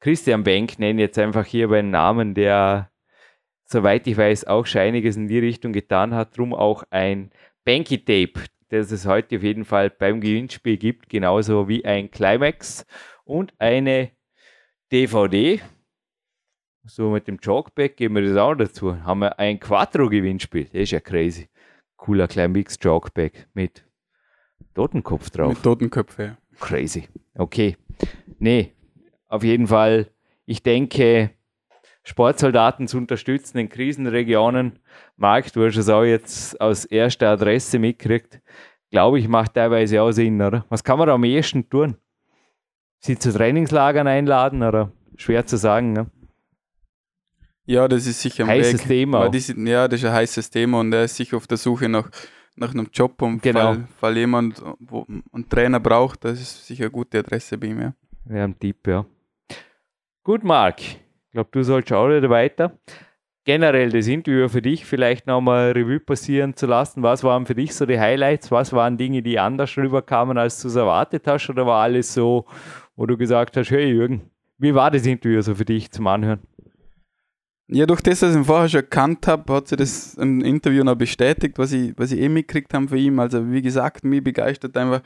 Christian 0.00 0.44
Bank 0.44 0.78
nenne 0.78 1.02
jetzt 1.02 1.18
einfach 1.18 1.44
hier 1.44 1.68
beim 1.68 1.90
Namen, 1.90 2.34
der, 2.34 2.90
soweit 3.64 4.06
ich 4.06 4.16
weiß, 4.16 4.46
auch 4.46 4.66
Scheiniges 4.66 5.16
in 5.16 5.28
die 5.28 5.38
Richtung 5.38 5.72
getan 5.72 6.14
hat, 6.14 6.36
drum 6.36 6.54
auch 6.54 6.84
ein 6.90 7.30
Banky 7.64 7.98
Tape, 7.98 8.44
das 8.68 8.90
es 8.90 9.06
heute 9.06 9.36
auf 9.36 9.42
jeden 9.42 9.64
Fall 9.64 9.90
beim 9.90 10.20
Gewinnspiel 10.20 10.76
gibt, 10.76 11.08
genauso 11.08 11.68
wie 11.68 11.84
ein 11.84 12.10
Climax 12.10 12.86
und 13.24 13.52
eine 13.58 14.10
DVD. 14.92 15.60
So 16.84 17.10
mit 17.10 17.28
dem 17.28 17.36
Jogback 17.36 17.96
geben 17.96 18.14
wir 18.14 18.22
das 18.22 18.36
auch 18.36 18.54
dazu. 18.54 19.02
Haben 19.02 19.20
wir 19.20 19.38
ein 19.38 19.60
Quattro-Gewinnspiel. 19.60 20.64
Das 20.64 20.74
ist 20.74 20.90
ja 20.92 21.00
crazy. 21.00 21.48
Cooler 21.96 22.28
Climax 22.28 22.78
Jogback 22.80 23.48
mit 23.52 23.84
Totenkopf 24.74 25.30
drauf. 25.30 25.48
Mit 25.48 25.62
Totenköpfe, 25.62 26.22
ja. 26.22 26.38
Crazy. 26.60 27.08
Okay. 27.36 27.76
Nee, 28.38 28.72
auf 29.26 29.42
jeden 29.42 29.66
Fall, 29.66 30.10
ich 30.46 30.62
denke, 30.62 31.30
Sportsoldaten 32.08 32.88
zu 32.88 32.96
unterstützen 32.96 33.58
in 33.58 33.68
Krisenregionen. 33.68 34.78
Marc, 35.18 35.52
du 35.52 35.66
hast 35.66 35.76
es 35.76 35.90
auch 35.90 36.04
jetzt 36.04 36.58
aus 36.58 36.86
erster 36.86 37.28
Adresse 37.28 37.78
mitgekriegt. 37.78 38.40
Glaube 38.90 39.18
ich, 39.18 39.28
macht 39.28 39.52
teilweise 39.52 40.00
auch 40.00 40.10
Sinn, 40.10 40.40
oder? 40.40 40.64
Was 40.70 40.82
kann 40.82 40.98
man 40.98 41.06
da 41.06 41.14
am 41.14 41.24
ehesten 41.24 41.68
tun? 41.68 41.96
Sie 42.98 43.18
zu 43.18 43.30
Trainingslagern 43.30 44.06
einladen, 44.06 44.62
oder? 44.62 44.90
Schwer 45.16 45.44
zu 45.44 45.58
sagen, 45.58 45.92
ne? 45.92 46.06
Ja, 47.66 47.86
das 47.86 48.06
ist 48.06 48.22
sicher 48.22 48.44
ein 48.44 48.50
heißes 48.50 48.88
Weg. 48.88 48.88
Thema. 48.88 49.28
Das, 49.28 49.54
ja, 49.54 49.86
das 49.86 50.00
ist 50.00 50.06
ein 50.06 50.14
heißes 50.14 50.48
Thema 50.48 50.80
und 50.80 50.90
er 50.94 51.04
ist 51.04 51.16
sicher 51.16 51.36
auf 51.36 51.46
der 51.46 51.58
Suche 51.58 51.90
nach, 51.90 52.08
nach 52.56 52.72
einem 52.72 52.88
Job 52.90 53.20
und 53.20 53.42
genau. 53.42 53.74
fall, 53.74 53.88
fall 54.00 54.16
jemand 54.16 54.62
wo, 54.78 55.04
einen 55.30 55.46
Trainer 55.46 55.78
braucht, 55.78 56.24
das 56.24 56.40
ist 56.40 56.66
sicher 56.66 56.84
eine 56.84 56.90
gute 56.90 57.18
Adresse 57.18 57.58
bei 57.58 57.66
ihm, 57.66 57.82
ja. 57.82 57.92
Ja, 58.30 58.44
ein 58.44 58.58
Tipp, 58.58 58.86
ja. 58.86 59.04
Gut, 60.22 60.42
Marc. 60.42 60.80
Ich 61.38 61.40
glaube, 61.40 61.50
du 61.52 61.62
sollst 61.62 61.92
auch 61.92 62.08
wieder 62.08 62.30
weiter. 62.30 62.76
Generell 63.44 63.90
das 63.90 64.08
Interview 64.08 64.48
für 64.48 64.60
dich 64.60 64.84
vielleicht 64.84 65.28
nochmal 65.28 65.70
Revue 65.70 66.00
passieren 66.00 66.56
zu 66.56 66.66
lassen. 66.66 67.04
Was 67.04 67.22
waren 67.22 67.46
für 67.46 67.54
dich 67.54 67.76
so 67.76 67.86
die 67.86 68.00
Highlights? 68.00 68.50
Was 68.50 68.72
waren 68.72 68.96
Dinge, 68.96 69.22
die 69.22 69.38
anders 69.38 69.76
rüberkamen, 69.76 70.36
als 70.36 70.60
du 70.60 70.66
es 70.66 70.74
erwartet 70.74 71.28
hast? 71.28 71.48
Oder 71.48 71.64
war 71.64 71.80
alles 71.80 72.12
so, 72.12 72.44
wo 72.96 73.06
du 73.06 73.16
gesagt 73.16 73.56
hast, 73.56 73.70
hey 73.70 73.88
Jürgen, 73.88 74.32
wie 74.58 74.74
war 74.74 74.90
das 74.90 75.06
Interview 75.06 75.40
so 75.40 75.54
für 75.54 75.64
dich 75.64 75.92
zum 75.92 76.08
Anhören? 76.08 76.40
Ja, 77.68 77.86
durch 77.86 78.00
das, 78.00 78.18
dass 78.18 78.34
ich 78.34 78.44
vorher 78.44 78.68
schon 78.68 78.80
erkannt 78.80 79.28
habe, 79.28 79.52
hat 79.52 79.68
sich 79.68 79.78
das 79.78 80.14
im 80.14 80.40
Interview 80.40 80.82
noch 80.82 80.96
bestätigt, 80.96 81.56
was 81.56 81.70
ich, 81.70 81.92
was 81.96 82.10
ich 82.10 82.18
eh 82.18 82.28
mitgekriegt 82.28 82.74
habe 82.74 82.88
von 82.88 82.98
ihm. 82.98 83.20
Also 83.20 83.48
wie 83.48 83.62
gesagt, 83.62 84.02
mich 84.02 84.24
begeistert 84.24 84.76
einfach, 84.76 85.02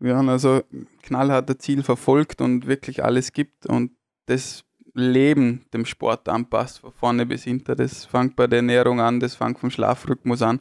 wir 0.00 0.16
haben 0.16 0.28
also 0.30 0.62
knallharter 1.04 1.60
Ziel 1.60 1.84
verfolgt 1.84 2.40
und 2.40 2.66
wirklich 2.66 3.04
alles 3.04 3.32
gibt 3.32 3.66
und 3.66 3.92
das 4.26 4.66
Leben 4.96 5.66
dem 5.74 5.84
Sport 5.84 6.28
anpasst, 6.28 6.80
von 6.80 6.92
vorne 6.92 7.26
bis 7.26 7.44
hinter. 7.44 7.76
Das 7.76 8.06
fängt 8.06 8.34
bei 8.34 8.46
der 8.46 8.58
Ernährung 8.58 9.00
an, 9.00 9.20
das 9.20 9.34
fängt 9.34 9.58
vom 9.58 9.70
Schlafrhythmus 9.70 10.40
an. 10.42 10.60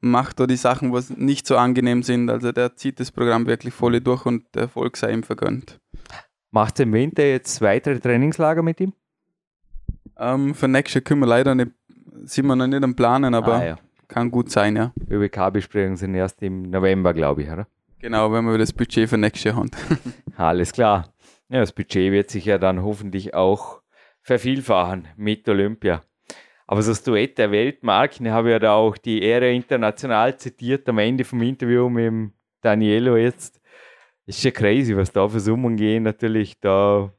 Macht 0.00 0.40
da 0.40 0.46
die 0.46 0.56
Sachen, 0.56 0.92
was 0.92 1.10
nicht 1.10 1.46
so 1.46 1.56
angenehm 1.56 2.02
sind. 2.02 2.30
Also 2.30 2.52
der 2.52 2.74
zieht 2.76 3.00
das 3.00 3.12
Programm 3.12 3.46
wirklich 3.46 3.74
voll 3.74 4.00
durch 4.00 4.24
und 4.26 4.44
der 4.54 4.62
Erfolg 4.62 4.96
sei 4.96 5.12
ihm 5.12 5.22
vergönnt. 5.22 5.78
Macht 6.50 6.80
im 6.80 6.92
Winter 6.92 7.24
jetzt 7.24 7.60
weitere 7.60 8.00
Trainingslager 8.00 8.62
mit 8.62 8.80
ihm? 8.80 8.92
Ähm, 10.16 10.54
für 10.54 10.68
nächstes 10.68 10.94
Jahr 10.94 11.02
können 11.02 11.20
wir 11.20 11.26
leider 11.26 11.54
nicht, 11.54 11.72
sind 12.24 12.46
wir 12.46 12.56
noch 12.56 12.66
nicht 12.66 12.82
am 12.82 12.96
Planen, 12.96 13.34
aber 13.34 13.54
ah, 13.54 13.64
ja. 13.64 13.78
kann 14.08 14.30
gut 14.30 14.50
sein, 14.50 14.76
ja. 14.76 14.92
ÖWK-Besprechungen 15.10 15.96
sind 15.96 16.14
erst 16.14 16.42
im 16.42 16.62
November, 16.70 17.12
glaube 17.12 17.42
ich, 17.42 17.50
oder? 17.50 17.66
Genau, 17.98 18.32
wenn 18.32 18.44
wir 18.44 18.58
das 18.58 18.72
Budget 18.72 19.08
für 19.08 19.18
nächstes 19.18 19.44
Jahr 19.44 19.56
haben. 19.56 19.70
Alles 20.36 20.72
klar. 20.72 21.13
Ja, 21.48 21.60
das 21.60 21.72
Budget 21.72 22.10
wird 22.10 22.30
sich 22.30 22.46
ja 22.46 22.58
dann 22.58 22.82
hoffentlich 22.82 23.34
auch 23.34 23.82
vervielfachen 24.22 25.08
mit 25.16 25.48
Olympia. 25.48 26.02
Aber 26.66 26.82
so 26.82 26.90
das 26.90 27.02
Duett 27.02 27.36
der 27.36 27.50
Weltmarken 27.50 28.30
habe 28.30 28.52
ja 28.52 28.58
da 28.58 28.74
auch 28.74 28.96
die 28.96 29.22
Ehre 29.22 29.52
international 29.52 30.38
zitiert 30.38 30.88
am 30.88 30.98
Ende 30.98 31.24
vom 31.24 31.42
Interview 31.42 31.90
mit 31.90 32.06
dem 32.06 32.32
Danielo 32.62 33.16
jetzt. 33.16 33.60
Ist 34.26 34.42
ja 34.42 34.50
crazy, 34.50 34.96
was 34.96 35.12
da 35.12 35.28
für 35.28 35.40
Summen 35.40 35.76
gehen. 35.76 36.04
Natürlich, 36.04 36.58
da 36.60 37.12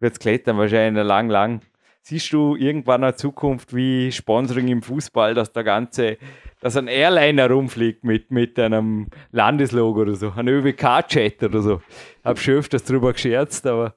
wird 0.00 0.12
es 0.14 0.18
klettern 0.18 0.58
wahrscheinlich 0.58 1.04
lang, 1.04 1.28
lang. 1.28 1.60
Siehst 2.02 2.32
du 2.32 2.56
irgendwann 2.56 3.04
in 3.04 3.14
Zukunft 3.14 3.74
wie 3.74 4.10
Sponsoring 4.10 4.66
im 4.66 4.82
Fußball, 4.82 5.34
dass 5.34 5.52
der 5.52 5.62
ganze 5.62 6.18
dass 6.60 6.76
ein 6.76 6.88
Airliner 6.88 7.50
rumfliegt 7.50 8.04
mit, 8.04 8.30
mit 8.30 8.58
einem 8.58 9.08
Landeslogo 9.30 10.00
oder 10.00 10.14
so, 10.14 10.32
ein 10.34 10.48
ÖWK-Chat 10.48 11.42
oder 11.42 11.62
so. 11.62 11.82
Hab 12.24 12.38
schon 12.38 12.54
öfters 12.54 12.84
drüber 12.84 13.12
gescherzt, 13.12 13.66
aber. 13.66 13.94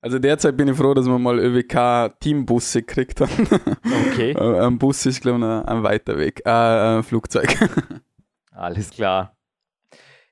Also 0.00 0.18
derzeit 0.18 0.56
bin 0.56 0.68
ich 0.68 0.76
froh, 0.76 0.94
dass 0.94 1.06
man 1.06 1.22
mal 1.22 1.38
ÖWK-Teambusse 1.38 2.82
kriegt. 2.82 3.20
Okay. 3.20 4.36
ein 4.36 4.78
Bus 4.78 5.06
ist, 5.06 5.20
glaube 5.20 5.38
ich, 5.38 5.68
ein 5.70 5.82
weiter 5.82 6.18
Weg. 6.18 6.42
Äh, 6.44 6.50
ein 6.50 7.02
Flugzeug. 7.04 7.56
Alles 8.50 8.90
klar. 8.90 9.36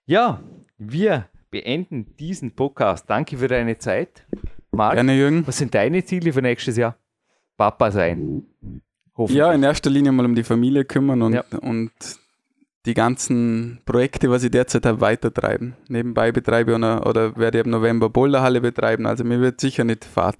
Ja, 0.07 0.43
wir 0.77 1.28
beenden 1.51 2.16
diesen 2.16 2.55
Podcast. 2.55 3.09
Danke 3.09 3.37
für 3.37 3.49
deine 3.49 3.78
Zeit. 3.78 4.27
Marc, 4.73 4.95
Gerne, 4.95 5.15
Jürgen. 5.15 5.47
Was 5.47 5.59
sind 5.59 5.74
deine 5.74 6.05
Ziele 6.05 6.32
für 6.32 6.43
nächstes 6.43 6.77
Jahr? 6.77 6.97
Papa 7.57 7.91
sein. 7.91 8.45
Ja, 9.28 9.53
in 9.53 9.62
erster 9.62 9.91
Linie 9.91 10.12
mal 10.12 10.24
um 10.24 10.35
die 10.35 10.45
Familie 10.45 10.85
kümmern 10.85 11.23
und, 11.23 11.35
ja. 11.35 11.45
und 11.61 11.91
die 12.87 12.95
ganzen 12.95 13.81
Projekte, 13.85 14.31
was 14.31 14.43
ich 14.43 14.51
derzeit 14.51 14.87
habe, 14.87 15.01
weitertreiben. 15.01 15.74
Nebenbei 15.89 16.32
betreibe 16.32 16.74
oder, 16.74 17.07
oder 17.07 17.37
werde 17.37 17.59
ich 17.59 17.65
im 17.65 17.70
November 17.70 18.09
Boulderhalle 18.09 18.61
betreiben, 18.61 19.07
also 19.07 19.24
mir 19.24 19.41
wird 19.41 19.61
sicher 19.61 19.85
nicht 19.85 20.05
Fahrt. 20.05 20.37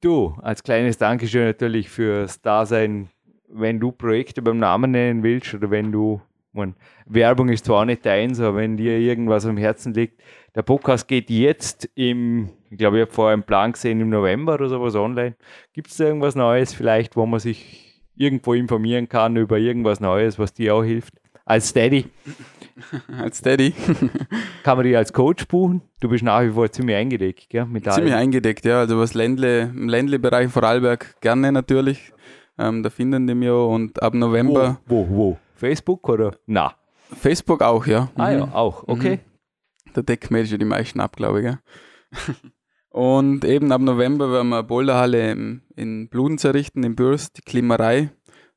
Du, 0.00 0.36
als 0.42 0.62
kleines 0.62 0.98
Dankeschön 0.98 1.44
natürlich 1.44 1.88
fürs 1.88 2.40
Dasein, 2.40 3.08
wenn 3.48 3.80
du 3.80 3.92
Projekte 3.92 4.42
beim 4.42 4.58
Namen 4.58 4.90
nennen 4.90 5.22
willst 5.22 5.54
oder 5.54 5.70
wenn 5.70 5.92
du, 5.92 6.20
man, 6.52 6.74
Werbung 7.06 7.48
ist 7.48 7.66
zwar 7.66 7.84
nicht 7.84 8.04
deins, 8.04 8.40
aber 8.40 8.58
wenn 8.58 8.76
dir 8.76 8.98
irgendwas 8.98 9.46
am 9.46 9.56
Herzen 9.56 9.94
liegt, 9.94 10.20
der 10.54 10.62
Podcast 10.62 11.08
geht 11.08 11.30
jetzt 11.30 11.88
im, 11.94 12.50
ich 12.70 12.78
glaube, 12.78 12.98
ich 12.98 13.02
habe 13.02 13.12
vorher 13.12 13.32
einen 13.32 13.42
Plan 13.42 13.72
gesehen, 13.72 14.00
im 14.00 14.08
November 14.08 14.54
oder 14.54 14.68
sowas 14.68 14.94
online. 14.94 15.34
Gibt 15.72 15.90
es 15.90 15.96
da 15.96 16.04
irgendwas 16.04 16.36
Neues 16.36 16.72
vielleicht, 16.72 17.16
wo 17.16 17.26
man 17.26 17.40
sich 17.40 18.02
irgendwo 18.16 18.54
informieren 18.54 19.08
kann 19.08 19.36
über 19.36 19.58
irgendwas 19.58 20.00
Neues, 20.00 20.38
was 20.38 20.52
dir 20.52 20.74
auch 20.74 20.84
hilft? 20.84 21.14
Als 21.44 21.70
Steady. 21.70 22.06
als 23.18 23.38
Steady. 23.38 23.74
kann 24.62 24.78
man 24.78 24.86
dich 24.86 24.96
als 24.96 25.12
Coach 25.12 25.46
buchen? 25.48 25.82
Du 26.00 26.08
bist 26.08 26.22
nach 26.22 26.42
wie 26.42 26.50
vor 26.50 26.70
ziemlich 26.70 26.96
eingedeckt, 26.96 27.50
gell? 27.50 27.66
Mit 27.66 27.90
ziemlich 27.92 28.14
eingedeckt, 28.14 28.64
ja. 28.64 28.78
Also 28.78 28.98
was 28.98 29.14
Ländle, 29.14 29.62
im 29.62 29.88
Ländle-Bereich 29.88 30.50
Vorarlberg 30.50 31.20
gerne 31.20 31.50
natürlich. 31.50 32.12
Ähm, 32.56 32.84
da 32.84 32.90
finden 32.90 33.26
die 33.26 33.34
mich 33.34 33.50
auch 33.50 33.74
und 33.74 34.00
ab 34.00 34.14
November. 34.14 34.80
Wo, 34.86 35.06
wo, 35.08 35.16
wo? 35.16 35.38
Facebook 35.56 36.08
oder? 36.08 36.36
Na. 36.46 36.74
Facebook 37.20 37.60
auch, 37.60 37.86
ja. 37.86 38.08
Ah 38.14 38.30
ja, 38.30 38.46
mhm. 38.46 38.52
auch, 38.52 38.84
okay. 38.86 39.16
Mhm 39.16 39.33
da 39.96 40.02
decken 40.02 40.34
wir 40.34 40.46
schon 40.46 40.58
die 40.58 40.64
meisten 40.64 41.00
ab, 41.00 41.16
glaube 41.16 41.40
ich. 41.40 41.46
Ja. 41.46 41.58
Und 42.90 43.44
eben 43.44 43.72
ab 43.72 43.80
November 43.80 44.30
werden 44.30 44.50
wir 44.50 44.58
eine 44.58 44.66
Boulderhalle 44.66 45.32
in, 45.32 45.62
in 45.74 46.08
Bludenz 46.08 46.44
errichten, 46.44 46.84
in 46.84 46.94
Bürst, 46.94 47.38
die 47.38 47.42
Klimerei. 47.42 48.10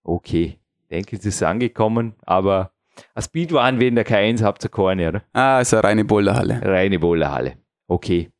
Okay, 0.02 0.58
denke, 0.90 1.16
es 1.16 1.24
ist 1.24 1.42
angekommen, 1.42 2.14
aber 2.22 2.72
Ein 3.14 3.22
Speedrun 3.22 3.80
wie 3.80 3.88
in 3.88 3.94
der 3.94 4.06
K1 4.06 4.42
habt 4.42 4.64
ihr 4.64 4.70
keine, 4.70 5.08
oder? 5.08 5.22
Ah, 5.32 5.60
ist 5.60 5.74
eine 5.74 5.84
reine 5.84 6.04
Boulderhalle. 6.04 6.60
Reine 6.62 6.98
Boulderhalle. 6.98 7.54
Okay. 7.86 8.30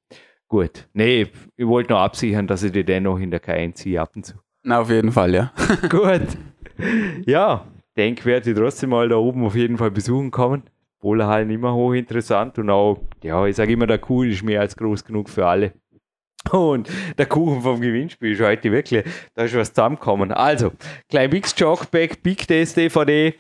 Gut. 0.49 0.89
Nee, 0.95 1.27
ich 1.57 1.67
wollte 1.67 1.93
noch 1.93 2.01
absichern, 2.01 2.47
dass 2.47 2.63
ich 2.63 2.73
die 2.73 2.85
dennoch 2.85 3.19
in 3.19 3.31
der 3.31 3.43
K1 3.43 3.75
ziehe 3.75 4.01
ab 4.01 4.13
und 4.17 4.25
zu. 4.25 4.35
Na, 4.63 4.81
auf 4.81 4.91
jeden 4.91 5.13
Fall, 5.13 5.35
ja. 5.35 5.53
Gut. 5.89 6.39
Ja, 7.27 7.67
denke, 7.97 8.25
werde 8.25 8.51
ich 8.51 8.57
trotzdem 8.57 8.91
mal 8.91 9.09
da 9.09 9.17
oben 9.17 9.45
auf 9.45 9.55
jeden 9.55 9.77
Fall 9.77 9.91
besuchen 9.91 10.31
kommen. 10.31 10.63
Boulderhallen 11.01 11.51
immer 11.51 11.75
hochinteressant 11.75 12.59
und 12.59 12.71
auch, 12.71 13.01
ja, 13.23 13.47
ich 13.47 13.57
sage 13.57 13.73
immer, 13.73 13.87
der 13.87 13.99
Kuchen 13.99 14.31
ist 14.31 14.43
mehr 14.43 14.61
als 14.61 14.77
groß 14.77 15.05
genug 15.05 15.29
für 15.29 15.47
alle. 15.47 15.73
Und 16.51 16.89
der 17.19 17.27
Kuchen 17.27 17.61
vom 17.61 17.81
Gewinnspiel 17.81 18.33
ist 18.33 18.41
heute 18.41 18.73
wirklich, 18.73 19.05
da 19.35 19.45
ist 19.45 19.55
was 19.55 19.73
zusammengekommen. 19.73 20.33
Also, 20.33 20.73
klein 21.09 21.31
Big 21.31 21.47
Jockback, 21.55 22.23
Big 22.23 22.47
Test 22.47 22.77
DVD, 22.77 23.35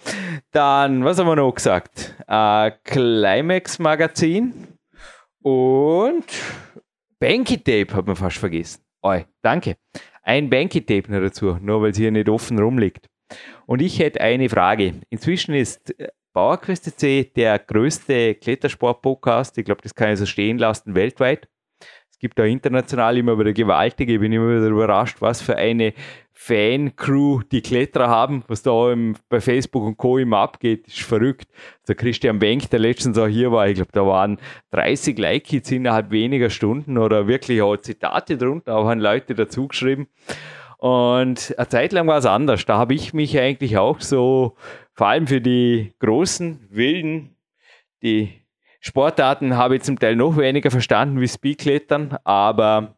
dann, 0.50 1.04
was 1.04 1.18
haben 1.18 1.26
wir 1.26 1.36
noch 1.36 1.54
gesagt? 1.54 2.14
Äh, 2.26 2.72
Climax 2.84 3.78
Magazin 3.78 4.68
und 5.42 6.26
Banky 7.18 7.56
Tape 7.58 7.94
hat 7.94 8.06
man 8.06 8.16
fast 8.16 8.38
vergessen. 8.38 8.82
Oi, 9.02 9.24
danke. 9.42 9.76
Ein 10.22 10.50
Banky 10.50 10.84
Tape 10.84 11.10
noch 11.10 11.20
dazu, 11.20 11.56
nur 11.60 11.80
weil 11.80 11.92
es 11.92 11.96
hier 11.96 12.10
nicht 12.10 12.28
offen 12.28 12.58
rumliegt. 12.58 13.06
Und 13.66 13.80
ich 13.80 13.98
hätte 13.98 14.20
eine 14.20 14.48
Frage. 14.48 15.00
Inzwischen 15.08 15.54
ist 15.54 15.94
PowerQuest.c 16.34 17.32
der 17.34 17.58
größte 17.58 18.34
Klettersport-Podcast. 18.34 19.56
Ich 19.58 19.64
glaube, 19.64 19.82
das 19.82 19.94
kann 19.94 20.12
ich 20.12 20.18
so 20.18 20.26
stehen 20.26 20.58
lassen 20.58 20.94
weltweit. 20.94 21.48
Es 22.18 22.20
gibt 22.20 22.36
da 22.36 22.44
international 22.44 23.16
immer 23.16 23.38
wieder 23.38 23.52
gewaltige. 23.52 24.14
Ich 24.14 24.18
bin 24.18 24.32
immer 24.32 24.48
wieder 24.48 24.66
überrascht, 24.66 25.18
was 25.20 25.40
für 25.40 25.54
eine 25.54 25.94
Fan-Crew 26.32 27.42
die 27.52 27.62
Kletterer 27.62 28.08
haben, 28.08 28.42
was 28.48 28.64
da 28.64 28.90
im, 28.90 29.14
bei 29.28 29.40
Facebook 29.40 29.84
und 29.84 29.98
Co. 29.98 30.18
immer 30.18 30.38
abgeht, 30.38 30.88
ist 30.88 31.02
verrückt. 31.02 31.46
Der 31.86 31.94
Christian 31.94 32.40
Benk, 32.40 32.70
der 32.70 32.80
letztens 32.80 33.18
auch 33.18 33.28
hier 33.28 33.52
war, 33.52 33.68
ich 33.68 33.76
glaube, 33.76 33.92
da 33.92 34.04
waren 34.04 34.38
30 34.72 35.16
Like-Hits 35.16 35.70
innerhalb 35.70 36.10
weniger 36.10 36.50
Stunden 36.50 36.98
oder 36.98 37.28
wirklich 37.28 37.62
auch 37.62 37.76
Zitate 37.76 38.36
drunter, 38.36 38.74
auch 38.74 38.88
an 38.88 38.98
Leute 38.98 39.36
dazugeschrieben. 39.36 40.08
Und 40.78 41.54
eine 41.56 41.68
Zeit 41.68 41.92
lang 41.92 42.08
war 42.08 42.18
es 42.18 42.26
anders. 42.26 42.66
Da 42.66 42.78
habe 42.78 42.94
ich 42.94 43.14
mich 43.14 43.38
eigentlich 43.38 43.78
auch 43.78 44.00
so, 44.00 44.56
vor 44.92 45.06
allem 45.06 45.28
für 45.28 45.40
die 45.40 45.94
großen, 46.00 46.66
wilden, 46.68 47.36
die 48.02 48.42
Sportarten 48.80 49.56
habe 49.56 49.76
ich 49.76 49.82
zum 49.82 49.98
Teil 49.98 50.16
noch 50.16 50.36
weniger 50.36 50.70
verstanden 50.70 51.20
wie 51.20 51.28
Speedklettern, 51.28 52.16
aber 52.24 52.96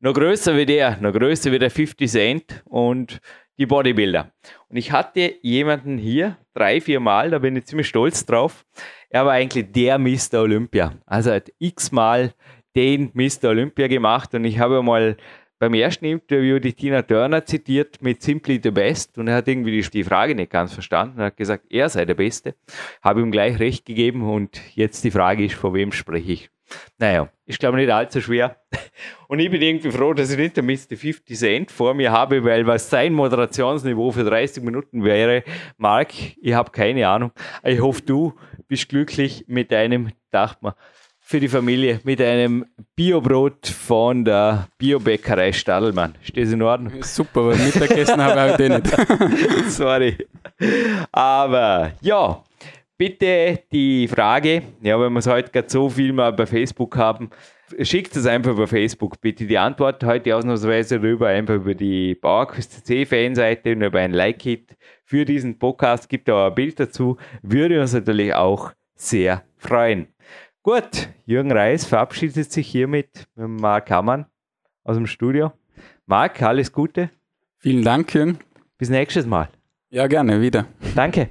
noch 0.00 0.14
größer 0.14 0.56
wie 0.56 0.66
der, 0.66 0.98
noch 1.00 1.12
größer 1.12 1.52
wie 1.52 1.58
der 1.58 1.70
50 1.70 2.10
Cent 2.10 2.62
und 2.64 3.20
die 3.58 3.66
Bodybuilder. 3.66 4.32
Und 4.68 4.76
ich 4.76 4.90
hatte 4.90 5.34
jemanden 5.42 5.98
hier 5.98 6.38
drei, 6.54 6.80
vier 6.80 6.98
Mal, 6.98 7.30
da 7.30 7.38
bin 7.38 7.56
ich 7.56 7.66
ziemlich 7.66 7.88
stolz 7.88 8.24
drauf. 8.24 8.64
Er 9.10 9.26
war 9.26 9.32
eigentlich 9.32 9.70
der 9.70 9.98
Mr. 9.98 10.40
Olympia. 10.40 10.94
Also 11.04 11.30
er 11.30 11.36
hat 11.36 11.52
x-mal 11.58 12.32
den 12.74 13.10
Mr. 13.12 13.50
Olympia 13.50 13.88
gemacht 13.88 14.34
und 14.34 14.44
ich 14.44 14.58
habe 14.58 14.82
mal 14.82 15.16
beim 15.60 15.74
ersten 15.74 16.06
Interview 16.06 16.58
die 16.58 16.72
Tina 16.72 17.02
Turner 17.02 17.44
zitiert 17.44 18.00
mit 18.00 18.22
Simply 18.22 18.58
the 18.62 18.70
Best 18.70 19.18
und 19.18 19.28
er 19.28 19.36
hat 19.36 19.46
irgendwie 19.46 19.82
die, 19.82 20.04
Frage 20.04 20.34
nicht 20.34 20.50
ganz 20.50 20.72
verstanden. 20.72 21.20
Er 21.20 21.26
hat 21.26 21.36
gesagt, 21.36 21.66
er 21.70 21.90
sei 21.90 22.06
der 22.06 22.14
Beste. 22.14 22.54
Habe 23.02 23.20
ihm 23.20 23.30
gleich 23.30 23.60
recht 23.60 23.84
gegeben 23.84 24.22
und 24.22 24.58
jetzt 24.74 25.04
die 25.04 25.10
Frage 25.10 25.44
ist, 25.44 25.54
von 25.54 25.74
wem 25.74 25.92
spreche 25.92 26.32
ich? 26.32 26.50
Naja, 26.98 27.28
ist 27.44 27.58
glaube 27.58 27.78
ich 27.78 27.86
nicht 27.86 27.94
allzu 27.94 28.20
schwer. 28.22 28.56
Und 29.28 29.40
ich 29.40 29.50
bin 29.50 29.60
irgendwie 29.60 29.90
froh, 29.90 30.14
dass 30.14 30.30
ich 30.30 30.38
nicht 30.38 30.56
der 30.56 30.62
Mr. 30.62 30.96
50 30.96 31.36
Cent 31.36 31.70
vor 31.72 31.94
mir 31.94 32.12
habe, 32.12 32.44
weil 32.44 32.64
was 32.66 32.88
sein 32.88 33.12
Moderationsniveau 33.12 34.12
für 34.12 34.22
30 34.22 34.62
Minuten 34.62 35.02
wäre, 35.02 35.42
Marc, 35.76 36.12
ich 36.40 36.52
habe 36.52 36.70
keine 36.70 37.08
Ahnung. 37.08 37.32
Ich 37.64 37.80
hoffe, 37.80 38.02
du 38.02 38.34
bist 38.68 38.88
glücklich 38.88 39.44
mit 39.48 39.72
deinem, 39.72 40.12
dachte 40.30 40.58
man, 40.60 40.74
für 41.30 41.38
die 41.38 41.48
Familie 41.48 42.00
mit 42.02 42.20
einem 42.20 42.66
Biobrot 42.96 43.64
von 43.68 44.24
der 44.24 44.66
Biobäckerei 44.78 45.52
Stadelmann. 45.52 46.16
Steht 46.22 46.46
das 46.46 46.52
in 46.52 46.60
Ordnung? 46.60 47.04
Super, 47.04 47.46
weil 47.46 47.56
Mittagessen 47.56 48.20
habe 48.20 48.46
ich 48.46 48.52
heute 48.52 48.68
nicht. 48.68 49.68
Sorry. 49.70 50.18
Aber 51.12 51.92
ja, 52.00 52.42
bitte 52.98 53.60
die 53.70 54.08
Frage, 54.08 54.60
ja, 54.82 55.00
wenn 55.00 55.12
wir 55.12 55.20
es 55.20 55.28
heute 55.28 55.52
gerade 55.52 55.70
so 55.70 55.88
viel 55.88 56.12
mal 56.12 56.32
bei 56.32 56.46
Facebook 56.46 56.96
haben, 56.96 57.30
schickt 57.80 58.16
es 58.16 58.26
einfach 58.26 58.50
über 58.50 58.66
Facebook. 58.66 59.20
Bitte 59.20 59.46
die 59.46 59.56
Antwort 59.56 60.02
heute 60.02 60.34
ausnahmsweise 60.34 61.00
rüber, 61.00 61.28
einfach 61.28 61.54
über 61.54 61.76
die 61.76 62.16
Bauerküste 62.16 62.82
C 62.82 63.06
Fanseite 63.06 63.70
und 63.70 63.82
über 63.82 64.00
ein 64.00 64.10
Like-Hit 64.10 64.76
für 65.04 65.24
diesen 65.24 65.60
Podcast. 65.60 66.08
Gibt 66.08 66.28
auch 66.28 66.48
ein 66.48 66.56
Bild 66.56 66.80
dazu. 66.80 67.18
Würde 67.42 67.80
uns 67.80 67.92
natürlich 67.92 68.34
auch 68.34 68.72
sehr 68.96 69.44
freuen. 69.58 70.08
Gut, 70.70 71.08
Jürgen 71.26 71.50
Reis 71.50 71.84
verabschiedet 71.84 72.52
sich 72.52 72.68
hiermit 72.68 73.26
mit 73.34 73.48
Marc 73.48 73.90
Hammann 73.90 74.26
aus 74.84 74.94
dem 74.94 75.08
Studio. 75.08 75.50
Marc, 76.06 76.40
alles 76.42 76.70
Gute. 76.70 77.10
Vielen 77.58 77.82
Dank, 77.82 78.14
Jürgen. 78.14 78.38
Bis 78.78 78.88
nächstes 78.88 79.26
Mal. 79.26 79.48
Ja, 79.88 80.06
gerne, 80.06 80.40
wieder. 80.40 80.66
Danke. 80.94 81.30